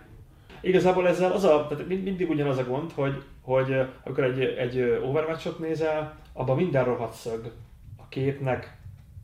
Igazából 0.61 1.09
ezzel 1.09 1.32
az 1.32 1.45
a, 1.45 1.66
tehát 1.68 1.86
mind- 1.86 2.05
mindig 2.05 2.30
ugyanaz 2.30 2.59
a 2.59 2.64
gond, 2.64 2.92
hogy, 2.92 3.22
hogy 3.42 3.76
amikor 4.05 4.24
egy, 4.24 4.40
egy 4.40 4.76
ö, 4.76 5.01
Overwatch-ot 5.01 5.59
nézel, 5.59 6.16
abban 6.32 6.57
minden 6.57 6.84
rohadt 6.84 7.14
szög 7.14 7.53
a 7.97 8.09
képnek 8.09 8.76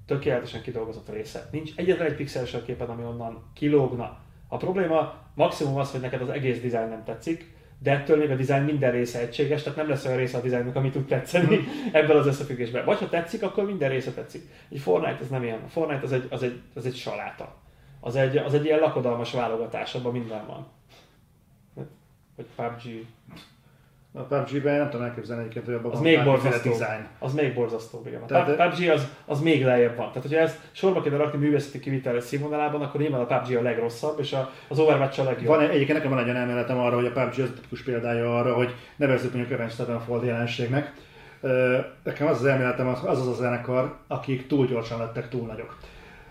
tökéletesen 0.07 0.63
kidolgozott 0.63 1.09
része. 1.13 1.49
Nincs 1.51 1.73
egyetlen 1.77 2.07
egy 2.07 2.17
pixel 2.17 2.45
a 2.53 2.63
képen, 2.63 2.89
ami 2.89 3.05
onnan 3.05 3.51
kilógna. 3.55 4.19
A 4.49 4.57
probléma 4.57 5.15
maximum 5.35 5.77
az, 5.77 5.91
hogy 5.91 6.01
neked 6.01 6.21
az 6.21 6.29
egész 6.29 6.61
dizájn 6.61 6.89
nem 6.89 7.05
tetszik, 7.05 7.55
de 7.83 7.91
ettől 7.91 8.17
még 8.17 8.31
a 8.31 8.35
dizájn 8.35 8.65
minden 8.65 8.91
része 8.91 9.21
egységes, 9.21 9.63
tehát 9.63 9.79
nem 9.79 9.89
lesz 9.89 10.05
olyan 10.05 10.17
része 10.17 10.39
a 10.39 10.41
dizájnnak, 10.41 10.77
ami 10.77 10.91
tud 10.91 11.07
tetszeni 11.07 11.59
ebben 11.93 12.17
az 12.17 12.27
összefüggésben. 12.27 12.85
Vagy 12.85 12.99
ha 12.99 13.09
tetszik, 13.09 13.43
akkor 13.43 13.65
minden 13.65 13.91
része 13.91 14.13
tetszik. 14.13 14.49
Egy 14.71 14.79
Fortnite 14.79 15.19
az 15.21 15.29
nem 15.29 15.43
ilyen. 15.43 15.61
A 15.65 15.69
Fortnite 15.69 16.05
az 16.05 16.13
egy, 16.13 16.27
az 16.31 16.43
egy, 16.43 16.61
az 16.75 16.87
egy 16.87 16.97
saláta. 16.97 17.57
Az 18.01 18.17
egy, 18.17 18.37
az 18.37 18.55
egy 18.55 18.65
ilyen 18.65 18.79
lakodalmas 18.79 19.33
válogatás, 19.33 19.95
abban 19.95 20.13
minden 20.13 20.47
van. 20.47 20.67
Vagy 22.37 22.47
PUBG. 22.57 23.07
A 24.15 24.21
PUBG-ben 24.23 24.79
nem 24.79 24.91
tudom 24.91 25.07
elképzelni 25.07 25.41
egyébként, 25.43 25.65
hogy 25.65 25.75
abban 25.75 25.91
Az 25.93 26.01
még 26.01 26.19
design. 26.79 27.07
Az 27.19 27.33
még 27.35 27.55
borzasztóbb, 27.55 28.07
igen. 28.07 28.23
A 28.23 28.27
Tehát- 28.27 28.57
PUBG 28.57 28.89
az, 28.89 29.07
az 29.27 29.41
még 29.41 29.65
lejjebb 29.65 29.97
van. 29.97 30.07
Tehát, 30.09 30.23
hogyha 30.23 30.39
ezt 30.39 30.59
sorba 30.73 31.01
kéne 31.01 31.17
rakni 31.17 31.39
művészeti 31.39 31.79
kivitelre 31.81 32.21
színvonalában, 32.21 32.81
akkor 32.83 33.01
nyilván 33.01 33.21
a 33.21 33.25
PUBG 33.27 33.57
a 33.57 33.63
legrosszabb, 33.63 34.19
és 34.21 34.33
a, 34.33 34.51
az 34.69 34.79
Overwatch 34.79 35.21
a 35.21 35.25
legjobb. 35.25 35.47
Van, 35.47 35.61
egyébként 35.61 35.93
nekem 35.93 36.11
van 36.11 36.19
egy 36.19 36.25
olyan 36.25 36.37
elméletem 36.37 36.79
arra, 36.79 36.95
hogy 36.95 37.07
a 37.07 37.11
PUBG 37.13 37.41
az 37.41 37.51
tipikus 37.55 37.83
példája 37.83 38.39
arra, 38.39 38.55
hogy 38.55 38.75
nevezzük 38.97 39.33
mondjuk 39.35 39.55
Avenged 39.55 39.77
Sevenfold 39.77 40.25
jelenségnek. 40.25 40.93
Ö, 41.41 41.79
Nekem 42.05 42.27
az 42.27 42.39
az 42.39 42.45
elméletem, 42.47 42.89
az 42.89 43.05
az 43.05 43.19
az 43.21 43.29
a 43.29 43.33
zenekar, 43.35 43.97
akik 44.07 44.47
túl 44.47 44.67
gyorsan 44.67 44.99
lettek 44.99 45.29
túl 45.29 45.47
nagyok. 45.47 45.77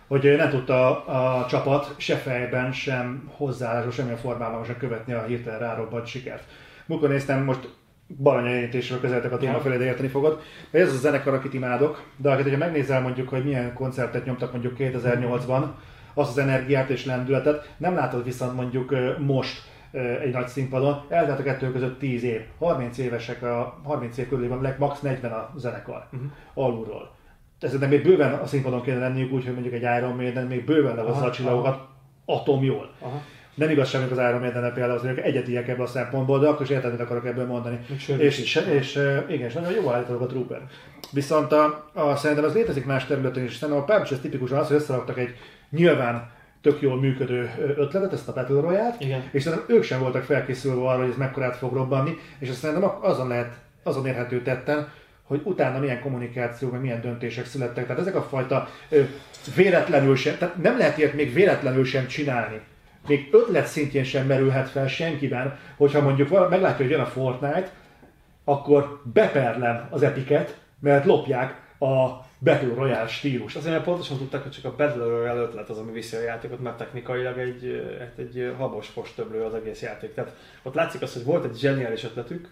Hogy 0.07 0.35
nem 0.37 0.49
tudta 0.49 1.05
a 1.05 1.45
csapat 1.45 1.93
se 1.97 2.15
fejben, 2.15 2.71
sem 2.71 3.29
hozzáállásban, 3.35 3.91
semmilyen 3.91 4.17
formában 4.17 4.63
sem 4.63 4.77
követni 4.77 5.13
a 5.13 5.23
hirtelen 5.23 5.59
rárobbant 5.59 6.05
sikert. 6.05 6.43
Múltkor 6.89 7.09
néztem, 7.09 7.43
most 7.43 7.69
baranyajánítésről 8.17 8.99
közeltek 8.99 9.31
a 9.31 9.37
téma 9.37 9.51
Ja. 9.51 9.59
felé, 9.59 9.77
de 9.77 9.83
érteni 9.83 10.07
fogod. 10.07 10.41
De 10.71 10.79
ez 10.79 10.87
az 10.87 10.95
a 10.95 10.97
zenekar, 10.97 11.33
akit 11.33 11.53
imádok, 11.53 12.03
de 12.17 12.29
akit, 12.29 12.43
hogyha 12.43 12.57
megnézel 12.57 13.01
mondjuk, 13.01 13.29
hogy 13.29 13.43
milyen 13.43 13.73
koncertet 13.73 14.25
nyomtak 14.25 14.51
mondjuk 14.51 14.75
2008-ban, 14.77 15.63
azt 16.13 16.29
az 16.29 16.37
energiát 16.37 16.89
és 16.89 17.05
lendületet 17.05 17.73
nem 17.77 17.95
látod 17.95 18.23
viszont 18.23 18.55
mondjuk 18.55 18.95
most 19.17 19.61
egy 20.21 20.33
nagy 20.33 20.47
színpadon, 20.47 21.05
eltelt 21.09 21.39
a 21.39 21.43
kettő 21.43 21.71
között 21.71 21.99
10 21.99 22.23
év, 22.23 22.41
30 22.59 22.97
évesek, 22.97 23.43
a 23.43 23.79
30 23.83 24.17
év 24.17 24.29
körül 24.29 24.47
van, 24.47 24.75
max 24.77 24.99
40 24.99 25.31
a 25.31 25.53
zenekar 25.55 26.07
uh-huh. 26.11 26.29
alulról. 26.53 27.11
Ez 27.59 27.79
de 27.79 27.87
még 27.87 28.03
bőven 28.03 28.33
a 28.33 28.45
színpadon 28.45 28.81
kéne 28.81 28.99
lenniük 28.99 29.31
úgy, 29.31 29.43
hogy 29.43 29.53
mondjuk 29.53 29.73
egy 29.73 29.81
Iron 29.81 30.15
Maiden 30.15 30.47
még 30.47 30.65
bőven 30.65 30.95
lehozza 30.95 31.25
a 31.25 31.31
csillagokat 31.31 31.87
atom 32.25 32.63
jól. 32.63 32.91
Aha. 32.99 33.21
Nem 33.59 33.69
igaz 33.69 33.89
semmit 33.89 34.11
az 34.11 34.17
Iron 34.17 34.39
Maiden 34.39 34.73
például, 34.73 34.99
hogy 34.99 35.17
egyetiek 35.17 35.67
ebből 35.67 35.85
a 35.85 35.87
szempontból, 35.87 36.39
de 36.39 36.47
akkor 36.47 36.65
is 36.65 36.71
érted, 36.71 36.91
mit 36.91 36.99
akarok 36.99 37.25
ebből 37.25 37.45
mondani. 37.45 37.79
És, 38.17 38.37
és, 38.37 38.55
és, 38.55 38.95
igen, 39.27 39.47
és 39.47 39.53
nagyon 39.53 39.71
jó 39.71 39.91
állítólag 39.91 40.21
a 40.21 40.25
Trooper. 40.25 40.61
Viszont 41.11 41.51
a, 41.51 41.89
a, 41.93 42.15
szerintem 42.15 42.45
az 42.45 42.53
létezik 42.53 42.85
más 42.85 43.05
területen 43.05 43.43
is. 43.43 43.55
Szerintem 43.55 43.83
a 43.83 43.85
PUBG 43.85 44.11
ez 44.11 44.19
tipikusan 44.19 44.57
az, 44.57 44.67
hogy 44.67 44.75
összeraktak 44.75 45.17
egy 45.17 45.35
nyilván 45.69 46.29
tök 46.61 46.81
jól 46.81 46.99
működő 46.99 47.49
ötletet, 47.77 48.13
ezt 48.13 48.27
a 48.27 48.33
Battle 48.33 48.61
Royale-t, 48.61 49.01
Igen. 49.01 49.23
és 49.31 49.43
szerintem 49.43 49.75
ők 49.75 49.83
sem 49.83 49.99
voltak 49.99 50.23
felkészülve 50.23 50.81
arra, 50.81 51.01
hogy 51.01 51.09
ez 51.09 51.17
mekkorát 51.17 51.55
fog 51.55 51.73
robbanni, 51.73 52.17
és 52.39 52.49
azt 52.49 52.59
szerintem 52.59 52.91
azon 53.01 53.27
lehet, 53.27 53.53
azon 53.83 54.05
érhető 54.05 54.41
tetten, 54.41 54.87
hogy 55.23 55.41
utána 55.43 55.79
milyen 55.79 56.01
kommunikáció, 56.01 56.69
meg 56.69 56.81
milyen 56.81 57.01
döntések 57.01 57.45
születtek. 57.45 57.85
Tehát 57.85 58.01
ezek 58.01 58.15
a 58.15 58.21
fajta 58.21 58.67
ö, 58.89 59.01
véletlenül 59.55 60.15
sem, 60.15 60.37
tehát 60.37 60.57
nem 60.57 60.77
lehet 60.77 60.97
ilyet 60.97 61.13
még 61.13 61.33
véletlenül 61.33 61.85
sem 61.85 62.07
csinálni. 62.07 62.59
Még 63.07 63.29
ötlet 63.31 63.67
szintjén 63.67 64.03
sem 64.03 64.25
merülhet 64.25 64.69
fel 64.69 64.87
senkiben, 64.87 65.57
hogyha 65.77 66.01
mondjuk 66.01 66.29
vala- 66.29 66.49
meglátja, 66.49 66.85
hogy 66.85 66.89
jön 66.89 66.99
a 66.99 67.05
Fortnite, 67.05 67.71
akkor 68.43 69.01
beperlem 69.13 69.87
az 69.89 70.03
epiket, 70.03 70.57
mert 70.79 71.05
lopják 71.05 71.61
a 71.79 72.27
Battle 72.39 72.73
Royale 72.75 73.07
stílust. 73.07 73.55
Azért 73.55 73.73
mert 73.73 73.85
pontosan 73.85 74.17
tudták, 74.17 74.41
hogy 74.41 74.51
csak 74.51 74.65
a 74.65 74.75
Battle 74.75 75.03
Royale 75.03 75.41
ötlet 75.41 75.69
az, 75.69 75.77
ami 75.77 75.91
viszi 75.91 76.15
a 76.15 76.21
játékot, 76.21 76.59
mert 76.59 76.77
technikailag 76.77 77.37
egy, 77.37 77.65
ö, 77.65 77.97
hát 77.99 78.17
egy 78.17 78.53
habos 78.57 78.87
postöblő 78.87 79.41
az 79.41 79.53
egész 79.53 79.81
játék. 79.81 80.13
Tehát 80.13 80.35
ott 80.63 80.73
látszik 80.73 81.01
az, 81.01 81.13
hogy 81.13 81.23
volt 81.23 81.45
egy 81.45 81.57
zseniális 81.57 82.03
ötletük, 82.03 82.49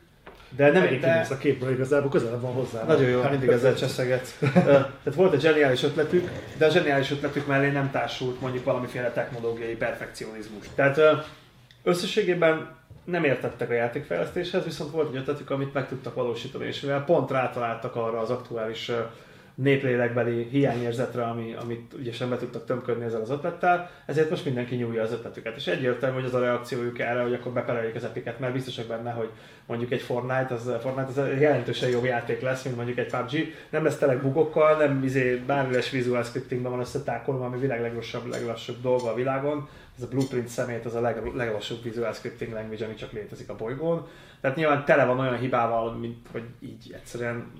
de 0.49 0.71
nem 0.71 0.81
Megint 0.81 1.01
de, 1.01 1.27
a 1.29 1.37
képről, 1.37 1.71
igazából 1.71 2.09
közelebb 2.09 2.41
van 2.41 2.53
hozzá. 2.53 2.83
Nagyon 2.83 3.09
jó, 3.09 3.21
mindig 3.29 3.49
ezzel 3.49 3.75
cseszegetsz. 3.75 4.35
Ö, 4.41 4.49
Tehát 4.71 5.15
volt 5.15 5.33
egy 5.33 5.41
zseniális 5.41 5.83
ötletük, 5.83 6.29
de 6.57 6.65
a 6.65 6.69
zseniális 6.69 7.11
ötletük 7.11 7.47
mellé 7.47 7.69
nem 7.69 7.91
társult 7.91 8.41
mondjuk 8.41 8.63
valamiféle 8.63 9.11
technológiai 9.11 9.75
perfekcionizmus. 9.75 10.65
Tehát 10.75 10.99
összességében 11.83 12.75
nem 13.03 13.23
értettek 13.23 13.69
a 13.69 13.73
játékfejlesztéshez, 13.73 14.63
viszont 14.63 14.91
volt 14.91 15.09
egy 15.09 15.17
ötletük, 15.17 15.49
amit 15.49 15.73
meg 15.73 15.87
tudtak 15.87 16.15
valósítani, 16.15 16.65
és 16.65 16.81
mivel 16.81 17.03
pont 17.03 17.31
rátaláltak 17.31 17.95
arra 17.95 18.19
az 18.19 18.29
aktuális 18.29 18.91
néplélekbeli 19.57 20.47
hiányérzetre, 20.51 21.23
ami, 21.23 21.55
amit 21.61 21.93
ügyesen 21.93 22.29
be 22.29 22.37
tudtak 22.37 22.65
tömködni 22.65 23.03
ezzel 23.03 23.21
az 23.21 23.29
ötlettel, 23.29 23.89
ezért 24.05 24.29
most 24.29 24.45
mindenki 24.45 24.75
nyúlja 24.75 25.01
az 25.01 25.11
ötletüket. 25.11 25.55
És 25.55 25.67
egyértelmű, 25.67 26.15
hogy 26.15 26.25
az 26.25 26.33
a 26.33 26.39
reakciójuk 26.39 26.99
erre, 26.99 27.21
hogy 27.21 27.33
akkor 27.33 27.51
bepereljék 27.51 27.95
az 27.95 28.03
epiket, 28.03 28.39
mert 28.39 28.53
biztosak 28.53 28.87
benne, 28.87 29.11
hogy 29.11 29.29
mondjuk 29.65 29.91
egy 29.91 30.01
Fortnite, 30.01 30.53
az, 30.53 30.71
Fortnite 30.81 31.21
az 31.21 31.39
jelentősen 31.39 31.89
jobb 31.89 32.03
játék 32.03 32.41
lesz, 32.41 32.63
mint 32.63 32.75
mondjuk 32.75 32.97
egy 32.97 33.09
PUBG. 33.09 33.53
Nem 33.69 33.83
lesz 33.83 33.97
tele 33.97 34.15
bugokkal, 34.15 34.77
nem 34.77 35.03
izé, 35.03 35.35
bármiles 35.35 35.89
visual 35.89 36.23
scriptingben 36.23 36.71
van 36.71 36.79
összetákolva, 36.79 37.45
ami 37.45 37.59
világ 37.59 37.81
leglassabb, 37.81 38.25
leglassabb 38.25 38.81
dolga 38.81 39.11
a 39.11 39.15
világon. 39.15 39.69
Ez 39.97 40.03
a 40.03 40.07
Blueprint 40.07 40.47
szemét 40.47 40.85
az 40.85 40.95
a 40.95 41.01
leg, 41.01 41.35
leglassabb 41.35 41.83
visual 41.83 42.13
scripting 42.13 42.53
language, 42.53 42.85
ami 42.85 42.93
csak 42.93 43.11
létezik 43.11 43.49
a 43.49 43.55
bolygón. 43.55 44.07
Tehát 44.41 44.57
nyilván 44.57 44.85
tele 44.85 45.05
van 45.05 45.19
olyan 45.19 45.37
hibával, 45.37 45.91
mint 45.91 46.27
hogy 46.31 46.43
így 46.59 46.91
egyszerűen 46.93 47.51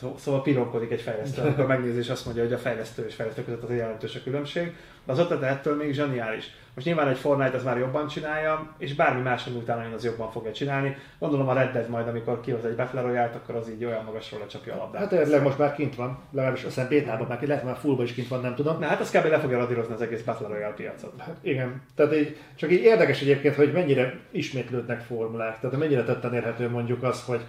Szó- 0.00 0.18
Szóval 0.18 0.42
pironkodik 0.42 0.90
egy 0.90 1.00
fejlesztő, 1.00 1.42
amikor 1.42 1.66
megnézi 1.66 1.98
és 1.98 2.08
azt 2.08 2.24
mondja, 2.24 2.42
hogy 2.42 2.52
a 2.52 2.58
fejlesztő 2.58 3.06
és 3.06 3.14
fejlesztő 3.14 3.44
között 3.44 3.62
az 3.62 3.70
jelentős 3.76 4.14
a 4.14 4.22
különbség. 4.24 4.76
De 5.04 5.12
az 5.12 5.18
ötlet 5.18 5.42
ettől 5.42 5.76
még 5.76 5.92
zseniális. 5.92 6.50
Most 6.74 6.86
nyilván 6.86 7.08
egy 7.08 7.18
Fortnite 7.18 7.56
az 7.56 7.64
már 7.64 7.78
jobban 7.78 8.06
csinálja, 8.06 8.74
és 8.78 8.94
bármi 8.94 9.22
más, 9.22 9.46
ami 9.46 9.56
utána 9.56 9.82
jön, 9.82 9.92
az 9.92 10.04
jobban 10.04 10.30
fogja 10.30 10.52
csinálni. 10.52 10.96
Gondolom 11.18 11.48
a 11.48 11.52
Red 11.52 11.72
Dead 11.72 11.88
majd, 11.88 12.08
amikor 12.08 12.40
kihoz 12.40 12.64
egy 12.64 12.76
Battle 12.76 13.00
royale 13.00 13.30
akkor 13.34 13.54
az 13.54 13.70
így 13.70 13.84
olyan 13.84 14.04
magasról 14.04 14.40
lecsapja 14.40 14.74
a 14.74 14.76
labdát. 14.76 15.00
Hát 15.00 15.12
eredetileg 15.12 15.42
most 15.42 15.58
már 15.58 15.74
kint 15.74 15.94
van, 15.94 16.18
legalábbis 16.30 16.64
azt 16.64 16.74
hiszem 16.74 16.88
bétában 16.88 17.26
már, 17.26 17.42
lehet 17.42 17.64
már 17.64 17.76
fullba 17.76 18.02
is 18.02 18.12
kint 18.12 18.28
van, 18.28 18.40
nem 18.40 18.54
tudom. 18.54 18.78
Na 18.78 18.86
hát 18.86 19.00
az 19.00 19.10
kb. 19.10 19.24
le 19.24 19.38
fogja 19.38 19.58
radírozni 19.58 19.94
az 19.94 20.02
egész 20.02 20.22
Battle 20.22 20.48
Royale 20.48 20.74
piacot. 20.74 21.12
Hát 21.18 21.36
igen, 21.40 21.82
tehát 21.94 22.16
így, 22.16 22.36
csak 22.54 22.72
így 22.72 22.82
érdekes 22.82 23.20
egyébként, 23.20 23.54
hogy 23.54 23.72
mennyire 23.72 24.18
ismétlődnek 24.30 25.00
formulák, 25.00 25.60
tehát 25.60 25.78
mennyire 25.78 26.02
tetten 26.02 26.34
érhető 26.34 26.68
mondjuk 26.68 27.02
az, 27.02 27.22
hogy 27.22 27.40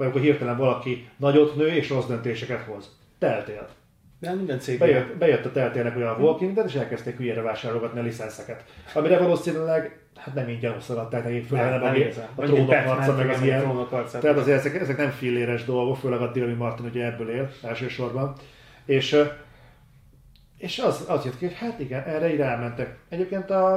vagy 0.00 0.08
akkor 0.08 0.20
hirtelen 0.20 0.56
valaki 0.56 1.08
nagyot 1.16 1.56
nő 1.56 1.66
és 1.66 1.88
rossz 1.88 2.06
döntéseket 2.06 2.62
hoz. 2.62 2.96
Teltél. 3.18 3.68
De 4.20 4.34
minden 4.34 4.60
cég 4.60 4.78
Bejött, 4.78 5.16
bejött 5.16 5.44
a 5.44 5.52
teltélnek 5.52 5.96
olyan 5.96 6.14
a 6.14 6.18
Walking 6.18 6.54
Dead, 6.54 6.66
és 6.66 6.74
elkezdték 6.74 7.16
hülyére 7.16 7.40
vásárolgatni 7.40 8.00
a 8.00 8.02
licenszeket. 8.02 8.64
Amire 8.94 9.18
valószínűleg 9.18 10.00
hát 10.16 10.34
nem 10.34 10.48
ingyen 10.48 10.76
osztogatták 10.76 11.24
nekik, 11.24 11.46
főleg 11.46 11.80
nem, 11.80 11.94
a 12.34 12.42
trónok 12.42 12.72
harca, 12.72 13.14
meg 13.14 13.28
az 13.28 13.42
ilyen. 13.42 13.86
Tehát 14.20 14.36
azért 14.36 14.58
ezek, 14.58 14.80
ezek 14.80 14.96
nem 14.96 15.10
filléres 15.10 15.64
dolgok, 15.64 15.96
főleg 15.96 16.20
a 16.20 16.32
Dylan 16.32 16.56
Martin 16.56 16.84
ugye 16.84 17.04
ebből 17.04 17.30
él 17.30 17.50
elsősorban. 17.62 18.34
És, 18.84 19.16
és 20.58 20.78
az, 20.78 21.04
az 21.08 21.24
jött 21.24 21.38
ki, 21.38 21.46
hogy 21.46 21.56
hát 21.56 21.80
igen, 21.80 22.02
erre 22.02 22.32
így 22.32 22.38
rámentek. 22.38 22.98
Egyébként 23.08 23.50
a, 23.50 23.74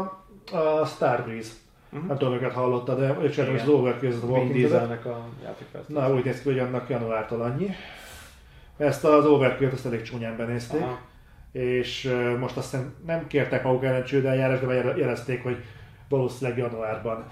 a 0.51 0.85
Starbreeze, 0.85 1.51
uh-huh. 1.93 2.07
nem 2.07 2.17
tudom, 2.17 2.33
őket 2.33 2.51
hallotta, 2.51 2.95
de 2.95 3.31
sem 3.31 3.45
Igen. 3.45 3.59
az 3.59 3.67
Overkill, 3.67 4.11
a 4.11 4.25
Vin 4.25 4.29
Walking 4.29 4.69
Dead. 4.69 5.05
A. 5.05 5.27
Na, 5.87 6.13
úgy 6.13 6.25
néz 6.25 6.41
ki, 6.41 6.49
hogy 6.49 6.59
annak 6.59 6.89
januártól 6.89 7.41
annyi. 7.41 7.69
Ezt 8.77 9.03
az 9.05 9.25
Overkill-t 9.25 9.73
azt 9.73 9.85
elég 9.85 10.01
csúnyán 10.01 10.37
benézték. 10.37 10.81
Aha. 10.81 10.99
és 11.51 12.15
most 12.39 12.57
azt 12.57 12.71
hiszem 12.71 12.93
nem 13.05 13.27
kértek 13.27 13.63
maguk 13.63 13.83
ellen 13.83 14.03
csődeljárás, 14.03 14.59
de 14.59 14.73
jel- 14.73 14.97
jelezték, 14.97 15.43
hogy 15.43 15.57
valószínűleg 16.09 16.59
januárban 16.59 17.25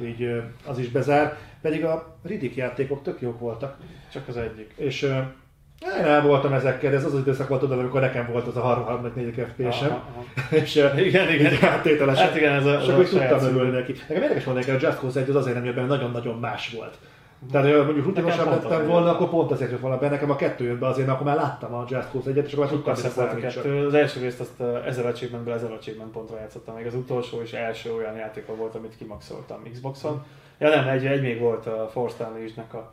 így 0.00 0.42
az 0.66 0.78
is 0.78 0.88
bezár. 0.88 1.36
Pedig 1.60 1.84
a 1.84 2.16
Riddick 2.22 2.56
játékok 2.56 3.02
tök 3.02 3.20
jók 3.20 3.38
voltak. 3.38 3.76
Csak 4.12 4.28
az 4.28 4.36
egyik. 4.36 4.72
És 4.76 5.12
én 5.82 6.04
el 6.04 6.22
voltam 6.22 6.52
ezekkel, 6.52 6.94
ez 6.94 7.04
az 7.04 7.14
az 7.14 7.20
időszak 7.20 7.48
volt 7.48 7.60
tudod, 7.60 7.78
amikor 7.78 8.00
nekem 8.00 8.28
volt 8.32 8.46
az 8.46 8.56
a 8.56 8.86
3-4 9.16 9.46
FPS-em. 9.52 9.90
Aha, 9.90 10.02
aha. 10.14 10.24
És 10.60 10.74
Igen, 10.96 11.32
igen. 11.32 11.52
így 11.52 11.58
áttételesen. 11.62 12.26
Hát 12.26 12.36
igen, 12.36 12.52
ez 12.52 12.66
a, 12.66 12.80
És 12.80 12.88
akkor 12.88 13.04
tudtam 13.04 13.40
örülni 13.40 13.76
neki. 13.76 13.94
Nekem 14.08 14.22
érdekes 14.22 14.44
volt 14.44 14.56
neki, 14.56 14.70
a 14.70 14.76
Just 14.80 14.98
Cause 14.98 15.20
1 15.20 15.28
az 15.28 15.36
azért 15.36 15.54
nem 15.54 15.64
jött 15.64 15.86
nagyon-nagyon 15.86 16.38
más 16.38 16.74
volt. 16.76 16.98
Tehát, 17.52 17.72
ha 17.72 17.84
mondjuk 17.84 18.06
rutinosabb 18.06 18.46
Nekem 18.46 18.70
lettem 18.70 18.86
volna, 18.86 19.10
akkor 19.10 19.28
pont 19.28 19.50
azért 19.50 19.70
jött 19.70 19.80
volna 19.80 19.98
be. 19.98 20.08
Nekem 20.08 20.30
a 20.30 20.36
kettő 20.36 20.64
jött 20.64 20.78
be 20.78 20.86
azért, 20.86 21.06
mert 21.06 21.20
akkor 21.20 21.32
már 21.32 21.42
láttam 21.42 21.74
a 21.74 21.84
Just 21.88 22.10
Cause 22.10 22.30
1-et, 22.30 22.44
és 22.44 22.52
akkor 22.52 22.64
már 22.64 22.72
tudtam, 22.72 22.94
hogy 22.94 23.12
volt 23.14 23.32
a 23.32 23.36
kettő. 23.36 23.86
Az 23.86 23.94
első 23.94 24.20
részt 24.20 24.40
azt 24.40 24.60
1000 24.86 25.06
achievementből 25.06 25.54
1000 25.54 25.72
achievement 25.72 26.12
pontra 26.12 26.38
játszottam, 26.38 26.74
még 26.74 26.86
az 26.86 26.94
utolsó 26.94 27.40
és 27.40 27.52
első 27.52 27.92
olyan 27.92 28.16
játék 28.16 28.46
volt, 28.56 28.74
amit 28.74 28.96
kimaxoltam 28.96 29.62
Xboxon. 29.72 30.24
Ja 30.58 30.68
nem, 30.68 30.88
egy, 30.88 31.06
egy 31.06 31.20
még 31.20 31.40
volt 31.40 31.66
a 31.66 31.88
Force 31.92 32.24
Unleashed-nek 32.24 32.74
a. 32.74 32.92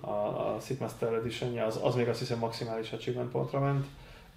a, 0.00 0.10
a 0.10 0.56
Seedmaster 0.60 1.12
edition 1.12 1.58
az, 1.58 1.80
az 1.82 1.94
még 1.94 2.08
azt 2.08 2.18
hiszem 2.18 2.38
maximális 2.38 2.92
achievement 2.92 3.30
pontra 3.30 3.60
ment. 3.60 3.86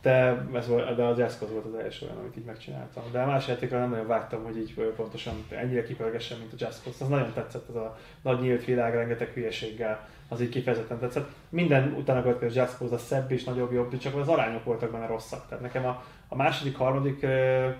De, 0.01 0.45
ez 0.53 0.67
volt, 0.67 0.95
de 0.95 1.03
a 1.03 1.17
Just 1.17 1.37
Cause 1.37 1.53
volt 1.53 1.65
az 1.65 1.73
első 1.73 2.05
olyan, 2.05 2.17
amit 2.17 2.37
így 2.37 2.45
megcsináltam. 2.45 3.03
De 3.11 3.21
a 3.21 3.25
más 3.25 3.47
játékra 3.47 3.79
nem 3.79 3.89
nagyon 3.89 4.07
vágtam, 4.07 4.43
hogy 4.43 4.57
így 4.57 4.73
pontosan 4.95 5.33
ennyire 5.49 5.83
kipörgessen, 5.83 6.37
mint 6.37 6.53
a 6.53 6.55
Cause. 6.55 7.03
Az 7.03 7.09
nagyon 7.09 7.33
tetszett, 7.33 7.69
ez 7.69 7.75
a 7.75 7.97
nagy 8.21 8.39
nyílt 8.39 8.65
világ, 8.65 8.93
rengeteg 8.93 9.27
hülyeséggel, 9.27 10.07
az 10.27 10.41
így 10.41 10.49
kifejezetten 10.49 10.99
tetszett. 10.99 11.29
Minden 11.49 11.93
utána 11.97 12.21
következő 12.21 12.65
Cause 12.77 12.95
a 12.95 12.97
szebb 12.97 13.31
és 13.31 13.43
nagyobb, 13.43 13.71
jobb, 13.71 13.97
csak 13.97 14.15
az 14.15 14.27
arányok 14.27 14.63
voltak 14.63 14.91
benne 14.91 15.07
rosszak. 15.07 15.47
Tehát 15.47 15.63
nekem 15.63 15.85
a, 15.85 16.03
a 16.27 16.35
második, 16.35 16.77
harmadik, 16.77 17.23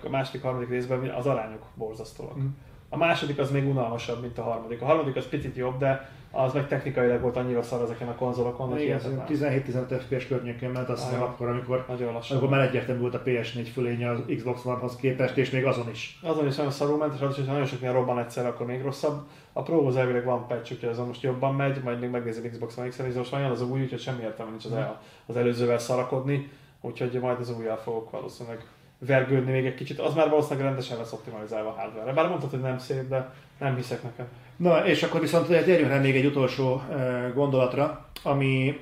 a 0.04 0.08
második, 0.08 0.42
harmadik 0.42 0.68
részben 0.68 1.10
az 1.10 1.26
arányok 1.26 1.62
borzasztóak. 1.74 2.38
Mm. 2.38 2.46
A 2.88 2.96
második 2.96 3.38
az 3.38 3.50
még 3.50 3.68
unalmasabb, 3.68 4.20
mint 4.20 4.38
a 4.38 4.42
harmadik. 4.42 4.82
A 4.82 4.84
harmadik 4.84 5.16
az 5.16 5.28
picit 5.28 5.56
jobb, 5.56 5.78
de 5.78 6.10
az 6.30 6.52
meg 6.52 6.68
technikailag 6.68 7.20
volt 7.20 7.36
annyira 7.36 7.62
szar 7.62 7.82
ezeken 7.82 8.08
a 8.08 8.14
konzolokon, 8.14 8.68
hogy 8.68 8.80
Igen, 8.80 9.00
hihetetlen. 9.00 9.62
17-15 9.88 10.00
FPS 10.06 10.26
környékén 10.26 10.70
ment, 10.70 10.88
azt 10.88 11.04
hiszem 11.04 11.22
akkor, 11.22 11.48
amikor, 11.48 11.84
Nagyon 11.88 12.12
lassan. 12.12 12.36
amikor 12.36 12.56
már 12.56 12.66
egyértelmű 12.66 13.00
volt 13.00 13.14
a 13.14 13.22
PS4 13.22 13.68
fölénye 13.72 14.10
az 14.10 14.18
Xbox 14.36 14.64
One-hoz 14.64 14.96
képest, 14.96 15.36
és 15.36 15.50
még 15.50 15.64
azon 15.64 15.90
is. 15.90 16.18
Azon 16.22 16.46
is 16.46 16.56
nagyon 16.56 16.72
szarul 16.72 16.96
ment, 16.96 17.14
és 17.14 17.20
az 17.20 17.30
is, 17.30 17.36
hogyha 17.36 17.52
nagyon 17.52 17.66
sok 17.66 17.80
ilyen 17.80 17.92
robban 17.92 18.18
egyszer, 18.18 18.46
akkor 18.46 18.66
még 18.66 18.82
rosszabb. 18.82 19.26
A 19.52 19.62
Pro-hoz 19.62 19.96
elvileg 19.96 20.24
van 20.24 20.46
patch, 20.46 20.72
úgyhogy 20.72 20.88
azon 20.88 21.06
most 21.06 21.22
jobban 21.22 21.54
megy, 21.54 21.82
majd 21.82 22.00
még 22.00 22.10
megnézem 22.10 22.50
Xbox 22.50 22.76
One 22.76 22.88
X-en, 22.88 23.06
és 23.06 23.14
most 23.14 23.30
van 23.30 23.44
az 23.44 23.62
új, 23.62 23.80
úgyhogy 23.80 24.00
semmi 24.00 24.22
értelme 24.22 24.50
nincs 24.50 24.64
az, 24.64 24.72
el, 24.72 25.00
az 25.26 25.36
előzővel 25.36 25.78
szarakodni, 25.78 26.50
úgyhogy 26.80 27.18
majd 27.20 27.40
az 27.40 27.56
újjal 27.58 27.76
fogok 27.76 28.10
valószínűleg 28.10 28.66
vergődni 28.98 29.52
még 29.52 29.66
egy 29.66 29.74
kicsit. 29.74 29.98
Az 29.98 30.14
már 30.14 30.28
valószínűleg 30.28 30.66
rendesen 30.66 30.98
lesz 30.98 31.12
optimalizálva 31.12 31.68
a 31.68 31.72
hardware 31.72 32.12
Bár 32.12 32.28
mondtad, 32.28 32.50
hogy 32.50 32.60
nem 32.60 32.78
szép, 32.78 33.08
de 33.08 33.32
nem 33.58 33.76
hiszek 33.76 34.02
nekem. 34.02 34.26
Na, 34.58 34.86
és 34.86 35.02
akkor 35.02 35.20
viszont 35.20 35.46
térjünk 35.46 35.90
rá 35.90 35.98
még 35.98 36.16
egy 36.16 36.24
utolsó 36.24 36.82
eh, 36.90 37.32
gondolatra, 37.34 38.08
ami, 38.22 38.80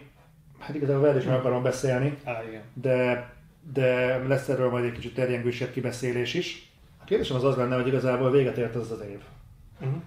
hát 0.59 0.75
igazából 0.77 1.01
veled 1.01 1.17
is 1.17 1.25
meg 1.25 1.35
akarom 1.35 1.63
beszélni, 1.63 2.17
Á, 2.25 2.43
igen. 2.49 2.63
de, 2.75 3.29
de 3.73 4.19
lesz 4.27 4.49
erről 4.49 4.71
majd 4.71 4.85
egy 4.85 4.93
kicsit 4.93 5.15
terjengősebb 5.15 5.71
kibeszélés 5.71 6.35
is. 6.35 6.71
A 7.01 7.05
kérdésem 7.05 7.37
az 7.37 7.45
az 7.45 7.57
lenne, 7.57 7.75
hogy 7.75 7.87
igazából 7.87 8.31
véget 8.31 8.57
ért 8.57 8.77
ez 8.77 8.91
az 8.91 9.01
év. 9.11 9.19
Uh-huh. 9.81 10.03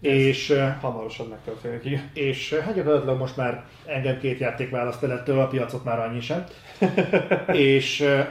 És, 0.00 0.50
eh, 0.50 0.76
Hamarosan 0.80 1.26
megtörténik, 1.26 1.84
igen. 1.84 2.10
és 2.14 2.52
eh, 2.52 2.64
hát 2.64 2.74
gyakorlatilag 2.74 3.18
most 3.18 3.36
már 3.36 3.64
engem 3.86 4.18
két 4.18 4.38
játék 4.38 4.70
választ 4.70 5.02
el 5.02 5.12
ettől, 5.12 5.40
a 5.40 5.46
piacot 5.46 5.84
már 5.84 5.98
annyi 5.98 6.20
sem. 6.20 6.44
és 7.72 8.00
eh, 8.00 8.28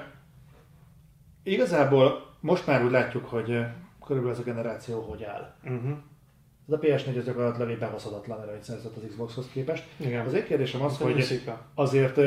igazából 1.43 2.35
most 2.39 2.67
már 2.67 2.83
úgy 2.83 2.91
látjuk, 2.91 3.25
hogy 3.25 3.65
körülbelül 4.05 4.37
ez 4.37 4.39
a 4.39 4.43
generáció 4.43 5.01
hogy 5.01 5.23
áll. 5.23 5.55
Uh-huh. 5.63 5.97
Ez 6.67 6.73
a 6.73 6.79
PS4 6.79 7.17
az 7.17 7.25
gyakorlatilag 7.25 7.69
egy 7.69 7.77
behozhatatlan 7.77 8.41
előnyt 8.41 8.63
szerzett 8.63 8.95
az 8.95 9.03
Xboxhoz 9.07 9.49
képest. 9.53 9.83
Igen. 9.97 10.25
Az 10.25 10.33
én 10.33 10.43
kérdésem 10.45 10.81
az, 10.81 10.97
hogy 10.97 11.13
hogy 11.13 11.21
szépen. 11.23 11.57
azért 11.75 12.19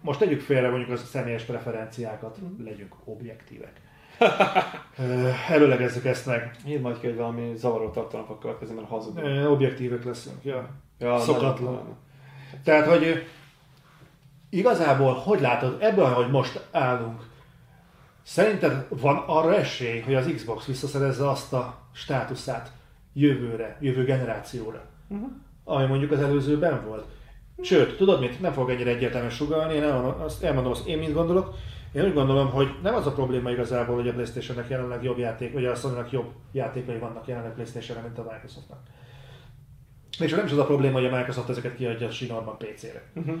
most 0.00 0.18
tegyük 0.18 0.40
félre 0.40 0.68
mondjuk 0.68 0.90
a 0.90 0.96
személyes 0.96 1.42
preferenciákat, 1.42 2.38
legyünk 2.64 2.94
objektívek. 3.04 3.80
Előlegezzük 5.48 6.04
ezt 6.04 6.26
meg. 6.26 6.56
Írd 6.66 6.82
majd 6.82 7.00
ki, 7.00 7.06
hogy 7.06 7.16
valami 7.16 7.52
zavaró 7.56 7.90
tartalom 7.90 8.26
fog 8.26 8.38
következni, 8.38 8.74
mert 8.74 8.88
hazudom. 8.88 9.24
Ö, 9.24 9.46
Objektívek 9.46 10.04
leszünk. 10.04 10.44
Ja. 10.44 10.68
Ja, 10.98 11.18
szokatlan. 11.18 11.72
nagyon- 11.72 11.96
Tehát, 12.64 12.86
hogy 12.86 13.26
igazából, 14.50 15.12
hogy 15.14 15.40
látod, 15.40 15.76
ebben, 15.82 16.04
ahogy 16.12 16.30
most 16.30 16.66
állunk, 16.70 17.22
szerinted 18.22 18.86
van 18.88 19.22
arra 19.26 19.54
esély, 19.56 20.00
hogy 20.00 20.14
az 20.14 20.30
Xbox 20.34 20.64
visszaszerezze 20.64 21.28
azt 21.28 21.52
a 21.52 21.78
státuszát 21.92 22.70
jövőre, 23.20 23.76
jövő 23.80 24.04
generációra, 24.04 24.82
Uh-huh. 25.10 25.28
ami 25.64 25.86
mondjuk 25.86 26.10
az 26.10 26.20
előzőben 26.20 26.84
volt? 26.86 27.04
Sőt, 27.62 27.96
tudod 27.96 28.20
mit? 28.20 28.40
Nem 28.40 28.52
fog 28.52 28.70
ennyire 28.70 28.90
egyértelműen 28.90 29.30
sugalni, 29.32 29.74
én 29.74 29.82
elmondom, 29.82 30.20
azt, 30.20 30.42
elmondom 30.44 30.72
azt 30.72 30.86
én, 30.86 30.98
mint 30.98 31.12
gondolok. 31.12 31.54
Én 31.92 32.04
úgy 32.04 32.12
gondolom, 32.14 32.50
hogy 32.50 32.68
nem 32.82 32.94
az 32.94 33.06
a 33.06 33.12
probléma 33.12 33.50
igazából, 33.50 33.94
hogy 33.94 34.08
a 34.08 34.12
Playstation-nek 34.12 34.68
jelenleg 34.68 35.02
jobb 35.02 35.18
játék, 35.18 35.52
vagy 35.52 35.64
a 35.64 35.74
sony 35.74 35.92
jobb 36.10 36.30
játékai 36.52 36.98
vannak 36.98 37.26
jelenleg 37.26 37.52
Playstation-re, 37.52 38.02
mint 38.02 38.18
a 38.18 38.22
Microsoftnak. 38.32 38.78
És 40.18 40.30
nem 40.30 40.44
is 40.44 40.52
az 40.52 40.58
a 40.58 40.64
probléma, 40.64 40.94
hogy 41.00 41.06
a 41.12 41.16
Microsoft 41.16 41.48
ezeket 41.48 41.76
kiadja 41.76 42.06
a 42.06 42.10
sinorban 42.10 42.56
PC-re. 42.58 43.02
Uh-huh. 43.14 43.36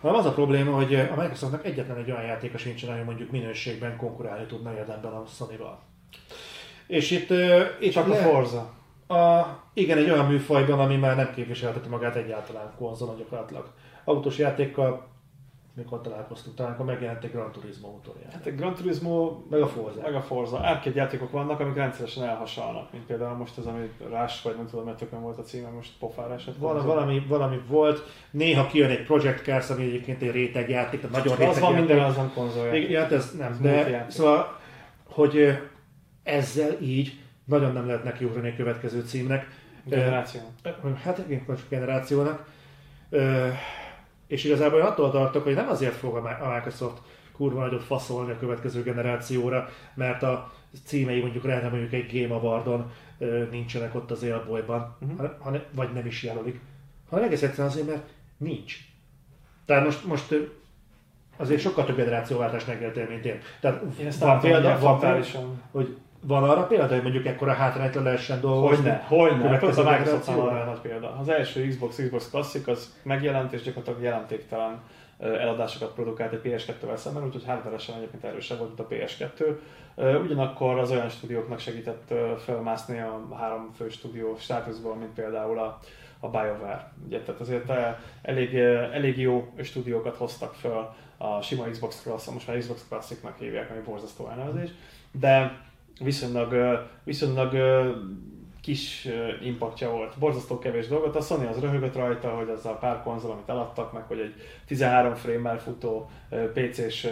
Hanem 0.00 0.16
az 0.16 0.26
a 0.26 0.32
probléma, 0.32 0.76
hogy 0.76 0.94
a 0.94 1.14
Microsoftnak 1.16 1.64
egyetlen 1.64 1.96
egy 1.96 2.10
olyan 2.10 2.22
játéka 2.24 2.58
sincsen, 2.58 2.90
ami 2.90 3.02
mondjuk 3.02 3.30
minőségben 3.30 3.96
konkurálni 3.96 4.46
tudna 4.46 4.74
érdemben 4.76 5.12
a 5.12 5.24
Sony-val. 5.26 5.82
És 6.86 7.10
itt, 7.10 7.30
ö, 7.30 7.62
itt 7.80 7.92
Csak 7.92 8.06
a 8.06 8.08
le- 8.08 8.16
Forza. 8.16 8.72
A, 9.10 9.46
igen, 9.72 9.98
egy 9.98 10.10
olyan 10.10 10.26
műfajban, 10.26 10.80
ami 10.80 10.96
már 10.96 11.16
nem 11.16 11.30
képviselteti 11.34 11.88
magát 11.88 12.16
egyáltalán 12.16 12.72
konzolon 12.78 13.16
gyakorlatilag. 13.16 13.70
Autós 14.04 14.38
játékkal, 14.38 15.08
mikor 15.74 16.00
találkoztunk, 16.00 16.56
talán 16.56 16.72
akkor 16.72 16.86
megjelent 16.86 17.24
egy 17.24 17.30
Gran 17.30 17.52
Turismo 17.52 17.90
motorjáték. 17.90 18.32
Hát 18.32 18.46
a 18.46 18.50
Gran 18.50 18.74
Turismo, 18.74 19.38
Meg 19.50 19.62
a 19.62 19.66
Forza. 19.66 20.00
meg 20.02 20.14
a 20.14 20.20
Forza. 20.20 20.56
Arcade 20.58 21.00
játékok 21.00 21.30
vannak, 21.30 21.60
amik 21.60 21.74
rendszeresen 21.74 22.24
elhasalnak, 22.24 22.92
mint 22.92 23.04
például 23.04 23.36
most 23.36 23.58
az, 23.58 23.66
ami 23.66 23.90
Rush, 24.10 24.44
vagy 24.44 24.56
nem 24.56 24.66
tudom, 24.66 24.84
mert 24.84 24.98
tökön 24.98 25.20
volt 25.20 25.38
a 25.38 25.42
címe, 25.42 25.68
most 25.68 25.90
pofára 25.98 26.34
esett. 26.34 26.56
Val- 26.58 26.84
valami, 26.84 27.24
valami 27.28 27.60
volt, 27.68 28.02
néha 28.30 28.66
kijön 28.66 28.90
egy 28.90 29.02
Project 29.02 29.42
Cars, 29.42 29.70
ami 29.70 29.82
egyébként 29.82 30.22
egy 30.22 30.30
rétegjáték, 30.30 31.00
tehát 31.00 31.16
nagyon 31.24 31.38
De 31.38 31.46
az 31.48 31.60
van 31.60 31.74
minden, 31.74 32.00
az 32.00 32.16
van 32.16 32.32
konzolja. 32.34 32.74
Igen, 32.74 33.02
hát 33.02 33.12
ez 33.12 33.36
nem, 33.38 33.52
Ez 33.52 33.60
de 33.60 34.06
szóval, 34.08 34.58
hogy 35.08 35.58
ezzel 36.22 36.80
így 36.80 37.19
nagyon 37.50 37.72
nem 37.72 37.86
lehet 37.86 38.04
nekiugrani 38.04 38.48
a 38.50 38.56
következő 38.56 39.00
címnek. 39.00 39.46
Generáció. 39.84 40.40
Hát 41.02 41.18
igen, 41.28 41.42
most 41.46 41.62
generációnak. 41.68 42.48
És 44.26 44.44
igazából 44.44 44.80
attól 44.80 45.10
tartok, 45.10 45.42
hogy 45.44 45.54
nem 45.54 45.68
azért 45.68 45.94
fog 45.94 46.16
a 46.16 46.20
Mi- 46.20 46.46
a 46.48 46.52
Microsoft 46.54 46.98
kurva 47.32 47.60
nagyot 47.60 47.82
faszolni 47.82 48.30
a 48.30 48.38
következő 48.38 48.82
generációra, 48.82 49.68
mert 49.94 50.22
a 50.22 50.52
címei 50.84 51.20
mondjuk 51.20 51.44
rá 51.44 51.68
mondjuk 51.68 51.92
egy 51.92 52.20
Game 52.22 52.34
Awardon 52.34 52.90
nincsenek 53.50 53.94
ott 53.94 54.10
az 54.10 54.22
élbolyban, 54.22 54.96
Mhm. 54.98 55.24
hanem, 55.38 55.62
vagy 55.70 55.92
nem 55.92 56.06
is 56.06 56.22
jelölik, 56.22 56.60
hanem 57.10 57.24
egész 57.24 57.42
egyszerűen 57.42 57.68
azért, 57.68 57.86
mert 57.86 58.08
nincs. 58.36 58.76
Tehát 59.64 59.84
most, 59.84 60.04
most 60.04 60.34
azért 61.36 61.60
sokkal 61.60 61.84
több 61.84 61.96
generációváltást 61.96 62.66
megéltél, 62.66 63.06
mint 63.08 63.24
én. 63.24 63.38
Tehát 63.60 63.82
Én 64.00 64.06
ezt 64.06 64.18
van 64.20 64.40
példa, 64.40 64.78
van, 64.78 65.22
hogy 65.70 65.96
van 66.20 66.42
arra 66.42 66.62
példa, 66.62 66.94
hogy 66.94 67.02
mondjuk 67.02 67.26
ekkora 67.26 67.52
hátránytlan 67.52 68.04
lehessen 68.04 68.40
dolgozni? 68.40 68.76
Hogyne, 68.76 69.04
hogyne. 69.08 69.48
Hát 69.48 69.62
az 69.62 69.78
a 69.78 69.90
Microsoft 69.90 70.28
olyan 70.28 70.66
nagy 70.66 70.80
példa. 70.80 71.16
Az 71.20 71.28
első 71.28 71.68
Xbox, 71.68 71.96
Xbox 71.96 72.30
Classic 72.30 72.66
az 72.68 72.94
megjelent 73.02 73.52
és 73.52 73.62
gyakorlatilag 73.62 74.02
jelentéktelen 74.02 74.80
eladásokat 75.18 75.94
produkált 75.94 76.32
egy 76.32 76.40
PS2-vel 76.44 76.96
szemben, 76.96 77.24
úgyhogy 77.24 77.44
hardware-esen 77.46 77.96
egyébként 77.96 78.24
erősebb 78.24 78.58
volt, 78.58 78.76
mint 78.76 78.90
a 78.90 78.94
PS2. 78.94 79.56
Ö, 79.94 80.18
Ugyanakkor 80.18 80.78
az 80.78 80.90
olyan 80.90 81.08
stúdióknak 81.08 81.58
segített 81.58 82.14
felmászni 82.44 82.98
a 82.98 83.36
három 83.36 83.70
fő 83.76 83.88
stúdió 83.88 84.36
státuszból, 84.38 84.94
mint 84.94 85.14
például 85.14 85.58
a, 85.58 85.78
a 86.20 86.28
BioWare. 86.28 86.92
Ugye, 87.06 87.20
tehát 87.20 87.40
azért 87.40 87.72
elég, 88.22 88.54
elég 88.92 89.18
jó 89.18 89.52
stúdiókat 89.62 90.16
hoztak 90.16 90.54
fel 90.54 90.96
a 91.16 91.40
sima 91.40 91.64
Xbox 91.64 92.02
Classic, 92.02 92.32
most 92.32 92.46
már 92.46 92.58
Xbox 92.58 92.86
Classic-nak 92.88 93.38
hívják, 93.38 93.70
ami 93.70 93.80
borzasztó 93.80 94.28
elnevezés, 94.28 94.70
de 95.12 95.60
viszonylag, 96.04 96.54
viszonylag 97.04 97.54
kis 98.60 99.06
ö, 99.06 99.44
impactja 99.44 99.90
volt. 99.90 100.18
Borzasztó 100.18 100.58
kevés 100.58 100.88
dolgot. 100.88 101.16
A 101.16 101.20
Sony 101.20 101.46
az 101.46 101.60
röhögött 101.60 101.94
rajta, 101.94 102.28
hogy 102.28 102.48
az 102.48 102.66
a 102.66 102.76
pár 102.76 103.02
konzol, 103.02 103.30
amit 103.30 103.48
eladtak, 103.48 103.92
meg 103.92 104.02
hogy 104.02 104.18
egy 104.18 104.34
13 104.66 105.14
frame-mel 105.14 105.58
futó 105.58 106.10
PC-s 106.52 107.08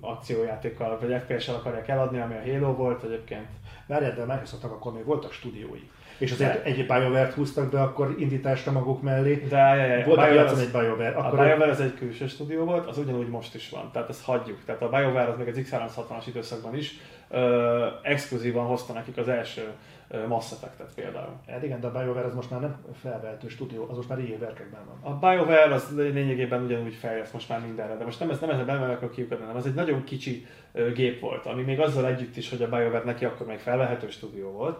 akciójátékkal, 0.00 0.98
vagy 0.98 1.20
FPS-el 1.20 1.54
akarják 1.54 1.88
eladni, 1.88 2.20
ami 2.20 2.34
a 2.34 2.52
Halo 2.52 2.74
volt 2.74 3.02
egyébként. 3.02 3.46
Várjál, 3.86 4.14
de 4.14 4.22
a 4.22 4.26
Microsoftnak 4.26 4.72
akkor 4.72 4.92
még 4.92 5.04
voltak 5.04 5.32
stúdiói. 5.32 5.88
És 6.18 6.32
azért 6.32 6.64
egy 6.66 6.86
BioWare-t 6.86 7.32
húztak 7.32 7.70
be 7.70 7.82
akkor 7.82 8.14
indításra 8.18 8.72
maguk 8.72 9.02
mellé. 9.02 9.34
De 9.48 9.56
jaj, 9.56 10.04
Volt 10.04 10.18
a 10.18 10.22
BioWare 10.24 10.50
az- 10.50 10.58
egy 10.60 10.70
BioWare. 10.70 11.08
A 11.10 11.26
Akkor 11.26 11.38
BioWare 11.38 11.70
az 11.70 11.80
egy 11.80 11.94
külső 11.94 12.26
stúdió 12.26 12.64
volt, 12.64 12.86
az 12.86 12.98
ugyanúgy 12.98 13.28
most 13.28 13.54
is 13.54 13.70
van, 13.70 13.90
tehát 13.92 14.08
ezt 14.08 14.24
hagyjuk. 14.24 14.58
Tehát 14.64 14.82
a 14.82 14.88
BioWare 14.88 15.28
az 15.28 15.36
még 15.38 15.48
az 15.48 15.56
X360-as 15.58 16.26
időszakban 16.26 16.76
is 16.76 16.92
ö, 17.30 17.86
exkluzívan 18.02 18.66
hozta 18.66 18.92
nekik 18.92 19.16
az 19.16 19.28
első 19.28 19.68
Mass 20.28 20.52
Effect-et 20.52 20.90
például. 20.94 21.32
Hát 21.48 21.62
igen, 21.62 21.80
de 21.80 21.86
a 21.86 21.90
BioWare 21.90 22.26
az 22.26 22.34
most 22.34 22.50
már 22.50 22.60
nem 22.60 22.76
felvehető 23.02 23.48
stúdió, 23.48 23.86
az 23.90 23.96
most 23.96 24.08
már 24.08 24.18
régi 24.18 24.36
verkekben 24.36 24.80
van. 24.86 25.12
A 25.12 25.18
BioWare 25.18 25.74
az 25.74 25.92
lényegében 25.96 26.62
ugyanúgy 26.62 26.94
fejleszt 26.94 27.32
most 27.32 27.48
már 27.48 27.60
mindenre, 27.60 27.96
de 27.96 28.04
most 28.04 28.20
nem 28.20 28.30
ez 28.30 28.38
nem 28.38 28.50
ezzel 28.50 28.64
benne 28.64 28.92
akarok 28.92 29.12
kiukadni, 29.14 29.44
hanem 29.44 29.58
az 29.58 29.66
egy 29.66 29.74
nagyon 29.74 30.04
kicsi 30.04 30.46
gép 30.94 31.20
volt, 31.20 31.46
ami 31.46 31.62
még 31.62 31.80
azzal 31.80 32.06
együtt 32.06 32.36
is, 32.36 32.50
hogy 32.50 32.62
a 32.62 32.68
BioWare 32.68 33.02
neki 33.04 33.24
akkor 33.24 33.46
még 33.46 33.58
felvehető 33.58 34.08
stúdió 34.10 34.50
volt, 34.50 34.78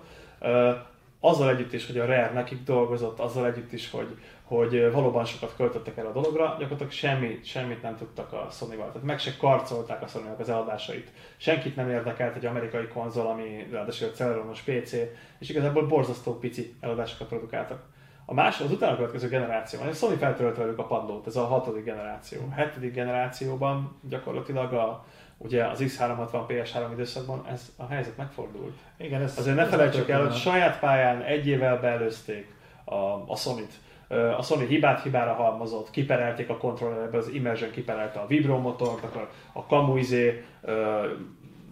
azzal 1.21 1.51
együtt 1.51 1.73
is, 1.73 1.87
hogy 1.87 1.99
a 1.99 2.07
Rare 2.07 2.31
nekik 2.35 2.63
dolgozott, 2.63 3.19
azzal 3.19 3.47
együtt 3.47 3.73
is, 3.73 3.91
hogy, 3.91 4.19
hogy 4.43 4.93
valóban 4.93 5.25
sokat 5.25 5.55
költöttek 5.57 5.97
el 5.97 6.07
a 6.07 6.13
dologra, 6.13 6.45
gyakorlatilag 6.59 6.93
semmit, 6.93 7.45
semmit 7.45 7.83
nem 7.83 7.97
tudtak 7.97 8.33
a 8.33 8.49
Sony-val. 8.51 8.87
Tehát 8.87 9.07
meg 9.07 9.19
se 9.19 9.37
karcolták 9.37 10.03
a 10.03 10.07
sony 10.07 10.23
az 10.39 10.49
eladásait. 10.49 11.13
Senkit 11.37 11.77
nem 11.77 11.91
érdekelt 11.91 12.37
egy 12.37 12.47
amerikai 12.47 12.87
konzol, 12.87 13.27
ami 13.27 13.67
ráadásul 13.71 14.07
egy 14.07 14.15
Celeronos 14.15 14.61
PC, 14.61 14.93
és 15.39 15.49
igazából 15.49 15.87
borzasztó 15.87 16.39
pici 16.39 16.75
eladásokat 16.81 17.29
produkáltak. 17.29 17.83
A 18.31 18.35
másod, 18.35 18.67
az 18.67 18.73
utána 18.73 18.97
következő 18.97 19.29
generáció, 19.29 19.81
a 19.81 19.93
Sony 19.93 20.17
feltölt 20.17 20.57
velük 20.57 20.79
a 20.79 20.85
padlót, 20.85 21.27
ez 21.27 21.37
a 21.37 21.47
hatodik 21.47 21.85
generáció. 21.85 22.39
A 22.51 22.55
hetedik 22.55 22.93
generációban 22.93 23.99
gyakorlatilag 24.09 24.73
a, 24.73 25.05
ugye 25.37 25.65
az 25.65 25.79
X360 25.83 26.41
PS3 26.49 26.89
időszakban 26.93 27.47
ez 27.51 27.73
a 27.77 27.87
helyzet 27.87 28.17
megfordult. 28.17 28.77
Igen, 28.97 29.23
ez, 29.23 29.39
Azért 29.39 29.57
ne 29.57 29.65
felejtsük 29.65 30.09
el, 30.09 30.21
hogy 30.21 30.35
saját 30.35 30.79
pályán 30.79 31.23
egy 31.23 31.47
évvel 31.47 31.81
beelőzték 31.81 32.55
a, 32.85 32.95
a 33.27 33.37
Sony-t. 33.37 33.73
Ö, 34.09 34.31
A 34.31 34.43
Sony 34.43 34.67
hibát 34.67 35.03
hibára 35.03 35.33
halmozott, 35.33 35.91
kiperelték 35.91 36.49
a 36.49 36.57
kontrollerbe, 36.57 37.19
az 37.19 37.29
Immersion 37.29 37.71
kiperelte 37.71 38.19
a 38.19 38.27
vibromotort, 38.27 39.05
akkor 39.05 39.29
a 39.53 39.61
Camu 39.61 39.97
izé, 39.97 40.45
ö, 40.63 41.07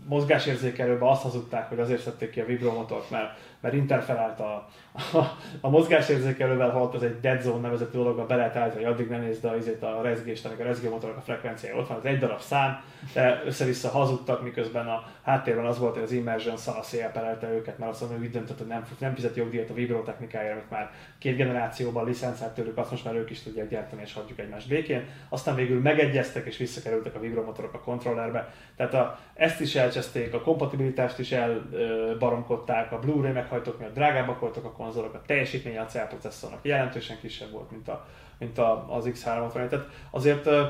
mozgásérzékelőbe 0.08 1.08
azt 1.08 1.22
hazudták, 1.22 1.68
hogy 1.68 1.78
azért 1.78 2.00
szedték 2.00 2.30
ki 2.30 2.40
a 2.40 2.44
vibromotort, 2.44 3.10
mert, 3.10 3.38
mert 3.66 3.78
interferált 3.78 4.40
a, 4.40 4.68
a, 5.12 5.38
a 5.60 5.68
mozgásérzékelővel, 5.68 6.70
holott 6.70 6.94
az 6.94 7.02
egy 7.02 7.20
dead 7.20 7.40
zone 7.40 7.60
nevezetű 7.60 7.98
dologba 7.98 8.26
be 8.26 8.36
lehet 8.36 8.56
állítani, 8.56 8.84
hogy 8.84 8.92
addig 8.92 9.08
nem 9.08 9.20
nézd 9.20 9.44
a, 9.44 9.56
izét, 9.56 9.82
a 9.82 10.00
rezgést, 10.02 10.44
a 10.44 10.50
rezgőmotorok 10.58 11.16
a 11.16 11.20
frekvenciája 11.20 11.76
ott 11.76 11.88
van, 11.88 11.96
az 11.96 12.04
egy 12.04 12.18
darab 12.18 12.40
szám, 12.40 12.80
de 13.14 13.42
össze-vissza 13.46 13.88
hazudtak, 13.88 14.42
miközben 14.42 14.86
a 14.86 15.04
háttérben 15.22 15.64
az 15.64 15.78
volt, 15.78 15.94
hogy 15.94 16.02
az 16.02 16.12
Immersion 16.12 16.56
szanaszéjel 16.56 17.12
perelte 17.12 17.52
őket, 17.52 17.78
mert 17.78 17.90
azt 17.90 18.00
mondja, 18.00 18.18
hogy 18.18 18.26
úgy 18.26 18.32
döntött, 18.32 18.58
hogy 18.58 18.66
nem, 18.66 18.84
nem 18.98 19.14
fizet 19.14 19.36
jogdíjat 19.36 19.70
a 19.70 19.74
Vibro 19.74 20.02
technikájára, 20.02 20.52
amit 20.52 20.70
már 20.70 20.90
két 21.18 21.36
generációban 21.36 22.04
licenszált 22.04 22.54
tőlük, 22.54 22.76
azt 22.78 22.90
most 22.90 23.04
már 23.04 23.14
ők 23.14 23.30
is 23.30 23.42
tudják 23.42 23.68
gyártani, 23.68 24.02
és 24.02 24.12
hagyjuk 24.12 24.38
egymást 24.38 24.68
békén. 24.68 25.04
Aztán 25.28 25.54
végül 25.54 25.80
megegyeztek, 25.80 26.46
és 26.46 26.56
visszakerültek 26.56 27.14
a 27.14 27.20
vibromotorok 27.20 27.74
a 27.74 27.80
kontrollerbe. 27.80 28.52
Tehát 28.76 28.94
a, 28.94 29.18
ezt 29.34 29.60
is 29.60 29.74
elcseszték, 29.74 30.34
a 30.34 30.40
kompatibilitást 30.40 31.18
is 31.18 31.32
elbaromkodták, 31.32 32.92
a 32.92 32.98
Blu-ray 32.98 33.32
meghajtók 33.56 33.78
miatt 33.78 33.94
drágábbak 33.94 34.40
voltak 34.40 34.64
a 34.64 34.72
konzolok, 34.72 35.14
a 35.14 35.22
teljesítménye 35.26 35.80
a 35.80 35.86
CL 35.86 35.98
processzornak 35.98 36.64
jelentősen 36.64 37.18
kisebb 37.20 37.50
volt, 37.50 37.70
mint, 37.70 37.88
a, 37.88 38.06
mint 38.38 38.58
a, 38.58 38.94
az 38.94 39.08
X360. 39.08 39.52
Tehát 39.52 39.86
azért 40.10 40.46
ö, 40.46 40.60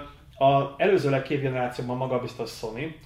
a 0.45 0.74
előzőleg 0.76 1.22
két 1.22 1.41
generációban 1.41 1.97
magabiztos 1.97 2.51
Sony 2.51 2.97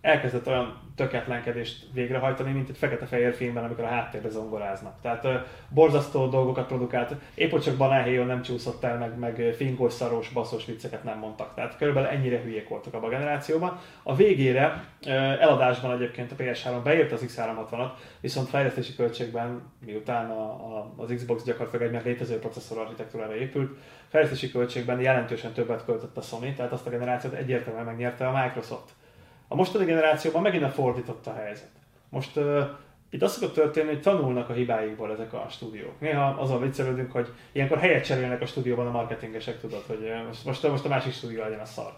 elkezdett 0.00 0.46
olyan 0.46 0.88
töketlenkedést 0.96 1.86
végrehajtani, 1.92 2.52
mint 2.52 2.68
egy 2.68 2.76
fekete-fehér 2.76 3.34
filmben, 3.34 3.64
amikor 3.64 3.84
a 3.84 3.88
háttérbe 3.88 4.28
zongoráznak. 4.28 5.00
Tehát 5.02 5.24
ö, 5.24 5.34
borzasztó 5.68 6.28
dolgokat 6.28 6.66
produkált, 6.66 7.14
épp 7.34 7.50
hogy 7.50 7.62
csak 7.62 7.76
banálhéjon 7.76 8.26
nem 8.26 8.42
csúszott 8.42 8.84
el, 8.84 8.98
meg, 8.98 9.18
meg 9.18 9.54
finkós, 9.56 9.92
szarós, 9.92 10.28
baszós 10.28 10.64
vicceket 10.64 11.04
nem 11.04 11.18
mondtak. 11.18 11.54
Tehát 11.54 11.76
körülbelül 11.76 12.08
ennyire 12.08 12.40
hülyék 12.40 12.68
voltak 12.68 12.94
abban 12.94 13.08
a 13.08 13.12
generációban. 13.12 13.78
A 14.02 14.16
végére 14.16 14.84
ö, 15.06 15.10
eladásban 15.10 15.92
egyébként 15.92 16.32
a 16.32 16.36
PS3 16.36 16.80
beírta 16.84 17.14
az 17.14 17.24
X360-at, 17.26 17.90
viszont 18.20 18.48
fejlesztési 18.48 18.94
költségben, 18.94 19.62
miután 19.86 20.30
a, 20.30 20.42
a, 20.42 20.92
az 20.96 21.12
Xbox 21.14 21.44
gyakorlatilag 21.44 21.86
egy 21.86 21.92
már 21.92 22.04
létező 22.04 22.38
processzor 22.38 22.78
architektúrára 22.78 23.36
épült, 23.36 23.78
fejlesztési 24.08 24.50
költségben 24.50 25.00
jelentősen 25.00 25.52
többet 25.52 25.84
költött 25.84 26.16
a 26.16 26.20
Sony, 26.20 26.54
tehát 26.54 26.72
azt 26.72 26.86
a 26.86 26.90
generációt 26.90 27.34
egyértelműen 27.34 27.84
megnyerte 27.84 28.28
a 28.28 28.42
Microsoft. 28.42 28.96
A 29.48 29.54
mostani 29.54 29.84
generációban 29.84 30.42
megint 30.42 30.62
a 30.62 30.70
fordított 30.70 31.26
a 31.26 31.34
helyzet. 31.34 31.70
Most 32.08 32.36
uh, 32.36 32.62
itt 33.10 33.22
az 33.22 33.32
szokott 33.32 33.54
történni, 33.54 33.88
hogy 33.88 34.00
tanulnak 34.00 34.48
a 34.48 34.52
hibáikból 34.52 35.12
ezek 35.12 35.32
a 35.32 35.46
stúdiók. 35.50 36.00
Néha 36.00 36.26
azon 36.26 36.62
viccelődünk, 36.62 37.12
hogy 37.12 37.28
ilyenkor 37.52 37.78
helyet 37.78 38.04
cserélnek 38.04 38.42
a 38.42 38.46
stúdióban 38.46 38.86
a 38.86 38.90
marketingesek, 38.90 39.60
tudod, 39.60 39.84
hogy 39.86 40.12
most, 40.26 40.44
most, 40.44 40.68
most 40.68 40.84
a 40.84 40.88
másik 40.88 41.12
stúdió 41.12 41.42
legyen 41.42 41.60
a 41.60 41.64
szar. 41.64 41.92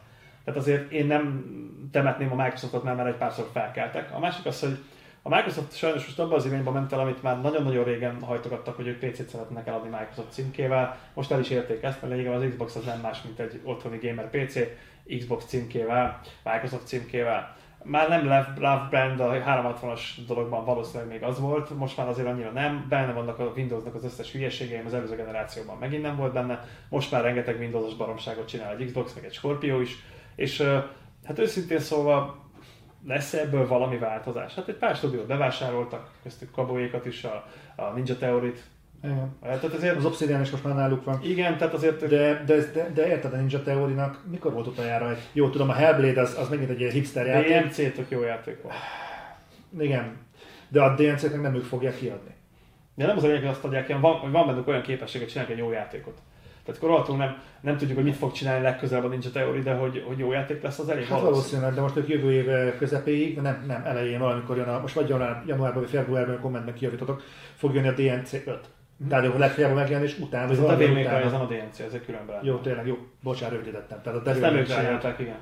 Tehát 0.44 0.60
azért 0.60 0.92
én 0.92 1.06
nem 1.06 1.44
temetném 1.92 2.32
a 2.32 2.42
Microsoftot, 2.42 2.82
mert 2.82 2.96
már 2.96 3.06
egy 3.06 3.14
párszor 3.14 3.48
felkeltek. 3.52 4.14
A 4.14 4.18
másik 4.18 4.46
az, 4.46 4.60
hogy 4.60 4.78
a 5.22 5.28
Microsoft 5.28 5.76
sajnos 5.76 6.04
most 6.04 6.18
abban 6.18 6.38
az 6.38 6.46
irányba 6.46 6.70
ment 6.70 6.92
el, 6.92 7.00
amit 7.00 7.22
már 7.22 7.40
nagyon-nagyon 7.40 7.84
régen 7.84 8.22
hajtogattak, 8.22 8.76
hogy 8.76 8.86
ők 8.86 8.98
PC-t 8.98 9.28
szeretnek 9.28 9.66
eladni 9.66 9.88
Microsoft 9.88 10.32
címkével. 10.32 10.98
Most 11.14 11.30
el 11.30 11.40
is 11.40 11.50
érték 11.50 11.82
ezt, 11.82 12.00
mert 12.00 12.12
lényegében 12.12 12.42
az 12.42 12.48
Xbox 12.48 12.76
az 12.76 12.84
nem 12.84 13.00
más, 13.00 13.22
mint 13.22 13.38
egy 13.38 13.60
otthoni 13.64 13.98
gamer 14.02 14.30
PC, 14.30 14.58
Xbox 15.18 15.44
címkével, 15.44 16.20
Microsoft 16.44 16.86
címkével. 16.86 17.56
Már 17.82 18.08
nem 18.08 18.24
Love, 18.24 18.86
Brand, 18.90 19.20
a 19.20 19.32
360-as 19.32 20.00
dologban 20.26 20.64
valószínűleg 20.64 21.08
még 21.08 21.22
az 21.22 21.40
volt, 21.40 21.70
most 21.70 21.96
már 21.96 22.08
azért 22.08 22.28
annyira 22.28 22.50
nem. 22.50 22.86
Benne 22.88 23.12
vannak 23.12 23.38
a 23.38 23.52
Windowsnak 23.56 23.94
az 23.94 24.04
összes 24.04 24.32
hülyeségeim, 24.32 24.86
az 24.86 24.94
előző 24.94 25.16
generációban 25.16 25.78
megint 25.78 26.02
nem 26.02 26.16
volt 26.16 26.32
benne. 26.32 26.64
Most 26.88 27.10
már 27.10 27.22
rengeteg 27.22 27.58
Windows-os 27.58 27.94
baromságot 27.94 28.48
csinál 28.48 28.76
egy 28.76 28.84
Xbox, 28.84 29.14
meg 29.14 29.24
egy 29.24 29.32
Scorpio 29.32 29.80
is. 29.80 29.96
És 30.36 30.62
hát 31.24 31.38
őszintén 31.38 31.78
szólva 31.78 32.44
lesz 33.06 33.32
ebből 33.32 33.66
valami 33.66 33.98
változás? 33.98 34.54
Hát 34.54 34.68
egy 34.68 34.76
pár 34.76 34.96
stúdiót 34.96 35.26
bevásároltak, 35.26 36.10
köztük 36.22 36.50
Kaboékat 36.50 37.06
is, 37.06 37.24
a, 37.24 37.46
a 37.76 37.90
Ninja 37.94 38.16
Theory-t. 38.16 38.62
Igen. 39.04 39.36
Tehát 39.42 39.64
azért, 39.64 39.96
Az 39.96 40.04
Obsidian 40.04 40.40
is 40.40 40.50
most 40.50 40.64
már 40.64 40.74
náluk 40.74 41.04
van. 41.04 41.20
igen, 41.22 41.56
tehát 41.58 41.74
azért 41.74 42.08
De, 42.08 42.42
de, 42.46 42.56
de, 42.72 42.90
de 42.94 43.08
érted 43.08 43.32
a 43.32 43.36
Ninja 43.36 43.62
Theory-nak, 43.62 44.24
mikor 44.30 44.52
volt 44.52 44.66
utoljára. 44.66 45.16
Jó, 45.32 45.50
tudom, 45.50 45.68
a 45.68 45.72
Hellblade 45.72 46.20
az, 46.20 46.36
az 46.38 46.48
megint 46.48 46.70
egy 46.70 46.80
ilyen 46.80 46.92
hipster 46.92 47.26
játék. 47.26 47.62
DMC 47.62 47.76
tök 47.76 48.10
jó 48.10 48.22
játék 48.22 48.62
volt. 48.62 48.74
Igen. 49.78 50.16
De 50.68 50.82
a 50.82 50.94
DMC-t 50.94 51.30
meg 51.30 51.40
nem 51.40 51.54
ők 51.54 51.64
fogják 51.64 51.96
kiadni. 51.96 52.30
De 52.94 53.06
nem 53.06 53.16
az 53.16 53.24
a 53.24 53.26
lényeg, 53.26 53.42
hogy 53.42 53.50
azt 53.50 53.64
adják, 53.64 53.86
hanem 53.86 54.00
van, 54.00 54.14
hogy 54.14 54.30
van 54.30 54.46
bennük 54.46 54.68
olyan 54.68 54.82
képesség, 54.82 55.20
hogy 55.20 55.30
csinálják 55.30 55.56
egy 55.56 55.62
jó 55.62 55.70
játékot. 55.72 56.18
Tehát 56.64 56.82
akkor 56.82 57.16
nem, 57.16 57.42
nem 57.60 57.76
tudjuk, 57.76 57.96
hogy 57.96 58.06
mit 58.06 58.16
fog 58.16 58.32
csinálni 58.32 58.62
legközelebb 58.62 59.04
a 59.04 59.08
Ninja 59.08 59.30
Theory, 59.30 59.60
de 59.60 59.74
hogy, 59.74 60.04
hogy 60.06 60.18
jó 60.18 60.32
játék 60.32 60.62
lesz, 60.62 60.78
az 60.78 60.88
elég 60.88 61.04
Hát 61.04 61.20
valószínűleg, 61.20 61.74
de 61.74 61.80
most 61.80 61.96
ők 61.96 62.08
jövő 62.08 62.32
év 62.32 62.76
közepéig, 62.78 63.34
de 63.34 63.40
nem, 63.40 63.64
nem 63.66 63.82
elején 63.84 64.18
valamikor 64.18 64.56
jön 64.56 64.68
a, 64.68 64.80
most 64.80 64.94
vagy 64.94 65.08
január, 65.08 65.42
januárban 65.46 65.82
vagy 65.82 65.90
februárban, 65.90 66.40
kommentben 66.40 66.74
kijavítotok, 66.74 67.22
fog 67.54 67.74
jönni 67.74 67.88
a 67.88 67.92
DNC 67.92 68.32
5. 68.32 68.58
Tehát 69.08 69.34
a 69.34 69.38
legfeljebb 69.38 69.72
a 69.72 69.74
megjelenés 69.74 70.18
után, 70.18 70.46
vagy 70.46 70.56
Ez 70.56 70.62
a 70.62 70.64
után. 70.64 71.22
ez 71.22 71.32
nem 71.32 71.40
a 71.40 71.46
DNC, 71.46 71.78
ez 71.78 71.92
egy 71.92 72.04
külön 72.04 72.26
brand. 72.26 72.44
Jó, 72.44 72.56
tényleg 72.56 72.86
jó, 72.86 72.98
bocsánat, 73.22 73.54
rövidítettem. 73.54 74.00
Tehát 74.02 74.26
a 74.26 74.30
Ezt 74.30 74.40
nem 74.40 74.54
ők 74.54 74.66
csinálták, 74.66 75.18
igen. 75.18 75.38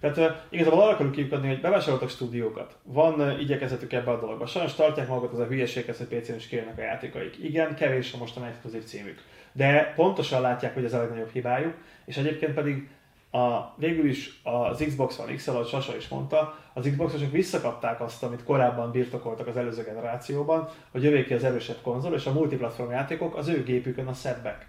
Tehát 0.00 0.46
igazából 0.48 0.80
arra 0.80 0.92
akarunk 0.92 1.14
kiukadni, 1.14 1.48
hogy 1.48 1.60
bevásároltak 1.60 2.08
stúdiókat. 2.08 2.76
Van 2.82 3.40
igyekezetük 3.40 3.92
ebbe 3.92 4.10
a 4.10 4.20
dologba. 4.20 4.46
Sajnos 4.46 4.74
tartják 4.74 5.08
magukat 5.08 5.32
az 5.32 5.38
a 5.38 5.46
hülyeséghez, 5.46 5.98
hogy 5.98 6.18
PC-n 6.18 6.34
is 6.34 6.46
kérnek 6.46 6.78
a 6.78 6.82
játékaik. 6.82 7.38
Igen, 7.42 7.74
kevés 7.74 8.12
a 8.12 8.16
mostan 8.18 8.44
exkluzív 8.44 8.84
címük. 8.84 9.22
De 9.52 9.92
pontosan 9.96 10.40
látják, 10.40 10.74
hogy 10.74 10.84
ez 10.84 10.94
a 10.94 10.98
legnagyobb 10.98 11.30
hibájuk, 11.32 11.74
és 12.04 12.16
egyébként 12.16 12.54
pedig 12.54 12.88
a, 13.30 13.74
végül 13.76 14.08
is 14.08 14.40
az 14.42 14.84
Xbox 14.86 15.18
One 15.18 15.34
X, 15.34 15.46
ahogy 15.48 15.66
Sasa 15.66 15.96
is 15.96 16.08
mondta, 16.08 16.58
az 16.72 16.88
Xboxosok 16.90 17.30
visszakapták 17.30 18.00
azt, 18.00 18.22
amit 18.22 18.44
korábban 18.44 18.90
birtokoltak 18.90 19.46
az 19.46 19.56
előző 19.56 19.82
generációban, 19.82 20.68
hogy 20.90 21.02
jövék 21.02 21.26
ki 21.26 21.34
az 21.34 21.44
erősebb 21.44 21.80
konzol, 21.82 22.14
és 22.14 22.26
a 22.26 22.32
multiplatform 22.32 22.90
játékok 22.90 23.36
az 23.36 23.48
ő 23.48 23.62
gépükön 23.62 24.06
a 24.06 24.12
szebbek. 24.12 24.66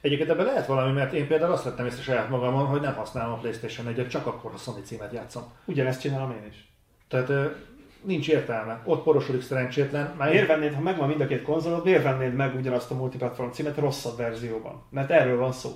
Egyébként 0.00 0.30
ebben 0.30 0.44
lehet 0.44 0.66
valami, 0.66 0.92
mert 0.92 1.12
én 1.12 1.26
például 1.26 1.52
azt 1.52 1.64
vettem 1.64 1.86
észre 1.86 2.02
saját 2.02 2.28
magamon, 2.28 2.66
hogy 2.66 2.80
nem 2.80 2.94
használom 2.94 3.32
a 3.32 3.36
Playstation 3.36 3.94
4-et, 3.94 4.08
csak 4.08 4.26
akkor, 4.26 4.50
ha 4.50 4.56
Sony 4.56 4.82
címet 4.84 5.12
játszom. 5.12 5.42
Ugyanezt 5.64 6.00
csinálom 6.00 6.30
én 6.30 6.48
is. 6.48 6.68
Tehát 7.08 7.54
nincs 8.02 8.28
értelme. 8.28 8.80
Ott 8.84 9.02
porosodik 9.02 9.42
szerencsétlen. 9.42 10.14
Már 10.18 10.30
miért 10.30 10.46
vennéd, 10.46 10.74
ha 10.74 10.80
megvan 10.80 11.08
mind 11.08 11.20
a 11.20 11.26
két 11.26 11.42
konzolod, 11.42 11.84
miért 11.84 12.02
vennéd 12.02 12.34
meg 12.34 12.54
ugyanazt 12.54 12.90
a 12.90 12.94
multiplatform 12.94 13.50
címet 13.50 13.76
rosszabb 13.76 14.16
verzióban? 14.16 14.82
Mert 14.90 15.10
erről 15.10 15.38
van 15.38 15.52
szó. 15.52 15.70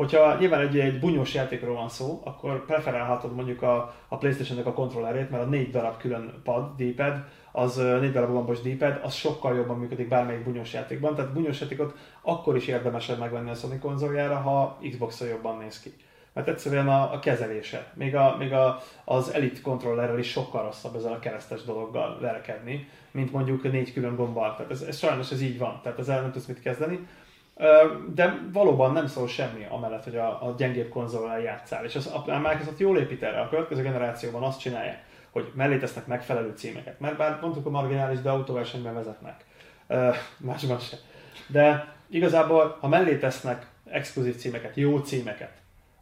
Hogyha 0.00 0.38
nyilván 0.38 0.60
egy, 0.60 0.78
egy 0.78 0.98
bunyós 0.98 1.34
játékról 1.34 1.74
van 1.74 1.88
szó, 1.88 2.20
akkor 2.24 2.64
preferálhatod 2.64 3.34
mondjuk 3.34 3.62
a, 3.62 3.94
a 4.08 4.16
Playstation-nek 4.16 4.66
a 4.66 4.72
kontrollerét, 4.72 5.30
mert 5.30 5.42
a 5.42 5.46
négy 5.46 5.70
darab 5.70 5.96
külön 5.96 6.40
pad, 6.44 6.74
D-pad, 6.76 7.24
az 7.52 7.76
négy 7.76 8.12
darab 8.12 8.30
gombos 8.30 8.60
D-pad, 8.60 9.00
az 9.02 9.14
sokkal 9.14 9.56
jobban 9.56 9.78
működik 9.78 10.08
bármelyik 10.08 10.44
bunyós 10.44 10.72
játékban. 10.72 11.14
Tehát 11.14 11.32
bunyós 11.32 11.60
játékot 11.60 11.96
akkor 12.22 12.56
is 12.56 12.66
érdemesebb 12.66 13.18
megvenni 13.18 13.50
a 13.50 13.54
Sony 13.54 13.78
konzoljára, 13.78 14.36
ha 14.36 14.78
Xbox-on 14.90 15.28
jobban 15.28 15.58
néz 15.58 15.80
ki. 15.80 15.94
Mert 16.32 16.48
egyszerűen 16.48 16.88
a, 16.88 17.12
a 17.12 17.18
kezelése, 17.18 17.92
még, 17.94 18.16
a, 18.16 18.36
még 18.38 18.52
a, 18.52 18.80
az 19.04 19.32
Elite 19.32 19.60
kontrollerrel 19.60 20.18
is 20.18 20.30
sokkal 20.30 20.62
rosszabb 20.62 20.94
ezzel 20.94 21.12
a 21.12 21.18
keresztes 21.18 21.62
dologgal 21.62 22.18
verekedni, 22.20 22.88
mint 23.10 23.32
mondjuk 23.32 23.72
négy 23.72 23.92
külön 23.92 24.16
gombbal. 24.16 24.54
Tehát 24.56 24.70
ez, 24.70 24.80
ez 24.82 24.98
sajnos 24.98 25.30
ez 25.30 25.42
így 25.42 25.58
van, 25.58 25.80
tehát 25.82 25.98
ezzel 25.98 26.20
nem 26.20 26.32
tudsz 26.32 26.46
mit 26.46 26.60
kezdeni. 26.60 27.06
De 28.14 28.40
valóban 28.52 28.92
nem 28.92 29.06
szól 29.06 29.28
semmi 29.28 29.66
amellett, 29.68 30.04
hogy 30.04 30.16
a, 30.16 30.26
a 30.26 30.54
gyengébb 30.56 30.88
konzolral 30.88 31.38
játszál. 31.38 31.84
És 31.84 31.96
az, 31.96 32.06
a 32.06 32.38
Microsoft 32.38 32.78
jól 32.78 32.98
épít 32.98 33.22
erre. 33.22 33.40
A 33.40 33.48
következő 33.48 33.82
generációban 33.82 34.42
azt 34.42 34.60
csinálják, 34.60 35.04
hogy 35.30 35.52
mellé 35.54 35.78
tesznek 35.78 36.06
megfelelő 36.06 36.52
címeket. 36.56 37.00
Mert 37.00 37.16
bár 37.16 37.38
mondtuk 37.40 37.66
a 37.66 37.70
marginális, 37.70 38.20
de 38.20 38.30
autóversenyben 38.30 38.94
vezetnek. 38.94 39.44
Másban 40.36 40.78
se. 40.78 40.96
De 41.46 41.94
igazából, 42.10 42.76
ha 42.80 42.88
mellé 42.88 43.16
tesznek 43.16 43.66
exkluzív 43.84 44.36
címeket, 44.36 44.76
jó 44.76 44.98
címeket, 44.98 45.59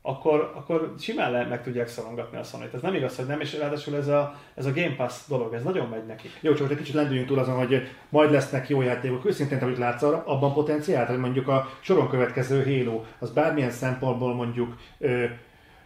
akkor, 0.08 0.52
akkor 0.54 0.94
simán 0.98 1.30
le, 1.30 1.46
meg 1.46 1.62
tudják 1.62 1.88
szorongatni 1.88 2.38
a 2.38 2.42
sony 2.42 2.68
Ez 2.74 2.80
nem 2.80 2.94
igaz, 2.94 3.16
hogy 3.16 3.26
nem, 3.26 3.40
és 3.40 3.58
ráadásul 3.58 3.96
ez 3.96 4.08
a, 4.08 4.34
ez 4.54 4.66
a 4.66 4.72
Game 4.72 4.94
Pass 4.96 5.14
dolog, 5.28 5.54
ez 5.54 5.62
nagyon 5.62 5.88
megy 5.88 6.06
nekik. 6.06 6.30
Jó, 6.40 6.54
csak 6.54 6.70
egy 6.70 6.76
kicsit 6.76 6.94
lendüljünk 6.94 7.28
túl 7.28 7.38
azon, 7.38 7.56
hogy 7.56 7.88
majd 8.08 8.30
lesznek 8.30 8.68
jó 8.68 8.82
játékok. 8.82 9.24
Őszintén, 9.26 9.58
amit 9.58 9.78
látsz 9.78 10.02
arra, 10.02 10.22
abban 10.26 10.52
potenciált, 10.52 11.08
hogy 11.08 11.18
mondjuk 11.18 11.48
a 11.48 11.68
soron 11.80 12.08
következő 12.08 12.64
Halo, 12.64 13.02
az 13.18 13.30
bármilyen 13.30 13.70
szempontból 13.70 14.34
mondjuk 14.34 14.76
ö, 14.98 15.24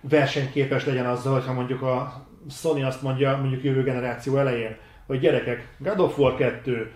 versenyképes 0.01 0.85
legyen 0.85 1.07
azzal, 1.07 1.33
hogyha 1.33 1.53
mondjuk 1.53 1.83
a 1.83 2.27
Sony 2.51 2.85
azt 2.85 3.03
mondja 3.03 3.37
mondjuk 3.37 3.63
jövő 3.63 3.83
generáció 3.83 4.37
elején, 4.37 4.77
hogy 5.07 5.21
gyerekek, 5.21 5.69
God 5.79 6.01
of 6.01 6.19
War 6.19 6.37
2, 6.37 6.91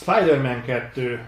Spider-Man 0.00 0.62
2, 0.62 1.20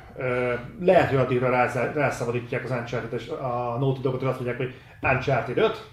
lehet, 0.81 1.09
hogy 1.09 1.19
addigra 1.19 1.69
rászabadítják 1.95 2.65
az 2.65 2.71
Uncharted, 2.71 3.31
a 3.31 3.77
Naughty 3.79 4.01
Dogot, 4.01 4.23
azt 4.23 4.35
mondják, 4.35 4.57
hogy 4.57 4.75
Uncharted 5.03 5.59
5, 5.59 5.89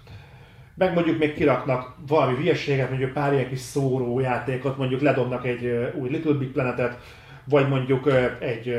meg 0.74 0.94
mondjuk 0.94 1.18
még 1.18 1.34
kiraknak 1.34 1.94
valami 2.06 2.36
hülyeséget, 2.36 2.88
mondjuk 2.88 3.12
pár 3.12 3.32
ilyen 3.32 3.48
kis 3.48 3.58
szóró 3.58 4.20
játékot, 4.20 4.76
mondjuk 4.76 5.00
ledobnak 5.00 5.46
egy 5.46 5.92
új 5.94 6.08
Little 6.08 6.32
Big 6.32 6.52
Planetet, 6.52 6.98
vagy 7.44 7.68
mondjuk 7.68 8.12
egy, 8.38 8.78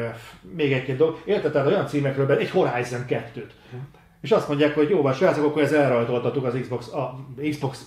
még 0.56 0.72
egy-két 0.72 0.98
dolog. 0.98 1.22
Érted? 1.26 1.68
Olyan 1.68 1.88
címekről, 1.88 2.32
egy 2.32 2.50
Horizon 2.50 3.06
2-t. 3.08 3.50
És 4.22 4.32
azt 4.32 4.48
mondják, 4.48 4.76
hogy 4.76 4.90
jó 4.90 5.02
van, 5.02 5.14
srácok, 5.14 5.46
akkor 5.46 5.62
ez 5.62 5.72
elrajtoltattuk 5.72 6.46
az 6.46 6.58
Xbox, 6.62 6.94
a 6.94 7.16
Xbox, 7.50 7.86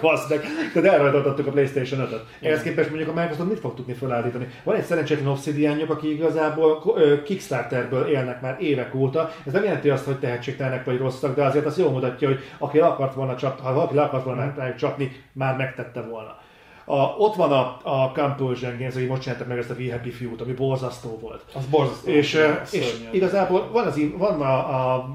bassznek, 0.00 0.44
tehát 0.72 0.92
elrajtoltattuk 0.92 1.46
a 1.46 1.50
Playstation 1.50 2.00
5-öt. 2.00 2.24
Ehhez 2.40 2.62
képest 2.62 2.88
mondjuk 2.88 3.10
a 3.10 3.20
Microsoft 3.20 3.48
mit 3.48 3.58
fog 3.58 3.74
tudni 3.74 3.92
felállítani? 3.92 4.48
Van 4.64 4.76
egy 4.76 4.84
szerencsétlen 4.84 5.28
obsidianjuk, 5.28 5.90
aki 5.90 6.12
igazából 6.12 6.82
Kickstarterből 7.24 8.06
élnek 8.06 8.40
már 8.40 8.56
évek 8.60 8.94
óta. 8.94 9.30
Ez 9.46 9.52
nem 9.52 9.64
jelenti 9.64 9.90
azt, 9.90 10.04
hogy 10.04 10.18
tehetségtelenek 10.18 10.84
vagy 10.84 10.98
rosszak, 10.98 11.34
de 11.34 11.44
azért 11.44 11.66
az 11.66 11.78
jól 11.78 11.90
mutatja, 11.90 12.28
hogy 12.28 12.40
aki 12.58 12.78
akart 12.78 13.14
volna 13.14 13.36
csapni, 13.36 13.64
ha 13.64 13.72
valaki 13.72 13.96
akart 13.96 14.24
volna 14.24 14.52
rájuk 14.56 14.76
csapni, 14.76 15.12
már 15.32 15.56
megtette 15.56 16.00
volna. 16.00 16.40
A, 16.84 16.96
ott 16.96 17.34
van 17.34 17.52
a, 17.52 17.80
a 17.82 18.12
Compulsion 18.12 18.76
Games, 18.78 18.94
hogy 18.94 19.06
most 19.06 19.22
csináltak 19.22 19.46
meg 19.46 19.58
ezt 19.58 19.70
a 19.70 19.74
We 19.78 19.92
Happy 19.92 20.10
Few-t, 20.10 20.40
ami 20.40 20.52
borzasztó 20.52 21.18
volt. 21.20 21.42
Az 21.54 21.66
borzasztó. 21.66 22.10
És, 22.10 22.38
és 22.70 22.94
igazából 23.10 23.68
van, 23.72 23.86
az, 23.86 24.00
van 24.18 24.40
a, 24.40 24.94
a 24.94 25.14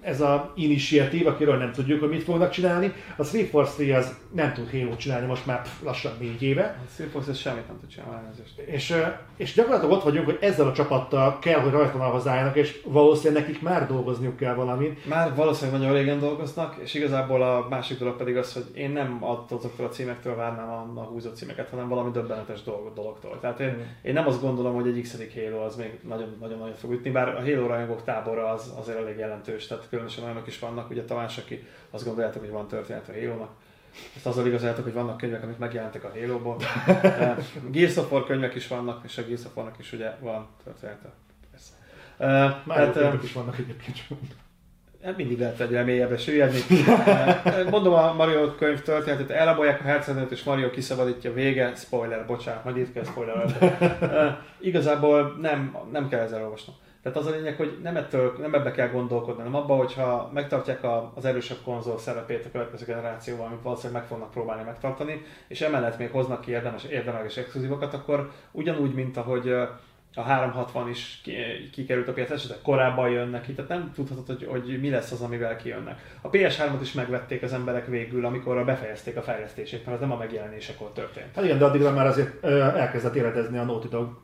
ez 0.00 0.20
a 0.20 0.52
initiatív, 0.56 1.26
akiről 1.26 1.56
nem 1.56 1.72
tudjuk, 1.72 2.00
hogy 2.00 2.08
mit 2.08 2.22
fognak 2.22 2.50
csinálni. 2.50 2.92
A 3.16 3.24
343 3.24 3.96
az 3.96 4.16
nem 4.32 4.52
tud 4.52 4.70
halo 4.70 4.96
csinálni 4.96 5.26
most 5.26 5.46
már 5.46 5.62
lassan 5.84 6.12
négy 6.20 6.42
éve. 6.42 6.62
A 6.62 6.90
343 6.98 7.34
semmit 7.34 7.66
nem 7.66 7.78
tud 7.80 7.88
csinálni. 7.88 8.26
És, 8.66 8.94
és 9.36 9.54
gyakorlatilag 9.54 9.92
ott 9.92 10.02
vagyunk, 10.02 10.24
hogy 10.24 10.38
ezzel 10.40 10.66
a 10.66 10.72
csapattal 10.72 11.38
kell, 11.38 11.60
hogy 11.60 11.72
rajtvonalhoz 11.72 12.26
álljanak, 12.26 12.56
és 12.56 12.80
valószínűleg 12.84 13.42
nekik 13.42 13.62
már 13.62 13.86
dolgozniuk 13.86 14.36
kell 14.36 14.54
valamit. 14.54 15.06
Már 15.06 15.34
valószínűleg 15.34 15.80
nagyon 15.80 15.96
régen 15.96 16.18
dolgoznak, 16.18 16.76
és 16.82 16.94
igazából 16.94 17.42
a 17.42 17.66
másik 17.70 17.98
dolog 17.98 18.16
pedig 18.16 18.36
az, 18.36 18.52
hogy 18.52 18.64
én 18.74 18.90
nem 18.90 19.18
azoktól 19.50 19.86
a 19.86 19.88
címektől 19.88 20.36
várnám 20.36 20.68
a, 20.68 21.00
a 21.00 21.02
húzott 21.02 21.36
címeket, 21.36 21.68
hanem 21.70 21.88
valami 21.88 22.10
döbbenetes 22.10 22.62
dolog, 22.62 22.92
dologtól. 22.94 23.38
Tehát 23.40 23.60
én, 23.60 23.68
mm. 23.68 23.80
én 24.02 24.12
nem 24.12 24.26
azt 24.26 24.40
gondolom, 24.40 24.74
hogy 24.74 24.86
egy 24.86 25.00
x 25.00 25.16
Halo 25.34 25.64
az 25.64 25.76
még 25.76 25.98
nagyon-nagyon 26.08 26.74
fog 26.74 26.92
ütni, 26.92 27.10
bár 27.10 27.28
a 27.28 27.40
Halo 27.40 27.66
rajongók 27.66 28.04
tábora 28.04 28.48
az 28.48 28.72
azért 28.78 28.98
elég 28.98 29.18
jelentős, 29.18 29.66
tehát 29.66 29.87
különösen 29.88 30.24
olyanok 30.24 30.46
is 30.46 30.58
vannak, 30.58 30.90
ugye 30.90 31.04
Tamás, 31.04 31.38
aki 31.38 31.66
azt 31.90 32.04
gondoljátok, 32.04 32.40
hogy 32.40 32.50
van 32.50 32.68
történet 32.68 33.08
a 33.08 33.12
Halo-nak, 33.12 33.50
ezt 34.16 34.26
azzal 34.26 34.46
igazoljátok, 34.46 34.84
hogy 34.84 34.92
vannak 34.92 35.16
könyvek, 35.16 35.42
amik 35.42 35.58
megjelentek 35.58 36.04
a 36.04 36.10
Halo-ból. 36.14 36.56
Gears 37.72 37.96
of 37.96 38.12
War 38.12 38.24
könyvek 38.24 38.54
is 38.54 38.68
vannak, 38.68 39.04
és 39.04 39.18
a 39.18 39.22
Gears 39.22 39.44
of 39.44 39.56
War-nak 39.56 39.78
is 39.78 39.92
ugye 39.92 40.10
van 40.20 40.48
története. 40.64 41.12
Persze. 41.50 41.72
Uh, 42.18 42.66
Már 42.66 42.92
könyvek 42.92 43.22
is 43.22 43.32
vannak 43.32 43.58
egyébként. 43.58 43.96
Hát 45.02 45.16
mindig 45.16 45.38
lehet 45.38 45.60
egy 45.60 45.84
mélyebbre 45.84 46.16
süllyedni. 46.16 46.60
Mondom 47.70 47.92
a 47.92 48.12
Mario 48.12 48.54
könyv 48.54 48.82
történetet, 48.82 49.30
elrabolják 49.30 49.80
a 49.80 49.84
hercegnőt, 49.84 50.30
és 50.30 50.42
Mario 50.42 50.70
kiszabadítja 50.70 51.32
vége, 51.32 51.74
spoiler, 51.74 52.26
bocsánat, 52.26 52.64
majd 52.64 52.76
itt 52.76 52.92
kell 52.92 53.04
spoiler. 53.04 53.46
igazából 54.60 55.36
nem, 55.40 55.76
nem 55.92 56.08
kell 56.08 56.20
ezzel 56.20 56.42
olvasnom. 56.42 56.76
Tehát 57.02 57.18
az 57.18 57.26
a 57.26 57.30
lényeg, 57.30 57.56
hogy 57.56 57.78
nem, 57.82 57.96
ettől, 57.96 58.36
nem 58.40 58.54
ebbe 58.54 58.70
kell 58.70 58.88
gondolkodni, 58.88 59.42
hanem 59.42 59.54
abba, 59.54 59.76
hogyha 59.76 60.30
megtartják 60.34 60.82
a, 60.82 61.12
az 61.14 61.24
erősebb 61.24 61.58
konzol 61.64 61.98
szerepét 61.98 62.44
a 62.44 62.50
következő 62.50 62.84
generációval, 62.84 63.46
amit 63.46 63.62
valószínűleg 63.62 64.00
meg 64.00 64.10
fognak 64.10 64.30
próbálni 64.30 64.62
megtartani, 64.62 65.22
és 65.48 65.60
emellett 65.60 65.98
még 65.98 66.10
hoznak 66.10 66.40
ki 66.40 66.50
érdemes, 66.50 66.84
érdemes 66.84 67.36
exkluzívokat, 67.36 67.94
akkor 67.94 68.30
ugyanúgy, 68.52 68.94
mint 68.94 69.16
ahogy 69.16 69.48
a 70.14 70.22
360 70.22 70.88
is 70.88 71.20
kikerült 71.72 72.08
a 72.08 72.12
piac, 72.12 72.30
esetleg 72.30 72.58
korábban 72.62 73.10
jönnek 73.10 73.42
ki, 73.42 73.52
tehát 73.52 73.70
nem 73.70 73.92
tudhatod, 73.94 74.26
hogy, 74.26 74.46
hogy 74.46 74.80
mi 74.80 74.90
lesz 74.90 75.12
az, 75.12 75.20
amivel 75.20 75.56
kijönnek. 75.56 76.18
A 76.20 76.30
PS3-ot 76.30 76.78
is 76.80 76.92
megvették 76.92 77.42
az 77.42 77.52
emberek 77.52 77.86
végül, 77.86 78.24
amikor 78.24 78.64
befejezték 78.64 79.16
a 79.16 79.22
fejlesztését, 79.22 79.84
mert 79.84 79.96
az 79.96 80.00
nem 80.08 80.12
a 80.12 80.18
megjelenésekor 80.18 80.92
történt. 80.92 81.34
Hát 81.34 81.44
igen, 81.44 81.58
de 81.58 81.64
addigra 81.64 81.92
már 81.92 82.06
azért 82.06 82.44
elkezdett 82.44 83.14
életezni 83.14 83.58
a 83.58 83.64
Naughty 83.64 83.88
Dog. 83.88 84.20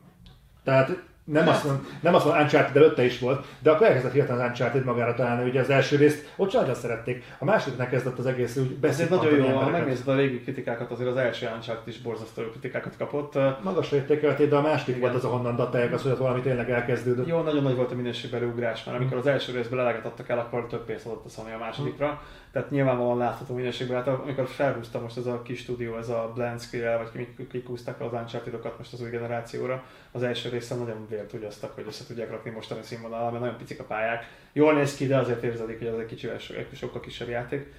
Tehát 0.64 1.02
nem 1.24 1.48
azt 1.48 1.64
mondom, 1.64 1.86
nem 2.00 2.14
azt 2.14 2.24
mondom, 2.24 2.42
Uncharted 2.42 2.76
előtte 2.76 3.04
is 3.04 3.18
volt, 3.18 3.46
de 3.58 3.70
akkor 3.70 3.86
elkezdett 3.86 4.12
hirtelen 4.12 4.40
az 4.40 4.48
Uncharted 4.48 4.84
magára 4.84 5.14
találni, 5.14 5.48
ugye 5.48 5.60
az 5.60 5.70
első 5.70 5.96
részt 5.96 6.32
ott 6.36 6.52
nagyon 6.52 6.74
szerették, 6.74 7.24
a 7.38 7.44
másodiknek 7.44 7.90
kezdett 7.90 8.18
az 8.18 8.26
egész 8.26 8.56
úgy 8.56 8.76
beszélni. 8.76 9.16
Nagyon 9.16 9.38
jó, 9.38 9.56
ha 9.56 9.70
megnézed 9.70 10.08
a 10.08 10.14
régi 10.14 10.40
kritikákat, 10.40 10.90
azért 10.90 11.10
az 11.10 11.16
első 11.16 11.50
Uncharted 11.54 11.88
is 11.88 12.00
borzasztó 12.00 12.42
kritikákat 12.42 12.96
kapott. 12.96 13.38
Magasra 13.62 13.96
értékelték, 13.96 14.48
de 14.48 14.56
a 14.56 14.60
második 14.60 15.00
volt 15.00 15.14
az, 15.14 15.24
ahonnan 15.24 15.56
datálják 15.56 15.92
az, 15.92 16.02
hogy 16.02 16.16
valami 16.16 16.40
tényleg 16.40 16.70
elkezdődött. 16.70 17.26
Jó, 17.26 17.40
nagyon 17.40 17.62
nagy 17.62 17.76
volt 17.76 17.92
a 17.92 17.94
minőségbeli 17.94 18.44
ugrás, 18.44 18.84
mert 18.84 18.98
amikor 18.98 19.16
az 19.16 19.26
első 19.26 19.52
részből 19.52 19.80
eleget 19.80 20.04
adtak 20.04 20.28
el, 20.28 20.38
akkor 20.38 20.66
több 20.66 20.84
pénzt 20.84 21.06
adott 21.06 21.24
a 21.24 21.28
Sony 21.28 21.52
a 21.52 21.58
másodikra. 21.58 22.22
Tehát 22.54 22.70
nyilvánvalóan 22.70 23.18
látható 23.18 23.54
minőségben. 23.54 23.96
Hát 23.96 24.06
amikor 24.06 24.46
felhúzta 24.46 25.00
most 25.00 25.16
ez 25.16 25.26
a 25.26 25.42
kis 25.42 25.58
stúdió, 25.58 25.96
ez 25.96 26.08
a 26.08 26.32
Blend 26.34 26.60
skill 26.60 26.96
vagy 26.96 27.28
kik 27.50 27.66
húzták 27.66 28.00
az 28.00 28.12
uncharted 28.12 28.58
most 28.78 28.92
az 28.92 29.00
új 29.00 29.10
generációra, 29.10 29.84
az 30.12 30.22
első 30.22 30.48
részen 30.48 30.78
nagyon 30.78 31.06
vélt 31.08 31.32
ugyaztak, 31.32 31.74
hogy 31.74 31.84
össze 31.86 32.04
tudják 32.06 32.30
rakni 32.30 32.50
mostani 32.50 32.82
színvonalra, 32.82 33.30
mert 33.30 33.40
nagyon 33.42 33.58
picik 33.58 33.80
a 33.80 33.84
pályák. 33.84 34.24
Jól 34.52 34.74
néz 34.74 34.96
ki, 34.96 35.06
de 35.06 35.16
azért 35.16 35.42
érzedik, 35.42 35.78
hogy 35.78 35.86
ez 35.86 35.98
egy 35.98 36.06
kicsivel 36.06 36.38
sokkal 36.72 37.00
kisebb 37.00 37.28
játék. 37.28 37.72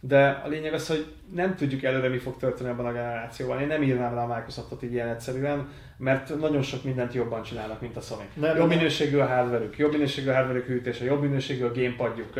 De 0.00 0.42
a 0.44 0.48
lényeg 0.48 0.72
az, 0.72 0.88
hogy 0.88 1.06
nem 1.34 1.54
tudjuk 1.56 1.82
előre, 1.82 2.08
mi 2.08 2.18
fog 2.18 2.36
történni 2.36 2.68
ebben 2.68 2.86
a 2.86 2.92
generációban. 2.92 3.60
Én 3.60 3.66
nem 3.66 3.82
írnám 3.82 4.14
rá 4.14 4.22
a 4.22 4.34
Microsoftot 4.34 4.82
így 4.82 4.92
ilyen 4.92 5.08
egyszerűen, 5.08 5.68
mert 5.96 6.38
nagyon 6.40 6.62
sok 6.62 6.84
mindent 6.84 7.14
jobban 7.14 7.42
csinálnak, 7.42 7.80
mint 7.80 7.96
a 7.96 8.00
Sony. 8.00 8.26
Nem, 8.34 8.56
jobb 8.56 8.68
minőségű 8.68 9.16
a 9.16 9.26
hardverük, 9.26 9.78
jobb 9.78 9.92
minőségű 9.92 10.28
a 10.28 10.34
hardverük 10.34 10.66
hűtése, 10.66 11.04
jobb 11.04 11.22
minőségű 11.22 11.64
a 11.64 11.72
gamepadjuk, 11.72 12.32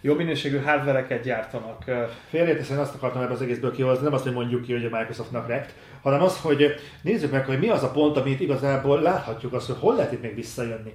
jobb 0.00 0.16
minőségű 0.16 0.58
hardvereket 0.58 1.22
gyártanak. 1.22 1.84
Félreteszem 2.28 2.78
azt 2.78 2.94
akartam 2.94 3.22
ebben 3.22 3.32
az 3.32 3.42
egészből 3.42 3.72
kihozni, 3.72 4.04
nem 4.04 4.12
azt, 4.12 4.24
hogy 4.24 4.32
mondjuk 4.32 4.62
ki, 4.62 4.72
hogy 4.72 4.84
a 4.84 4.96
Microsoftnak 4.98 5.48
rekt, 5.48 5.74
hanem 6.02 6.22
az, 6.22 6.40
hogy 6.40 6.74
nézzük 7.02 7.30
meg, 7.30 7.44
hogy 7.44 7.58
mi 7.58 7.68
az 7.68 7.82
a 7.82 7.90
pont, 7.90 8.16
amit 8.16 8.40
igazából 8.40 9.00
láthatjuk 9.00 9.52
azt, 9.52 9.66
hogy 9.66 9.78
hol 9.78 9.94
lehet 9.94 10.12
itt 10.12 10.22
még 10.22 10.34
visszajönni. 10.34 10.94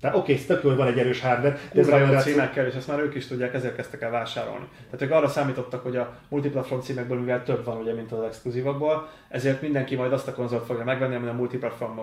Tehát 0.00 0.16
oké, 0.16 0.32
okay, 0.32 0.44
tök 0.44 0.62
jó, 0.62 0.68
hogy 0.68 0.78
van 0.78 0.86
egy 0.86 0.98
erős 0.98 1.20
hardware, 1.20 1.58
de 1.72 1.80
ez 1.80 2.10
a 2.10 2.16
címekkel, 2.16 2.66
és 2.66 2.74
ezt 2.74 2.88
már 2.88 2.98
ők 2.98 3.14
is 3.14 3.26
tudják, 3.26 3.54
ezért 3.54 3.76
kezdtek 3.76 4.02
el 4.02 4.10
vásárolni. 4.10 4.68
Tehát 4.84 5.02
ők 5.02 5.10
arra 5.10 5.28
számítottak, 5.28 5.82
hogy 5.82 5.96
a 5.96 6.18
multiplatform 6.28 6.80
címekből, 6.80 7.18
mivel 7.18 7.42
több 7.42 7.64
van 7.64 7.76
ugye, 7.76 7.94
mint 7.94 8.12
az 8.12 8.22
exkluzívakból, 8.22 9.08
ezért 9.28 9.62
mindenki 9.62 9.94
majd 9.94 10.12
azt 10.12 10.28
a 10.28 10.34
konzolt 10.34 10.64
fogja 10.64 10.84
megvenni, 10.84 11.14
ami 11.14 11.28
a 11.28 11.32
multiplatform 11.32 11.98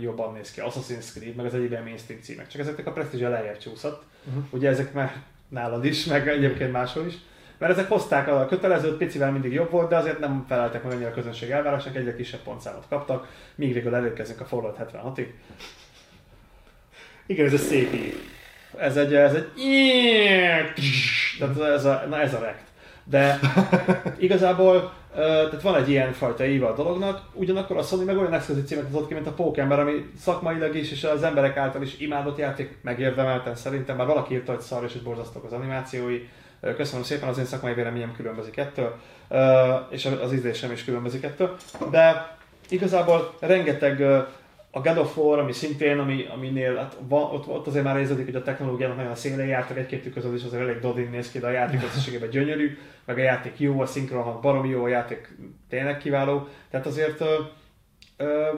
jobban 0.00 0.32
néz 0.32 0.50
ki. 0.50 0.60
Assassin's 0.64 1.10
Creed, 1.14 1.34
meg 1.34 1.46
az 1.46 1.54
egyébben 1.54 1.82
mainstream 1.82 2.20
címek. 2.20 2.48
Csak 2.48 2.60
ezeknek 2.60 2.86
a 2.86 2.92
presztízse 2.92 3.28
lejjebb 3.28 3.58
csúszott. 3.58 4.02
Uh-huh. 4.28 4.42
Ugye 4.50 4.68
ezek 4.68 4.92
már 4.92 5.12
nálad 5.48 5.84
is, 5.84 6.04
meg 6.04 6.28
egyébként 6.28 6.72
máshol 6.72 7.06
is. 7.06 7.14
Mert 7.58 7.72
ezek 7.72 7.88
hozták 7.88 8.28
a 8.28 8.46
kötelezőt, 8.46 8.96
picivel 8.96 9.32
mindig 9.32 9.52
jobb 9.52 9.70
volt, 9.70 9.88
de 9.88 9.96
azért 9.96 10.18
nem 10.18 10.44
feleltek 10.48 10.82
meg 10.82 10.92
annyira 10.92 11.08
a 11.08 11.12
közönség 11.12 11.50
elvárásnak, 11.50 11.96
egyre 11.96 12.16
kisebb 12.16 12.40
pontszámot 12.40 12.86
kaptak, 12.88 13.28
míg 13.54 13.72
végül 13.72 13.94
elérkezünk 13.94 14.40
a 14.40 14.44
Fallout 14.44 14.78
76-ig. 14.78 15.26
Igen, 17.28 17.46
ez 17.46 17.52
a 17.52 17.56
szép. 17.56 18.14
Ez 18.76 18.96
egy, 18.96 19.14
ez 19.14 19.34
egy... 19.34 19.48
Tehát 21.38 21.60
ez 21.60 21.84
a, 21.84 22.04
na 22.08 22.20
ez 22.20 22.34
a 22.34 22.38
rekt. 22.38 22.66
De 23.04 23.38
igazából 24.18 24.92
tehát 25.14 25.62
van 25.62 25.76
egy 25.76 25.88
ilyen 25.88 26.12
fajta 26.12 26.46
íva 26.46 26.68
a 26.68 26.74
dolognak, 26.74 27.22
ugyanakkor 27.32 27.76
a 27.76 27.82
Sony 27.82 28.04
meg 28.04 28.18
olyan 28.18 28.32
exkluzív 28.32 28.64
címet 28.64 28.84
hozott 28.90 29.08
ki, 29.08 29.14
mint 29.14 29.26
a 29.26 29.32
Pokémon, 29.32 29.78
ami 29.78 30.10
szakmailag 30.20 30.74
is 30.74 30.90
és 30.90 31.04
az 31.04 31.22
emberek 31.22 31.56
által 31.56 31.82
is 31.82 31.98
imádott 31.98 32.38
játék, 32.38 32.78
megérdemelten 32.82 33.56
szerintem, 33.56 33.96
már 33.96 34.06
valaki 34.06 34.34
írta, 34.34 34.52
hogy 34.52 34.60
szar 34.60 34.84
és 34.84 34.92
hogy 34.92 35.02
borzasztók 35.02 35.44
az 35.44 35.52
animációi. 35.52 36.28
Köszönöm 36.76 37.04
szépen, 37.04 37.28
az 37.28 37.38
én 37.38 37.44
szakmai 37.44 37.74
véleményem 37.74 38.14
különbözik 38.16 38.56
ettől, 38.56 38.96
és 39.90 40.08
az 40.22 40.32
ízlésem 40.32 40.72
is 40.72 40.84
különbözik 40.84 41.24
ettől, 41.24 41.56
de 41.90 42.36
igazából 42.68 43.34
rengeteg 43.40 44.02
a 44.70 44.80
God 44.80 44.98
of 44.98 45.16
War, 45.16 45.38
ami 45.38 45.52
szintén, 45.52 45.98
ami, 45.98 46.26
aminél 46.34 46.76
hát 46.76 46.96
van, 47.08 47.22
ott, 47.22 47.48
ott, 47.48 47.66
azért 47.66 47.84
már 47.84 47.98
érződik, 47.98 48.24
hogy 48.24 48.34
a 48.34 48.42
technológiának 48.42 48.96
nagyon 48.96 49.14
szélén 49.14 49.46
jártak, 49.46 49.76
egy-két 49.76 50.02
tüköző 50.02 50.34
is 50.34 50.44
azért 50.44 50.62
elég 50.62 50.78
dodin 50.78 51.10
néz 51.10 51.30
ki, 51.30 51.38
de 51.38 51.46
a 51.46 51.50
játék 51.50 51.82
összességében 51.82 52.30
gyönyörű, 52.30 52.78
meg 53.04 53.18
a 53.18 53.22
játék 53.22 53.58
jó, 53.58 53.80
a 53.80 53.86
szinkron 53.86 54.40
baromi 54.40 54.68
jó, 54.68 54.84
a 54.84 54.88
játék 54.88 55.36
tényleg 55.68 55.98
kiváló. 55.98 56.48
Tehát 56.70 56.86
azért 56.86 57.20
ö, 57.20 57.34
ö, 58.16 58.48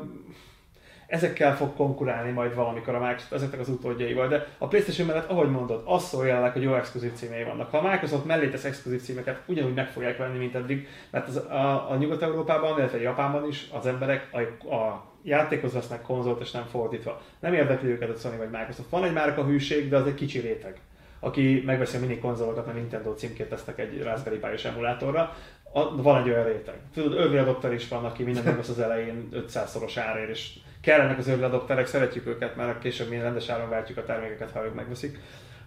ezekkel 1.06 1.56
fog 1.56 1.74
konkurálni 1.74 2.30
majd 2.30 2.54
valamikor 2.54 2.94
a 2.94 2.98
Microsoft, 2.98 3.32
ezeknek 3.32 3.60
az 3.60 3.68
utódjaival, 3.68 4.28
de 4.28 4.46
a 4.58 4.66
PlayStation 4.66 5.06
mellett, 5.06 5.30
ahogy 5.30 5.50
mondod, 5.50 5.82
az 5.84 6.04
szól 6.04 6.26
jelenleg, 6.26 6.52
hogy 6.52 6.62
jó 6.62 6.74
exkluzív 6.74 7.12
címei 7.12 7.44
vannak. 7.44 7.70
Ha 7.70 7.78
a 7.78 7.90
Microsoft 7.90 8.24
mellé 8.24 8.48
tesz 8.48 8.64
exkluzív 8.64 9.00
címeket, 9.02 9.42
ugyanúgy 9.46 9.74
meg 9.74 9.88
fogják 9.88 10.16
venni, 10.16 10.38
mint 10.38 10.54
eddig, 10.54 10.88
mert 11.10 11.28
az, 11.28 11.36
a, 11.36 11.90
a 11.90 11.96
Nyugat-Európában, 11.96 12.78
illetve 12.78 13.00
Japánban 13.00 13.48
is 13.48 13.68
az 13.72 13.86
emberek 13.86 14.28
a, 14.32 14.74
a 14.74 15.09
játékhoz 15.22 15.72
vesznek 15.72 16.02
konzolt, 16.02 16.40
és 16.40 16.50
nem 16.50 16.64
fordítva. 16.64 17.22
Nem 17.40 17.54
érdekli 17.54 17.88
őket 17.88 18.08
a 18.10 18.16
Sony 18.16 18.36
vagy 18.36 18.50
Microsoft. 18.50 18.90
Van 18.90 19.04
egy 19.04 19.12
márka 19.12 19.44
hűség, 19.44 19.88
de 19.88 19.96
az 19.96 20.06
egy 20.06 20.14
kicsi 20.14 20.38
réteg 20.38 20.80
aki 21.20 21.62
megveszi 21.66 21.96
a 21.96 22.00
mini 22.00 22.18
konzolokat, 22.18 22.66
mert 22.66 22.78
Nintendo 22.78 23.14
címkét 23.14 23.48
tesznek 23.48 23.78
egy 23.78 24.02
Raspberry 24.02 24.38
pi 24.38 24.66
emulátorra, 24.68 25.36
a, 25.72 26.02
van 26.02 26.22
egy 26.22 26.28
olyan 26.28 26.44
réteg. 26.44 26.74
Tudod, 26.94 27.18
early 27.18 27.38
adopter 27.38 27.72
is 27.72 27.88
van, 27.88 28.04
aki 28.04 28.22
minden 28.22 28.44
megvesz 28.44 28.68
az 28.68 28.78
elején 28.78 29.28
500-szoros 29.32 29.96
árért, 29.96 30.30
és 30.30 30.58
kellenek 30.80 31.18
az 31.18 31.28
early 31.28 31.42
adopterek, 31.42 31.86
szeretjük 31.86 32.26
őket, 32.26 32.56
mert 32.56 32.78
később 32.78 33.08
mi 33.08 33.18
rendes 33.18 33.48
áron 33.48 33.68
váltjuk 33.68 33.98
a 33.98 34.04
termékeket, 34.04 34.50
ha 34.50 34.64
ők 34.64 34.74
megveszik. 34.74 35.18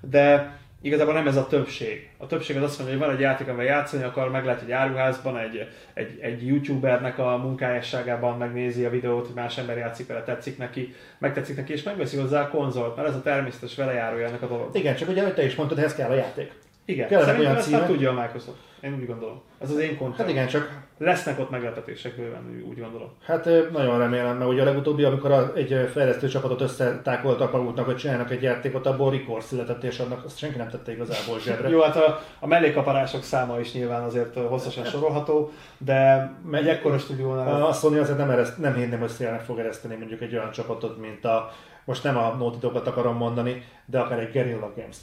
De 0.01 0.57
igazából 0.83 1.13
nem 1.13 1.27
ez 1.27 1.35
a 1.35 1.47
többség. 1.47 2.09
A 2.17 2.25
többség 2.25 2.57
az 2.57 2.63
azt 2.63 2.77
mondja, 2.79 2.97
hogy 2.97 3.05
van 3.05 3.15
egy 3.15 3.21
játék, 3.21 3.47
amivel 3.47 3.65
játszani 3.65 4.03
akar, 4.03 4.31
meg 4.31 4.45
lehet 4.45 4.61
egy 4.61 4.71
áruházban, 4.71 5.37
egy, 5.37 5.67
egy, 5.93 6.17
egy 6.21 6.47
youtubernek 6.47 7.19
a 7.19 7.37
munkájásságában 7.37 8.37
megnézi 8.37 8.85
a 8.85 8.89
videót, 8.89 9.25
hogy 9.25 9.35
más 9.35 9.57
ember 9.57 9.77
játszik 9.77 10.07
vele, 10.07 10.23
tetszik 10.23 10.57
neki, 10.57 10.95
megtetszik 11.17 11.55
neki, 11.55 11.73
és 11.73 11.83
megveszi 11.83 12.17
hozzá 12.17 12.41
a 12.41 12.49
konzolt, 12.49 12.95
mert 12.95 13.07
ez 13.07 13.15
a 13.15 13.21
természetes 13.21 13.75
velejárója 13.75 14.27
ennek 14.27 14.41
a 14.41 14.47
dolognak. 14.47 14.77
Igen, 14.77 14.95
csak 14.95 15.09
ugye, 15.09 15.33
te 15.33 15.45
is 15.45 15.55
mondtad, 15.55 15.77
ehhez 15.77 15.95
kell 15.95 16.09
a 16.09 16.15
játék. 16.15 16.51
Igen, 16.85 17.07
Kellene 17.07 17.27
szerintem 17.27 17.55
ezt 17.55 17.71
már 17.71 17.85
tudja 17.85 18.09
a 18.09 18.21
Microsoft. 18.21 18.57
Én 18.81 18.93
úgy 18.93 19.05
gondolom. 19.05 19.41
Ez 19.61 19.69
az 19.69 19.77
én 19.77 19.97
kontra. 19.97 20.23
Hát 20.23 20.31
igen, 20.31 20.47
csak... 20.47 20.81
Lesznek 21.03 21.39
ott 21.39 21.49
meglepetések 21.49 22.15
bőven, 22.15 22.63
úgy 22.69 22.79
gondolom. 22.79 23.09
Hát 23.25 23.45
nagyon 23.71 23.97
remélem, 23.97 24.37
mert 24.37 24.49
ugye 24.49 24.61
a 24.61 24.65
legutóbbi, 24.65 25.03
amikor 25.03 25.51
egy 25.55 25.89
fejlesztő 25.93 26.27
csapatot 26.27 26.61
összetákoltak 26.61 27.51
maguknak, 27.51 27.85
hogy 27.85 27.95
csinálnak 27.95 28.31
egy 28.31 28.41
játékot, 28.41 28.85
abból 28.85 29.11
Record 29.11 29.43
született, 29.43 29.83
és 29.83 29.99
annak 29.99 30.25
azt 30.25 30.37
senki 30.37 30.57
nem 30.57 30.69
tette 30.69 30.91
igazából 30.91 31.39
zsebre. 31.39 31.69
Jó, 31.69 31.81
hát 31.81 31.95
a, 31.95 32.19
a 32.39 32.47
mellékaparások 32.47 33.23
száma 33.23 33.59
is 33.59 33.73
nyilván 33.73 34.03
azért 34.03 34.35
hosszasan 34.35 34.85
sorolható, 34.85 35.51
de 35.77 36.31
egy 36.51 36.67
ekkora 36.67 36.97
stúdiónál... 36.97 37.63
A 37.63 37.73
Sony 37.73 37.97
azért 37.97 38.17
nem, 38.17 38.29
ereszt, 38.29 38.57
nem 38.57 38.75
hinném, 38.75 38.99
hogy 38.99 39.09
szélnek 39.09 39.41
fog 39.41 39.59
ereszteni 39.59 39.95
mondjuk 39.95 40.21
egy 40.21 40.35
olyan 40.35 40.51
csapatot, 40.51 40.97
mint 40.97 41.25
a 41.25 41.51
most 41.85 42.03
nem 42.03 42.17
a 42.17 42.55
Dogot 42.59 42.87
akarom 42.87 43.17
mondani, 43.17 43.63
de 43.85 43.99
akár 43.99 44.19
egy 44.19 44.31
Guerrilla 44.31 44.73
Games 44.75 44.97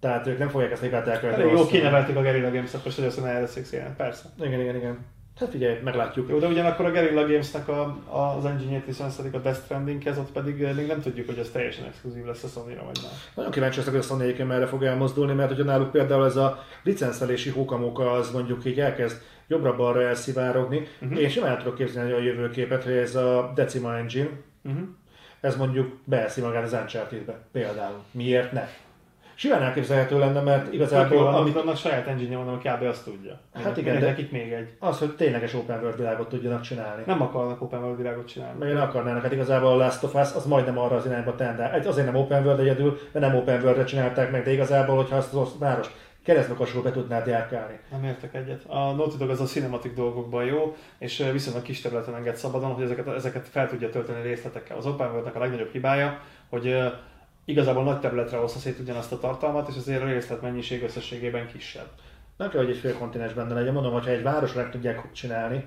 tehát 0.00 0.26
ők 0.26 0.38
nem 0.38 0.48
fogják 0.48 0.70
ezt 0.70 0.82
hibát 0.82 1.08
elkövetni. 1.08 1.42
Elég 1.42 1.56
jó 1.56 1.66
kinevelték 1.66 2.16
a 2.16 2.20
Guerrilla 2.20 2.50
Games, 2.50 2.74
akkor 2.74 2.92
hogy 2.96 3.04
azt 3.04 3.20
mondja, 3.20 3.36
erre 3.36 3.94
persze. 3.96 4.24
Igen, 4.40 4.60
igen, 4.60 4.76
igen. 4.76 4.98
Hát 5.38 5.50
figyelj, 5.50 5.78
meglátjuk. 5.84 6.28
Jó, 6.28 6.38
de 6.38 6.46
ugyanakkor 6.46 6.84
a 6.84 6.90
Guerrilla 6.90 7.26
Games-nek 7.26 7.68
a, 7.68 7.82
a, 8.08 8.36
az 8.36 8.44
engine-ét 8.44 8.86
licenszelik 8.86 9.34
a 9.34 9.38
Death 9.38 9.60
Stranding-hez, 9.64 10.18
ott 10.18 10.32
pedig 10.32 10.74
még 10.76 10.86
nem 10.86 11.00
tudjuk, 11.00 11.26
hogy 11.26 11.38
ez 11.38 11.50
teljesen 11.50 11.84
exkluzív 11.84 12.24
lesz 12.24 12.42
a 12.42 12.48
sony 12.48 12.64
vagy 12.64 12.76
már. 13.02 13.12
Nagyon 13.34 13.50
kíváncsi 13.50 13.76
leszek, 13.76 13.92
hogy 13.92 14.02
a 14.02 14.06
Sony 14.06 14.20
egyébként 14.20 14.48
merre 14.48 14.66
fog 14.66 14.82
elmozdulni, 14.82 15.32
mert 15.32 15.48
hogyha 15.48 15.64
náluk 15.64 15.90
például 15.90 16.24
ez 16.24 16.36
a 16.36 16.64
licenszelési 16.82 17.50
hókamóka 17.50 18.10
az 18.10 18.30
mondjuk 18.32 18.64
így 18.64 18.80
elkezd 18.80 19.22
jobbra-balra 19.48 20.02
elszivárogni, 20.02 20.86
uh-huh. 21.00 21.20
én 21.20 21.28
sem 21.28 21.44
el 21.44 21.56
tudok 21.56 21.74
képzelni 21.74 22.12
a 22.12 22.18
jövőképet, 22.18 22.84
hogy 22.84 22.92
ez 22.92 23.14
a 23.14 23.52
Decima 23.54 23.96
Engine, 23.96 24.30
uh-huh. 24.64 24.82
ez 25.40 25.56
mondjuk 25.56 25.96
beeszi 26.04 26.40
magát 26.40 26.64
az 26.64 26.72
Uncharted-be 26.72 27.46
például. 27.52 28.02
Miért 28.10 28.52
ne? 28.52 28.68
Simán 29.40 29.62
elképzelhető 29.62 30.18
lenne, 30.18 30.40
mert 30.40 30.72
igazából... 30.72 31.18
Jó, 31.18 31.26
amit 31.26 31.56
annak 31.56 31.76
saját 31.76 32.06
engine 32.06 32.36
van, 32.36 32.48
ami 32.48 32.58
kb. 32.58 32.82
azt 32.82 33.04
tudja. 33.04 33.40
Hát 33.54 33.76
igen, 33.76 34.00
de 34.00 34.06
nekik 34.06 34.30
még 34.30 34.52
egy. 34.52 34.68
Az, 34.78 34.98
hogy 34.98 35.16
tényleges 35.16 35.54
open 35.54 35.80
world 35.80 35.96
világot 35.96 36.28
tudjanak 36.28 36.60
csinálni. 36.60 37.02
Nem 37.06 37.22
akarnak 37.22 37.62
open 37.62 37.80
world 37.80 37.96
világot 37.96 38.28
csinálni. 38.28 38.58
Meg 38.58 38.76
akarnának, 38.76 39.22
hát 39.22 39.32
igazából 39.32 39.68
a 39.68 39.76
Last 39.76 40.02
of 40.02 40.14
Us 40.14 40.34
az 40.34 40.46
majdnem 40.46 40.78
arra 40.78 40.96
az 40.96 41.06
irányba 41.06 41.34
tendál. 41.34 41.80
Azért 41.86 42.06
nem 42.06 42.16
open 42.16 42.44
world 42.44 42.60
egyedül, 42.60 42.98
de 43.12 43.18
nem 43.18 43.34
open 43.34 43.62
world 43.62 43.84
csinálták 43.84 44.30
meg, 44.30 44.44
de 44.44 44.52
igazából, 44.52 44.96
hogyha 44.96 45.16
azt 45.16 45.34
az 45.34 45.58
város 45.58 45.90
keresztmekasról 46.24 46.82
be 46.82 46.90
tudnád 46.90 47.26
járkálni. 47.26 47.78
Nem 47.90 48.04
értek 48.04 48.34
egyet. 48.34 48.64
A 48.66 48.92
Naughty 48.92 49.16
Dog 49.18 49.30
az 49.30 49.40
a 49.40 49.44
cinematik 49.44 49.94
dolgokban 49.94 50.44
jó, 50.44 50.76
és 50.98 51.28
viszonylag 51.32 51.62
kis 51.62 51.80
területen 51.80 52.14
enged 52.14 52.36
szabadon, 52.36 52.72
hogy 52.72 52.84
ezeket, 52.84 53.08
ezeket 53.08 53.48
fel 53.48 53.68
tudja 53.68 53.90
tölteni 53.90 54.22
részletekkel. 54.22 54.76
Az 54.76 54.86
Open 54.86 55.10
world 55.10 55.30
a 55.34 55.38
legnagyobb 55.38 55.72
hibája, 55.72 56.20
hogy 56.50 56.76
igazából 57.48 57.82
nagy 57.82 58.00
területre 58.00 58.36
hozza 58.36 58.58
szét 58.58 58.78
ugyanazt 58.78 59.12
a 59.12 59.18
tartalmat, 59.18 59.68
és 59.68 59.76
azért 59.76 60.02
a 60.02 60.06
részlet 60.06 60.42
mennyiség 60.42 60.82
összességében 60.82 61.46
kisebb. 61.46 61.86
Nem 62.36 62.50
kell, 62.50 62.60
hogy 62.60 62.70
egy 62.70 62.78
fél 62.78 62.98
kontinens 62.98 63.32
benne 63.32 63.54
legyen, 63.54 63.72
mondom, 63.72 63.92
hogyha 63.92 64.10
egy 64.10 64.22
városra 64.22 64.62
meg 64.62 64.70
tudják 64.70 65.12
csinálni. 65.12 65.64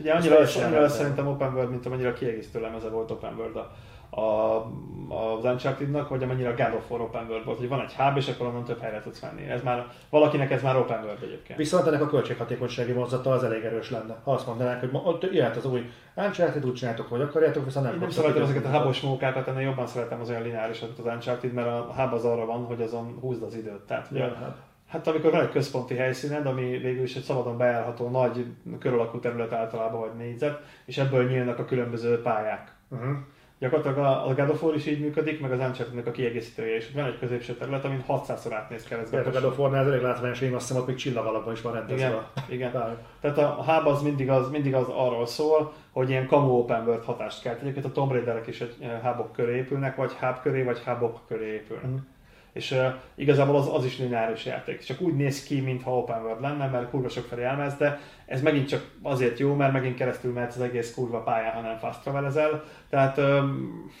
Ugye 0.00 0.12
annyira, 0.12 0.36
annyira 0.64 0.88
szerintem 0.88 1.26
Open 1.26 1.54
World, 1.54 1.70
mint 1.70 1.86
amennyire 1.86 2.12
kiegészítő 2.12 2.60
lemeze 2.60 2.88
volt 2.88 3.10
Open 3.10 3.34
World 3.34 3.56
a, 3.56 3.74
a, 4.16 4.56
az 5.08 5.44
Uncharted-nak, 5.44 6.08
vagy 6.08 6.22
amennyire 6.22 6.48
a 6.48 6.54
God 6.54 6.74
of 6.74 6.90
War 6.90 7.00
Open 7.00 7.26
World 7.28 7.44
volt, 7.44 7.58
hogy 7.58 7.68
van 7.68 7.80
egy 7.80 7.92
hub, 7.92 8.16
és 8.16 8.28
akkor 8.28 8.46
onnan 8.46 8.64
több 8.64 8.80
helyre 8.80 9.00
tudsz 9.00 9.20
menni. 9.20 9.48
Ez 9.48 9.62
már, 9.62 9.86
valakinek 10.10 10.50
ez 10.50 10.62
már 10.62 10.76
Open 10.76 11.02
World 11.02 11.22
egyébként. 11.22 11.58
Viszont 11.58 11.86
ennek 11.86 12.02
a 12.02 12.06
költséghatékonysági 12.06 12.92
vonzata 12.92 13.30
az 13.30 13.44
elég 13.44 13.64
erős 13.64 13.90
lenne. 13.90 14.16
Ha 14.24 14.32
azt 14.32 14.46
mondanánk, 14.46 14.80
hogy 14.80 14.90
ott 14.92 15.32
jöhet 15.32 15.56
az 15.56 15.64
új 15.64 15.90
Uncharted, 16.14 16.66
úgy 16.66 16.74
csináltok, 16.74 17.08
hogy 17.08 17.20
akarjátok, 17.20 17.64
viszont 17.64 17.84
nem 17.84 17.94
Én 17.94 18.00
nem 18.00 18.10
szeretem 18.10 18.42
ezeket 18.42 18.64
a 18.64 18.78
hubos 18.78 19.00
mókákat, 19.00 19.48
ennél 19.48 19.62
jobban 19.62 19.86
szeretem 19.86 20.20
az 20.20 20.28
olyan 20.28 20.42
lineárisat, 20.42 20.88
mint 20.88 21.08
az 21.08 21.14
Uncharted, 21.14 21.52
mert 21.52 21.68
a 21.68 21.92
hub 21.96 22.12
az 22.12 22.24
arra 22.24 22.46
van, 22.46 22.64
hogy 22.64 22.82
azon 22.82 23.18
húzd 23.20 23.42
az 23.42 23.54
időt. 23.54 23.80
Tehát, 23.86 24.10
ugye, 24.10 24.20
ja, 24.20 24.56
Hát 24.88 25.06
amikor 25.06 25.30
van 25.30 25.40
egy 25.40 25.50
központi 25.50 25.94
helyszíned, 25.94 26.46
ami 26.46 26.62
végül 26.62 27.02
is 27.02 27.16
egy 27.16 27.22
szabadon 27.22 27.56
bejárható 27.56 28.08
nagy 28.08 28.46
körülakú 28.78 29.18
terület 29.18 29.52
általában, 29.52 30.00
vagy 30.00 30.16
négyzet, 30.16 30.60
és 30.84 30.98
ebből 30.98 31.28
nyílnak 31.28 31.58
a 31.58 31.64
különböző 31.64 32.22
pályák. 32.22 32.72
Uh-huh. 32.88 33.16
Gyakorlatilag 33.58 33.98
a, 33.98 34.28
a 34.28 34.34
God 34.34 34.48
of 34.48 34.62
War 34.62 34.74
is 34.74 34.86
így 34.86 35.00
működik, 35.00 35.40
meg 35.40 35.52
az 35.52 35.58
uncharted 35.58 36.06
a 36.06 36.10
kiegészítője 36.10 36.76
is. 36.76 36.90
Van 36.94 37.04
egy 37.04 37.18
középső 37.18 37.54
terület, 37.54 37.84
amin 37.84 38.04
600-szor 38.08 38.50
átnéz 38.52 38.84
keresztbe. 38.84 39.20
a 39.20 39.30
God 39.30 39.44
of 39.44 39.58
War-nál 39.58 39.86
elég 39.86 40.02
látványos, 40.02 40.40
én 40.40 40.54
azt 40.54 40.66
hiszem, 40.66 40.82
ott 40.82 40.88
még 40.88 40.96
csillag 40.96 41.26
alapban 41.26 41.52
is 41.52 41.60
van 41.60 41.72
rendezve. 41.72 42.30
Igen, 42.48 42.68
igen. 42.70 42.98
Tehát 43.20 43.38
a 43.38 43.64
hub 43.66 43.86
az 43.86 44.02
mindig, 44.02 44.30
az 44.30 44.50
mindig 44.50 44.74
az 44.74 44.88
arról 44.88 45.26
szól, 45.26 45.72
hogy 45.90 46.08
ilyen 46.08 46.26
kamu 46.26 46.58
open 46.58 46.86
world 46.86 47.04
hatást 47.04 47.42
kelt. 47.42 47.60
Egyébként 47.60 47.84
a 47.84 47.92
Tomb 47.92 48.12
Raiderek 48.12 48.46
is 48.46 48.60
egy 48.60 48.74
hubok 49.02 49.32
köré 49.32 49.56
épülnek, 49.56 49.96
vagy 49.96 50.12
hub 50.12 50.40
köré, 50.42 50.62
vagy 50.62 50.78
hubok 50.78 51.20
köré 51.26 51.52
épülnek. 51.52 51.86
Mm. 51.86 51.96
És 52.54 52.70
uh, 52.70 52.86
igazából 53.14 53.56
az, 53.56 53.68
az 53.72 53.84
is 53.84 53.98
lineáris 53.98 54.44
játék. 54.44 54.84
Csak 54.84 55.00
úgy 55.00 55.16
néz 55.16 55.42
ki, 55.42 55.60
mintha 55.60 55.96
open 55.96 56.22
world 56.22 56.40
lenne, 56.40 56.66
mert 56.66 56.90
kurva 56.90 57.08
sok 57.08 57.24
felé 57.24 57.42
elmez, 57.42 57.74
de 57.76 58.00
ez 58.26 58.42
megint 58.42 58.68
csak 58.68 58.90
azért 59.02 59.38
jó, 59.38 59.54
mert 59.54 59.72
megint 59.72 59.96
keresztül 59.96 60.32
mehetsz 60.32 60.54
az 60.56 60.62
egész 60.62 60.94
kurva 60.94 61.22
pályán, 61.22 61.54
ha 61.54 61.60
nem 61.60 61.78
fast 61.78 62.00
travelezel. 62.02 62.64
Tehát 62.90 63.18
um, 63.18 63.92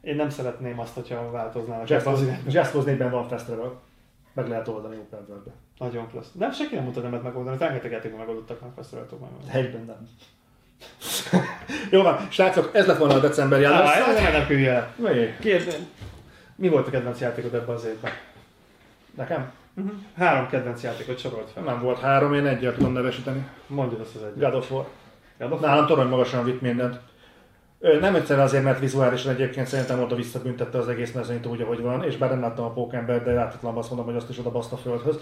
én 0.00 0.16
nem 0.16 0.30
szeretném 0.30 0.78
azt, 0.78 0.94
hogyha 0.94 1.30
változnának. 1.30 1.90
Az 1.90 2.02
Cause- 2.02 2.26
irányba. 2.26 2.50
Just 2.50 2.70
Cause 2.70 2.92
4-ben 2.94 3.10
van 3.10 3.28
fast 3.28 3.44
travel. 3.44 3.80
Meg 4.32 4.48
lehet 4.48 4.68
oldani 4.68 4.96
open 4.96 5.24
world 5.28 5.52
Nagyon 5.78 6.08
klassz. 6.08 6.32
Nem, 6.32 6.52
senki 6.52 6.74
nem 6.74 6.82
mondta 6.82 7.00
nemet 7.00 7.22
megoldani, 7.22 7.56
rengeteg 7.58 7.90
játékban 7.90 8.18
megoldottak 8.18 8.60
meg 8.60 8.70
fast 8.76 8.88
travel 8.88 9.28
Egyben 9.52 9.84
nem. 9.84 10.08
Jó 11.90 12.02
van, 12.02 12.28
srácok, 12.30 12.70
ez 12.72 12.86
lett 12.86 12.98
volna 12.98 13.14
a 13.14 13.18
december 13.20 13.60
Ja, 13.60 13.70
jelentés. 13.70 13.94
ez 13.94 14.22
nem, 14.22 14.46
nem. 15.02 15.14
Mi? 15.14 15.34
Kérd, 15.40 15.76
mi 16.60 16.68
volt 16.68 16.86
a 16.86 16.90
kedvenc 16.90 17.20
játékod 17.20 17.54
ebben 17.54 17.74
az 17.74 17.84
évben? 17.84 18.10
Nekem? 19.16 19.52
Három 20.16 20.48
kedvenc 20.48 20.82
játékot 20.82 21.18
sorolt 21.18 21.50
fel. 21.50 21.62
Nem 21.62 21.80
volt 21.80 21.98
három, 21.98 22.34
én 22.34 22.46
egyet 22.46 22.74
tudom 22.74 22.92
nevesíteni. 22.92 23.48
Mondjad 23.66 24.00
azt 24.00 24.16
az 24.16 24.22
egyet. 24.22 24.38
God 24.38 24.54
of 24.54 24.70
War. 24.70 24.84
God 25.38 25.52
of 25.52 25.60
War? 25.60 25.70
Nálam 25.70 25.86
torony 25.86 26.08
magasan 26.08 26.44
vitt 26.44 26.60
mindent. 26.60 26.98
Nem 28.00 28.14
egyszerűen 28.14 28.46
azért, 28.46 28.64
mert 28.64 28.78
vizuálisan 28.78 29.32
egyébként 29.32 29.66
szerintem 29.66 30.02
oda 30.02 30.14
visszabüntette 30.14 30.78
az 30.78 30.88
egész 30.88 31.12
mezőnyt 31.12 31.46
úgy, 31.46 31.60
ahogy 31.60 31.80
van, 31.80 32.04
és 32.04 32.16
bár 32.16 32.30
nem 32.30 32.40
láttam 32.40 32.64
a 32.64 32.72
pókember, 32.72 33.24
de 33.24 33.32
láthatatlan 33.32 33.76
azt 33.76 33.88
mondom, 33.88 34.06
hogy 34.06 34.16
azt 34.16 34.30
is 34.30 34.38
oda 34.38 34.50
baszta 34.50 34.76
a 34.76 34.78
földhöz. 34.78 35.18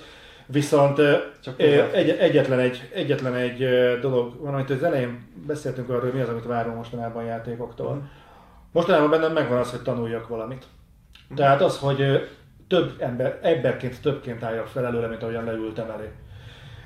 Viszont 0.47 1.01
Csak 1.41 1.61
egy, 1.61 2.11
egyetlen 2.11 2.59
egy, 2.59 2.91
egyetlen 2.95 3.35
egy 3.35 3.69
dolog 4.01 4.41
van, 4.41 4.55
amit 4.55 4.71
az 4.71 4.83
elején 4.83 5.29
beszéltünk 5.47 5.89
arról, 5.89 6.13
mi 6.13 6.21
az, 6.21 6.29
amit 6.29 6.47
várunk 6.47 6.77
mostanában 6.77 7.23
a 7.23 7.27
játékoktól. 7.27 7.95
Mhm. 7.95 8.05
Mostanában 8.73 9.11
bennem 9.11 9.33
megvan 9.33 9.59
az, 9.59 9.71
hogy 9.71 9.83
tanuljak 9.83 10.29
valamit. 10.29 10.67
Tehát 11.35 11.61
az, 11.61 11.79
hogy 11.79 12.29
több 12.69 12.93
ember, 12.99 13.39
emberként, 13.43 14.03
többként 14.03 14.43
álljak 14.43 14.67
fel 14.67 14.87
előle, 14.87 15.07
mint 15.07 15.23
ahogyan 15.23 15.45
leültem 15.45 15.91
elé. 15.91 16.11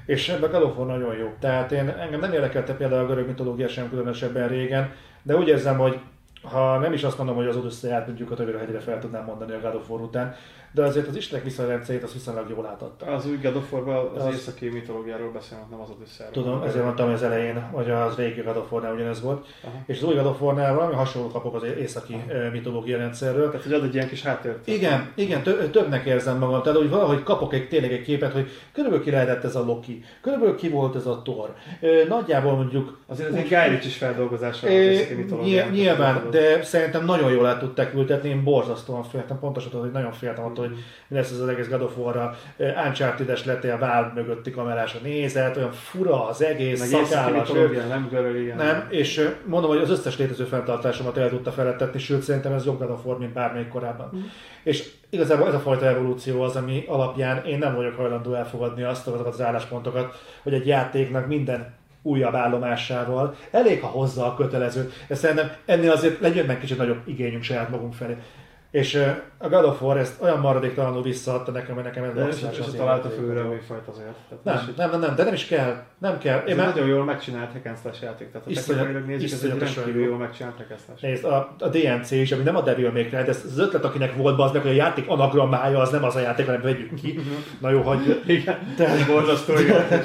És 0.07 0.29
ebben 0.29 0.51
War 0.51 0.87
nagyon 0.87 1.17
jó. 1.17 1.35
Tehát 1.39 1.73
én, 1.73 1.89
engem 1.89 2.21
nem 2.21 2.33
érdekelte 2.33 2.75
például 2.75 3.05
a 3.05 3.07
görög 3.07 3.27
mitológia 3.27 3.69
sem 3.69 3.89
különösebben 3.89 4.49
régen, 4.49 4.93
de 5.23 5.37
úgy 5.37 5.49
érzem, 5.49 5.79
hogy 5.79 6.01
ha 6.43 6.79
nem 6.79 6.93
is 6.93 7.03
azt 7.03 7.19
mondom, 7.19 7.37
hogy 7.37 7.47
az 7.47 7.57
Odyssey-át 7.57 8.07
mondjuk 8.07 8.31
a 8.31 8.35
többi 8.35 8.59
hegyre 8.59 8.81
fel 8.81 8.99
tudnám 8.99 9.25
mondani 9.25 9.53
a 9.53 9.61
God 9.61 9.75
of 9.75 9.91
War 9.91 10.01
után, 10.01 10.35
de 10.73 10.83
azért 10.83 11.09
az 11.09 11.17
Istenek 11.17 11.45
visszarendszerét 11.45 12.03
az 12.03 12.13
viszonylag 12.13 12.49
jól 12.51 12.67
átadta. 12.67 13.07
Az 13.07 13.27
új 13.27 13.37
God 13.43 13.57
of 13.57 13.73
az, 13.73 14.25
Az- 14.27 14.35
északi 14.35 14.69
mitológiáról 14.69 15.31
beszélnek, 15.31 15.71
nem 15.71 15.81
az 15.81 15.89
odyssey 15.91 16.27
Tudom, 16.33 16.63
ezért 16.63 16.85
mondtam 16.85 17.13
az 17.13 17.23
elején, 17.23 17.61
hogy 17.61 17.91
az 17.91 18.17
régi 18.17 18.41
God 18.41 18.57
of 18.57 18.73
ugyanez 18.73 19.23
volt. 19.23 19.47
Aha. 19.65 19.75
És 19.87 19.97
az 19.97 20.09
új 20.09 20.15
God 20.15 20.27
of 20.27 20.39
valami 20.41 20.95
hasonló 20.95 21.29
kapok 21.29 21.55
az 21.55 21.63
északi 21.81 22.25
ö, 22.29 22.51
mitológia 22.51 22.97
rendszerről. 22.97 23.47
Tehát, 23.51 23.63
hogy 23.63 23.73
ad 23.73 23.85
egy 23.85 23.95
ilyen 23.95 24.09
kis 24.09 24.23
háttért. 24.23 24.67
Igen, 24.67 25.13
igen, 25.15 25.43
tö- 25.43 25.71
többnek 25.71 26.05
érzem 26.05 26.39
magam. 26.39 26.63
Tehát, 26.63 26.79
hogy 26.79 26.91
valahogy 26.91 27.23
kapok 27.23 27.55
egy, 27.55 27.69
tényleg 27.69 27.93
egy 27.93 28.03
képet, 28.03 28.33
hogy 28.33 28.49
körülbelül 28.73 29.05
ki 29.05 29.11
lehetett 29.11 29.45
ez 29.45 29.57
a 29.57 29.65
Loki, 29.65 30.05
körülbelül 30.21 30.57
ki 30.57 30.69
volt 30.69 30.97
ez 30.97 31.07
a 31.07 31.21
Thor. 31.25 31.55
Nagyjából 32.09 32.55
mondjuk 32.55 32.99
Azért 33.07 33.29
ez 33.29 33.35
egy 33.35 33.49
Guy 33.49 33.69
Ritchie-s 33.69 33.97
feldolgozása 33.97 34.67
az 34.67 34.73
északi 34.73 35.27
nyilván, 35.71 36.27
de 36.31 36.63
szerintem 36.63 37.05
nagyon 37.05 37.31
jól 37.33 37.49
el 37.49 37.59
tudták 37.59 37.95
ültetni, 37.95 38.29
én 38.29 38.45
borzasztóan 38.45 39.03
féltem, 39.03 39.39
pontosan 39.39 39.81
hogy 39.81 39.91
nagyon 39.91 40.13
féltem 40.13 40.45
attól, 40.45 40.62
hogy 40.63 40.77
mi 41.09 41.17
lesz 41.17 41.31
ez 41.31 41.39
az 41.41 41.49
egész 41.49 41.69
God 41.69 41.83
of 41.83 41.97
War-ra. 41.97 42.37
Uncharted-es 42.87 43.45
lett 43.45 43.65
a 43.65 43.79
Valve 43.79 44.13
mögötti 44.15 44.51
kamerás 44.51 44.95
a 44.95 44.99
nézet, 45.03 45.57
olyan 45.57 45.73
fura 45.73 46.27
az 46.29 46.43
egész, 46.43 46.91
Meg 46.91 47.05
szakállas, 47.05 47.51
nem 47.89 48.09
görög, 48.11 48.37
igen. 48.37 48.57
nem, 48.57 48.87
és 48.89 49.31
mondom, 49.45 49.71
hogy 49.71 49.81
az 49.81 49.91
összes 49.91 50.19
létező 50.19 50.45
fenntartásomat 50.45 51.17
el 51.17 51.29
tudta 51.29 51.51
felettetni, 51.51 51.99
sőt 51.99 52.23
szerintem 52.23 52.53
ez 52.53 52.65
jobb 52.65 52.79
God 52.79 52.91
of 52.91 53.05
War, 53.05 53.19
mint 53.19 53.33
bármelyik 53.33 53.69
korábban. 53.69 54.09
Mhm. 54.13 54.23
És 54.63 54.91
igazából 55.11 55.49
ez 55.49 55.55
a 55.55 55.59
fajta 55.59 55.87
evolúció 55.87 56.43
az, 56.43 56.57
ami 56.57 56.85
alapján 56.87 57.45
én 57.45 57.59
nem 57.59 57.75
vagyok 57.75 57.97
hajlandó 57.97 58.35
elfogadni 58.35 58.83
azt 58.83 59.07
azokat 59.07 59.27
az 59.27 59.41
álláspontokat, 59.41 60.21
hogy 60.43 60.55
egy 60.55 60.67
játéknak 60.67 61.27
minden 61.27 61.81
újabb 62.03 62.35
állomásával 62.35 63.35
elég, 63.51 63.81
ha 63.81 63.87
hozza 63.87 64.27
a 64.27 64.35
kötelezőt. 64.35 64.93
De 65.09 65.15
szerintem 65.15 65.53
ennél 65.65 65.91
azért 65.91 66.21
legyen 66.21 66.47
meg 66.47 66.61
kicsit 66.61 66.79
nagyobb 66.79 67.01
igényünk 67.05 67.43
saját 67.43 67.71
magunk 67.71 67.95
felé. 67.95 68.17
És 68.73 68.95
a 69.39 69.49
God 69.49 69.65
of 69.65 69.83
War 69.83 69.97
ezt 69.97 70.23
olyan 70.23 70.39
maradéktalanul 70.41 71.03
visszaadta 71.03 71.51
nekem, 71.51 71.75
hogy 71.75 71.85
nekem 71.85 72.05
ez 72.05 72.15
De 72.15 72.23
maximális 72.23 72.59
az 72.59 72.75
a 72.75 72.77
találta 72.77 73.09
játékom. 73.09 73.27
főre 73.29 73.41
a 73.41 73.49
műfajt 73.49 73.89
azért. 73.89 74.15
Tehát 74.29 74.45
Nem, 74.45 74.75
nem, 74.77 74.91
nem, 74.91 75.01
nem, 75.01 75.15
de 75.17 75.25
nem 75.25 75.33
is 75.33 75.47
kell. 75.47 75.83
Nem 75.99 76.19
kell. 76.19 76.39
Én 76.47 76.57
már, 76.57 76.67
nagyon 76.67 76.89
jól 76.89 77.05
megcsinált 77.05 77.53
hack 77.53 77.67
and 77.67 77.77
slash 77.83 78.03
játék. 78.03 78.31
Tehát 78.31 78.47
ha 78.47 78.53
technikailag 78.55 79.07
nézzük, 79.07 79.31
ez 79.31 79.43
egy 79.45 79.59
rendkívül 79.59 80.03
jó. 80.03 80.09
jól 80.09 80.19
megcsinált 80.19 80.57
hack 80.57 80.71
and 80.71 80.81
slash. 80.87 81.03
Nézd, 81.03 81.25
a, 81.25 81.57
a 81.59 81.69
DNC 81.69 82.11
is, 82.11 82.33
ami 82.33 82.43
nem 82.43 82.57
a 82.57 82.61
Devil 82.63 82.91
May 82.93 83.03
Cry, 83.03 83.11
de 83.17 83.27
ez 83.29 83.43
az 83.45 83.59
ötlet, 83.59 83.85
akinek 83.85 84.17
volt 84.17 84.41
az 84.41 84.53
meg, 84.53 84.63
hogy 84.63 84.71
a 84.71 84.75
játék 84.75 85.09
anagrammája 85.09 85.79
az 85.79 85.91
nem 85.91 86.05
az 86.05 86.17
a 86.17 86.21
játék, 86.21 86.47
hanem 86.47 86.61
vegyük 86.61 86.95
ki. 86.95 87.19
Na 87.61 87.71
jó, 87.71 87.81
hogy 87.81 88.23
Igen, 88.27 88.75
de, 88.77 89.05
borzasztó, 89.07 89.53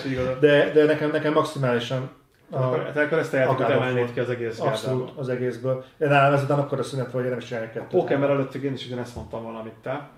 igazad. 0.10 0.40
de, 0.40 0.72
de 0.74 0.86
nekem, 0.86 1.12
nekem 1.12 1.34
maximálisan 1.34 2.10
a, 2.50 2.58
Akkor, 2.58 2.92
te 2.94 3.02
akkor 3.02 3.18
ezt 3.18 3.34
a 3.34 3.38
játékot 3.38 3.66
a 3.66 3.72
emelnéd 3.72 4.14
ki 4.14 4.20
az 4.20 4.30
egész 4.30 4.60
abszolút 4.60 5.00
gárdából. 5.00 5.22
az 5.22 5.30
egészből. 5.30 5.84
De 5.98 6.08
nálam 6.08 6.34
ezután 6.34 6.60
akkor 6.60 6.80
a 6.80 6.84
szünet 6.84 7.12
vagy, 7.12 7.30
nem 7.30 7.38
is 7.38 7.46
csinálják 7.46 7.72
A 7.72 7.74
kettőt. 7.74 7.90
Pókember 7.92 8.30
előtt 8.30 8.54
én 8.54 8.74
is 8.74 8.86
ugyanezt 8.86 9.16
mondtam 9.16 9.44
valamit 9.44 9.74
te, 9.82 10.10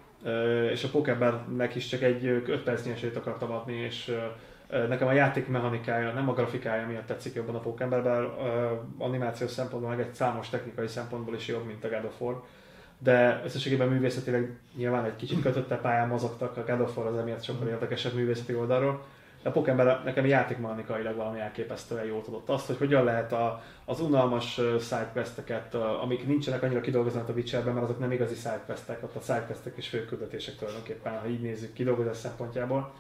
és 0.72 0.84
a 0.84 0.89
Pókembernek 0.91 1.76
is 1.76 1.88
csak 1.88 2.01
egy 2.01 2.26
5 2.26 2.64
percnyi 2.64 2.91
esélyt 2.91 3.15
akartam 3.15 3.51
adni, 3.51 3.76
és 3.76 4.15
nekem 4.88 5.07
a 5.07 5.11
játék 5.11 5.47
mechanikája, 5.47 6.11
nem 6.11 6.30
a 6.30 6.34
grafikája 6.34 6.88
miatt 6.88 7.06
tetszik 7.06 7.34
jobban 7.34 7.56
a 7.56 7.60
Pókember, 7.60 8.03
bár 8.03 8.22
ö, 8.22 8.27
animációs 8.97 9.51
szempontból, 9.51 9.89
meg 9.89 9.99
egy 9.99 10.14
számos 10.14 10.49
technikai 10.49 10.88
szempontból 10.88 11.35
is 11.35 11.47
jobb, 11.47 11.65
mint 11.65 11.84
a 11.84 11.88
God 11.88 12.06
of 12.06 12.22
War. 12.22 12.43
De 12.97 13.41
összességében 13.45 13.88
művészetileg 13.88 14.57
nyilván 14.76 15.06
egy 15.06 15.15
kicsit 15.15 15.41
kötötte 15.41 15.76
pályán 15.76 16.07
mozogtak, 16.07 16.57
a 16.57 16.64
God 16.68 16.81
of 16.81 16.97
War 16.97 17.07
az 17.07 17.18
emiatt 17.18 17.43
sokkal 17.43 17.68
érdekesebb 17.68 18.14
művészeti 18.14 18.56
oldalról. 18.56 19.03
A 19.44 19.49
Pokémon 19.49 20.02
nekem 20.03 20.26
játékmechanikailag 20.26 21.16
valami 21.16 21.40
elképesztően 21.40 22.06
jót 22.06 22.28
adott. 22.28 22.49
Azt, 22.49 22.68
hogy 22.68 22.78
hogyan 22.78 23.03
lehet 23.03 23.34
a, 23.34 23.61
az 23.86 23.99
unalmas 23.99 24.61
sidequesteket, 24.80 25.74
amik 25.76 26.28
nincsenek 26.28 26.64
annyira 26.64 26.82
kidolgozva, 26.82 27.18
mint 27.18 27.30
a 27.30 27.34
Witcherben, 27.34 27.74
mert 27.74 27.86
azok 27.86 27.99
nem 27.99 28.11
igazi 28.11 28.36
sidequestek, 28.36 29.03
ott 29.03 29.16
a 29.16 29.20
sidequestek 29.20 29.74
és 29.76 29.88
főküldetések 29.88 30.56
tulajdonképpen, 30.56 31.20
ha 31.20 31.28
így 31.28 31.41
nézzük 31.41 31.74
kidolgozás 31.74 32.18
szempontjából. 32.18 32.94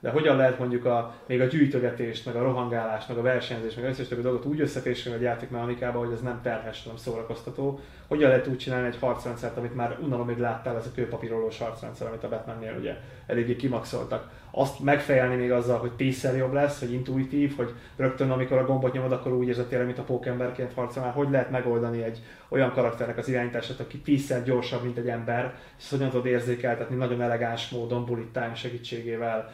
De 0.00 0.10
hogyan 0.10 0.36
lehet 0.36 0.58
mondjuk 0.58 0.84
a, 0.84 1.14
még 1.26 1.40
a 1.40 1.44
gyűjtögetést, 1.44 2.26
meg 2.26 2.36
a 2.36 2.42
rohangálást, 2.42 3.08
meg 3.08 3.18
a 3.18 3.22
versenyzést, 3.22 3.76
meg 3.76 3.84
az 3.84 3.90
összes 3.90 4.08
többi 4.08 4.22
dolgot 4.22 4.44
úgy 4.44 4.60
összefésülni 4.60 5.18
egy 5.18 5.24
játékmechanikába, 5.24 5.98
hogy 5.98 6.12
ez 6.12 6.20
nem 6.20 6.40
terhes, 6.42 6.82
hanem 6.82 6.96
szórakoztató. 6.96 7.80
Hogyan 8.08 8.28
lehet 8.28 8.46
úgy 8.46 8.58
csinálni 8.58 8.86
egy 8.86 8.98
harcrendszert, 9.00 9.56
amit 9.56 9.74
már 9.74 9.98
unalomig 10.02 10.38
láttál, 10.38 10.76
ez 10.76 10.86
a 10.86 10.94
kőpapírolós 10.94 11.58
harcrendszer, 11.58 12.06
amit 12.06 12.24
a 12.24 12.28
Batmannél 12.28 12.76
ugye 12.78 12.96
eléggé 13.26 13.56
kimaxoltak. 13.56 14.30
Azt 14.56 14.80
megfejelni 14.80 15.34
még 15.34 15.52
azzal, 15.52 15.78
hogy 15.78 15.92
tízszer 15.92 16.36
jobb 16.36 16.52
lesz, 16.52 16.80
hogy 16.80 16.92
intuitív, 16.92 17.56
hogy 17.56 17.72
rögtön 17.96 18.30
amikor 18.30 18.58
a 18.58 18.64
gombot 18.64 18.92
nyomod, 18.92 19.12
akkor 19.12 19.32
úgy 19.32 19.48
érzed 19.48 19.66
tényleg, 19.66 19.86
mint 19.86 19.98
a 19.98 20.02
pókemberként 20.02 20.72
harcolnál. 20.72 21.12
Hogy 21.12 21.30
lehet 21.30 21.50
megoldani 21.50 22.02
egy 22.02 22.22
olyan 22.48 22.72
karakternek 22.72 23.18
az 23.18 23.28
irányítását, 23.28 23.80
aki 23.80 23.98
tízszer 23.98 24.42
gyorsabb, 24.42 24.82
mint 24.82 24.98
egy 24.98 25.08
ember, 25.08 25.54
és 25.78 25.90
hogyan 25.90 26.10
tudod 26.10 26.26
érzékeltetni 26.26 26.96
nagyon 26.96 27.22
elegáns 27.22 27.68
módon, 27.68 28.04
bullet 28.04 28.26
time 28.32 28.54
segítségével, 28.54 29.50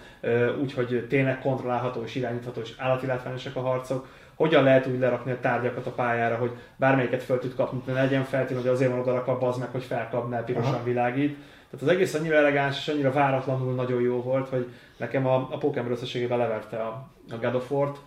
úgyhogy 0.60 1.06
tényleg 1.08 1.38
kontrollálható 1.38 2.02
és 2.02 2.14
irányítható 2.14 2.60
és 2.60 2.74
állati 2.78 3.06
látványosak 3.06 3.56
a 3.56 3.60
harcok, 3.60 4.06
hogyan 4.34 4.64
lehet 4.64 4.86
úgy 4.86 4.98
lerakni 4.98 5.30
a 5.30 5.40
tárgyakat 5.40 5.86
a 5.86 5.90
pályára, 5.90 6.36
hogy 6.36 6.50
bármelyiket 6.76 7.22
fel 7.22 7.38
tud 7.38 7.54
kapni, 7.54 7.82
de 7.86 7.92
ne 7.92 8.02
legyen 8.02 8.24
feltétlenül, 8.24 8.62
hogy 8.62 8.72
azért 8.72 8.90
van 8.90 9.00
oda 9.00 9.12
rakva 9.12 9.48
az 9.48 9.56
meg, 9.56 9.68
hogy 9.70 9.82
felkapnál, 9.82 10.44
pirosan 10.44 10.74
Aha. 10.74 10.84
világít. 10.84 11.36
Tehát 11.70 11.86
az 11.86 11.88
egész 11.88 12.14
annyira 12.14 12.36
elegáns 12.36 12.78
és 12.78 12.88
annyira 12.88 13.12
váratlanul 13.12 13.74
nagyon 13.74 14.00
jó 14.00 14.22
volt, 14.22 14.48
hogy 14.48 14.66
nekem 15.00 15.26
a, 15.26 15.48
a 15.50 15.58
Pokémon 15.58 15.90
összességében 15.90 16.38
leverte 16.38 16.76
a, 16.76 17.10
a 17.30 17.36
God 17.40 17.54
of 17.54 17.70
War-t, 17.70 17.98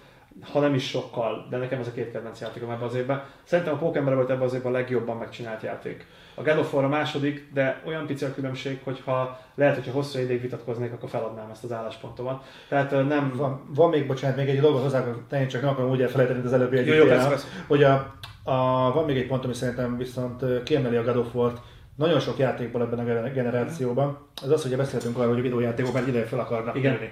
ha 0.42 0.60
nem 0.60 0.74
is 0.74 0.90
sokkal, 0.90 1.48
de 1.50 1.58
nekem 1.58 1.80
ez 1.80 1.88
a 1.88 1.92
két 1.92 2.12
kedvenc 2.12 2.42
játékom 2.42 2.70
ebben 2.70 2.88
az 2.88 2.96
évben. 2.96 3.24
Szerintem 3.44 3.74
a 3.74 3.78
Pokémon 3.78 4.16
volt 4.16 4.30
ebben 4.30 4.44
az 4.44 4.54
évben 4.54 4.74
a 4.74 4.76
legjobban 4.76 5.18
megcsinált 5.18 5.62
játék. 5.62 6.06
A 6.36 6.42
God 6.42 6.58
of 6.58 6.74
War 6.74 6.84
a 6.84 6.88
második, 6.88 7.50
de 7.54 7.82
olyan 7.86 8.06
pici 8.06 8.26
a 8.26 8.34
különbség, 8.34 8.80
hogyha 8.84 9.40
lehet, 9.56 9.76
hogyha 9.76 9.92
hosszú 9.92 10.20
ideig 10.20 10.42
vitatkoznék, 10.42 10.94
akkor 10.94 11.10
feladnám 11.10 11.50
ezt 11.52 11.64
az 11.64 11.72
álláspontomat. 11.72 12.44
Tehát 12.68 12.92
nem... 12.92 13.34
Van, 13.36 13.62
van 13.76 13.90
még, 13.90 14.08
bocsánat, 14.08 14.38
még 14.38 14.50
egy 14.50 14.60
dolgot 14.60 14.82
hozzá 14.82 15.06
tenni, 15.28 15.48
csak 15.48 15.62
nem 15.62 15.70
akarom 15.70 15.92
úgy 15.92 16.02
elfelejteni, 16.02 16.40
mint 16.40 16.54
az 16.54 16.60
előbbi 16.60 16.78
egy 16.78 16.88
Jó, 16.88 16.94
jó, 16.94 17.06
persze, 17.06 17.28
persze. 17.28 17.48
hogy 17.68 17.84
a, 17.84 18.14
a, 18.44 18.92
van 18.94 19.06
még 19.06 19.18
egy 19.18 19.28
pont, 19.28 19.44
ami 19.44 19.54
szerintem 19.54 19.98
viszont 19.98 20.64
kiemeli 20.64 20.96
a 20.96 21.04
God 21.04 21.18
of 21.18 21.34
War-t 21.34 21.62
nagyon 21.96 22.20
sok 22.20 22.38
játékból 22.38 22.82
ebben 22.82 23.00
a 23.00 23.04
gener- 23.04 23.34
generációban. 23.34 24.18
Ez 24.44 24.50
az, 24.50 24.62
hogy 24.62 24.78
beszéltünk 24.78 25.18
arról, 25.18 25.30
hogy 25.30 25.40
a 25.40 25.42
videójátékok 25.42 25.94
már 25.94 26.08
ideje 26.08 26.26
fel 26.26 26.40
akarnak 26.40 26.76
Igen. 26.76 26.94
jönni. 26.94 27.10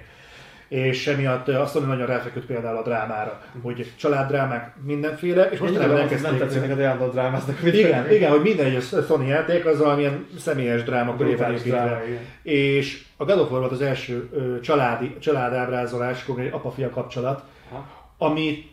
És 0.68 1.06
emiatt 1.06 1.48
ö, 1.48 1.54
azt 1.54 1.74
mondom, 1.74 1.92
nagyon 1.92 2.06
ráfeküdt 2.06 2.46
például 2.46 2.76
a 2.76 2.82
drámára, 2.82 3.40
hogy 3.62 3.92
családdrámák 3.96 4.74
mindenféle, 4.84 5.50
és 5.50 5.58
most 5.58 5.78
nem, 5.78 5.88
nem 5.88 5.96
elkezdték... 5.96 6.38
tetszik 6.38 6.60
neked 6.60 6.80
állandó 6.80 7.12
drámáznak. 7.12 7.62
Igen, 7.62 8.10
igen, 8.10 8.30
hogy 8.30 8.42
minden 8.42 8.66
egyes 8.66 8.84
Sony 9.06 9.26
játék 9.26 9.66
az 9.66 9.78
valamilyen 9.78 10.26
személyes 10.38 10.82
dráma 10.82 11.16
köré 11.16 11.34
dráma. 11.34 11.98
És 12.42 13.04
a 13.16 13.24
God 13.24 13.38
of 13.38 13.50
War 13.50 13.60
volt 13.60 13.72
az 13.72 13.80
első 13.80 14.28
családi, 14.62 15.16
családábrázolás, 15.18 16.24
konkrét 16.24 16.46
egy 16.46 16.52
apa-fia 16.52 16.90
kapcsolat, 16.90 17.42
Aha. 17.70 17.86
ami 18.18 18.70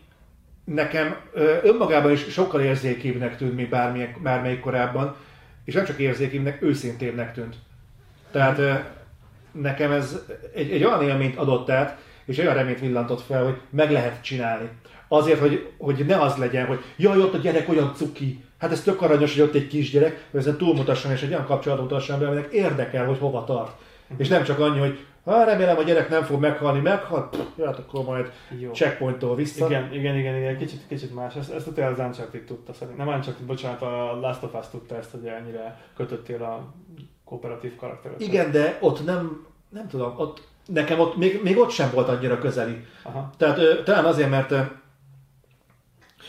nekem 0.64 1.16
önmagában 1.64 2.12
is 2.12 2.26
sokkal 2.30 2.62
érzékebbnek 2.62 3.38
tűnt, 3.38 3.56
mint 3.56 3.70
bármelyik 4.22 4.60
korábban, 4.60 5.16
és 5.70 5.76
nem 5.76 5.86
csak 5.86 6.00
érzékebbnek, 6.00 6.62
őszintébbnek 6.62 7.34
tűnt. 7.34 7.56
Tehát 8.32 8.84
nekem 9.52 9.92
ez 9.92 10.20
egy, 10.54 10.72
egy 10.72 10.84
olyan 10.84 11.02
élményt 11.04 11.38
adott 11.38 11.70
át, 11.70 11.98
és 12.26 12.38
olyan 12.38 12.54
reményt 12.54 12.80
villantott 12.80 13.22
fel, 13.22 13.44
hogy 13.44 13.58
meg 13.70 13.92
lehet 13.92 14.24
csinálni. 14.24 14.70
Azért, 15.08 15.40
hogy, 15.40 15.70
hogy 15.78 16.06
ne 16.08 16.22
az 16.22 16.36
legyen, 16.36 16.66
hogy 16.66 16.80
jaj, 16.96 17.18
ott 17.18 17.34
a 17.34 17.38
gyerek 17.38 17.70
olyan 17.70 17.94
cuki, 17.96 18.44
hát 18.58 18.72
ez 18.72 18.82
tök 18.82 19.02
aranyos, 19.02 19.34
hogy 19.34 19.44
ott 19.44 19.54
egy 19.54 19.68
kisgyerek, 19.68 20.26
hogy 20.32 20.40
ezen 20.40 20.58
túlmutasson, 20.58 21.12
és 21.12 21.22
egy 21.22 21.30
olyan 21.32 21.46
kapcsolatot 21.46 21.90
mutasson 21.90 22.20
be, 22.20 22.26
aminek 22.26 22.52
érdekel, 22.52 23.06
hogy 23.06 23.18
hova 23.18 23.44
tart. 23.44 23.78
És 24.18 24.28
nem 24.28 24.44
csak 24.44 24.60
annyi, 24.60 24.80
hogy 24.80 25.00
ha 25.30 25.44
remélem 25.44 25.78
a 25.78 25.82
gyerek 25.82 26.10
nem 26.10 26.24
fog 26.24 26.40
meghalni, 26.40 26.80
meghal, 26.80 27.30
hát 27.66 27.78
akkor 27.78 28.04
majd 28.04 28.32
Jó. 28.60 28.72
checkpointtól 28.72 29.36
vissza. 29.36 29.66
Igen, 29.66 29.94
igen, 29.94 30.18
igen, 30.18 30.36
igen, 30.36 30.58
kicsit, 30.58 30.88
kicsit 30.88 31.16
más. 31.16 31.36
Ezt, 31.36 31.52
ezt 31.52 31.78
a 31.78 31.82
az 31.82 32.00
Uncharted 32.00 32.44
tudta 32.44 32.74
szerintem. 32.74 33.06
Nem 33.06 33.16
Uncharted, 33.16 33.46
bocsánat, 33.46 33.82
a 33.82 34.20
Last 34.22 34.44
of 34.44 34.54
Us 34.54 34.68
tudta 34.72 34.96
ezt, 34.96 35.12
hogy 35.12 35.26
ennyire 35.26 35.82
kötöttél 35.96 36.44
a 36.44 36.74
kooperatív 37.26 37.76
karakteret. 37.76 38.22
Igen, 38.22 38.52
de 38.52 38.78
ott 38.82 39.06
nem, 39.06 39.48
nem 39.70 39.88
tudom, 39.88 40.14
ott, 40.18 40.48
nekem 40.66 41.00
ott, 41.00 41.18
még, 41.18 41.40
még 41.44 41.58
ott 41.58 41.70
sem 41.70 41.90
volt 41.94 42.10
annyira 42.10 42.40
közeli. 42.40 42.86
Aha. 43.04 43.30
Tehát 43.38 43.84
talán 43.84 44.06
azért, 44.06 44.30
mert 44.30 44.54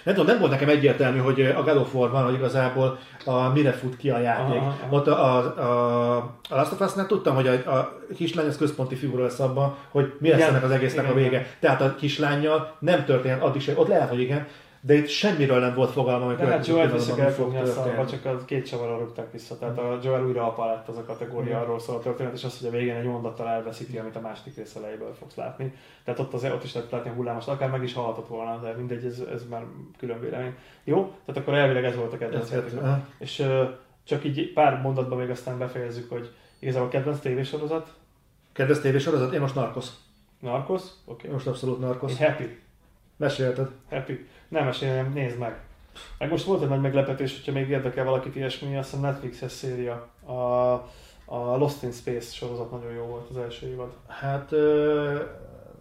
nem 0.03 0.15
tudom, 0.15 0.31
nem 0.31 0.39
volt 0.39 0.51
nekem 0.51 0.69
egyértelmű, 0.69 1.19
hogy 1.19 1.41
a 1.41 1.63
God 1.63 1.77
of 1.77 1.95
War 1.95 2.11
van, 2.11 2.25
hogy 2.25 2.35
igazából 2.35 2.99
a, 3.25 3.49
mire 3.49 3.73
fut 3.73 3.97
ki 3.97 4.11
a 4.11 4.19
játék. 4.19 4.57
Aha, 4.57 4.77
aha. 4.83 4.97
Ott 4.97 5.07
a, 5.07 5.25
a, 5.25 5.59
a, 5.59 6.17
a 6.49 6.55
Last 6.55 6.73
of 6.73 6.81
Us-nál 6.81 7.07
tudtam, 7.07 7.35
hogy 7.35 7.47
a, 7.47 7.53
a 7.53 7.99
kislány 8.17 8.47
az 8.47 8.57
központi 8.57 8.95
figura 8.95 9.23
lesz 9.23 9.41
abban, 9.41 9.77
hogy 9.91 10.13
mi 10.19 10.29
lesz 10.29 10.39
Igen, 10.39 10.51
ennek 10.51 10.65
az 10.65 10.71
egésznek 10.71 11.05
igen, 11.05 11.17
a 11.17 11.21
vége. 11.21 11.47
Tehát 11.61 11.81
a 11.81 11.95
kislányjal 11.95 12.75
nem 12.79 13.05
történt 13.05 13.43
addig 13.43 13.61
sem, 13.61 13.79
ott 13.79 13.89
lehet, 13.89 14.09
hogy 14.09 14.21
igen, 14.21 14.47
de 14.81 14.95
itt 14.95 15.09
semmiről 15.09 15.61
nem 15.61 15.75
volt 15.75 15.91
fogalma, 15.91 16.25
hogy 16.27 16.41
hát 16.41 16.67
Joel 16.67 16.93
vissza 16.93 17.15
kell 17.15 17.31
fogni 17.31 17.59
a 17.59 17.67
szarba, 17.67 18.07
csak 18.07 18.25
az 18.25 18.45
két 18.45 18.67
csavarral 18.67 18.99
rúgták 18.99 19.33
vissza. 19.33 19.59
Tehát 19.59 19.79
a 19.79 19.99
Joel 20.03 20.25
újra 20.25 20.47
apa 20.47 20.67
lett 20.67 20.89
az 20.89 20.97
a 20.97 21.05
kategória, 21.05 21.55
Mhm. 21.55 21.63
arról 21.63 21.79
szól 21.79 21.97
a 21.97 22.01
történet, 22.01 22.33
és 22.33 22.45
az, 22.45 22.59
hogy 22.59 22.69
a 22.69 22.71
végén 22.71 22.95
egy 22.95 23.05
mondattal 23.05 23.49
elveszíti, 23.49 23.99
amit 23.99 24.17
a 24.17 24.21
második 24.21 24.57
rész 24.57 24.75
elejéből 24.75 25.15
fogsz 25.19 25.35
látni. 25.35 25.75
Tehát 26.05 26.21
ott, 26.21 26.33
azért, 26.35 26.55
ott 26.55 26.65
is 26.65 26.75
lehet 26.75 26.91
látni 26.91 27.11
a 27.11 27.13
hullámos, 27.13 27.47
akár 27.47 27.71
meg 27.71 27.83
is 27.83 27.95
halhatott 27.95 28.29
volna, 28.29 28.59
de 28.63 28.73
mindegy, 28.73 29.05
ez, 29.05 29.23
ez 29.33 29.49
már 29.49 29.65
külön 29.99 30.21
vélemény. 30.21 30.55
Jó, 30.85 31.13
tehát 31.25 31.41
akkor 31.41 31.55
elvileg 31.55 31.85
ez 31.85 31.97
volt 31.97 32.13
a 32.13 32.19
kedvenc 32.19 32.53
aha. 32.83 32.99
És 33.19 33.47
csak 34.05 34.25
így 34.25 34.53
pár 34.53 34.81
mondatban 34.81 35.19
még 35.19 35.31
aztán 35.31 35.59
befejezzük, 35.59 36.11
hogy 36.11 36.31
igazából 36.59 36.89
a 36.89 36.91
kedvenc 36.91 37.19
tévésorozat, 37.19 37.99
Kedves 38.53 38.81
tévésorozat? 38.81 39.33
Én 39.33 39.41
most 39.41 39.55
Narcos. 39.55 39.87
Narcos, 40.41 40.83
oké. 40.83 40.93
Okay. 41.05 41.31
most 41.31 41.47
abszolút 41.47 41.81
Narcos. 41.81 42.11
Én 42.11 42.17
happy. 42.17 42.59
Mesélted. 43.21 43.69
Happy. 43.91 44.27
Nem 44.49 44.65
meséljem, 44.65 45.13
nézd 45.13 45.39
meg. 45.39 45.61
Meg 46.19 46.31
most 46.31 46.45
volt 46.45 46.63
egy 46.63 46.69
nagy 46.69 46.81
meglepetés, 46.81 47.37
hogyha 47.37 47.61
még 47.61 47.69
érdekel 47.69 48.05
valakit 48.05 48.37
ilyesmi, 48.37 48.77
azt 48.77 48.91
hiszem 48.91 49.05
Netflixes 49.05 49.53
széria. 49.53 50.09
A, 50.27 50.73
a 51.25 51.57
Lost 51.57 51.83
in 51.83 51.93
Space 51.93 52.33
sorozat 52.35 52.71
nagyon 52.71 52.93
jó 52.93 53.05
volt 53.05 53.29
az 53.31 53.37
első 53.37 53.67
évad. 53.67 53.93
Hát 54.07 54.53
ö, 54.53 55.19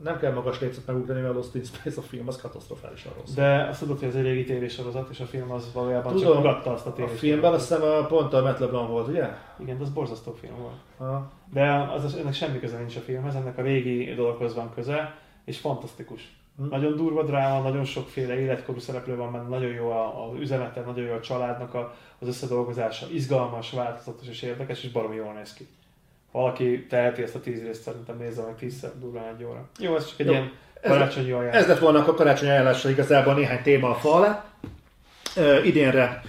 nem 0.04 0.20
kell 0.20 0.34
magas 0.34 0.60
lécet 0.60 0.86
megugrani, 0.86 1.20
mert 1.22 1.34
a 1.34 1.38
Lost 1.38 1.56
in 1.56 1.64
Space 1.64 2.00
a 2.00 2.04
film 2.04 2.28
az 2.28 2.42
katasztrofálisan 2.42 3.12
rossz. 3.20 3.34
De 3.34 3.68
azt 3.70 3.80
tudod, 3.80 4.00
hogy 4.00 4.08
ez 4.08 4.16
egy 4.16 4.24
régi 4.24 4.44
tévésorozat, 4.44 5.10
és 5.10 5.20
a 5.20 5.26
film 5.26 5.52
az 5.52 5.74
valójában 5.74 6.14
Tudom, 6.14 6.32
csak 6.32 6.40
ugatta 6.40 6.74
azt 6.74 6.86
a 6.86 6.90
a 6.90 6.94
tévésorozatot. 6.94 7.30
filmben 7.30 7.54
azt 7.54 7.68
hiszem 7.68 7.84
a, 7.84 8.06
pont 8.06 8.34
a 8.34 8.42
Matt 8.42 8.60
LeBlanc 8.60 8.90
volt, 8.90 9.08
ugye? 9.08 9.28
Igen, 9.60 9.78
az 9.82 9.90
borzasztó 9.90 10.32
film 10.32 10.56
volt. 10.58 10.78
Ha. 10.98 11.32
De 11.54 11.88
az, 11.96 12.16
ennek 12.16 12.34
semmi 12.34 12.60
köze 12.60 12.78
nincs 12.78 12.96
a 12.96 13.00
filmhez, 13.00 13.36
ennek 13.36 13.58
a 13.58 13.62
régi 13.62 14.14
dologhoz 14.14 14.56
van 14.56 14.74
köze, 14.74 15.16
és 15.46 15.60
fantasztikus. 15.60 16.38
Hm. 16.60 16.68
Nagyon 16.70 16.96
durva 16.96 17.24
dráma, 17.24 17.62
nagyon 17.62 17.86
sokféle 17.86 18.40
életkorú 18.40 18.80
szereplő 18.80 19.16
van 19.16 19.32
benne, 19.32 19.48
nagyon 19.48 19.72
jó 19.72 19.92
az 19.92 20.40
üzenete, 20.40 20.82
nagyon 20.82 21.06
jó 21.06 21.14
a 21.14 21.20
családnak 21.20 21.74
a, 21.74 21.96
az 22.20 22.28
összedolgozása, 22.28 23.06
izgalmas, 23.14 23.72
változatos 23.72 24.28
és 24.28 24.42
érdekes, 24.42 24.84
és 24.84 24.92
baromi 24.92 25.16
jól 25.16 25.34
néz 25.34 25.54
ki. 25.54 25.68
Valaki 26.32 26.86
teheti 26.86 27.22
ezt 27.22 27.36
a 27.36 27.40
tíz 27.40 27.64
részt, 27.64 27.82
szerintem 27.82 28.18
nézze 28.18 28.42
meg 28.42 28.56
tízszer 28.56 28.92
durván 29.00 29.36
egy 29.38 29.44
óra. 29.44 29.70
Jó, 29.80 29.96
ez 29.96 30.10
csak 30.10 30.20
egy 30.20 30.26
Jó. 30.26 30.32
ilyen 30.32 30.52
karácsonyi 30.82 31.32
ajánlás. 31.32 31.62
Ez 31.62 31.68
lett 31.68 31.80
volna 31.80 32.06
a 32.06 32.14
karácsony 32.14 32.50
ajánlása 32.50 32.90
igazából 32.90 33.34
néhány 33.34 33.62
téma 33.62 33.90
a 33.90 33.96
fa 33.96 34.14
alá. 34.14 34.46
Idénre 35.64 36.22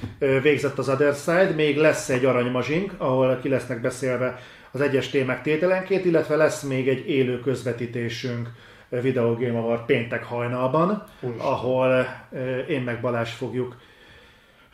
végzett 0.42 0.78
az 0.78 0.88
Other 0.88 1.14
Side, 1.14 1.50
még 1.50 1.76
lesz 1.76 2.08
egy 2.08 2.24
aranymazsink, 2.24 2.94
ahol 2.98 3.38
ki 3.42 3.48
lesznek 3.48 3.80
beszélve 3.80 4.38
az 4.70 4.80
egyes 4.80 5.08
témák 5.08 5.42
tételenként, 5.42 6.04
illetve 6.04 6.36
lesz 6.36 6.62
még 6.62 6.88
egy 6.88 7.08
élő 7.08 7.40
közvetítésünk 7.40 8.48
Video 8.90 9.34
Game 9.34 9.58
Award 9.58 9.84
péntek 9.84 10.24
hajnalban, 10.24 11.02
Úristen. 11.20 11.46
ahol 11.46 12.06
ö, 12.32 12.58
én 12.58 12.80
meg 12.82 13.00
Balázs 13.00 13.30
fogjuk 13.30 13.76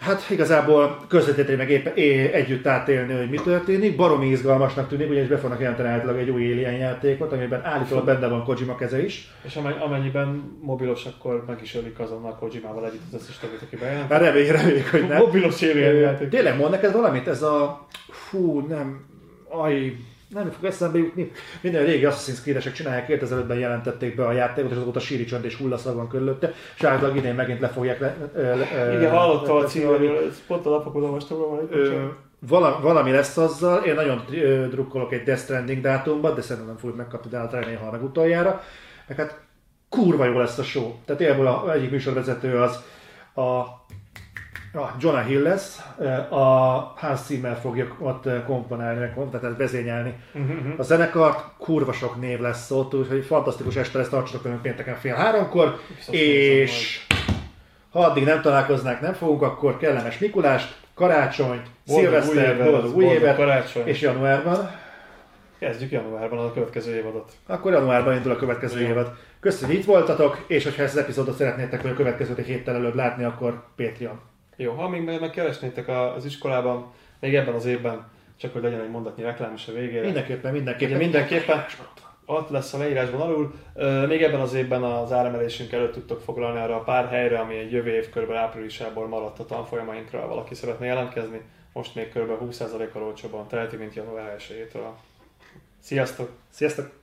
Hát 0.00 0.30
igazából 0.30 1.04
közvetíteni 1.08 1.56
meg 1.56 1.70
épp, 1.70 1.86
é, 1.96 2.32
együtt 2.32 2.66
átélni, 2.66 3.12
hogy 3.14 3.30
mi 3.30 3.36
történik. 3.36 3.96
Baromi 3.96 4.26
izgalmasnak 4.26 4.88
tűnik, 4.88 5.10
ugyanis 5.10 5.28
be 5.28 5.38
fognak 5.38 5.60
jelenteni 5.60 5.88
általában 5.88 6.20
egy 6.20 6.30
új 6.30 6.52
Alien 6.52 6.72
játékot, 6.72 7.32
amiben 7.32 7.64
állítólag 7.64 8.04
benne 8.04 8.28
van 8.28 8.44
Kojima 8.44 8.74
keze 8.76 9.04
is. 9.04 9.30
És 9.42 9.56
amen- 9.56 9.80
amennyiben 9.80 10.58
mobilos, 10.60 11.04
akkor 11.04 11.44
meg 11.46 11.58
is 11.62 11.74
ölik 11.74 11.98
azonnal 11.98 12.36
Kojimával 12.36 12.86
együtt 12.86 13.12
az 13.12 13.20
összes 13.20 13.38
többit, 13.38 13.62
aki 13.62 13.76
bejelent. 13.76 14.08
Már 14.08 14.20
reméljük, 14.20 14.56
reméljük, 14.56 14.86
hogy 14.86 15.08
nem. 15.08 15.18
Mobilos 15.18 15.60
élő 15.62 16.00
játék. 16.00 16.28
Tényleg 16.28 16.56
mond 16.56 16.70
neked 16.70 16.92
valamit? 16.92 17.28
Ez 17.28 17.42
a... 17.42 17.86
Fú, 18.08 18.60
nem... 18.60 19.04
Aj, 19.48 19.96
nem 20.28 20.50
fog 20.50 20.64
eszembe 20.64 20.98
jutni. 20.98 21.32
Minden 21.60 21.84
régi 21.84 22.04
Assassin's 22.04 22.40
Creed-esek 22.42 22.72
csinálják, 22.72 23.06
2005-ben 23.08 23.58
jelentették 23.58 24.16
be 24.16 24.26
a 24.26 24.32
játékot, 24.32 24.70
és 24.70 24.76
azóta 24.76 25.00
síri 25.00 25.24
csönd 25.24 25.44
és 25.44 25.54
hullaszag 25.54 25.96
van 25.96 26.08
körülötte, 26.08 26.52
és 26.76 26.82
általában 26.82 27.16
idén 27.16 27.34
megint 27.34 27.60
le 27.60 27.68
fogják 27.68 28.00
le, 28.00 28.16
le, 28.34 28.54
le, 28.54 28.96
Igen, 28.96 29.10
hallottam 29.10 29.56
a 29.56 29.62
ez 29.62 30.46
pont 30.46 30.66
a 30.66 30.70
napokon 30.70 31.04
olvastam 31.04 31.38
róla, 31.38 31.60
vala, 32.48 32.78
valami 32.82 33.10
lesz 33.10 33.36
azzal, 33.36 33.84
én 33.84 33.94
nagyon 33.94 34.24
drukkolok 34.70 35.12
egy 35.12 35.22
Death 35.22 35.42
Stranding 35.42 35.80
dátumban, 35.80 36.34
de 36.34 36.40
szerintem 36.40 36.66
nem 36.66 36.76
fogjuk 36.76 36.98
megkapni, 36.98 37.30
de 37.30 37.38
hát 37.38 37.52
remélem, 37.52 37.80
ha 37.80 37.90
meg 37.90 38.02
utoljára. 38.02 38.62
Meg 39.08 39.16
hát 39.16 39.40
kurva 39.88 40.24
jó 40.24 40.38
lesz 40.38 40.58
a 40.58 40.62
show. 40.62 40.92
Tehát 41.04 41.22
ebből 41.22 41.46
a, 41.46 41.72
egyik 41.72 41.90
műsorvezető 41.90 42.56
az 42.56 42.84
a, 43.34 43.60
a 44.76 44.94
Jonah 45.00 45.26
Hill 45.26 45.42
lesz, 45.42 45.80
a 46.28 46.44
Hans 46.96 47.20
Zimmer 47.26 47.58
fogja 47.60 47.96
ott 47.98 48.28
komponálni, 48.46 49.12
tehát 49.30 49.56
vezényelni 49.56 50.14
a 50.76 50.82
zenekart, 50.82 51.44
kurva 51.58 51.92
sok 51.92 52.20
név 52.20 52.40
lesz 52.40 52.70
ott, 52.70 52.94
úgyhogy 52.94 53.24
fantasztikus 53.24 53.76
este 53.76 53.98
lesz, 53.98 54.08
tartsatok 54.08 54.42
velünk 54.42 54.62
pénteken 54.62 54.96
fél 54.96 55.14
háromkor, 55.14 55.78
és 56.10 57.06
ha 57.90 58.00
addig 58.00 58.24
nem 58.24 58.40
találkoznánk, 58.40 59.00
nem 59.00 59.12
fogunk, 59.12 59.42
akkor 59.42 59.76
kellemes 59.76 60.18
Mikulást, 60.18 60.76
karácsonyt, 60.94 61.66
szilveszter, 61.86 62.64
boldog 62.64 62.96
új 62.96 63.04
évet, 63.04 63.36
karácsony. 63.36 63.86
és 63.86 64.00
januárban, 64.00 64.70
Kezdjük 65.58 65.90
januárban 65.90 66.38
a 66.38 66.52
következő 66.52 66.94
évadot. 66.94 67.32
akkor 67.46 67.72
januárban 67.72 68.14
indul 68.14 68.32
a 68.32 68.36
következő 68.36 68.80
Jó. 68.80 68.88
évad. 68.88 69.12
Köszönjük, 69.40 69.68
hogy 69.70 69.78
itt 69.78 69.94
voltatok, 69.94 70.44
és 70.46 70.64
hogyha 70.64 70.82
ezt 70.82 70.94
az 70.96 71.02
epizódot 71.02 71.36
szeretnétek, 71.36 71.82
vagy 71.82 71.90
a 71.90 71.94
következőt 71.94 72.38
egy 72.38 72.46
héttel 72.46 72.74
előbb 72.74 72.94
látni, 72.94 73.24
akkor 73.24 73.62
Patreon. 73.76 74.20
Jó, 74.56 74.72
ha 74.72 74.88
még 74.88 75.02
meg 75.02 75.20
megkeresnétek 75.20 75.88
az 75.88 76.24
iskolában, 76.24 76.92
még 77.20 77.34
ebben 77.34 77.54
az 77.54 77.64
évben, 77.64 78.06
csak 78.36 78.52
hogy 78.52 78.62
legyen 78.62 78.80
egy 78.80 78.90
mondatnyi 78.90 79.22
reklám 79.22 79.54
is 79.54 79.68
a 79.68 79.72
végére. 79.72 80.04
Mindenképpen, 80.04 80.52
mindenképpen. 80.52 80.94
Ugye 80.94 81.04
mindenképpen 81.04 81.64
ott 82.26 82.48
lesz 82.48 82.72
a 82.72 82.78
leírásban 82.78 83.20
alul. 83.20 83.54
Még 84.06 84.22
ebben 84.22 84.40
az 84.40 84.54
évben 84.54 84.82
az 84.82 85.12
áremelésünk 85.12 85.72
előtt 85.72 85.92
tudtok 85.92 86.20
foglalni 86.20 86.60
arra 86.60 86.76
a 86.76 86.82
pár 86.82 87.08
helyre, 87.08 87.38
ami 87.38 87.56
egy 87.56 87.72
jövő 87.72 87.94
év 87.94 88.10
körben 88.10 88.36
áprilisából 88.36 89.08
maradt 89.08 89.38
a 89.38 89.44
tanfolyamainkra, 89.44 90.20
ha 90.20 90.28
valaki 90.28 90.54
szeretne 90.54 90.86
jelentkezni. 90.86 91.40
Most 91.72 91.94
még 91.94 92.08
kb. 92.08 92.30
20%-kal 92.42 93.02
olcsóban 93.02 93.48
teheti, 93.48 93.76
mint 93.76 93.94
január 93.94 94.36
1-től. 94.38 94.88
Sziasztok! 95.80 96.30
Sziasztok! 96.50 96.95